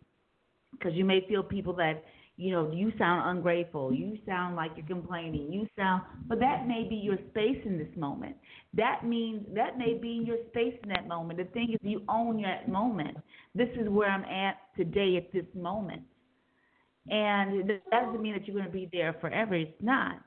because 0.71 0.93
you 0.93 1.05
may 1.05 1.25
feel 1.27 1.43
people 1.43 1.73
that 1.73 2.03
you 2.37 2.51
know 2.51 2.71
you 2.71 2.91
sound 2.97 3.37
ungrateful 3.37 3.93
you 3.93 4.17
sound 4.25 4.55
like 4.55 4.71
you're 4.75 4.85
complaining 4.85 5.51
you 5.51 5.67
sound 5.77 6.01
but 6.27 6.39
that 6.39 6.67
may 6.67 6.87
be 6.89 6.95
your 6.95 7.17
space 7.29 7.57
in 7.65 7.77
this 7.77 7.95
moment. 7.95 8.35
That 8.73 9.05
means 9.05 9.45
that 9.53 9.77
may 9.77 9.95
be 9.95 10.23
your 10.25 10.37
space 10.49 10.73
in 10.83 10.89
that 10.89 11.07
moment. 11.07 11.37
The 11.37 11.45
thing 11.45 11.73
is 11.73 11.79
you 11.81 12.01
own 12.07 12.41
that 12.43 12.69
moment. 12.69 13.17
This 13.53 13.69
is 13.79 13.89
where 13.89 14.09
i'm 14.09 14.23
at 14.25 14.57
today 14.75 15.17
at 15.17 15.31
this 15.31 15.45
moment 15.53 16.01
and 17.09 17.69
that 17.69 17.89
doesn't 17.91 18.21
mean 18.21 18.33
that 18.33 18.47
you're 18.47 18.55
going 18.55 18.65
to 18.65 18.71
be 18.71 18.89
there 18.91 19.15
forever 19.21 19.55
it's 19.55 19.71
not 19.81 20.19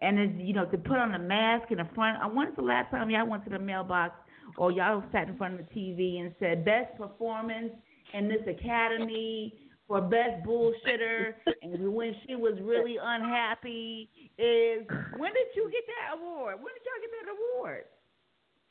and 0.00 0.18
it's 0.18 0.32
you 0.38 0.52
know 0.52 0.64
to 0.66 0.78
put 0.78 0.98
on 0.98 1.14
a 1.14 1.18
mask 1.18 1.70
in 1.70 1.78
the 1.78 1.88
front 1.94 2.18
i 2.22 2.26
when's 2.26 2.54
the 2.56 2.62
last 2.62 2.90
time 2.90 3.10
y'all 3.10 3.26
went 3.26 3.44
to 3.44 3.50
the 3.50 3.58
mailbox 3.58 4.14
or 4.56 4.70
y'all 4.70 5.02
sat 5.12 5.28
in 5.28 5.36
front 5.36 5.58
of 5.58 5.66
the 5.66 5.74
tv 5.74 6.20
and 6.20 6.34
said 6.38 6.64
best 6.64 6.96
performance 6.96 7.72
in 8.14 8.28
this 8.28 8.42
academy 8.46 9.54
for 9.88 10.00
best 10.00 10.42
bullshitter 10.46 11.34
and 11.62 11.92
when 11.94 12.14
she 12.26 12.34
was 12.34 12.54
really 12.62 12.96
unhappy 13.02 14.08
is 14.38 14.86
when 15.18 15.32
did 15.32 15.48
you 15.54 15.70
get 15.70 15.84
that 15.86 16.18
award? 16.18 16.56
When 16.56 16.72
did 16.72 16.82
y'all 16.82 17.02
get 17.02 17.12
that 17.20 17.28
award? 17.36 17.84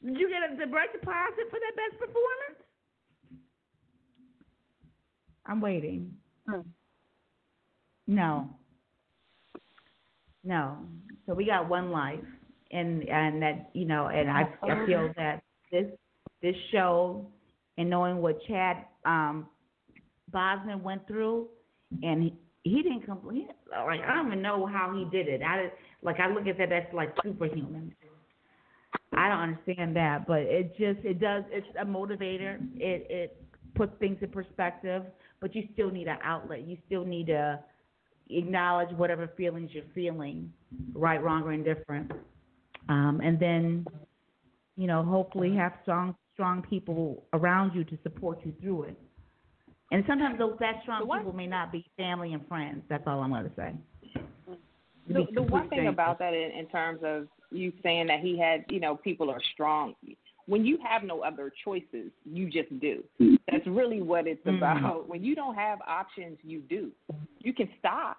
Did 0.03 0.17
you 0.17 0.29
get 0.29 0.41
a 0.41 0.55
direct 0.55 0.93
deposit 0.99 1.45
for 1.49 1.59
that 1.59 1.75
best 1.77 1.99
performance? 1.99 2.59
I'm 5.45 5.61
waiting. 5.61 6.11
Hmm. 6.49 6.61
No. 8.11 8.49
No. 10.43 10.77
So 11.25 11.33
we 11.33 11.45
got 11.45 11.69
one 11.69 11.91
life 11.91 12.19
and 12.71 13.07
and 13.07 13.41
that 13.41 13.69
you 13.73 13.85
know 13.85 14.07
and 14.07 14.29
I, 14.29 14.43
I 14.63 14.85
feel 14.85 15.13
that 15.15 15.41
this 15.71 15.85
this 16.41 16.55
show 16.73 17.25
and 17.77 17.89
knowing 17.89 18.17
what 18.17 18.37
Chad 18.47 18.85
um 19.05 19.47
Boseman 20.33 20.81
went 20.81 21.05
through, 21.07 21.47
and 22.03 22.23
he, 22.23 22.33
he 22.63 22.81
didn't 22.81 23.03
complete. 23.05 23.47
Like 23.69 24.01
I 24.01 24.15
don't 24.15 24.27
even 24.27 24.41
know 24.41 24.65
how 24.65 24.93
he 24.93 25.05
did 25.15 25.29
it. 25.29 25.41
I 25.41 25.71
like 26.01 26.19
I 26.19 26.27
look 26.27 26.47
at 26.47 26.57
that. 26.57 26.69
That's 26.69 26.93
like 26.93 27.15
superhuman. 27.23 27.93
I 29.13 29.29
don't 29.29 29.39
understand 29.39 29.95
that, 29.95 30.27
but 30.27 30.41
it 30.41 30.71
just 30.77 31.05
it 31.05 31.21
does. 31.21 31.43
It's 31.49 31.67
a 31.79 31.85
motivator. 31.85 32.57
It 32.75 33.07
it 33.09 33.43
puts 33.75 33.93
things 33.99 34.17
in 34.21 34.29
perspective, 34.29 35.03
but 35.39 35.55
you 35.55 35.63
still 35.73 35.91
need 35.91 36.07
an 36.07 36.17
outlet. 36.23 36.67
You 36.67 36.77
still 36.87 37.05
need 37.05 37.27
to 37.27 37.59
acknowledge 38.37 38.89
whatever 38.95 39.29
feelings 39.37 39.71
you're 39.73 39.83
feeling, 39.93 40.51
right, 40.93 41.21
wrong, 41.21 41.43
or 41.43 41.53
indifferent, 41.53 42.11
um, 42.89 43.21
and 43.23 43.39
then 43.39 43.85
you 44.77 44.87
know 44.87 45.03
hopefully 45.03 45.55
have 45.55 45.73
strong 45.83 46.15
strong 46.33 46.61
people 46.63 47.23
around 47.33 47.75
you 47.75 47.83
to 47.83 47.97
support 48.03 48.39
you 48.43 48.53
through 48.61 48.83
it. 48.83 48.99
And 49.91 50.03
sometimes 50.07 50.37
those 50.39 50.55
that 50.59 50.75
strong 50.83 51.01
people 51.01 51.33
may 51.33 51.47
not 51.47 51.71
be 51.71 51.85
family 51.97 52.33
and 52.33 52.47
friends. 52.47 52.81
That's 52.89 53.03
all 53.05 53.19
I'm 53.19 53.31
going 53.31 53.43
to 53.43 53.51
say. 53.55 53.75
The, 55.07 55.27
the 55.33 55.41
one 55.41 55.67
thing 55.69 55.87
about 55.87 56.19
that, 56.19 56.33
in, 56.33 56.51
in 56.51 56.67
terms 56.67 57.01
of 57.03 57.27
you 57.51 57.73
saying 57.83 58.07
that 58.07 58.21
he 58.21 58.39
had, 58.39 58.63
you 58.69 58.79
know, 58.79 58.95
people 58.95 59.29
are 59.29 59.41
strong. 59.53 59.93
When 60.47 60.65
you 60.65 60.77
have 60.83 61.03
no 61.03 61.21
other 61.21 61.51
choices, 61.63 62.11
you 62.25 62.49
just 62.49 62.77
do. 62.79 63.03
That's 63.49 63.65
really 63.67 64.01
what 64.01 64.27
it's 64.27 64.45
Mm-hmm. 64.45 64.57
about. 64.57 65.07
When 65.07 65.23
you 65.23 65.35
don't 65.35 65.55
have 65.55 65.79
options, 65.87 66.37
you 66.43 66.59
do. 66.61 66.91
You 67.39 67.53
can 67.53 67.69
stop, 67.79 68.17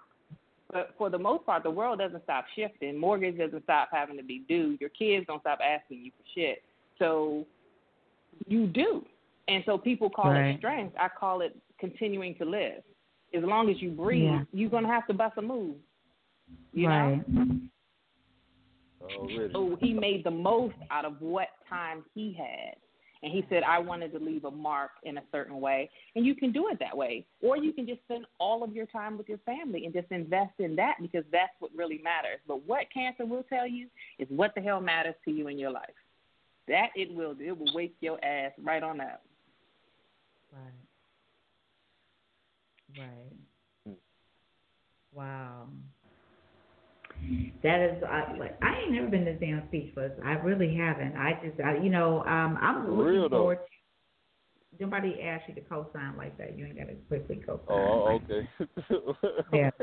but 0.73 0.95
for 0.99 1.11
the 1.11 1.19
most 1.19 1.45
part, 1.47 1.63
the 1.63 1.71
world 1.71 1.99
doesn't 1.99 2.23
stop 2.25 2.45
shifting. 2.57 2.97
Mortgage 2.97 3.39
doesn't 3.39 3.63
stop 3.65 3.89
having 3.93 4.17
to 4.17 4.23
be 4.23 4.41
due. 4.49 4.77
Your 4.81 4.91
kids 4.91 5.27
don't 5.27 5.41
stop 5.41 5.59
asking 5.63 6.05
you 6.05 6.11
for 6.11 6.25
shit. 6.35 6.63
So 6.99 7.47
you 8.47 8.67
do. 8.67 9.05
And 9.49 9.63
so 9.67 9.77
people 9.77 10.09
call 10.09 10.31
Right. 10.31 10.55
it 10.55 10.59
strength. 10.59 10.97
I 10.99 11.09
call 11.09 11.41
it 11.41 11.57
continuing 11.79 12.35
to 12.37 12.45
live. 12.45 12.83
As 13.35 13.43
long 13.43 13.71
as 13.71 13.81
you 13.83 13.91
breathe, 13.91 14.25
Yeah. 14.25 14.45
you're 14.53 14.71
gonna 14.71 14.89
have 14.89 15.07
to 15.09 15.15
bust 15.15 15.37
a 15.39 15.43
move. 15.43 15.77
You 16.73 16.89
right. 16.89 17.29
know. 17.29 17.57
Already. 19.03 19.53
So 19.53 19.77
he 19.81 19.93
made 19.93 20.25
the 20.25 20.31
most 20.31 20.75
out 20.91 21.05
of 21.05 21.21
what 21.21 21.49
time 21.69 22.05
he 22.15 22.33
had. 22.33 22.77
And 23.23 23.33
he 23.33 23.45
said, 23.49 23.63
I 23.63 23.79
wanted 23.79 24.13
to 24.13 24.19
leave 24.19 24.45
a 24.45 24.51
mark 24.51 24.91
in 25.05 25.17
a 25.17 25.23
certain 25.31 25.61
way. 25.61 25.89
And 26.17 26.27
you 26.27 26.35
can 26.35 26.51
do 26.51 26.69
it 26.71 26.79
that 26.81 26.97
way. 26.97 27.25
Or 27.41 27.57
you 27.57 27.73
can 27.73 27.87
just 27.87 28.01
spend 28.03 28.27
all 28.41 28.65
of 28.65 28.73
your 28.75 28.87
time 28.87 29.17
with 29.17 29.29
your 29.29 29.39
family 29.39 29.85
and 29.85 29.95
just 29.95 30.11
invest 30.11 30.55
in 30.59 30.75
that 30.77 30.97
because 31.01 31.25
that's 31.31 31.53
what 31.61 31.71
really 31.77 32.01
matters. 32.03 32.41
But 32.49 32.67
what 32.67 32.87
cancer 32.93 33.25
will 33.25 33.45
tell 33.45 33.67
you 33.67 33.87
is 34.19 34.27
what 34.29 34.55
the 34.57 34.61
hell 34.61 34.81
matters 34.81 35.15
to 35.25 35.31
you 35.31 35.47
in 35.47 35.57
your 35.57 35.71
life. 35.71 35.95
That 36.67 36.89
it 36.97 37.15
will 37.15 37.35
do. 37.35 37.45
It 37.45 37.59
will 37.59 37.73
wake 37.75 37.95
your 38.01 38.23
ass 38.25 38.53
right 38.61 38.83
on 38.83 39.01
up. 39.01 39.23
Right. 40.53 40.63
Right. 42.99 43.37
Hmm. 43.87 43.93
Wow. 45.15 45.69
That 47.63 47.81
is, 47.81 48.03
I, 48.03 48.37
like, 48.39 48.59
I 48.63 48.83
ain't 48.83 48.93
never 48.93 49.09
been 49.09 49.25
this 49.25 49.39
damn 49.41 49.63
speechless. 49.69 50.13
I 50.25 50.33
really 50.33 50.77
haven't. 50.77 51.17
I 51.17 51.39
just, 51.45 51.61
I, 51.61 51.77
you 51.77 51.91
know, 51.91 52.25
um, 52.25 52.59
I'm 52.61 52.91
looking 52.91 53.15
real, 53.15 53.29
though. 53.29 53.39
forward 53.39 53.59
to. 53.59 54.85
Nobody 54.85 55.21
asked 55.23 55.45
you 55.49 55.55
to 55.55 55.61
co-sign 55.61 56.17
like 56.17 56.37
that. 56.39 56.59
You 56.59 56.67
ain't 56.67 56.77
got 56.77 56.89
to 56.89 56.95
quickly 57.09 57.41
co-sign. 57.47 57.67
Oh, 57.69 58.21
okay. 58.25 58.49
Yeah. 59.53 59.71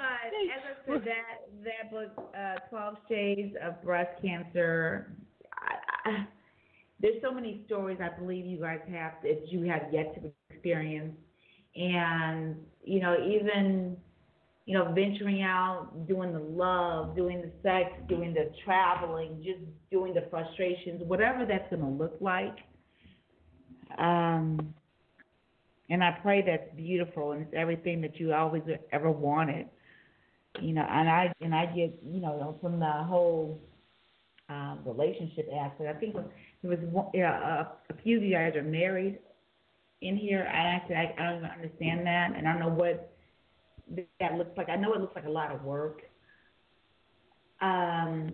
But 0.00 0.32
as 0.56 0.62
I 0.64 0.86
said, 0.86 1.04
that 1.04 1.64
that 1.64 1.90
book, 1.90 2.32
uh, 2.34 2.54
Twelve 2.70 2.96
Shades 3.06 3.54
of 3.62 3.82
Breast 3.84 4.10
Cancer. 4.22 5.12
I, 5.52 6.08
I, 6.08 6.26
there's 7.00 7.20
so 7.22 7.32
many 7.32 7.64
stories 7.66 7.98
I 8.02 8.18
believe 8.18 8.46
you 8.46 8.60
guys 8.60 8.80
have 8.90 9.12
that 9.22 9.52
you 9.52 9.64
have 9.64 9.82
yet 9.92 10.14
to 10.14 10.32
experience, 10.48 11.14
and 11.76 12.56
you 12.82 13.00
know 13.00 13.14
even 13.22 13.98
you 14.70 14.78
know 14.78 14.92
venturing 14.92 15.42
out, 15.42 16.06
doing 16.06 16.32
the 16.32 16.38
love, 16.38 17.16
doing 17.16 17.42
the 17.42 17.50
sex, 17.60 17.90
doing 18.08 18.32
the 18.32 18.52
traveling, 18.64 19.42
just 19.44 19.58
doing 19.90 20.14
the 20.14 20.24
frustrations, 20.30 21.02
whatever 21.06 21.44
that's 21.44 21.68
going 21.70 21.82
to 21.82 21.88
look 21.88 22.16
like. 22.20 22.56
Um, 23.98 24.72
and 25.90 26.04
I 26.04 26.12
pray 26.22 26.44
that's 26.46 26.72
beautiful 26.76 27.32
and 27.32 27.42
it's 27.42 27.52
everything 27.52 28.00
that 28.02 28.20
you 28.20 28.32
always 28.32 28.62
ever 28.92 29.10
wanted. 29.10 29.66
You 30.60 30.72
know, 30.72 30.86
and 30.88 31.08
I 31.08 31.32
and 31.40 31.52
I 31.52 31.66
get 31.66 31.98
you 32.08 32.20
know 32.20 32.56
from 32.60 32.78
the 32.78 32.92
whole 32.92 33.60
um, 34.48 34.78
relationship 34.84 35.48
aspect. 35.52 35.96
I 35.96 35.98
think 35.98 36.14
there 36.14 36.70
was 36.70 36.78
one, 36.92 37.06
yeah, 37.12 37.64
a, 37.88 37.92
a 37.92 37.96
few 38.04 38.18
of 38.18 38.22
you 38.22 38.34
guys 38.34 38.54
are 38.54 38.62
married 38.62 39.18
in 40.00 40.16
here. 40.16 40.48
I 40.48 40.76
actually 40.76 40.94
I, 40.94 41.12
I 41.18 41.24
don't 41.24 41.38
even 41.38 41.50
understand 41.50 42.06
that, 42.06 42.36
and 42.36 42.46
I 42.46 42.52
don't 42.52 42.60
know 42.60 42.68
what 42.68 43.09
that 44.20 44.34
looks 44.34 44.56
like. 44.56 44.68
I 44.68 44.76
know 44.76 44.92
it 44.92 45.00
looks 45.00 45.16
like 45.16 45.26
a 45.26 45.30
lot 45.30 45.52
of 45.52 45.62
work. 45.64 46.02
Um, 47.60 48.32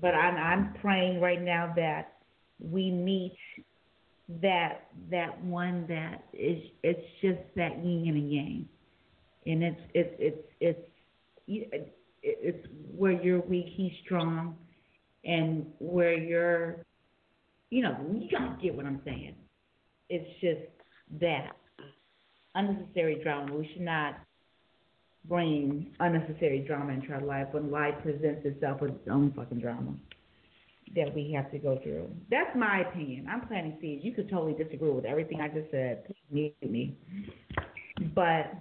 but 0.00 0.14
I'm 0.14 0.36
I'm 0.36 0.74
praying 0.80 1.20
right 1.20 1.40
now 1.40 1.72
that 1.76 2.14
we 2.58 2.90
meet 2.90 3.36
that 4.42 4.88
that 5.10 5.42
one 5.44 5.86
that 5.88 6.24
is 6.32 6.62
it's 6.82 7.06
just 7.20 7.40
that 7.56 7.84
yin 7.84 8.08
and 8.08 8.32
yang, 8.32 8.68
and 9.46 9.62
it's 9.62 9.80
it's 9.94 10.14
it's 10.18 10.48
it's 10.60 11.90
it's 12.22 12.66
where 12.96 13.12
you're 13.12 13.40
weak, 13.42 13.66
he's 13.76 13.92
strong, 14.04 14.56
and 15.24 15.66
where 15.78 16.16
you're, 16.16 16.84
you 17.70 17.82
know, 17.82 17.96
you 18.12 18.28
guys 18.30 18.56
get 18.62 18.74
what 18.74 18.86
I'm 18.86 19.02
saying. 19.04 19.34
It's 20.08 20.28
just 20.40 21.20
that 21.20 21.52
unnecessary 22.54 23.20
drama. 23.22 23.54
We 23.54 23.68
should 23.72 23.82
not 23.82 24.14
bring 25.28 25.86
unnecessary 26.00 26.60
drama 26.66 26.92
into 26.92 27.12
our 27.12 27.22
life 27.22 27.48
when 27.52 27.70
life 27.70 27.94
presents 28.02 28.44
itself 28.44 28.80
with 28.80 28.90
its 28.90 29.08
own 29.10 29.32
fucking 29.34 29.58
drama 29.58 29.94
that 30.94 31.14
we 31.14 31.32
have 31.32 31.50
to 31.50 31.58
go 31.58 31.78
through. 31.82 32.08
That's 32.30 32.54
my 32.56 32.82
opinion. 32.82 33.26
I'm 33.28 33.46
planting 33.46 33.76
seeds. 33.80 34.04
You 34.04 34.12
could 34.12 34.30
totally 34.30 34.52
disagree 34.52 34.90
with 34.90 35.04
everything 35.04 35.40
I 35.40 35.48
just 35.48 35.70
said. 35.70 36.04
Please 36.06 36.52
mute 36.60 36.70
me. 36.70 36.96
But, 38.14 38.54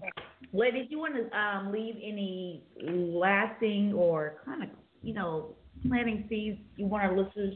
ladies, 0.51 0.87
you 0.89 0.99
want 0.99 1.15
to 1.15 1.37
um, 1.37 1.71
leave 1.71 1.95
any 1.95 2.63
lasting 2.81 3.93
or 3.93 4.37
kind 4.45 4.63
of, 4.63 4.69
you 5.01 5.13
know, 5.13 5.55
planting 5.87 6.25
seeds 6.29 6.59
you 6.77 6.85
want 6.85 7.03
our 7.03 7.17
listeners 7.17 7.55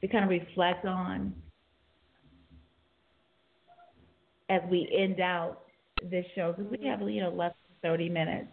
to 0.00 0.08
kind 0.08 0.24
of 0.24 0.30
reflect 0.30 0.86
on 0.86 1.34
as 4.48 4.60
we 4.70 4.88
end 4.96 5.20
out 5.20 5.62
this 6.10 6.24
show? 6.34 6.54
Because 6.56 6.70
we 6.70 6.86
have, 6.86 7.00
you 7.02 7.20
know, 7.20 7.30
less 7.30 7.54
30 7.84 8.08
minutes. 8.08 8.48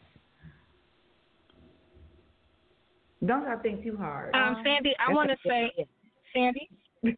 Don't 3.25 3.45
have 3.45 3.63
to 3.63 3.69
think 3.69 3.83
too 3.83 3.95
hard. 3.95 4.35
Um, 4.35 4.61
Sandy, 4.63 4.93
I 4.99 5.13
want 5.13 5.29
to 5.29 5.49
okay. 5.49 5.71
say, 5.75 5.87
Sandy. 6.35 6.69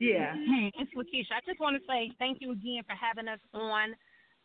Yeah. 0.00 0.32
Hey, 0.34 0.70
it's 0.78 0.92
LaKeisha. 0.94 1.34
I 1.36 1.40
just 1.44 1.58
want 1.58 1.74
to 1.74 1.82
say 1.88 2.12
thank 2.20 2.38
you 2.40 2.52
again 2.52 2.82
for 2.86 2.94
having 2.94 3.26
us 3.26 3.40
on 3.52 3.96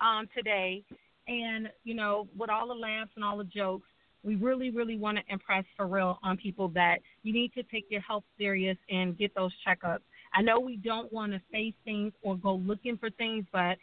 um, 0.01 0.27
today. 0.35 0.83
And, 1.27 1.69
you 1.83 1.93
know, 1.93 2.27
with 2.35 2.49
all 2.49 2.67
the 2.67 2.73
laughs 2.73 3.11
and 3.15 3.23
all 3.23 3.37
the 3.37 3.43
jokes, 3.43 3.85
we 4.23 4.33
really, 4.33 4.71
really 4.71 4.97
want 4.97 5.19
to 5.19 5.23
impress 5.31 5.63
for 5.77 5.85
real 5.85 6.17
on 6.23 6.37
people 6.37 6.69
that 6.69 7.01
you 7.21 7.33
need 7.33 7.53
to 7.53 7.61
take 7.61 7.85
your 7.89 8.01
health 8.01 8.23
serious 8.35 8.77
and 8.89 9.15
get 9.15 9.35
those 9.35 9.51
checkups. 9.63 9.99
I 10.33 10.41
know 10.41 10.59
we 10.59 10.77
don't 10.77 11.13
want 11.13 11.33
to 11.33 11.41
face 11.51 11.75
things 11.85 12.13
or 12.23 12.35
go 12.35 12.55
looking 12.55 12.97
for 12.97 13.11
things, 13.11 13.45
but 13.53 13.77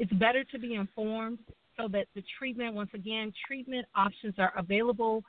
it's 0.00 0.12
better 0.14 0.42
to 0.42 0.58
be 0.58 0.74
informed 0.74 1.38
so 1.78 1.88
that 1.88 2.06
the 2.14 2.22
treatment, 2.38 2.74
once 2.74 2.90
again, 2.94 3.32
treatment 3.46 3.86
options 3.94 4.34
are 4.38 4.52
available 4.56 5.22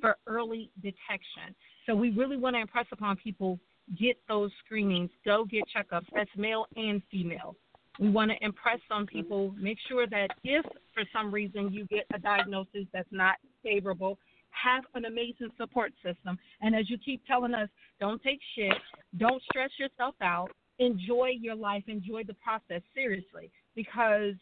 for 0.00 0.16
early 0.26 0.70
detection. 0.82 1.54
So 1.86 1.94
we 1.94 2.10
really 2.10 2.36
want 2.36 2.56
to 2.56 2.60
impress 2.60 2.86
upon 2.92 3.16
people 3.16 3.58
get 3.98 4.16
those 4.28 4.50
screenings, 4.64 5.10
go 5.24 5.44
get 5.44 5.62
checkups. 5.74 6.06
That's 6.12 6.30
male 6.36 6.66
and 6.76 7.00
female. 7.10 7.56
We 7.98 8.10
want 8.10 8.30
to 8.30 8.44
impress 8.44 8.80
on 8.90 9.06
people, 9.06 9.54
make 9.58 9.78
sure 9.88 10.06
that 10.06 10.28
if 10.44 10.64
for 10.92 11.04
some 11.12 11.32
reason 11.32 11.72
you 11.72 11.86
get 11.86 12.04
a 12.12 12.18
diagnosis 12.18 12.86
that's 12.92 13.08
not 13.10 13.36
favorable, 13.62 14.18
have 14.50 14.84
an 14.94 15.04
amazing 15.04 15.50
support 15.58 15.92
system. 16.04 16.38
And 16.60 16.74
as 16.74 16.90
you 16.90 16.98
keep 16.98 17.24
telling 17.26 17.54
us, 17.54 17.68
don't 18.00 18.22
take 18.22 18.40
shit, 18.54 18.72
don't 19.16 19.42
stress 19.50 19.70
yourself 19.78 20.14
out, 20.20 20.50
enjoy 20.78 21.30
your 21.40 21.54
life, 21.54 21.84
enjoy 21.86 22.24
the 22.24 22.34
process 22.34 22.82
seriously 22.94 23.50
because 23.74 24.34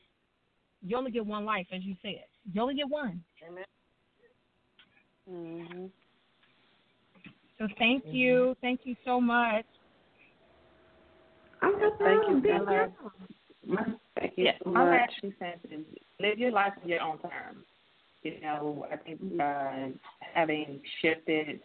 you 0.87 0.97
only 0.97 1.11
get 1.11 1.25
one 1.25 1.45
life, 1.45 1.67
as 1.73 1.83
you 1.83 1.97
said. 2.03 2.25
You 2.53 2.61
only 2.61 2.75
get 2.75 2.89
one. 2.89 3.25
Amen. 3.47 3.65
Mhm. 5.29 5.91
So 7.59 7.69
thank 7.79 8.05
you. 8.07 8.57
Thank 8.61 8.81
you 8.85 8.95
so 9.05 9.21
much. 9.21 9.65
I'm 11.63 11.73
just 11.81 11.97
Thank 11.99 12.23
you 12.29 12.35
saying, 12.35 12.37
so 12.37 12.41
big 12.41 12.53
much. 12.53 12.69
girl. 12.69 13.13
Thank 14.17 14.37
you 14.37 14.45
Yeah, 14.45 14.59
so 14.63 14.71
much. 14.71 14.91
last 14.91 15.21
two 15.21 15.33
cents 15.39 15.65
is 15.71 15.87
live 16.21 16.39
your 16.39 16.51
life 16.53 16.75
on 16.83 16.89
your 16.89 17.01
own 17.01 17.19
terms. 17.19 17.65
You 18.23 18.41
know, 18.41 18.87
I 18.91 18.97
think 18.97 19.21
uh, 19.41 19.89
having 20.35 20.81
shifted, 21.01 21.61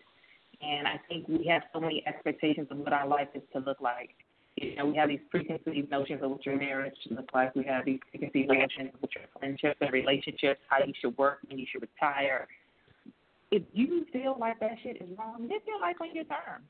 and 0.61 0.87
I 0.87 0.99
think 1.09 1.27
we 1.27 1.45
have 1.47 1.63
so 1.73 1.79
many 1.79 2.05
expectations 2.07 2.67
of 2.71 2.77
what 2.77 2.93
our 2.93 3.07
life 3.07 3.29
is 3.33 3.41
to 3.53 3.59
look 3.59 3.81
like. 3.81 4.15
You 4.61 4.76
know, 4.76 4.86
we 4.88 4.98
have 4.98 5.07
these 5.07 5.19
preconceived 5.30 5.90
notions 5.90 6.22
of 6.22 6.31
what 6.31 6.45
your 6.45 6.57
marriage 6.57 6.94
should 7.02 7.15
look 7.15 7.30
like. 7.34 7.56
We 7.56 7.64
have 7.65 7.86
these 7.86 7.99
preconceived 8.10 8.49
notions 8.49 8.91
of 8.94 9.02
what 9.02 9.11
your 9.15 9.23
friendships 9.38 9.77
and 9.80 9.94
relationships, 9.94 10.60
how 10.68 10.84
you 10.86 10.94
should 10.99 11.18
work, 11.18 11.40
when 11.48 11.57
you 11.57 11.65
should 11.72 11.81
retire. 11.81 12.48
If 13.52 13.64
you 13.73 14.06
feel 14.11 14.36
like 14.40 14.60
that 14.60 14.72
shit 14.84 14.98
is 15.02 15.10
wrong, 15.18 15.44
live 15.44 15.61
your 15.65 15.80
life 15.80 15.95
on 16.02 16.14
your 16.14 16.26
terms. 16.26 16.65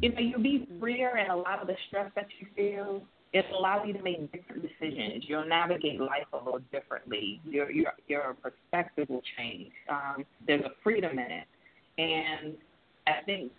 You 0.00 0.12
know, 0.12 0.20
you'll 0.20 0.42
be 0.42 0.68
freer 0.78 1.16
and 1.16 1.32
a 1.32 1.36
lot 1.36 1.60
of 1.60 1.66
the 1.66 1.74
stress 1.88 2.10
that 2.14 2.26
you 2.38 2.46
feel, 2.54 3.02
it 3.32 3.44
allows 3.56 3.86
you 3.86 3.94
to 3.94 4.02
make 4.02 4.30
different 4.30 4.62
decisions. 4.62 5.24
You'll 5.26 5.46
navigate 5.46 6.00
life 6.00 6.26
a 6.32 6.36
little 6.36 6.60
differently. 6.70 7.40
Your 7.44 7.70
your 7.70 7.92
your 8.06 8.36
perspective 8.42 9.08
will 9.08 9.22
change. 9.38 9.72
Um, 9.88 10.24
there's 10.46 10.64
a 10.64 10.70
freedom 10.82 11.12
in 11.12 11.30
it. 11.30 11.46
And 11.98 12.54
I 13.06 13.24
think 13.24 13.50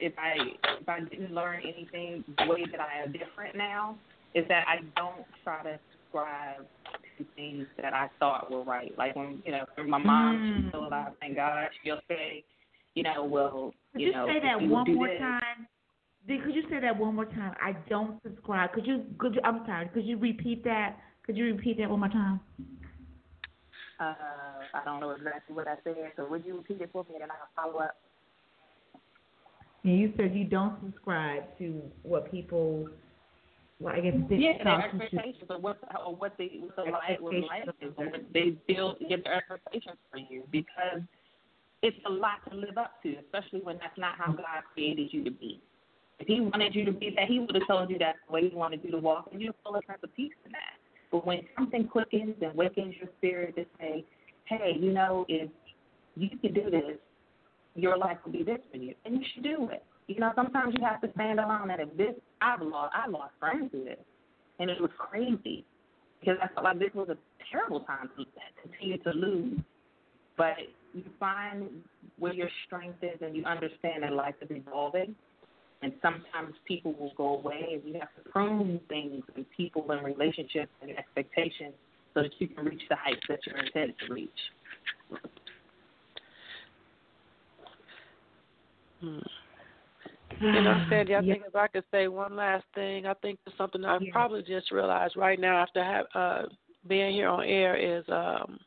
if 0.00 0.12
I 0.18 0.34
if 0.80 0.88
I 0.88 1.00
didn't 1.00 1.34
learn 1.34 1.60
anything, 1.62 2.24
the 2.38 2.46
way 2.46 2.64
that 2.70 2.80
I 2.80 3.02
am 3.02 3.12
different 3.12 3.56
now 3.56 3.96
is 4.34 4.44
that 4.48 4.64
I 4.66 4.78
don't 4.96 5.24
try 5.44 5.62
to 5.62 5.78
subscribe 5.92 6.66
to 7.18 7.24
things 7.36 7.66
that 7.80 7.92
I 7.92 8.08
thought 8.18 8.50
were 8.50 8.64
right. 8.64 8.96
Like 8.96 9.14
when 9.16 9.42
you 9.44 9.52
know, 9.52 9.64
my 9.86 9.98
mom, 9.98 10.36
Mm. 10.36 10.62
she's 10.62 10.68
still 10.70 10.86
alive, 10.86 11.12
thank 11.20 11.36
God. 11.36 11.68
She'll 11.84 12.00
say, 12.08 12.44
you 12.94 13.02
know, 13.02 13.24
well, 13.24 13.74
Could 13.92 14.00
you 14.00 14.06
you 14.08 14.12
know, 14.12 14.26
say 14.26 14.40
that 14.40 14.60
one 14.60 14.94
more 14.94 15.08
this, 15.08 15.18
time? 15.18 15.66
Could 16.26 16.54
you 16.54 16.62
say 16.70 16.80
that 16.80 16.96
one 16.96 17.14
more 17.14 17.24
time? 17.24 17.54
I 17.60 17.72
don't 17.88 18.22
subscribe. 18.22 18.72
Could 18.72 18.86
you? 18.86 19.04
Could 19.18 19.34
you? 19.34 19.40
I'm 19.44 19.64
sorry. 19.66 19.88
Could 19.88 20.06
you 20.06 20.16
repeat 20.16 20.64
that? 20.64 20.96
Could 21.24 21.36
you 21.36 21.46
repeat 21.46 21.78
that 21.78 21.90
one 21.90 22.00
more 22.00 22.08
time? 22.08 22.40
Uh, 23.98 24.14
I 24.72 24.82
don't 24.84 25.00
know 25.00 25.10
exactly 25.10 25.54
what 25.54 25.68
I 25.68 25.74
said, 25.84 26.12
so 26.16 26.26
would 26.26 26.46
you 26.46 26.56
repeat 26.56 26.80
it 26.80 26.88
for 26.90 27.04
me 27.04 27.16
and 27.20 27.30
I'll 27.30 27.48
follow 27.54 27.80
up? 27.80 27.96
And 29.84 29.98
you 29.98 30.12
said 30.16 30.34
you 30.34 30.44
don't 30.44 30.74
subscribe 30.82 31.44
to 31.58 31.80
what 32.02 32.30
people, 32.30 32.88
well, 33.78 33.94
I 33.94 34.00
guess, 34.00 34.14
Yeah, 34.30 34.52
their 34.56 34.64
talk 34.64 34.90
to 34.90 34.96
you. 34.96 35.02
expectations 35.02 35.50
of 35.50 35.62
what 35.62 35.78
or 36.06 36.14
what 36.14 36.36
the 36.36 36.50
what 36.60 36.76
the 36.76 36.90
life 36.90 37.20
what 37.20 37.34
life 37.34 37.68
is, 37.80 37.92
or 37.96 38.06
what 38.06 38.20
they 38.32 38.56
build 38.68 38.98
get 39.08 39.24
their 39.24 39.36
expectations 39.36 39.96
for 40.10 40.18
you 40.18 40.42
because 40.52 41.00
it's 41.82 41.96
a 42.06 42.10
lot 42.10 42.44
to 42.50 42.56
live 42.56 42.76
up 42.76 43.02
to, 43.02 43.16
especially 43.16 43.60
when 43.60 43.78
that's 43.78 43.96
not 43.96 44.18
how 44.18 44.32
God 44.32 44.62
created 44.74 45.08
you 45.12 45.24
to 45.24 45.30
be. 45.30 45.62
If 46.18 46.26
He 46.26 46.40
wanted 46.40 46.74
you 46.74 46.84
to 46.84 46.92
be 46.92 47.14
that, 47.16 47.28
He 47.28 47.38
would 47.38 47.54
have 47.54 47.66
told 47.66 47.88
you 47.88 47.96
that's 47.98 48.18
the 48.26 48.34
way 48.34 48.48
He 48.50 48.54
wanted 48.54 48.84
you 48.84 48.90
to 48.90 48.98
walk, 48.98 49.30
and 49.32 49.40
you'd 49.40 49.54
feel 49.64 49.76
a 49.76 49.80
sense 49.86 50.00
of 50.02 50.14
peace 50.14 50.32
in 50.44 50.52
that. 50.52 50.76
But 51.10 51.26
when 51.26 51.40
something 51.56 51.88
quickens 51.88 52.34
and 52.42 52.54
wakens 52.54 52.94
your 52.96 53.08
spirit 53.16 53.56
to 53.56 53.64
say, 53.78 54.04
"Hey, 54.44 54.76
you 54.78 54.92
know, 54.92 55.24
if 55.28 55.50
you 56.16 56.28
can 56.38 56.52
do 56.52 56.70
this, 56.70 56.98
your 57.80 57.96
life 57.96 58.18
will 58.24 58.32
be 58.32 58.42
this 58.42 58.60
for 58.70 58.76
you, 58.76 58.94
and 59.04 59.16
you 59.16 59.24
should 59.32 59.42
do 59.42 59.68
it." 59.70 59.84
You 60.06 60.20
know, 60.20 60.32
sometimes 60.34 60.74
you 60.76 60.84
have 60.84 61.00
to 61.02 61.12
stand 61.12 61.40
alone. 61.40 61.70
And 61.70 61.80
if 61.80 61.96
this, 61.96 62.14
I've 62.40 62.62
lost, 62.62 62.94
I 62.94 63.06
lost 63.08 63.34
friends 63.38 63.70
through 63.70 63.84
this, 63.84 64.04
and 64.58 64.70
it 64.70 64.80
was 64.80 64.90
crazy 64.98 65.64
because 66.20 66.38
I 66.42 66.48
felt 66.48 66.64
like 66.64 66.78
this 66.78 66.94
was 66.94 67.08
a 67.08 67.18
terrible 67.50 67.80
time 67.80 68.10
to 68.16 68.24
continue 68.62 68.98
to 68.98 69.10
lose. 69.10 69.60
But 70.36 70.56
you 70.94 71.04
find 71.18 71.84
where 72.18 72.32
your 72.32 72.50
strength 72.66 73.02
is, 73.02 73.20
and 73.22 73.36
you 73.36 73.44
understand 73.44 74.02
that 74.02 74.12
life 74.12 74.34
is 74.40 74.50
evolving. 74.50 75.14
And 75.82 75.94
sometimes 76.02 76.54
people 76.68 76.92
will 76.92 77.14
go 77.16 77.38
away, 77.38 77.68
and 77.72 77.82
you 77.84 77.98
have 77.98 78.14
to 78.16 78.30
prune 78.30 78.80
things 78.90 79.24
and 79.34 79.46
people 79.56 79.90
and 79.90 80.04
relationships 80.04 80.70
and 80.82 80.90
expectations 80.90 81.72
so 82.12 82.22
that 82.22 82.32
you 82.38 82.48
can 82.48 82.66
reach 82.66 82.82
the 82.90 82.96
heights 82.96 83.26
that 83.28 83.38
you're 83.46 83.56
intended 83.56 83.94
to 84.06 84.12
reach. 84.12 84.30
You 89.00 90.62
know, 90.62 90.80
Sandy, 90.88 91.14
I 91.14 91.20
Yeah. 91.20 91.34
think 91.34 91.44
if 91.46 91.54
I 91.54 91.68
could 91.68 91.84
say 91.90 92.08
one 92.08 92.34
last 92.36 92.64
thing, 92.74 93.06
I 93.06 93.14
think 93.14 93.38
something 93.56 93.84
I've 93.84 94.02
probably 94.10 94.42
just 94.42 94.70
realized 94.70 95.16
right 95.16 95.38
now 95.38 95.56
after 95.58 95.82
have, 95.84 96.06
uh, 96.14 96.42
being 96.86 97.12
here 97.12 97.28
on 97.28 97.44
air 97.44 97.76
is 97.76 98.04
um, 98.08 98.58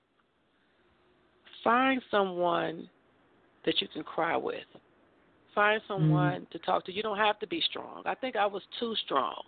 find 1.64 2.02
someone 2.12 2.90
that 3.66 3.82
you 3.82 3.88
can 3.88 4.04
cry 4.04 4.38
with. 4.38 4.66
Find 5.56 5.82
someone 5.88 6.48
to 6.52 6.60
talk 6.60 6.86
to. 6.86 6.92
You 6.92 7.04
don't 7.04 7.18
have 7.18 7.40
to 7.40 7.48
be 7.48 7.62
strong. 7.62 8.04
I 8.06 8.16
think 8.16 8.36
I 8.36 8.46
was 8.46 8.64
too 8.80 8.96
strong. 9.06 9.44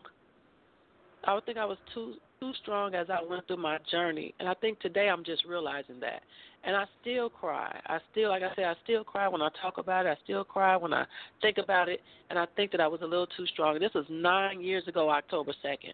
I 1.26 1.34
would 1.34 1.46
think 1.46 1.58
I 1.58 1.66
was 1.66 1.78
too 1.94 2.16
too 2.40 2.52
strong 2.62 2.96
as 2.96 3.10
I 3.10 3.22
went 3.28 3.48
through 3.48 3.58
my 3.58 3.80
journey, 3.90 4.34
and 4.40 4.48
I 4.48 4.54
think 4.56 4.80
today 4.80 5.10
I'm 5.10 5.24
just 5.24 5.46
realizing 5.46 6.00
that. 6.02 6.22
And 6.66 6.76
I 6.76 6.86
still 7.02 7.30
cry. 7.30 7.80
I 7.86 8.00
still, 8.12 8.30
like 8.30 8.42
I 8.42 8.54
said, 8.56 8.66
I 8.66 8.74
still 8.84 9.04
cry 9.04 9.28
when 9.28 9.42
I 9.42 9.50
talk 9.62 9.78
about 9.78 10.08
it. 10.08 10.10
I 10.10 10.24
still 10.24 10.44
cry 10.44 10.76
when 10.76 10.94
I 10.94 11.06
think 11.42 11.60
about 11.60 11.90
it, 11.90 12.02
and 12.30 12.40
I 12.40 12.48
think 12.56 12.72
that 12.72 12.82
I 12.82 12.88
was 12.88 13.02
a 13.02 13.06
little 13.06 13.28
too 13.28 13.46
strong. 13.48 13.78
This 13.80 13.94
was 13.94 14.06
nine 14.10 14.62
years 14.62 14.88
ago, 14.88 15.12
October 15.12 15.54
second, 15.62 15.94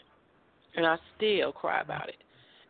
and 0.77 0.85
I 0.85 0.95
still 1.17 1.51
cry 1.51 1.81
about 1.81 2.07
it. 2.07 2.15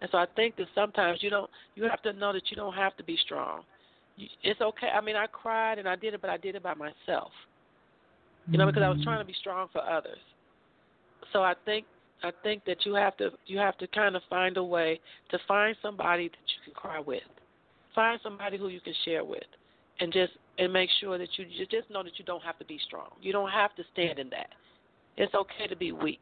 And 0.01 0.09
so 0.11 0.17
I 0.17 0.25
think 0.35 0.55
that 0.55 0.65
sometimes 0.73 1.19
you 1.21 1.29
don't, 1.29 1.49
you 1.75 1.83
have 1.83 2.01
to 2.01 2.13
know 2.13 2.33
that 2.33 2.49
you 2.49 2.55
don't 2.55 2.73
have 2.73 2.97
to 2.97 3.03
be 3.03 3.17
strong. 3.23 3.61
It's 4.43 4.59
okay. 4.59 4.87
I 4.87 4.99
mean, 4.99 5.15
I 5.15 5.27
cried 5.27 5.77
and 5.77 5.87
I 5.87 5.95
did 5.95 6.15
it, 6.15 6.21
but 6.21 6.31
I 6.31 6.37
did 6.37 6.55
it 6.55 6.63
by 6.63 6.73
myself. 6.73 7.31
You 8.49 8.57
know, 8.57 8.65
because 8.65 8.81
I 8.81 8.89
was 8.89 8.97
mm-hmm. 8.97 9.03
trying 9.03 9.19
to 9.19 9.25
be 9.25 9.35
strong 9.39 9.67
for 9.71 9.87
others. 9.87 10.17
So 11.31 11.43
I 11.43 11.53
think 11.65 11.85
I 12.23 12.31
think 12.43 12.65
that 12.65 12.85
you 12.85 12.95
have 12.95 13.15
to 13.17 13.29
you 13.45 13.59
have 13.59 13.77
to 13.77 13.87
kind 13.87 14.15
of 14.15 14.23
find 14.29 14.57
a 14.57 14.63
way 14.63 14.99
to 15.29 15.39
find 15.47 15.75
somebody 15.81 16.27
that 16.29 16.35
you 16.35 16.63
can 16.65 16.73
cry 16.73 16.99
with. 16.99 17.21
Find 17.93 18.19
somebody 18.23 18.57
who 18.57 18.69
you 18.69 18.79
can 18.79 18.93
share 19.03 19.23
with, 19.23 19.43
and 19.99 20.11
just 20.13 20.33
and 20.57 20.71
make 20.71 20.89
sure 20.99 21.17
that 21.17 21.27
you, 21.37 21.45
you 21.49 21.65
just 21.65 21.89
know 21.89 22.03
that 22.03 22.17
you 22.17 22.25
don't 22.25 22.43
have 22.43 22.57
to 22.59 22.65
be 22.65 22.79
strong. 22.87 23.09
You 23.21 23.31
don't 23.31 23.51
have 23.51 23.75
to 23.75 23.83
stand 23.93 24.19
in 24.19 24.29
that. 24.29 24.49
It's 25.17 25.33
okay 25.33 25.67
to 25.67 25.75
be 25.75 25.91
weak. 25.91 26.21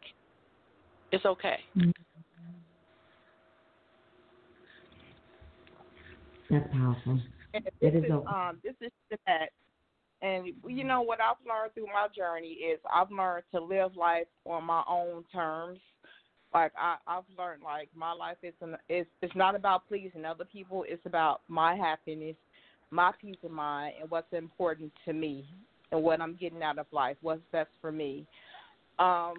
It's 1.11 1.25
okay. 1.25 1.57
That's 6.49 6.67
powerful. 6.71 7.19
And 7.53 7.65
this 7.81 7.93
is 7.93 8.03
is 8.03 8.11
okay. 8.11 8.25
um 8.27 8.57
this 8.63 8.73
is 8.81 8.91
Shanette. 9.11 9.49
And 10.21 10.47
you 10.67 10.83
know 10.83 11.01
what 11.01 11.19
I've 11.21 11.37
learned 11.47 11.73
through 11.73 11.85
my 11.87 12.07
journey 12.15 12.49
is 12.49 12.79
I've 12.93 13.11
learned 13.11 13.43
to 13.53 13.61
live 13.61 13.95
life 13.95 14.27
on 14.45 14.65
my 14.65 14.83
own 14.87 15.23
terms. 15.31 15.79
Like 16.53 16.71
I, 16.77 16.95
I've 17.07 17.23
learned 17.37 17.63
like 17.63 17.89
my 17.95 18.11
life 18.11 18.37
is 18.41 18.53
an, 18.61 18.75
it's 18.87 19.09
it's 19.21 19.35
not 19.35 19.55
about 19.55 19.87
pleasing 19.87 20.25
other 20.25 20.45
people. 20.45 20.83
It's 20.87 21.05
about 21.05 21.41
my 21.47 21.75
happiness, 21.75 22.35
my 22.89 23.11
peace 23.21 23.37
of 23.43 23.51
mind, 23.51 23.95
and 24.01 24.09
what's 24.09 24.31
important 24.33 24.91
to 25.05 25.13
me, 25.13 25.45
and 25.91 26.01
what 26.01 26.21
I'm 26.21 26.35
getting 26.35 26.63
out 26.63 26.79
of 26.79 26.87
life. 26.91 27.17
What's 27.21 27.41
best 27.51 27.69
for 27.81 27.91
me. 27.91 28.25
Um, 28.97 29.35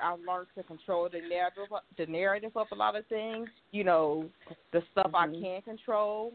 I've 0.00 0.18
learned 0.20 0.48
to 0.56 0.62
control 0.64 1.08
the 1.10 1.20
narrative, 1.20 1.68
the 1.96 2.06
narrative 2.06 2.52
of 2.56 2.66
a 2.72 2.74
lot 2.74 2.96
of 2.96 3.06
things. 3.06 3.48
You 3.70 3.84
know, 3.84 4.28
the 4.72 4.82
stuff 4.92 5.12
I 5.14 5.26
can 5.26 5.62
control, 5.62 6.32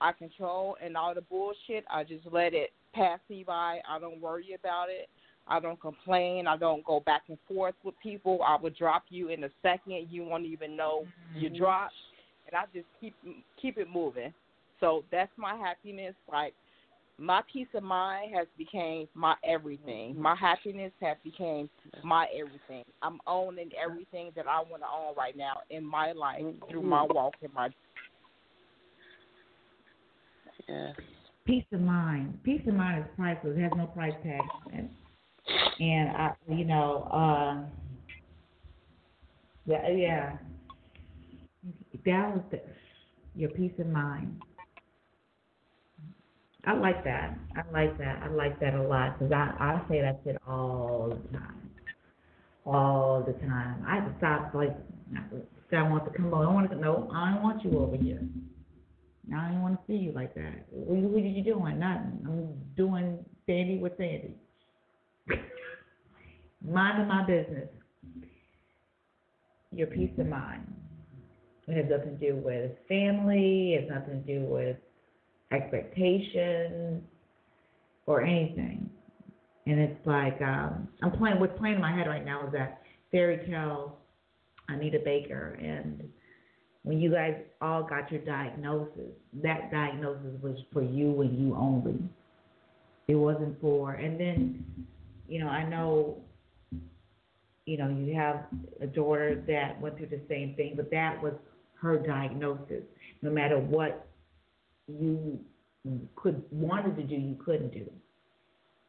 I 0.00 0.12
control, 0.12 0.76
and 0.82 0.96
all 0.96 1.14
the 1.14 1.20
bullshit, 1.20 1.84
I 1.90 2.02
just 2.02 2.24
let 2.32 2.52
it 2.52 2.70
pass 2.94 3.20
me 3.28 3.44
by. 3.46 3.80
I 3.88 3.98
don't 4.00 4.20
worry 4.20 4.56
about 4.58 4.86
it. 4.88 5.08
I 5.48 5.60
don't 5.60 5.80
complain. 5.80 6.46
I 6.46 6.56
don't 6.56 6.84
go 6.84 7.00
back 7.00 7.22
and 7.28 7.38
forth 7.46 7.74
with 7.84 7.94
people. 8.02 8.40
I 8.46 8.56
would 8.60 8.76
drop 8.76 9.04
you 9.08 9.28
in 9.28 9.44
a 9.44 9.50
second. 9.62 10.08
You 10.10 10.24
won't 10.24 10.44
even 10.44 10.76
know 10.76 11.06
you 11.34 11.48
mm-hmm. 11.48 11.58
dropped, 11.58 11.94
and 12.46 12.56
I 12.56 12.64
just 12.74 12.86
keep 13.00 13.14
keep 13.60 13.78
it 13.78 13.88
moving. 13.92 14.32
So 14.80 15.04
that's 15.10 15.30
my 15.36 15.54
happiness. 15.56 16.14
Like 16.30 16.52
my 17.18 17.42
peace 17.52 17.68
of 17.74 17.82
mind 17.82 18.34
has 18.34 18.46
became 18.58 19.08
my 19.14 19.34
everything. 19.44 20.14
Mm-hmm. 20.14 20.22
My 20.22 20.34
happiness 20.34 20.92
has 21.00 21.16
became 21.22 21.70
my 22.02 22.26
everything. 22.34 22.84
I'm 23.02 23.20
owning 23.26 23.70
everything 23.82 24.32
that 24.36 24.46
I 24.46 24.60
want 24.60 24.82
to 24.82 24.88
own 24.88 25.14
right 25.16 25.36
now 25.36 25.58
in 25.70 25.84
my 25.84 26.12
life 26.12 26.42
through 26.68 26.82
my 26.82 27.04
mm-hmm. 27.04 27.14
walk 27.14 27.34
in 27.42 27.50
my 27.54 27.68
Yes. 30.68 30.96
Peace 31.44 31.64
of 31.72 31.80
mind. 31.80 32.42
Peace 32.42 32.62
of 32.66 32.74
mind 32.74 33.04
is 33.04 33.10
priceless. 33.16 33.56
It 33.56 33.62
has 33.62 33.72
no 33.76 33.86
price 33.86 34.14
tag 34.24 34.40
on 34.40 34.74
it. 34.74 34.90
And 35.78 36.10
I, 36.10 36.32
you 36.48 36.64
know, 36.64 37.08
um, 37.12 37.66
yeah, 39.66 39.88
yeah. 39.90 40.36
That 42.04 42.34
was 42.34 42.42
the, 42.50 42.60
your 43.34 43.50
peace 43.50 43.72
of 43.78 43.86
mind. 43.88 44.40
I 46.66 46.74
like 46.74 47.04
that. 47.04 47.38
I 47.56 47.62
like 47.72 47.96
that. 47.98 48.22
I 48.24 48.28
like 48.28 48.58
that 48.60 48.74
a 48.74 48.82
lot 48.82 49.18
because 49.18 49.32
I 49.32 49.54
I 49.58 49.88
say 49.88 50.00
that 50.00 50.20
shit 50.24 50.36
all 50.48 51.10
the 51.10 51.38
time, 51.38 51.70
all 52.64 53.22
the 53.24 53.34
time. 53.46 53.84
I 53.86 53.96
have 53.96 54.10
to 54.10 54.14
stop 54.18 54.52
like 54.52 54.76
I 55.72 55.82
want 55.82 56.04
to 56.06 56.16
come 56.16 56.32
over. 56.34 56.44
I 56.44 56.52
want 56.52 56.70
to 56.70 56.76
no. 56.76 57.08
I 57.14 57.32
don't 57.32 57.42
want 57.42 57.64
you 57.64 57.78
over 57.78 57.96
here. 57.96 58.20
I 59.34 59.48
don't 59.48 59.62
want 59.62 59.74
to 59.74 59.80
see 59.86 59.98
you 59.98 60.12
like 60.12 60.34
that. 60.34 60.66
What, 60.70 60.98
what 61.10 61.22
are 61.22 61.26
you 61.26 61.42
doing? 61.42 61.78
Nothing. 61.78 62.20
I'm 62.24 62.54
doing 62.76 63.24
Sandy 63.46 63.78
with 63.78 63.92
Sandy. 63.96 64.34
Minding 66.68 67.08
my 67.08 67.24
business. 67.26 67.68
Your 69.72 69.86
peace 69.88 70.10
of 70.18 70.26
mind. 70.26 70.66
It 71.68 71.76
has 71.76 71.86
nothing 71.90 72.18
to 72.18 72.32
do 72.32 72.36
with 72.36 72.72
family. 72.88 73.74
It 73.74 73.82
has 73.82 73.90
nothing 73.90 74.22
to 74.24 74.38
do 74.38 74.44
with 74.44 74.76
expectations 75.52 77.02
or 78.06 78.22
anything. 78.22 78.88
And 79.66 79.80
it's 79.80 80.06
like 80.06 80.40
um, 80.40 80.88
I'm 81.02 81.10
playing. 81.12 81.40
What's 81.40 81.58
playing 81.58 81.76
in 81.76 81.80
my 81.80 81.94
head 81.94 82.06
right 82.06 82.24
now 82.24 82.46
is 82.46 82.52
that 82.52 82.82
fairy 83.10 83.44
tale 83.46 83.98
Anita 84.68 85.00
Baker 85.04 85.58
and 85.60 86.08
when 86.86 87.00
you 87.00 87.10
guys 87.10 87.34
all 87.60 87.82
got 87.82 88.12
your 88.12 88.20
diagnosis, 88.20 89.10
that 89.42 89.72
diagnosis 89.72 90.40
was 90.40 90.56
for 90.72 90.82
you 90.82 91.20
and 91.20 91.36
you 91.36 91.52
only. 91.56 91.98
It 93.08 93.16
wasn't 93.16 93.60
for, 93.60 93.94
and 93.94 94.20
then, 94.20 94.64
you 95.28 95.40
know, 95.40 95.48
I 95.48 95.64
know, 95.68 96.18
you 97.64 97.78
know, 97.78 97.88
you 97.88 98.14
have 98.14 98.44
a 98.80 98.86
daughter 98.86 99.42
that 99.46 99.80
went 99.80 99.96
through 99.96 100.08
the 100.08 100.20
same 100.28 100.54
thing, 100.54 100.74
but 100.76 100.90
that 100.90 101.22
was 101.22 101.32
her 101.80 101.98
diagnosis. 101.98 102.82
No 103.22 103.30
matter 103.30 103.58
what 103.58 104.06
you 104.86 105.38
could 106.14 106.42
wanted 106.50 106.96
to 106.96 107.02
do, 107.02 107.14
you 107.14 107.36
couldn't 107.44 107.72
do. 107.72 107.90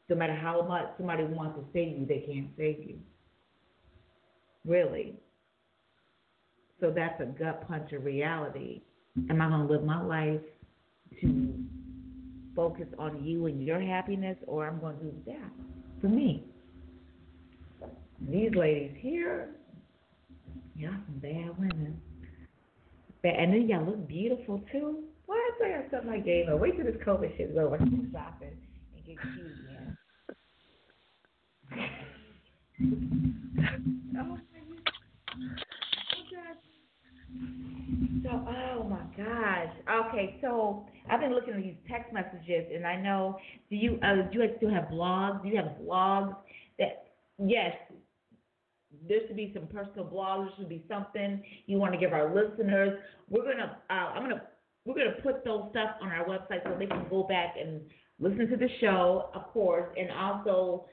No 0.09 0.15
matter 0.15 0.35
how 0.35 0.61
much 0.61 0.85
somebody 0.97 1.23
wants 1.23 1.59
to 1.59 1.65
save 1.73 1.97
you, 1.97 2.05
they 2.05 2.19
can't 2.19 2.49
save 2.57 2.87
you. 2.87 2.99
Really. 4.65 5.15
So 6.79 6.91
that's 6.91 7.19
a 7.21 7.25
gut 7.25 7.67
punch 7.67 7.91
of 7.93 8.05
reality. 8.05 8.81
Am 9.29 9.41
I 9.41 9.49
going 9.49 9.67
to 9.67 9.73
live 9.73 9.83
my 9.83 10.01
life 10.01 10.41
to 11.21 11.63
focus 12.55 12.87
on 12.99 13.23
you 13.23 13.47
and 13.47 13.65
your 13.65 13.81
happiness, 13.81 14.37
or 14.45 14.67
I'm 14.67 14.79
going 14.79 14.97
to 14.99 15.05
do 15.05 15.13
that 15.25 15.76
for 16.01 16.07
me? 16.07 16.43
These 18.29 18.55
ladies 18.55 18.95
here, 18.99 19.49
y'all 20.75 20.91
some 21.05 21.19
bad 21.19 21.57
women. 21.57 22.01
And 23.23 23.53
then 23.53 23.67
y'all 23.67 23.85
look 23.85 24.07
beautiful 24.07 24.61
too. 24.71 25.03
Why 25.25 25.35
I 25.35 25.51
tell 25.59 25.69
you 25.69 25.83
something 25.91 26.23
gave 26.23 26.47
her? 26.47 26.55
Wait 26.55 26.77
till 26.77 26.85
this 26.85 26.95
COVID 27.05 27.35
shit's 27.35 27.57
over. 27.57 27.75
I 27.75 27.79
can 27.79 28.09
shopping 28.11 28.57
and 28.95 29.05
get 29.05 29.17
cute 29.21 29.51
again. 29.67 29.97
oh, 34.19 34.37
So, 38.23 38.29
oh 38.29 38.83
my 38.83 39.01
gosh. 39.17 39.73
Okay, 40.07 40.37
so 40.41 40.85
I've 41.09 41.19
been 41.19 41.33
looking 41.33 41.53
at 41.53 41.61
these 41.61 41.75
text 41.89 42.13
messages, 42.13 42.65
and 42.73 42.85
I 42.85 42.95
know. 42.95 43.37
Do 43.69 43.75
you 43.75 43.99
uh, 44.03 44.29
do 44.31 44.39
you 44.39 44.49
still 44.57 44.69
have 44.69 44.85
blogs? 44.85 45.43
Do 45.43 45.49
you 45.49 45.57
have 45.57 45.75
blogs 45.83 46.35
that? 46.79 47.05
Yes, 47.39 47.75
there 49.07 49.19
should 49.27 49.35
be 49.35 49.51
some 49.53 49.67
personal 49.67 50.05
blogs. 50.05 50.47
There 50.47 50.53
should 50.57 50.69
be 50.69 50.83
something 50.87 51.43
you 51.65 51.77
want 51.77 51.93
to 51.93 51.99
give 51.99 52.13
our 52.13 52.33
listeners. 52.33 52.99
We're 53.29 53.43
gonna. 53.43 53.77
Uh, 53.89 53.93
I'm 53.93 54.23
gonna. 54.23 54.41
We're 54.85 54.95
gonna 54.95 55.21
put 55.21 55.43
those 55.43 55.65
stuff 55.71 55.91
on 56.01 56.09
our 56.09 56.25
website 56.25 56.63
so 56.63 56.75
they 56.79 56.85
can 56.85 57.05
go 57.09 57.23
back 57.23 57.55
and 57.59 57.81
listen 58.19 58.49
to 58.49 58.57
the 58.57 58.69
show, 58.79 59.29
of 59.33 59.47
course, 59.51 59.89
and 59.97 60.09
also, 60.11 60.85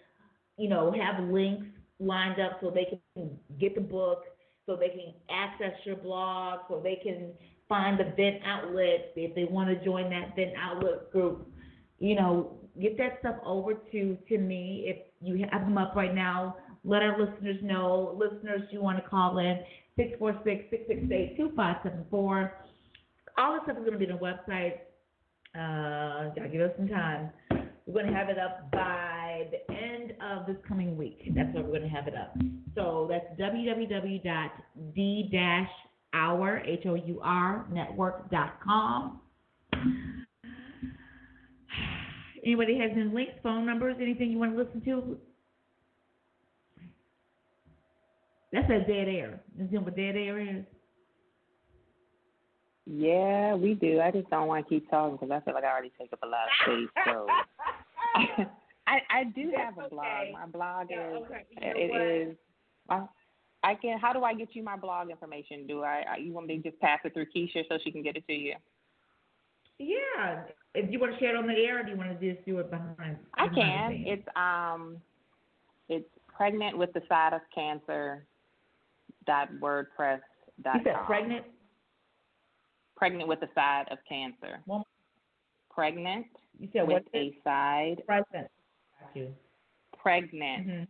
you 0.59 0.69
know, 0.69 0.93
have 0.93 1.23
links 1.29 1.67
lined 2.01 2.41
up 2.41 2.59
so 2.61 2.71
they 2.71 2.99
can 3.15 3.31
get 3.59 3.75
the 3.75 3.81
book 3.81 4.25
so 4.67 4.77
they 4.77 4.89
can 4.89 5.15
access 5.31 5.73
your 5.85 5.97
blog, 5.97 6.61
so 6.69 6.81
they 6.83 6.99
can 7.03 7.33
find 7.69 7.99
the 7.99 8.05
vent 8.17 8.43
outlet 8.45 9.13
if 9.17 9.35
they 9.35 9.45
want 9.45 9.69
to 9.69 9.85
join 9.85 10.09
that 10.11 10.37
vent 10.37 10.53
outlet 10.59 11.11
group. 11.11 11.49
You 11.99 12.15
know, 12.17 12.59
get 12.81 12.97
that 12.99 13.19
stuff 13.21 13.37
over 13.45 13.75
to 13.75 14.19
to 14.29 14.39
me 14.39 14.85
if 14.87 14.97
you 15.21 15.47
have 15.51 15.63
them 15.63 15.79
up 15.79 15.95
right 15.95 16.15
now. 16.15 16.57
Let 16.85 17.03
our 17.03 17.19
listeners 17.19 17.57
know. 17.63 18.19
Listeners, 18.19 18.63
you 18.71 18.83
want 18.83 19.03
to 19.03 19.09
call 19.09 19.39
in 19.39 19.61
646-668-2574. 19.99 22.51
All 23.39 23.55
this 23.55 23.63
stuff 23.65 23.79
is 23.79 23.85
going 23.85 23.93
to 23.93 23.99
be 23.99 24.07
on 24.11 24.19
the 24.19 24.25
website. 24.25 24.81
Uh, 25.55 26.35
gotta 26.35 26.49
give 26.51 26.61
us 26.61 26.73
some 26.77 26.89
time. 26.89 27.31
We're 27.87 27.95
going 27.95 28.07
to 28.07 28.13
have 28.15 28.31
it 28.31 28.39
up 28.39 28.71
by 28.71 29.49
the 29.51 29.71
end 29.75 30.15
of 30.23 30.47
this 30.47 30.57
coming 30.67 30.97
week. 30.97 31.21
That's 31.35 31.53
where 31.55 31.63
we're 31.63 31.79
going 31.79 31.83
to 31.83 31.89
have 31.89 32.09
it 32.09 32.15
up. 32.15 32.35
So 32.75 33.07
that's 33.11 33.27
www.d-hour, 33.39 34.23
H-O-U-R, 36.67 37.67
network.com. 37.71 39.21
Anybody 42.45 42.79
has 42.79 42.91
any 42.95 43.05
links, 43.05 43.35
phone 43.43 43.67
numbers, 43.67 43.97
anything 44.01 44.31
you 44.31 44.39
want 44.39 44.57
to 44.57 44.63
listen 44.63 44.81
to? 44.83 45.19
That's 48.53 48.71
a 48.71 48.81
dead 48.87 49.09
air. 49.09 49.41
You 49.59 49.69
know 49.73 49.81
what 49.81 49.97
dead 49.97 50.17
air 50.17 50.41
is? 50.41 50.65
Yeah, 52.87 53.55
we 53.55 53.75
do. 53.75 54.01
I 54.01 54.11
just 54.11 54.29
don't 54.29 54.47
want 54.47 54.67
to 54.67 54.69
keep 54.69 54.91
talking 54.91 55.17
because 55.17 55.31
I 55.31 55.41
feel 55.45 55.55
like 55.55 55.65
I 55.65 55.73
already 55.73 55.93
take 55.99 56.13
up 56.13 56.21
a 56.23 56.27
lot 56.27 56.45
of 56.45 56.51
space. 56.63 57.05
So 57.07 57.27
I 58.87 58.99
I 59.11 59.25
do 59.35 59.53
have 59.57 59.79
a 59.79 59.89
blog. 59.89 60.33
My 60.33 60.47
blog 60.47 60.91
is 60.91 61.23
okay. 61.25 61.45
It 61.57 61.91
what? 61.91 62.01
is. 62.03 62.37
I, 62.91 63.71
I 63.71 63.75
can. 63.77 63.99
How 63.99 64.13
do 64.13 64.23
I 64.23 64.35
get 64.35 64.55
you 64.55 64.63
my 64.63 64.77
blog 64.77 65.09
information? 65.09 65.67
Do 65.67 65.83
I? 65.83 66.05
I- 66.13 66.17
You 66.19 66.33
want 66.33 66.47
me 66.47 66.59
to 66.59 66.71
just 66.71 66.81
pass 66.81 67.01
it 67.05 67.15
through 67.15 67.27
Keisha 67.35 67.63
so 67.69 67.79
she 67.83 67.91
can 67.91 68.03
get 68.03 68.17
it 68.17 68.27
to 68.27 68.35
you? 68.35 68.55
Yeah. 69.79 70.43
If 70.75 70.91
you 70.91 70.99
want 71.01 71.15
to 71.15 71.19
share 71.19 71.35
it 71.35 71.39
on 71.39 71.47
the 71.47 71.55
air, 71.55 71.81
or 71.81 71.83
do 71.85 71.91
you 71.93 71.97
want 71.97 72.21
to 72.21 72.35
just 72.35 72.45
do 72.45 72.59
it 72.59 72.71
behind? 72.71 73.17
I 73.35 73.49
can. 73.49 74.05
It's 74.07 74.29
um, 74.37 74.99
it's 75.89 76.09
pregnant 76.37 76.77
with 76.77 76.93
the 76.93 77.03
side 77.09 77.33
of 77.33 77.41
cancer. 77.55 78.27
Dot 79.27 79.49
wordpress. 79.59 80.21
Dot 80.63 80.77
You 80.77 80.81
said 80.85 80.97
pregnant. 81.07 81.47
Pregnant 83.05 83.29
with 83.29 83.43
a 83.43 83.49
side 83.55 83.85
of 83.91 83.99
cancer. 84.09 84.63
Pregnant. 85.69 86.25
You 86.59 86.71
said 86.73 86.89
with 86.89 87.03
a 87.13 87.27
it? 87.27 87.35
side. 87.45 87.97
Pregnant. 88.07 88.51
Pregnant 89.99 90.67
Mhm. 90.67 90.89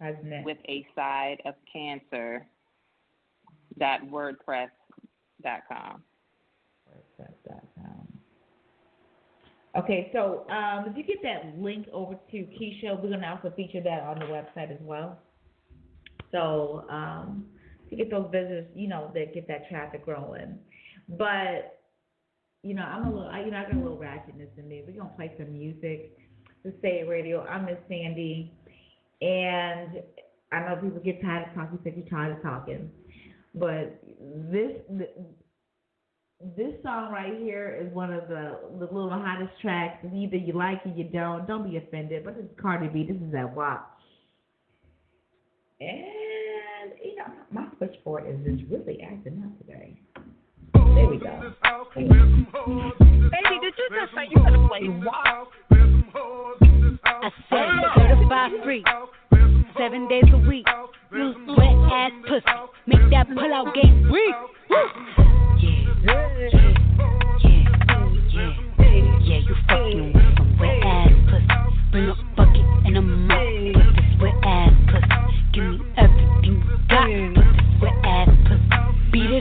Pregnant. 0.00 0.44
with 0.44 0.58
a 0.64 0.84
side 0.96 1.40
of 1.44 1.54
cancer. 1.72 2.44
Dot 3.78 4.00
wordpress. 4.00 4.72
Dot 5.42 5.62
com. 5.68 6.02
WordPress.com. 6.90 8.20
Okay, 9.76 10.10
so 10.12 10.44
um, 10.50 10.88
if 10.88 10.96
you 10.96 11.04
get 11.04 11.22
that 11.22 11.56
link 11.56 11.86
over 11.92 12.18
to 12.32 12.36
Keisha, 12.36 13.00
we're 13.00 13.10
going 13.10 13.20
to 13.20 13.28
also 13.28 13.50
feature 13.50 13.80
that 13.80 14.02
on 14.02 14.18
the 14.18 14.24
website 14.24 14.72
as 14.72 14.80
well. 14.80 15.20
So 16.32 16.84
um, 16.90 17.46
to 17.90 17.94
get 17.94 18.10
those 18.10 18.28
visitors, 18.32 18.66
you 18.74 18.88
know, 18.88 19.12
that 19.14 19.32
get 19.34 19.46
that 19.46 19.68
traffic 19.68 20.04
growing. 20.04 20.58
But 21.08 21.80
you 22.62 22.74
know, 22.74 22.82
I'm 22.82 23.06
a 23.06 23.10
little, 23.10 23.28
I, 23.28 23.44
you 23.44 23.50
know, 23.50 23.58
I 23.58 23.62
got 23.62 23.74
a 23.74 23.78
little 23.78 23.96
ratchetness 23.96 24.58
in 24.58 24.68
me. 24.68 24.82
We're 24.86 25.00
gonna 25.00 25.14
play 25.14 25.32
some 25.38 25.52
music. 25.52 26.18
Say 26.82 27.00
It 27.00 27.08
Radio. 27.08 27.42
I'm 27.44 27.64
Miss 27.66 27.76
Sandy, 27.88 28.52
and 29.20 30.02
I 30.50 30.60
know 30.60 30.80
people 30.82 31.00
get 31.00 31.22
tired 31.22 31.48
of 31.48 31.54
talking. 31.54 31.78
Said 31.84 31.94
you're 31.96 32.08
tired 32.08 32.36
of 32.36 32.42
talking, 32.42 32.90
but 33.54 34.00
this. 34.50 34.72
this 36.56 36.74
song 36.82 37.12
right 37.12 37.38
here 37.38 37.80
is 37.80 37.94
one 37.94 38.12
of 38.12 38.28
the 38.28 38.58
the 38.78 38.86
little 38.86 39.10
hottest 39.10 39.52
tracks. 39.62 40.04
Either 40.12 40.36
you 40.36 40.52
like 40.52 40.80
it, 40.84 40.96
you 40.96 41.04
don't. 41.04 41.46
Don't 41.46 41.68
be 41.70 41.76
offended. 41.76 42.24
But 42.24 42.36
this 42.36 42.44
is 42.44 42.50
Cardi 42.60 42.88
B. 42.88 43.06
This 43.06 43.16
is 43.16 43.32
that 43.32 43.54
WAP. 43.54 43.98
And 45.80 46.92
you 47.02 47.16
know, 47.16 47.26
my 47.50 47.66
switchboard 47.78 48.24
is 48.28 48.36
just 48.44 48.70
really 48.70 49.00
acting 49.02 49.42
up 49.44 49.58
today. 49.66 50.00
There 50.96 51.06
we 51.08 51.18
go. 51.18 51.52
Baby, 51.94 53.54
did 53.60 53.74
you 53.76 53.88
just 53.92 54.14
say 54.14 54.24
you 54.30 54.36
gonna 54.36 54.66
play 54.66 54.88
WAP? 54.88 55.48
I 57.04 57.30
said 57.50 57.68
certified 57.96 58.52
free, 58.64 58.82
seven 59.76 60.08
days 60.08 60.24
a 60.32 60.38
week. 60.38 60.66
You 61.12 61.34
wet 61.48 61.76
ass 61.92 62.12
pussy, 62.26 62.46
make 62.86 63.10
that 63.10 63.26
pull 63.28 63.52
out 63.52 63.74
game 63.74 64.10
weak. 64.10 64.34
Yeah, 64.70 64.86
yeah, 66.02 66.28
yeah, 66.38 66.48
yeah. 69.22 69.38
You 69.38 69.54
fucking 69.68 70.12
with 70.14 70.36
some 70.38 70.58
wet 70.58 70.82
ass 70.82 71.12
pussy. 71.28 71.46
Bring 71.92 72.08
a 72.08 72.14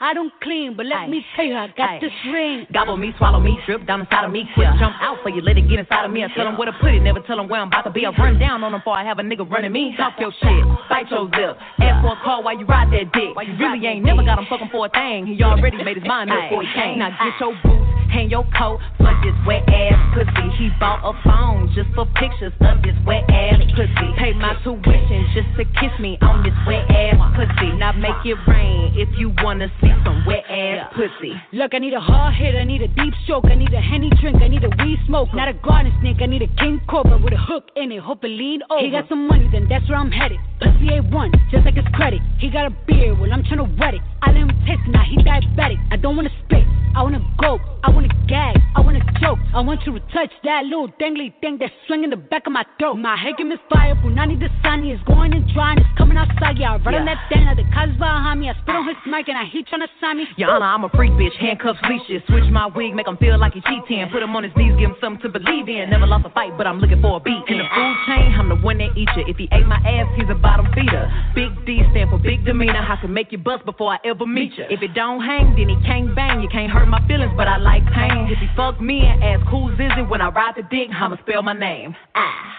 I 0.00 0.14
don't 0.14 0.30
clean, 0.40 0.76
but 0.76 0.86
let 0.86 1.10
me 1.10 1.26
tell 1.34 1.44
you, 1.44 1.56
I 1.58 1.66
got 1.76 2.00
this 2.00 2.14
ring. 2.30 2.66
Gobble 2.72 2.96
me, 2.96 3.10
swallow 3.18 3.40
me, 3.40 3.58
drip 3.66 3.84
down 3.84 4.02
inside 4.02 4.24
of 4.24 4.30
me. 4.30 4.46
Quick 4.54 4.68
jump 4.78 4.94
out 5.02 5.18
for 5.24 5.28
you, 5.28 5.42
let 5.42 5.58
it 5.58 5.68
get 5.68 5.80
inside 5.80 6.04
of 6.06 6.12
me. 6.12 6.22
I 6.22 6.28
tell 6.36 6.44
them 6.44 6.56
where 6.56 6.70
to 6.70 6.76
put 6.78 6.94
it, 6.94 7.00
never 7.00 7.18
tell 7.26 7.36
them 7.36 7.48
where 7.48 7.60
I'm 7.60 7.66
about 7.66 7.82
to 7.82 7.90
be. 7.90 8.06
I 8.06 8.10
run 8.10 8.38
down 8.38 8.62
on 8.62 8.70
them 8.70 8.80
before 8.80 8.94
I 8.94 9.02
have 9.02 9.18
a 9.18 9.22
nigga 9.22 9.48
running 9.50 9.72
me. 9.72 9.94
Talk 9.96 10.14
your 10.20 10.30
shit, 10.30 10.64
bite 10.88 11.10
your 11.10 11.24
lip. 11.26 11.58
Ask 11.82 12.06
for 12.06 12.14
a 12.14 12.20
call 12.22 12.44
while 12.44 12.56
you 12.56 12.64
ride 12.66 12.92
that 12.92 13.10
dick. 13.12 13.34
Why 13.34 13.42
You 13.42 13.58
really 13.58 13.84
ain't 13.86 14.04
never 14.04 14.22
got 14.22 14.38
him 14.38 14.46
fucking 14.48 14.68
for 14.70 14.86
a 14.86 14.88
thing. 14.90 15.26
He 15.26 15.42
already 15.42 15.82
made 15.82 15.96
his 15.96 16.06
mind 16.06 16.30
up 16.30 16.46
before 16.46 16.62
he 16.62 16.70
came. 16.78 17.00
Now 17.00 17.10
get 17.18 17.34
your 17.40 17.58
boots, 17.66 17.87
hang 18.08 18.30
your 18.30 18.44
coat 18.56 18.80
for 18.96 19.12
this 19.22 19.36
wet 19.46 19.62
ass 19.68 19.98
pussy. 20.14 20.46
He 20.56 20.70
bought 20.80 21.04
a 21.04 21.12
phone 21.22 21.70
just 21.74 21.88
for 21.94 22.06
pictures 22.16 22.52
of 22.60 22.82
this 22.82 22.96
wet 23.06 23.24
ass 23.28 23.60
pussy. 23.76 24.08
Pay 24.18 24.32
my 24.34 24.56
tuition 24.64 25.26
just 25.34 25.48
to 25.56 25.64
kiss 25.78 25.92
me 26.00 26.18
on 26.22 26.42
this 26.42 26.56
wet 26.66 26.88
ass 26.90 27.18
pussy. 27.36 27.72
Now 27.76 27.92
make 27.92 28.24
it 28.24 28.38
rain 28.46 28.94
if 28.96 29.08
you 29.18 29.32
wanna 29.42 29.68
see 29.80 29.92
some 30.04 30.24
wet 30.26 30.44
ass 30.48 30.92
pussy. 30.94 31.34
Look, 31.52 31.74
I 31.74 31.78
need 31.78 31.94
a 31.94 32.00
hard 32.00 32.34
hit, 32.34 32.54
I 32.54 32.64
need 32.64 32.82
a 32.82 32.88
deep 32.88 33.14
stroke, 33.24 33.44
I 33.46 33.54
need 33.54 33.72
a 33.72 33.80
henny 33.80 34.10
drink, 34.20 34.42
I 34.42 34.48
need 34.48 34.64
a 34.64 34.70
weed 34.82 34.98
smoke, 35.06 35.28
not 35.34 35.48
a 35.48 35.54
garden 35.54 35.92
snake, 36.00 36.18
I 36.20 36.26
need 36.26 36.42
a 36.42 36.50
king 36.58 36.80
cobra 36.88 37.18
with 37.18 37.32
a 37.32 37.36
hook 37.36 37.68
in 37.76 37.92
it, 37.92 38.00
hope 38.00 38.24
it 38.24 38.28
lean 38.28 38.62
over. 38.70 38.80
He 38.80 38.90
got 38.90 39.08
some 39.08 39.26
money, 39.26 39.48
then 39.52 39.66
that's 39.68 39.88
where 39.88 39.98
I'm 39.98 40.10
headed. 40.10 40.38
Pussy 40.60 40.88
A1, 40.94 41.50
just 41.50 41.64
like 41.64 41.74
his 41.74 41.86
credit. 41.94 42.20
He 42.38 42.50
got 42.50 42.66
a 42.66 42.70
beard, 42.86 43.18
well 43.18 43.32
I'm 43.32 43.42
trying 43.44 43.58
to 43.58 43.70
wet 43.78 43.94
it. 43.94 44.02
I 44.22 44.30
let 44.30 44.42
him 44.42 44.50
taste 44.66 44.82
it, 44.86 44.90
now 44.90 45.04
he 45.04 45.16
diabetic. 45.18 45.78
I 45.90 45.96
don't 45.96 46.16
wanna 46.16 46.30
spit, 46.44 46.64
I 46.94 47.02
wanna 47.02 47.20
go, 47.38 47.58
I 47.82 47.90
wanna 47.90 47.97
gag, 48.28 48.54
I 48.76 48.80
wanna 48.80 49.00
choke. 49.20 49.38
I 49.52 49.60
want 49.60 49.84
you 49.86 49.98
to 49.98 50.00
touch 50.12 50.30
that 50.44 50.64
little 50.64 50.88
dangly 51.00 51.34
thing 51.40 51.58
that's 51.58 51.72
swinging 51.86 52.10
the 52.10 52.16
back 52.16 52.46
of 52.46 52.52
my 52.52 52.64
throat. 52.78 52.94
My 52.94 53.16
head 53.16 53.36
game 53.36 53.50
is 53.50 53.58
fire, 53.68 53.96
Punani 53.96 54.38
the 54.38 54.48
sunny 54.62 54.92
is 54.92 55.00
going 55.06 55.32
and 55.34 55.42
drying, 55.52 55.78
it's 55.78 55.88
coming 55.98 56.16
outside, 56.16 56.58
yeah. 56.58 56.74
I 56.74 56.76
run 56.78 56.94
on 56.94 57.06
Yeah. 57.06 57.14
that 57.14 57.28
thing, 57.28 57.44
now 57.44 57.54
the 57.54 57.64
cuz 57.64 57.96
behind 57.98 58.38
me. 58.40 58.50
I 58.50 58.54
spit 58.54 58.76
on 58.76 58.86
his 58.86 58.96
mic 59.06 59.28
and 59.28 59.36
I 59.38 59.44
he 59.44 59.64
tryna 59.64 59.88
sign 60.00 60.18
me. 60.18 60.28
Honor, 60.44 60.66
I'm 60.66 60.84
a 60.84 60.88
freak 60.90 61.12
bitch, 61.12 61.34
handcuffs, 61.34 61.80
leashes. 61.88 62.22
Switch 62.28 62.44
my 62.50 62.66
wig, 62.66 62.94
make 62.94 63.08
him 63.08 63.16
feel 63.16 63.38
like 63.38 63.54
he 63.54 63.60
cheating. 63.62 64.06
Put 64.12 64.22
him 64.22 64.36
on 64.36 64.44
his 64.44 64.54
knees, 64.54 64.76
give 64.78 64.90
him 64.90 64.96
something 65.00 65.22
to 65.22 65.28
believe 65.28 65.68
in. 65.68 65.90
Never 65.90 66.06
lost 66.06 66.26
a 66.26 66.30
fight, 66.30 66.56
but 66.56 66.66
I'm 66.66 66.78
looking 66.78 67.00
for 67.00 67.16
a 67.16 67.20
beat. 67.20 67.42
In 67.48 67.58
the 67.58 67.64
food 67.64 67.96
chain, 68.06 68.34
I'm 68.38 68.48
the 68.48 68.56
one 68.56 68.78
that 68.78 68.96
eat 68.96 69.08
you. 69.16 69.24
If 69.26 69.36
he 69.36 69.48
ate 69.52 69.66
my 69.66 69.76
ass, 69.76 70.06
he's 70.16 70.28
a 70.30 70.34
bottom 70.34 70.66
feeder. 70.74 71.10
Big 71.34 71.50
D 71.66 71.82
stand 71.90 72.10
for 72.10 72.18
big 72.18 72.44
demeanor. 72.44 72.78
I 72.78 72.96
can 73.00 73.12
make 73.12 73.32
you 73.32 73.38
bust 73.38 73.64
before 73.64 73.92
I 73.92 73.98
ever 74.04 74.26
meet 74.26 74.56
you. 74.58 74.64
If 74.70 74.82
it 74.82 74.94
don't 74.94 75.20
hang, 75.22 75.56
then 75.56 75.68
he 75.68 75.76
can't 75.84 76.14
bang. 76.14 76.40
You 76.42 76.48
can't 76.48 76.70
hurt 76.70 76.86
my 76.88 77.00
feelings, 77.08 77.32
but 77.36 77.48
I 77.48 77.56
like 77.56 77.84
pain. 77.94 78.28
If 78.30 78.38
he 78.38 78.48
fuck 78.56 78.80
me 78.80 79.00
and 79.00 79.22
ask 79.22 79.46
who's 79.48 79.74
is 79.74 79.92
it 79.96 80.08
when 80.08 80.20
I 80.20 80.28
ride 80.28 80.54
the 80.56 80.62
dick, 80.62 80.88
I'ma 80.92 81.16
spell 81.22 81.42
my 81.42 81.52
name. 81.52 81.94
Ah. 82.14 82.58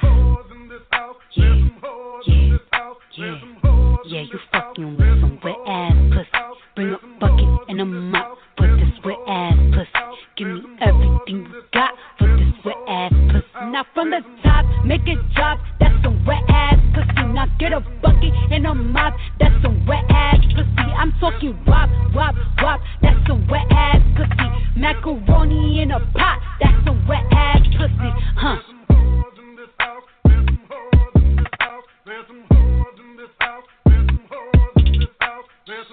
Yeah, 3.18 3.36
yeah, 4.06 4.22
you 4.22 4.40
fucking 4.52 4.98
with 4.98 5.22
some 5.22 5.40
wet 5.44 5.56
ass 5.68 5.94
pussy. 6.14 6.30
Bring 6.76 6.94
a 6.94 7.20
bucket 7.20 7.70
and 7.70 7.82
a 7.82 7.86
mop 7.86 8.38
for 8.58 8.68
this 8.78 8.94
wet 9.04 9.18
ass 9.28 9.58
pussy. 9.74 10.09
Give 10.40 10.48
me 10.48 10.62
everything 10.80 11.52
you 11.52 11.64
got 11.74 11.92
for 12.18 12.28
this 12.38 12.54
wet 12.64 12.78
ass 12.88 13.12
pussy. 13.30 13.72
Now 13.74 13.84
from 13.94 14.10
the 14.10 14.22
top, 14.42 14.64
make 14.86 15.02
it 15.06 15.20
drop. 15.36 15.60
That's 15.82 15.94
some 16.02 16.26
wet 16.26 16.40
ass 16.48 16.80
pussy. 16.96 17.28
Now 17.34 17.48
get 17.60 17.74
a 17.74 17.82
bucket 18.02 18.32
and 18.50 18.66
a 18.66 18.74
mop. 18.74 19.16
That's 19.38 19.54
some 19.62 19.86
wet 19.86 20.06
ass 20.10 20.40
pussy. 20.56 20.92
I'm 20.96 21.12
talking 21.20 21.60
wop, 21.68 21.90
wop, 22.16 22.36
wop. 22.62 22.80
That's 23.02 23.20
some 23.28 23.46
wet 23.50 23.68
ass 23.70 24.00
pussy. 24.16 24.80
Macaroni 24.80 25.82
in 25.82 25.92
a 25.92 26.00
pot. 26.16 26.40
That's 26.62 26.86
some 26.86 27.06
wet 27.06 27.26
ass 27.34 27.60
pussy. 27.76 28.10
Huh. 28.38 28.60
That's 35.68 35.90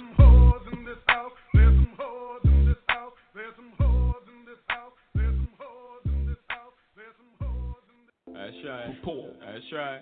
right. 8.66 8.94
That's 9.40 9.72
right. 9.72 10.00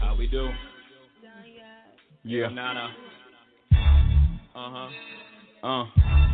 How 0.00 0.16
we 0.16 0.26
do? 0.26 0.48
Yeah. 2.24 2.48
Nana. 2.48 2.90
Uh 3.72 4.08
huh. 4.54 4.88
Uh. 5.62 6.29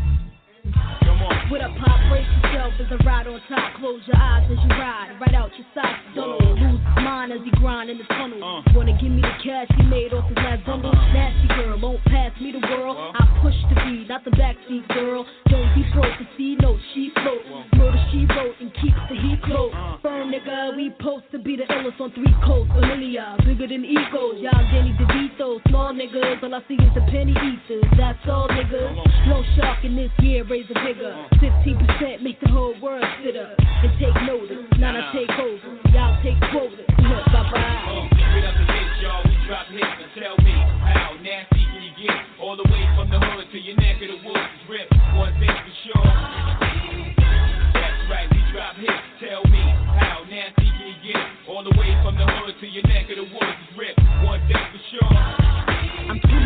With 1.51 1.63
a 1.63 1.71
pop, 1.79 2.01
brace 2.11 2.27
yourself 2.43 2.75
as 2.81 2.87
I 2.91 2.99
ride 3.07 3.27
on 3.27 3.41
top. 3.49 3.79
Close 3.79 4.03
your 4.07 4.17
eyes 4.19 4.45
as 4.51 4.59
you 4.59 4.71
ride, 4.77 5.17
right 5.21 5.35
out 5.35 5.51
your 5.57 5.67
socks. 5.75 6.03
Don't 6.15 6.43
lose 6.43 6.59
his 6.59 6.81
mind 7.03 7.33
as 7.33 7.39
he 7.45 7.51
grind 7.63 7.89
in 7.89 7.99
the 7.99 8.05
tunnel. 8.05 8.43
Uh. 8.43 8.63
Wanna 8.75 8.99
give 9.01 9.13
me 9.13 9.23
the 9.23 9.37
cash 9.43 9.69
he 9.77 9.83
made 9.85 10.13
off 10.13 10.27
his 10.29 10.37
last 10.37 10.67
bundle? 10.67 10.91
Uh-huh. 10.91 11.13
Nasty 11.15 11.49
girl, 11.55 11.79
won't 11.81 12.03
pass 12.07 12.33
me 12.41 12.51
the 12.53 12.61
world. 12.67 12.97
I 12.99 13.25
push 13.43 13.55
the 13.71 13.77
beat, 13.87 14.09
not 14.09 14.25
the 14.25 14.35
backseat 14.35 14.89
girl. 14.89 15.25
Don't 15.49 15.71
be 15.75 15.87
broke 15.95 16.19
to 16.19 16.27
see 16.37 16.57
no 16.61 16.77
she 16.93 17.11
float. 17.23 17.47
Murder 17.79 18.03
she 18.11 18.27
wrote 18.27 18.59
and 18.61 18.75
keeps 18.83 18.99
the 19.09 19.15
heat 19.15 19.41
close. 19.47 19.73
Uh. 19.73 20.03
Firm 20.03 20.33
nigga, 20.35 20.77
we 20.77 20.91
post 21.01 21.25
to 21.33 21.39
be 21.39 21.57
the 21.57 21.65
illest 21.71 22.01
on 22.01 22.11
three 22.13 22.35
coasts. 22.45 22.75
Amelia, 22.75 23.37
bigger 23.47 23.69
than 23.71 23.85
egos. 23.85 24.43
Y'all 24.43 24.67
Danny 24.75 24.93
DeVito, 24.99 25.63
small 25.69 25.95
niggas. 25.95 26.43
All 26.43 26.55
I 26.55 26.61
see 26.67 26.75
is 26.75 26.93
the 26.95 27.07
penny 27.07 27.33
eaters. 27.33 27.87
That's 27.97 28.19
all 28.27 28.49
niggas. 28.49 28.95
No 29.29 29.43
shark 29.57 29.85
in 29.85 29.95
this 29.95 30.11
year, 30.21 30.43
raise 30.45 30.67
a 30.71 30.75
bigger. 30.83 31.06
15% 31.41 32.23
make 32.23 32.41
the 32.41 32.49
whole 32.49 32.75
world 32.81 33.05
sit 33.25 33.37
up 33.37 33.55
and 33.59 33.93
take 33.99 34.15
notice. 34.27 34.65
Now 34.79 34.97
I 34.97 35.13
take 35.13 35.31
over. 35.31 35.69
Y'all 35.93 36.17
take 36.23 36.39
quotas. 36.51 36.87
Bye 36.97 37.51
bye. 37.53 38.09
Get 38.11 38.45
up 38.45 38.57
and 38.57 38.69
hit, 38.69 38.89
y'all. 39.03 39.23
We 39.25 39.37
drop 39.47 39.67
hits 39.69 39.97
and 40.03 40.11
tell 40.19 40.37
me 40.45 40.53
how 40.53 41.15
nasty 41.23 41.63
can 41.63 41.83
you 41.83 41.93
get? 42.07 42.17
All 42.41 42.57
the 42.57 42.67
way 42.71 42.83
from 42.97 43.11
the 43.11 43.19
hood 43.21 43.47
to 43.53 43.59
your 43.59 43.77
neck 43.77 44.03
of 44.03 44.09
the 44.09 44.19
woods 44.27 44.51
is 44.57 44.65
ripped. 44.69 44.95
One 45.17 45.33
thing 45.41 45.51
for 45.51 45.75
sure. 45.85 46.11
That's 47.75 48.01
right, 48.11 48.29
we 48.31 48.41
drop 48.53 48.77
hits. 48.77 49.05
Tell 49.21 49.45
me 49.51 49.63
how 49.99 50.25
nasty 50.29 50.69
can 50.69 50.87
you 50.87 50.99
get? 51.13 51.23
All 51.49 51.65
the 51.65 51.75
way 51.79 51.95
from 52.03 52.17
the 52.17 52.27
hood 52.27 52.55
to 52.61 52.67
your 52.67 52.87
neck 52.89 53.11
of 53.11 53.17
the 53.17 53.29
woods 53.29 53.59
is 53.71 53.79
ripped. 53.79 54.01
One 54.25 54.41
thing 54.49 54.65
for 54.73 54.83
sure. 54.91 55.76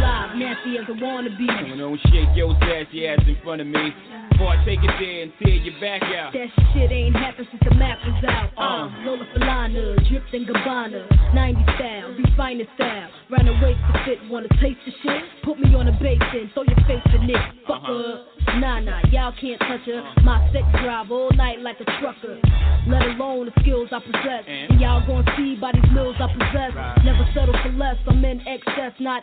Live, 0.01 0.36
nasty 0.36 0.78
as 0.78 0.86
I 0.89 0.97
wanna 0.97 1.31
be. 1.36 1.44
You 1.44 1.77
don't 1.77 2.01
shake 2.09 2.32
your 2.35 2.56
sassy 2.60 3.06
ass 3.06 3.20
in 3.27 3.36
front 3.44 3.60
of 3.60 3.66
me. 3.66 3.93
Before 4.32 4.48
I 4.48 4.64
take 4.64 4.81
it 4.81 4.90
there 4.98 5.22
and 5.22 5.32
tear 5.36 5.60
your 5.60 5.77
back 5.81 6.01
out. 6.16 6.32
That 6.32 6.48
shit 6.72 6.90
ain't 6.90 7.14
happened 7.14 7.48
since 7.51 7.62
the 7.68 7.74
map 7.77 7.98
was 8.06 8.24
out. 8.24 8.48
Uh, 8.56 8.89
uh, 8.89 9.05
Lola 9.05 9.27
Falana, 9.36 10.09
dripped 10.09 10.32
in 10.32 10.47
Gabbana, 10.47 11.35
90 11.35 11.62
style, 11.77 12.09
refined 12.16 12.66
style. 12.74 13.09
Round 13.28 13.48
the 13.48 13.52
waist 13.60 13.81
to 13.93 14.05
fit, 14.09 14.18
wanna 14.31 14.48
taste 14.56 14.81
the 14.86 14.93
shit? 15.05 15.22
Put 15.44 15.60
me 15.60 15.74
on 15.74 15.89
a 15.89 15.93
basin, 15.93 16.51
throw 16.55 16.64
your 16.64 16.81
face 16.89 17.05
in 17.12 17.28
it. 17.28 17.36
Fuck 17.68 17.85
uh-huh. 17.85 17.93
her. 17.93 18.60
Nah, 18.60 18.81
nah, 18.81 19.01
y'all 19.12 19.35
can't 19.39 19.60
touch 19.60 19.85
her. 19.85 20.01
Uh-huh. 20.01 20.22
My 20.24 20.40
sex 20.52 20.64
drive 20.81 21.10
all 21.10 21.31
night 21.36 21.60
like 21.60 21.77
a 21.81 21.85
trucker. 22.01 22.40
Let 22.89 23.02
alone 23.02 23.52
the 23.52 23.52
skills 23.60 23.89
I 23.93 24.01
possess. 24.01 24.44
And 24.48 24.81
y'all 24.81 25.05
gon' 25.06 25.24
see 25.36 25.55
by 25.60 25.72
these 25.72 25.90
mills 25.93 26.16
I 26.18 26.32
possess. 26.32 26.72
Never 27.05 27.28
settle 27.35 27.55
for 27.62 27.72
less. 27.77 27.97
I'm 28.09 28.24
in 28.24 28.40
excess, 28.48 28.97
not 28.98 29.22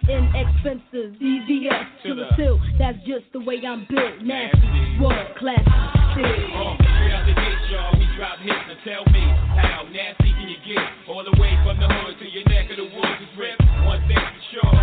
inexpensive. 0.67 1.19
DVS 1.19 1.87
to 2.03 2.15
the 2.15 2.27
tilt. 2.35 2.59
That's 2.79 2.97
just 3.07 3.25
the 3.33 3.39
way 3.39 3.61
I'm 3.65 3.87
built. 3.89 4.21
Nasty, 4.21 4.99
world 4.99 5.35
class, 5.39 5.63
still. 6.13 6.25
Uh, 6.27 6.75
straight 6.75 7.13
out 7.15 7.25
the 7.25 7.35
gate, 7.35 7.63
y'all, 7.71 7.93
we 7.95 8.07
drop 8.15 8.39
hits. 8.39 8.59
Now 8.67 8.77
tell 8.83 9.05
me, 9.13 9.23
how 9.55 9.87
nasty 9.91 10.31
can 10.35 10.47
you 10.49 10.59
get? 10.67 10.83
All 11.07 11.23
the 11.23 11.35
way 11.39 11.55
from 11.63 11.79
the 11.79 11.87
hood 11.87 12.19
to 12.19 12.27
your 12.27 12.43
neck 12.49 12.69
of 12.71 12.77
the 12.77 12.87
woods 12.91 13.19
is 13.23 13.31
ripped. 13.37 13.63
One 13.87 14.01
thing 14.07 14.19
for 14.19 14.43
sure. 14.51 14.75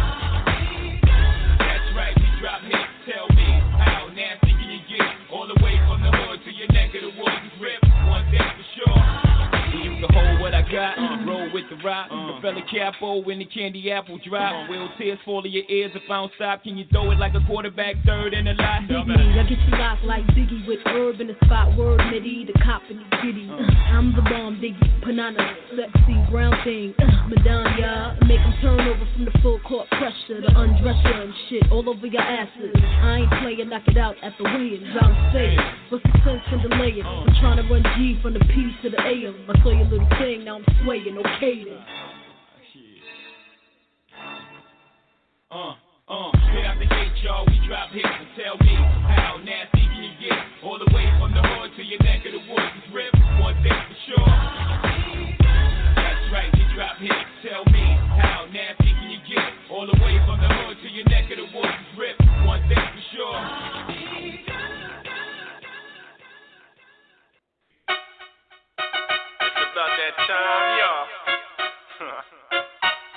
That's 1.60 1.88
right, 1.96 2.14
we 2.16 2.28
drop 2.40 2.60
hits. 2.64 2.92
Tell 3.04 3.28
me, 3.36 3.48
how 3.76 4.08
nasty 4.08 4.52
can 4.56 4.68
you 4.72 4.80
get? 4.88 5.08
All 5.32 5.46
the 5.46 5.60
way 5.62 5.76
from 5.84 6.00
the 6.00 6.10
hood 6.10 6.40
to 6.44 6.50
your 6.50 6.68
neck 6.72 6.94
of 6.94 7.02
the 7.02 7.12
woods 7.20 7.40
is 7.44 7.60
ripped. 7.60 7.84
That 8.34 9.43
hold 10.12 10.40
what 10.40 10.54
I 10.54 10.62
got. 10.62 10.98
Uh, 10.98 11.24
roll 11.26 11.50
with 11.52 11.64
the 11.70 11.76
rock. 11.84 12.08
Uh, 12.10 12.40
fella 12.40 12.60
Capo 12.70 13.22
when 13.22 13.38
the 13.38 13.44
candy 13.46 13.90
apple 13.90 14.18
drop. 14.26 14.52
Uh. 14.52 14.70
Will 14.70 14.88
tears 14.98 15.18
fall 15.24 15.42
to 15.42 15.48
your 15.48 15.64
ears 15.68 15.92
if 15.94 16.02
I 16.10 16.16
don't 16.16 16.32
stop? 16.36 16.62
Can 16.62 16.76
you 16.76 16.84
throw 16.90 17.10
it 17.10 17.18
like 17.18 17.34
a 17.34 17.40
quarterback, 17.46 17.96
third 18.04 18.34
and 18.34 18.48
a 18.48 18.54
lot? 18.54 18.82
Biggie, 18.88 19.38
I 19.38 19.42
get 19.48 19.58
you 19.58 19.78
locked 19.78 20.04
like 20.04 20.26
Biggie 20.28 20.66
with 20.66 20.80
herb 20.86 21.20
in 21.20 21.28
the 21.28 21.36
spot. 21.44 21.76
Word 21.76 22.00
Midi, 22.10 22.44
the 22.44 22.52
cop 22.64 22.82
and 22.90 23.00
the 23.00 23.16
giddy. 23.22 23.48
Uh, 23.50 23.94
I'm 23.94 24.14
the 24.14 24.22
bomb, 24.22 24.60
Diggy, 24.60 24.82
Panana, 25.02 25.54
sexy, 25.76 26.16
brown 26.30 26.52
thing. 26.64 26.94
Uh, 26.98 27.28
Madonna, 27.28 28.18
make 28.26 28.40
them 28.40 28.54
turn 28.60 28.80
over 28.80 29.06
from 29.14 29.24
the 29.24 29.32
full 29.42 29.60
court 29.60 29.88
pressure. 29.90 30.40
The 30.40 30.52
undresser 30.54 31.22
and 31.22 31.34
shit 31.48 31.70
all 31.70 31.88
over 31.88 32.06
your 32.06 32.22
asses. 32.22 32.74
I 32.74 33.24
ain't 33.24 33.30
playing, 33.42 33.68
knock 33.68 33.82
it 33.86 33.96
out 33.96 34.16
at 34.22 34.32
the 34.38 34.44
wins. 34.44 34.88
I'm 35.00 35.32
saying, 35.32 35.58
what's 35.90 36.04
the 36.04 36.12
sense 36.24 36.42
in 36.52 36.68
delaying? 36.68 37.04
I'm 37.04 37.34
trying 37.40 37.56
to 37.56 37.66
run 37.70 37.82
G 37.96 38.18
from 38.22 38.34
the 38.34 38.40
P 38.40 38.72
to 38.82 38.90
the 38.90 39.00
AM. 39.00 39.48
I 39.48 39.62
saw 39.62 39.70
you 39.70 39.84
little 39.94 40.18
thing, 40.18 40.44
now 40.44 40.58
I'm 40.58 40.66
swaying, 40.82 41.16
okay 41.18 41.62
then. 41.62 41.78
Uh, 45.50 45.74
uh, 46.10 46.30
straight 46.50 46.66
out 46.66 46.78
the 46.82 46.86
gate, 46.86 47.14
y'all, 47.22 47.46
we 47.46 47.54
drop 47.68 47.90
hits 47.90 48.02
and 48.02 48.28
tell 48.34 48.58
me 48.58 48.74
how 48.74 49.38
nasty 49.38 49.86
can 49.86 50.02
you 50.02 50.10
get? 50.18 50.34
All 50.64 50.78
the 50.82 50.90
way 50.90 51.06
from 51.20 51.30
the 51.30 51.42
hood 51.42 51.70
to 51.76 51.82
your 51.82 52.02
neck 52.02 52.26
of 52.26 52.32
the 52.32 52.42
woods 52.50 52.74
is 52.82 52.90
ripped, 52.92 53.22
one 53.38 53.54
thing 53.62 53.70
for 53.70 53.98
sure. 54.10 54.30
That's 55.94 56.26
right, 56.34 56.50
we 56.50 56.66
drop 56.74 56.98
hits, 56.98 57.30
tell 57.46 57.62
me 57.70 57.86
how 58.18 58.50
nasty 58.50 58.90
can 58.90 59.10
you 59.14 59.22
get? 59.30 59.46
All 59.70 59.86
the 59.86 59.98
way 60.02 60.18
from 60.26 60.42
the 60.42 60.50
hood 60.50 60.76
to 60.82 60.88
your 60.90 61.06
neck 61.06 61.30
of 61.30 61.38
the 61.38 61.46
woods 61.54 61.70
is 61.70 61.98
ripped, 61.98 62.26
one 62.42 62.66
thing 62.66 62.82
for 62.82 63.02
sure. 63.14 64.53
about 69.74 69.90
that 69.98 70.14
time, 70.30 70.78
y'all. 70.78 71.06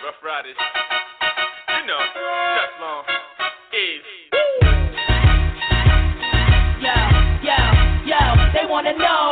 Ruff 0.04 0.18
Ryders. 0.26 0.58
You 1.70 1.86
know, 1.86 2.02
Teflon. 2.58 3.06
is. 3.78 4.02
Yo, 6.82 6.98
yo, 7.46 7.58
yo, 8.10 8.20
they 8.56 8.66
wanna 8.66 8.98
know. 8.98 9.27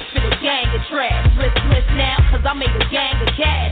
to 0.00 0.20
the 0.20 0.36
gang 0.40 0.66
of 0.74 0.82
trash. 0.88 1.26
List, 1.36 1.56
list 1.68 1.88
now, 1.96 2.16
cause 2.30 2.40
I 2.44 2.54
made 2.54 2.70
a 2.70 2.88
gang 2.90 3.20
of 3.20 3.28
cash. 3.36 3.69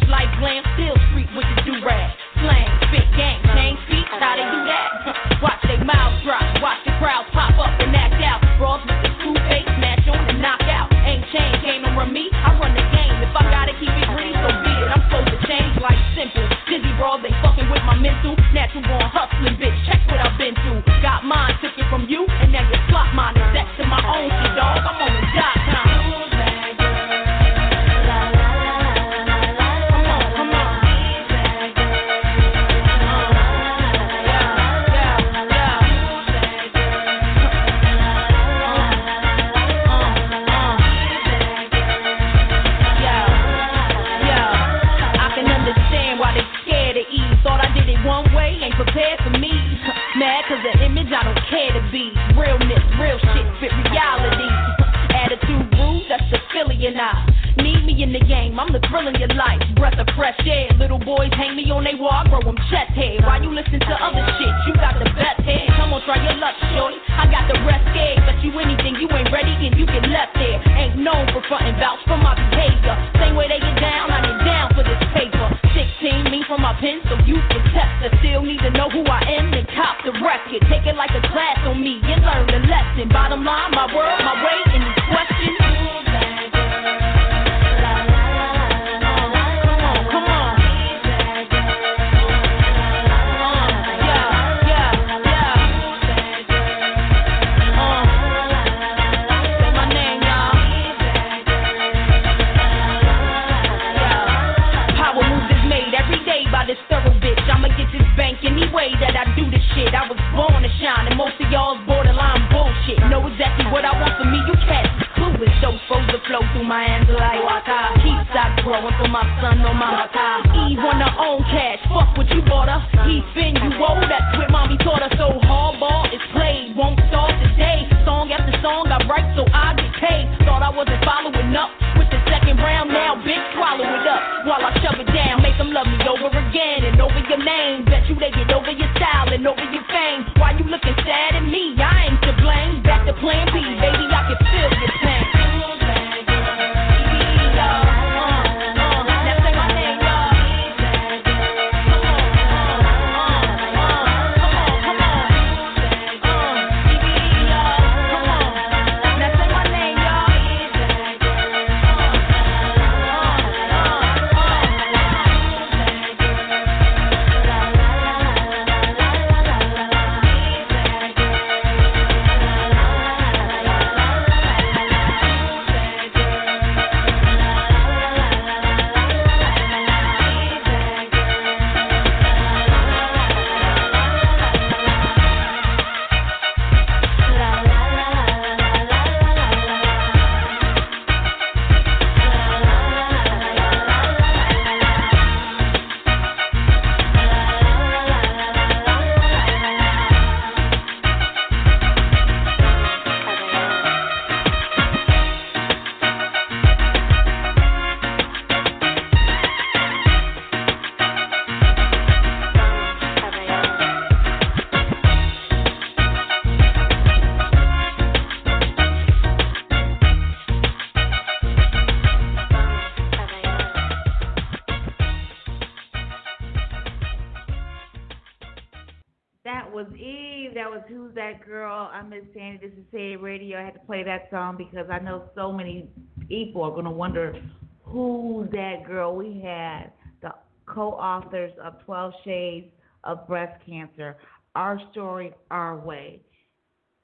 People 236.28 236.62
are 236.62 236.70
going 236.70 236.84
to 236.84 236.90
wonder 236.90 237.40
who's 237.82 238.50
that 238.50 238.84
girl. 238.86 239.16
We 239.16 239.40
had 239.42 239.92
the 240.22 240.32
co 240.66 240.92
authors 240.92 241.52
of 241.62 241.74
12 241.84 242.12
Shades 242.24 242.66
of 243.04 243.26
Breast 243.26 243.60
Cancer, 243.66 244.16
Our 244.54 244.80
Story, 244.92 245.32
Our 245.50 245.78
Way. 245.78 246.20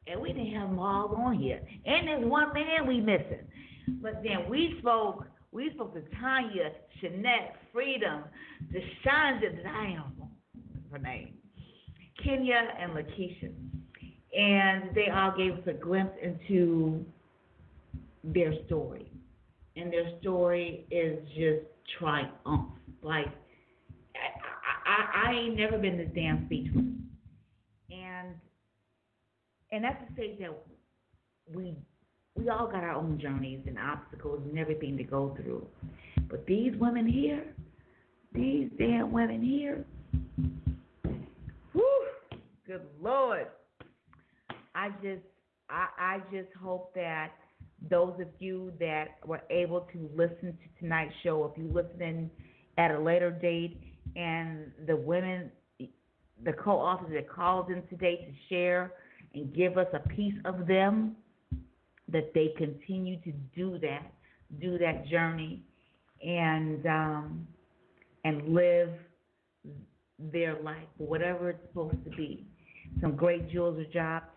And 0.07 0.21
we 0.21 0.33
didn't 0.33 0.53
have 0.53 0.69
them 0.69 0.79
all 0.79 1.15
on 1.17 1.39
here. 1.39 1.61
And 1.87 2.09
there's 2.09 2.27
one 2.27 2.53
man 2.53 2.87
we 2.87 3.01
missing. 3.01 3.47
But 4.03 4.23
then 4.23 4.49
we 4.49 4.77
spoke, 4.81 5.25
we 5.53 5.71
spoke 5.75 5.95
to 5.95 6.03
Tanya, 6.21 6.73
Shanette, 7.03 7.53
Freedom, 7.73 8.25
Deshonda, 8.73 9.63
damn, 9.63 10.13
her 10.91 10.99
name, 10.99 11.35
Kenya, 12.23 12.69
and 12.79 12.93
LaKeisha. 12.93 13.53
And 14.37 14.95
they 14.95 15.09
all 15.15 15.33
gave 15.37 15.53
us 15.55 15.67
a 15.67 15.73
glimpse 15.73 16.17
into 16.23 17.05
their 18.33 18.55
story. 18.67 19.11
And 19.77 19.93
their 19.93 20.19
story 20.21 20.87
is 20.91 21.19
just 21.29 21.67
triumph. 21.99 22.71
Like, 23.03 23.27
I, 24.15 25.27
I, 25.27 25.29
I 25.29 25.33
ain't 25.35 25.57
never 25.57 25.79
been 25.79 25.99
this 25.99 26.09
damn 26.15 26.47
speechless. 26.47 26.85
And 27.91 28.35
and 29.73 29.85
that's 29.85 29.99
to 30.09 30.17
say 30.17 30.37
that 30.41 30.57
we 31.53 31.77
we 32.37 32.49
all 32.49 32.67
got 32.67 32.83
our 32.83 32.93
own 32.93 33.19
journeys 33.21 33.61
and 33.67 33.79
obstacles 33.79 34.41
and 34.49 34.59
everything 34.59 34.97
to 34.97 35.05
go 35.05 35.37
through. 35.41 35.67
But 36.29 36.47
these 36.47 36.73
women 36.79 37.07
here, 37.07 37.45
these 38.33 38.71
damn 38.79 39.13
women 39.13 39.43
here, 39.43 39.85
whew, 41.73 42.07
good 42.67 42.83
Lord. 43.03 43.49
I 44.75 44.91
just 45.03 45.23
I 45.69 45.87
I 45.99 46.19
just 46.33 46.53
hope 46.61 46.95
that 46.95 47.33
those 47.91 48.15
of 48.21 48.29
you 48.39 48.73
that 48.81 49.19
were 49.27 49.43
able 49.51 49.87
to 49.93 50.11
listen 50.15 50.57
to 50.57 50.81
tonight's 50.81 51.15
show, 51.23 51.45
if 51.45 51.59
you 51.59 51.71
listening 51.73 52.31
at 52.79 52.91
a 52.91 52.99
later 52.99 53.31
date 53.31 53.81
and 54.17 54.71
the 54.87 54.97
women 54.97 55.51
the 56.43 56.53
co-authors 56.53 57.11
that 57.13 57.29
called 57.29 57.71
in 57.71 57.83
today 57.89 58.17
to 58.17 58.55
share 58.55 58.93
and 59.35 59.55
give 59.55 59.79
us 59.79 59.87
a 59.93 60.09
piece 60.09 60.35
of 60.45 60.67
them, 60.67 61.17
that 62.09 62.33
they 62.35 62.53
continue 62.57 63.21
to 63.23 63.33
do 63.55 63.79
that, 63.79 64.13
do 64.61 64.79
that 64.79 65.07
journey, 65.07 65.63
and 66.25 66.87
um, 66.87 67.47
and 68.25 68.55
live 68.55 68.91
their 70.19 70.61
life, 70.63 70.89
whatever 70.99 71.51
it's 71.51 71.63
supposed 71.69 72.03
to 72.05 72.11
be. 72.11 72.47
Some 73.01 73.17
great 73.17 73.51
jewels 73.51 73.79
are 73.79 73.93
dropped 73.93 74.34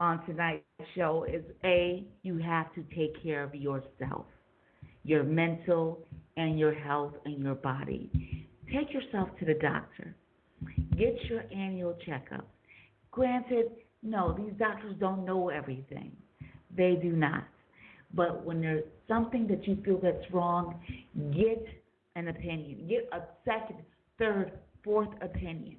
on 0.00 0.24
tonight's 0.26 0.64
show. 0.94 1.24
Is 1.24 1.44
a 1.64 2.04
you 2.22 2.38
have 2.38 2.72
to 2.74 2.82
take 2.94 3.22
care 3.22 3.42
of 3.42 3.54
yourself, 3.54 4.26
your 5.04 5.22
mental 5.24 6.04
and 6.36 6.58
your 6.58 6.74
health 6.74 7.14
and 7.24 7.42
your 7.42 7.54
body. 7.54 8.10
Take 8.72 8.92
yourself 8.92 9.28
to 9.38 9.44
the 9.44 9.54
doctor. 9.54 10.14
Get 10.96 11.16
your 11.28 11.44
annual 11.54 11.96
checkup. 12.04 12.48
Granted, 13.10 13.66
no, 14.02 14.34
these 14.36 14.52
doctors 14.58 14.94
don't 14.98 15.24
know 15.24 15.48
everything. 15.48 16.12
They 16.76 16.98
do 17.00 17.12
not. 17.12 17.44
But 18.14 18.44
when 18.44 18.60
there's 18.60 18.84
something 19.08 19.46
that 19.48 19.66
you 19.66 19.78
feel 19.84 19.98
that's 20.02 20.30
wrong, 20.32 20.80
get 21.34 21.64
an 22.14 22.28
opinion. 22.28 22.86
Get 22.88 23.08
a 23.12 23.22
second, 23.44 23.78
third, 24.18 24.52
fourth 24.82 25.10
opinion. 25.20 25.76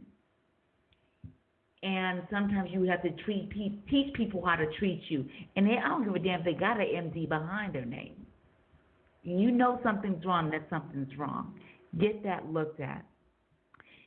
And 1.87 2.23
sometimes 2.29 2.69
you 2.73 2.83
have 2.83 3.01
to 3.03 3.11
treat 3.23 3.49
teach 3.89 4.13
people 4.13 4.45
how 4.45 4.57
to 4.57 4.65
treat 4.77 5.01
you. 5.07 5.25
And 5.55 5.65
they, 5.65 5.77
I 5.77 5.87
don't 5.87 6.03
give 6.03 6.15
a 6.15 6.19
damn 6.19 6.39
if 6.39 6.45
they 6.45 6.53
got 6.53 6.81
an 6.81 6.87
MD 6.87 7.29
behind 7.29 7.73
their 7.73 7.85
name. 7.85 8.25
You 9.23 9.51
know 9.51 9.79
something's 9.83 10.25
wrong, 10.25 10.49
that 10.51 10.67
something's 10.69 11.17
wrong. 11.17 11.53
Get 11.97 12.23
that 12.23 12.51
looked 12.51 12.81
at. 12.81 13.05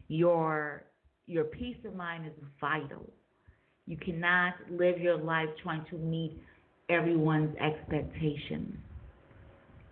Your 0.08 0.82
your 1.26 1.44
peace 1.44 1.78
of 1.86 1.94
mind 1.94 2.26
is 2.26 2.32
vital. 2.60 3.08
You 3.86 3.96
cannot 3.96 4.54
live 4.70 4.98
your 4.98 5.16
life 5.16 5.48
trying 5.62 5.86
to 5.90 5.96
meet 5.96 6.38
everyone's 6.90 7.56
expectations. 7.56 8.76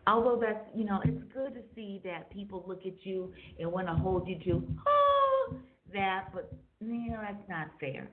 Although 0.06 0.39
that's, 0.40 0.60
you 0.74 0.85
know, 0.85 1.01
it's 1.05 1.23
good 1.32 1.55
to 1.55 1.62
see 1.74 2.02
that 2.05 2.31
people 2.31 2.65
look 2.66 2.85
at 2.85 3.06
you 3.06 3.32
and 3.59 3.70
want 3.73 3.86
to 3.86 3.94
hold 3.94 4.28
you 4.28 4.39
to, 4.44 4.66
oh, 4.86 5.56
that, 5.94 6.27
but, 6.35 6.52
you 6.81 7.11
know, 7.11 7.21
that's 7.21 7.49
not 7.49 7.69
fair. 7.81 8.09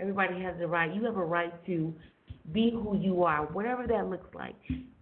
Everybody 0.00 0.40
has 0.42 0.54
a 0.60 0.66
right. 0.66 0.94
You 0.94 1.04
have 1.04 1.16
a 1.16 1.24
right 1.24 1.52
to 1.66 1.92
be 2.52 2.70
who 2.70 2.98
you 2.98 3.24
are, 3.24 3.46
whatever 3.46 3.86
that 3.86 4.08
looks 4.08 4.32
like. 4.34 4.54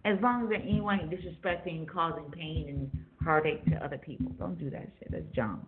As 0.05 0.17
long 0.21 0.45
as 0.45 0.61
anyone 0.61 1.01
ain't 1.01 1.11
disrespecting 1.11 1.79
and 1.79 1.89
causing 1.89 2.25
pain 2.31 2.65
and 2.69 3.05
heartache 3.23 3.65
to 3.65 3.75
other 3.83 3.97
people. 3.97 4.31
Don't 4.39 4.57
do 4.57 4.69
that 4.69 4.87
shit. 4.99 5.11
That's 5.11 5.25
drama. 5.33 5.59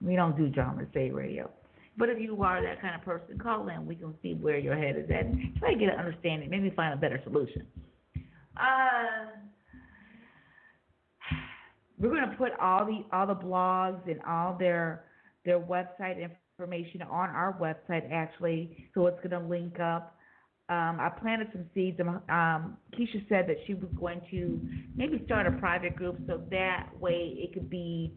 We 0.00 0.16
don't 0.16 0.36
do 0.36 0.48
drama 0.48 0.84
Say 0.92 1.10
Radio. 1.10 1.50
But 1.96 2.10
if 2.10 2.20
you 2.20 2.42
are 2.42 2.62
that 2.62 2.82
kind 2.82 2.94
of 2.94 3.02
person, 3.02 3.38
call 3.38 3.68
in. 3.68 3.86
We 3.86 3.94
can 3.96 4.14
see 4.22 4.34
where 4.34 4.58
your 4.58 4.76
head 4.76 4.96
is 4.96 5.08
at. 5.10 5.26
Try 5.58 5.72
to 5.72 5.78
get 5.78 5.88
an 5.88 5.98
understanding. 5.98 6.50
Maybe 6.50 6.70
find 6.70 6.92
a 6.92 6.96
better 6.96 7.20
solution. 7.24 7.66
Uh, 8.56 9.30
we're 11.98 12.10
going 12.10 12.28
to 12.28 12.36
put 12.36 12.52
all 12.60 12.84
the 12.84 13.04
all 13.12 13.26
the 13.26 13.34
blogs 13.34 14.10
and 14.10 14.20
all 14.28 14.56
their 14.58 15.04
their 15.44 15.58
website 15.58 16.16
information 16.16 16.36
on 16.58 17.28
our 17.30 17.54
website 17.60 18.10
actually, 18.10 18.88
so 18.94 19.06
it's 19.06 19.18
going 19.18 19.42
to 19.42 19.46
link 19.46 19.78
up. 19.78 20.16
Um, 20.68 20.98
I 20.98 21.10
planted 21.20 21.48
some 21.52 21.66
seeds. 21.74 22.00
Um, 22.00 22.78
Keisha 22.98 23.28
said 23.28 23.46
that 23.48 23.56
she 23.66 23.74
was 23.74 23.90
going 23.98 24.22
to 24.30 24.58
maybe 24.96 25.22
start 25.26 25.46
a 25.46 25.52
private 25.52 25.94
group, 25.96 26.16
so 26.26 26.40
that 26.50 26.88
way 26.98 27.34
it 27.36 27.52
could 27.52 27.68
be 27.68 28.14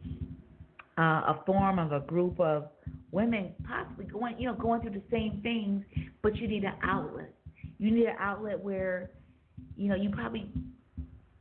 uh, 0.97 1.01
a 1.01 1.43
form 1.45 1.79
of 1.79 1.91
a 1.91 1.99
group 1.99 2.39
of 2.39 2.69
women 3.11 3.53
possibly 3.67 4.05
going, 4.05 4.35
you 4.39 4.47
know, 4.47 4.55
going 4.55 4.81
through 4.81 4.91
the 4.91 5.03
same 5.11 5.41
things, 5.43 5.83
but 6.23 6.35
you 6.37 6.47
need 6.47 6.63
an 6.63 6.75
outlet. 6.81 7.33
You 7.77 7.91
need 7.91 8.05
an 8.05 8.15
outlet 8.19 8.59
where, 8.59 9.11
you 9.75 9.89
know, 9.89 9.95
you 9.95 10.09
probably 10.11 10.49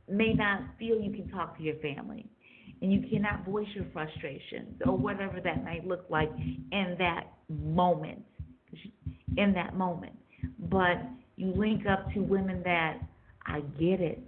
may 0.09 0.33
not 0.33 0.61
feel 0.77 0.99
you 0.99 1.11
can 1.11 1.29
talk 1.29 1.57
to 1.57 1.63
your 1.63 1.75
family 1.75 2.29
and 2.81 2.91
you 2.91 3.03
cannot 3.09 3.45
voice 3.45 3.67
your 3.73 3.85
frustrations 3.91 4.81
or 4.85 4.97
whatever 4.97 5.39
that 5.41 5.63
might 5.63 5.85
look 5.85 6.05
like 6.09 6.29
in 6.71 6.95
that 6.99 7.27
moment 7.49 8.23
in 9.37 9.53
that 9.53 9.75
moment. 9.75 10.13
But 10.69 10.97
you 11.35 11.53
link 11.55 11.83
up 11.85 12.11
to 12.13 12.19
women 12.19 12.61
that 12.63 12.99
i 13.45 13.61
get 13.79 13.99
it. 14.01 14.19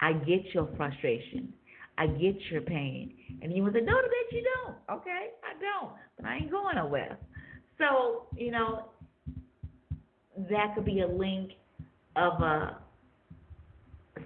I 0.00 0.12
get 0.12 0.42
your 0.54 0.68
frustration. 0.76 1.52
I 1.98 2.06
get 2.06 2.36
your 2.50 2.62
pain. 2.62 3.14
And 3.42 3.52
you 3.54 3.62
would 3.62 3.74
say 3.74 3.80
no 3.80 3.92
that 3.94 4.36
you 4.36 4.44
don't. 4.56 4.76
Okay? 4.98 5.28
I 5.44 5.60
don't. 5.60 5.92
But 6.16 6.26
i 6.26 6.36
ain't 6.36 6.50
going 6.50 6.76
nowhere. 6.76 7.18
So 7.78 8.26
you 8.36 8.50
know 8.50 8.86
that 10.50 10.74
could 10.74 10.84
be 10.84 11.00
a 11.00 11.06
link 11.06 11.52
of 12.16 12.40
a 12.40 12.78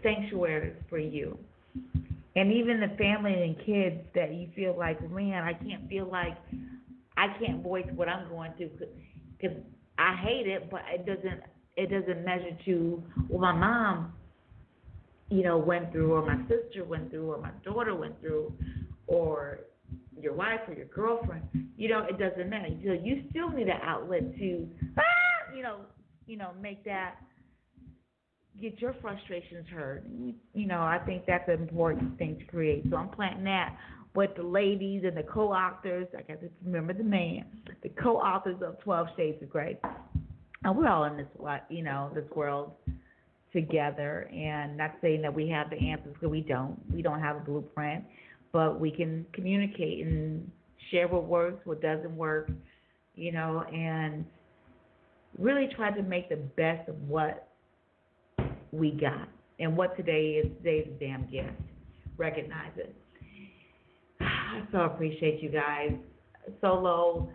sanctuary 0.03 0.75
for 0.89 0.99
you. 0.99 1.39
And 2.37 2.53
even 2.53 2.81
the 2.81 2.95
family 2.99 3.33
and 3.33 3.57
kids 3.65 4.07
that 4.15 4.35
you 4.35 4.49
feel 4.55 4.77
like, 4.79 5.01
man, 5.11 5.43
I 5.43 5.55
can't 5.55 5.89
feel 5.89 6.07
like 6.07 6.37
I 7.17 7.29
can't 7.41 7.63
voice 7.63 7.87
what 7.95 8.09
I'm 8.09 8.29
going 8.29 8.53
through 8.59 8.71
because 9.41 9.57
I 9.99 10.15
hate 10.17 10.47
it, 10.47 10.71
but 10.71 10.83
it 10.93 11.07
doesn't 11.07 11.41
it 11.77 11.91
doesn't 11.91 12.25
measure 12.25 12.57
to 12.67 13.03
what 13.29 13.41
my 13.41 13.53
mom, 13.53 14.13
you 15.31 15.43
know, 15.43 15.59
went 15.59 15.93
through, 15.93 16.13
or 16.13 16.25
my 16.25 16.39
sister 16.43 16.85
went 16.85 17.11
through, 17.11 17.33
or 17.33 17.39
my 17.39 17.51
daughter 17.65 17.95
went 17.95 18.21
through, 18.21 18.53
or 19.07 19.61
your 20.21 20.35
wife 20.35 20.61
or 20.69 20.75
your 20.75 20.87
girlfriend. 20.87 21.43
You 21.77 21.89
know, 21.89 22.07
it 22.09 22.19
doesn't 22.19 22.49
matter. 22.49 22.69
So 22.85 22.93
you 22.93 23.25
still 23.31 23.51
need 23.51 23.69
an 23.69 23.81
outlet 23.83 24.37
to, 24.39 24.69
ah, 24.99 25.55
you 25.55 25.63
know, 25.63 25.81
you 26.27 26.37
know, 26.37 26.51
make 26.61 26.85
that 26.85 27.17
get 28.61 28.81
your 28.81 28.95
frustrations 29.01 29.67
heard. 29.69 30.05
You 30.55 30.67
know, 30.67 30.81
I 30.81 30.99
think 31.05 31.25
that's 31.27 31.49
an 31.49 31.61
important 31.61 32.19
thing 32.19 32.39
to 32.39 32.45
create. 32.47 32.85
So 32.91 32.97
I'm 32.97 33.09
planting 33.09 33.45
that. 33.45 33.77
with 34.17 34.35
the 34.35 34.43
ladies 34.43 35.03
and 35.05 35.17
the 35.17 35.23
co-authors, 35.23 36.09
I 36.17 36.23
got 36.23 36.41
to 36.41 36.49
remember 36.65 36.95
the 36.95 37.05
man, 37.05 37.45
the 37.83 37.91
co-authors 37.91 38.57
of 38.63 38.81
Twelve 38.81 39.09
Shades 39.17 39.41
of 39.43 39.51
Grey, 39.51 39.79
and 40.65 40.77
we're 40.77 40.89
all 40.89 41.05
in 41.05 41.19
this, 41.19 41.27
you 41.69 41.85
know, 41.85 42.11
this 42.15 42.25
world 42.35 42.73
together. 43.53 44.29
And 44.33 44.77
not 44.77 44.93
saying 45.03 45.23
that 45.23 45.33
we 45.33 45.49
have 45.51 45.69
the 45.71 45.77
answers, 45.77 46.15
because 46.15 46.31
we 46.31 46.41
don't. 46.41 46.81
We 46.93 47.03
don't 47.03 47.21
have 47.21 47.37
a 47.37 47.41
blueprint, 47.41 48.05
but 48.53 48.81
we 48.81 48.91
can 48.91 49.27
communicate 49.33 50.05
and 50.07 50.51
share 50.91 51.07
what 51.07 51.25
works, 51.25 51.65
what 51.67 51.83
doesn't 51.83 52.17
work, 52.17 52.51
you 53.15 53.33
know, 53.33 53.65
and 53.73 54.25
really 55.39 55.69
try 55.77 55.91
to 55.91 56.03
make 56.03 56.31
the 56.31 56.37
best 56.37 56.89
of 56.89 56.97
what 57.03 57.46
we 58.77 58.93
got. 58.93 59.29
And 59.59 59.77
what 59.77 59.97
today 59.97 60.43
is 60.43 60.51
today's 60.59 60.89
damn 61.01 61.31
gift. 61.31 61.51
Recognize 62.19 62.73
it. 62.77 62.95
I 64.21 64.63
so 64.73 64.81
appreciate 64.81 65.43
you 65.43 65.51
guys. 65.51 65.93
Solo, 66.61 67.29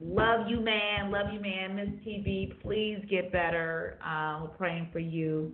Love 0.00 0.48
you, 0.48 0.60
man. 0.60 1.10
Love 1.10 1.32
you, 1.32 1.40
man. 1.40 1.76
Miss 1.76 1.88
TV, 2.06 2.60
please 2.60 2.98
get 3.08 3.32
better. 3.32 3.98
Uh, 4.04 4.40
we're 4.42 4.48
praying 4.48 4.88
for 4.92 4.98
you. 4.98 5.52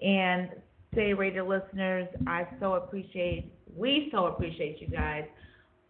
And 0.00 0.50
say, 0.94 1.14
radio 1.14 1.46
listeners, 1.46 2.06
I 2.26 2.46
so 2.60 2.74
appreciate, 2.74 3.52
we 3.74 4.08
so 4.12 4.26
appreciate 4.26 4.80
you 4.80 4.88
guys 4.88 5.24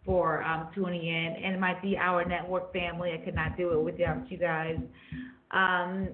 for 0.05 0.43
um, 0.43 0.69
tuning 0.73 1.05
in. 1.05 1.35
And 1.43 1.55
it 1.55 1.59
might 1.59 1.81
be 1.81 1.97
our 1.97 2.25
network 2.25 2.73
family. 2.73 3.11
I 3.13 3.23
could 3.23 3.35
not 3.35 3.57
do 3.57 3.71
it 3.73 3.81
without 3.81 4.31
you 4.31 4.37
guys. 4.37 4.77
Um, 5.51 6.09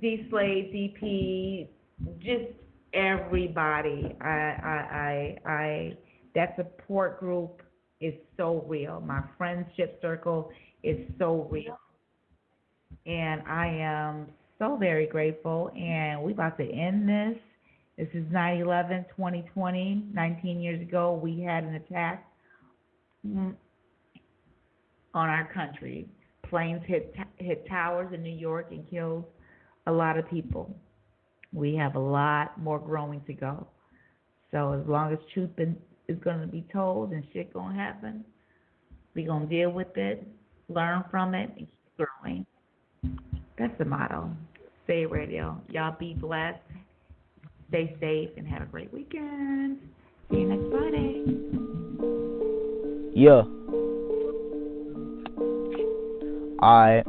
D 0.00 0.26
Slade, 0.28 0.72
DP, 0.72 1.68
just 2.18 2.52
everybody. 2.92 4.16
I, 4.20 4.28
I, 4.28 5.38
I, 5.46 5.50
I, 5.50 5.96
that 6.34 6.54
support 6.56 7.20
group 7.20 7.62
is 8.00 8.14
so 8.36 8.64
real. 8.68 9.00
My 9.00 9.22
friendship 9.38 9.98
circle 10.02 10.50
is 10.82 10.98
so 11.18 11.48
real. 11.50 11.78
And 13.06 13.42
I 13.46 13.66
am 13.66 14.26
so 14.58 14.76
very 14.76 15.06
grateful. 15.06 15.70
And 15.76 16.22
we 16.22 16.32
about 16.32 16.58
to 16.58 16.70
end 16.70 17.08
this. 17.08 17.38
This 17.96 18.08
is 18.12 18.24
9 18.30 18.60
11 18.60 19.06
2020. 19.16 20.08
19 20.12 20.60
years 20.60 20.82
ago, 20.82 21.18
we 21.22 21.40
had 21.40 21.64
an 21.64 21.76
attack 21.76 22.26
on 23.24 23.56
our 25.14 25.50
country. 25.52 26.06
Planes 26.48 26.82
hit, 26.86 27.14
hit 27.38 27.66
towers 27.68 28.12
in 28.12 28.22
New 28.22 28.36
York 28.36 28.68
and 28.70 28.88
killed 28.88 29.24
a 29.86 29.92
lot 29.92 30.18
of 30.18 30.28
people. 30.28 30.76
We 31.52 31.74
have 31.76 31.94
a 31.94 32.00
lot 32.00 32.60
more 32.60 32.78
growing 32.78 33.22
to 33.26 33.32
go. 33.32 33.66
So 34.50 34.72
as 34.72 34.86
long 34.86 35.12
as 35.12 35.18
truth 35.32 35.50
is 36.08 36.16
going 36.22 36.40
to 36.40 36.46
be 36.46 36.64
told 36.72 37.12
and 37.12 37.24
shit 37.32 37.52
going 37.52 37.74
to 37.74 37.80
happen, 37.80 38.24
we're 39.14 39.26
going 39.26 39.48
to 39.48 39.54
deal 39.54 39.70
with 39.70 39.96
it, 39.96 40.26
learn 40.68 41.04
from 41.10 41.34
it, 41.34 41.50
and 41.56 41.66
keep 41.66 41.96
growing. 41.96 42.46
That's 43.58 43.76
the 43.78 43.84
motto. 43.84 44.30
Say 44.86 45.06
Radio. 45.06 45.60
Y'all 45.70 45.96
be 45.98 46.14
blessed, 46.14 46.60
stay 47.68 47.96
safe, 48.00 48.30
and 48.36 48.46
have 48.46 48.62
a 48.62 48.66
great 48.66 48.92
weekend. 48.92 49.78
See 50.30 50.38
you 50.38 50.46
next 50.46 50.70
Friday. 50.70 51.24
Yeah. 53.14 53.42
I. 56.62 57.02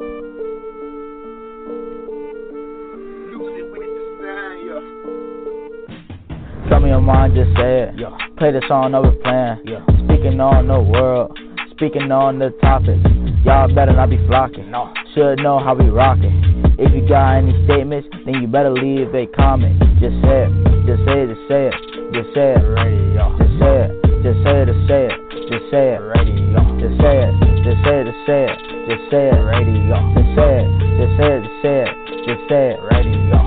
Tell 6.69 6.79
me 6.79 6.89
your 6.89 7.01
mind, 7.01 7.33
just 7.33 7.55
say 7.55 7.87
it. 7.87 7.95
Yeah. 7.95 8.17
Play 8.37 8.51
the 8.51 8.61
song 8.67 8.93
over 8.93 9.11
playing. 9.23 9.63
Yeah. 9.63 9.85
Speaking 10.03 10.39
on 10.41 10.67
the 10.67 10.79
world, 10.79 11.37
speaking 11.71 12.11
on 12.11 12.39
the 12.39 12.49
topics. 12.61 12.99
Y'all 13.45 13.73
better 13.73 13.93
not 13.93 14.09
be 14.09 14.17
flocking. 14.27 14.69
No. 14.71 14.91
Should 15.15 15.39
know 15.39 15.59
how 15.59 15.75
we 15.75 15.87
rockin'. 15.87 16.75
If 16.77 16.91
you 16.91 17.07
got 17.07 17.37
any 17.39 17.55
statements, 17.63 18.09
then 18.25 18.41
you 18.41 18.47
better 18.47 18.69
leave 18.69 19.15
a 19.15 19.25
comment. 19.31 19.79
Just 20.03 20.19
say 20.27 20.45
it, 20.45 20.51
just 20.83 20.99
say 21.07 21.23
it, 21.23 21.31
just 21.31 21.47
say 21.47 21.63
it, 21.71 21.75
just 22.11 22.29
say 22.35 22.51
it. 22.51 22.63
Radio. 22.67 23.31
Just 23.39 23.55
say 23.63 23.87
it, 23.87 23.91
just 24.19 24.39
say 24.43 24.57
it, 24.59 24.67
just 24.67 24.83
say 24.91 25.07
it, 25.07 25.15
just 25.47 25.65
say 25.71 25.85
it. 25.95 26.01
Radio. 26.03 26.59
Just 26.83 26.99
say 26.99 27.15
it, 27.23 27.33
just 27.63 27.79
say 27.87 27.95
it, 27.95 28.11
just 28.11 28.21
say 28.27 28.43
it, 28.43 28.57
just 28.91 29.03
say 29.07 29.23
it. 29.31 29.39
Radio. 29.47 29.97
Just 30.11 30.29
say 30.35 30.51
it, 30.59 30.67
just 30.99 31.13
say 31.15 31.31
it, 31.31 31.41
just 31.47 31.57
say 31.63 31.77
it, 31.79 31.93
just 32.27 32.43
say 32.51 32.63
it. 32.75 32.79
Radio. 32.91 33.46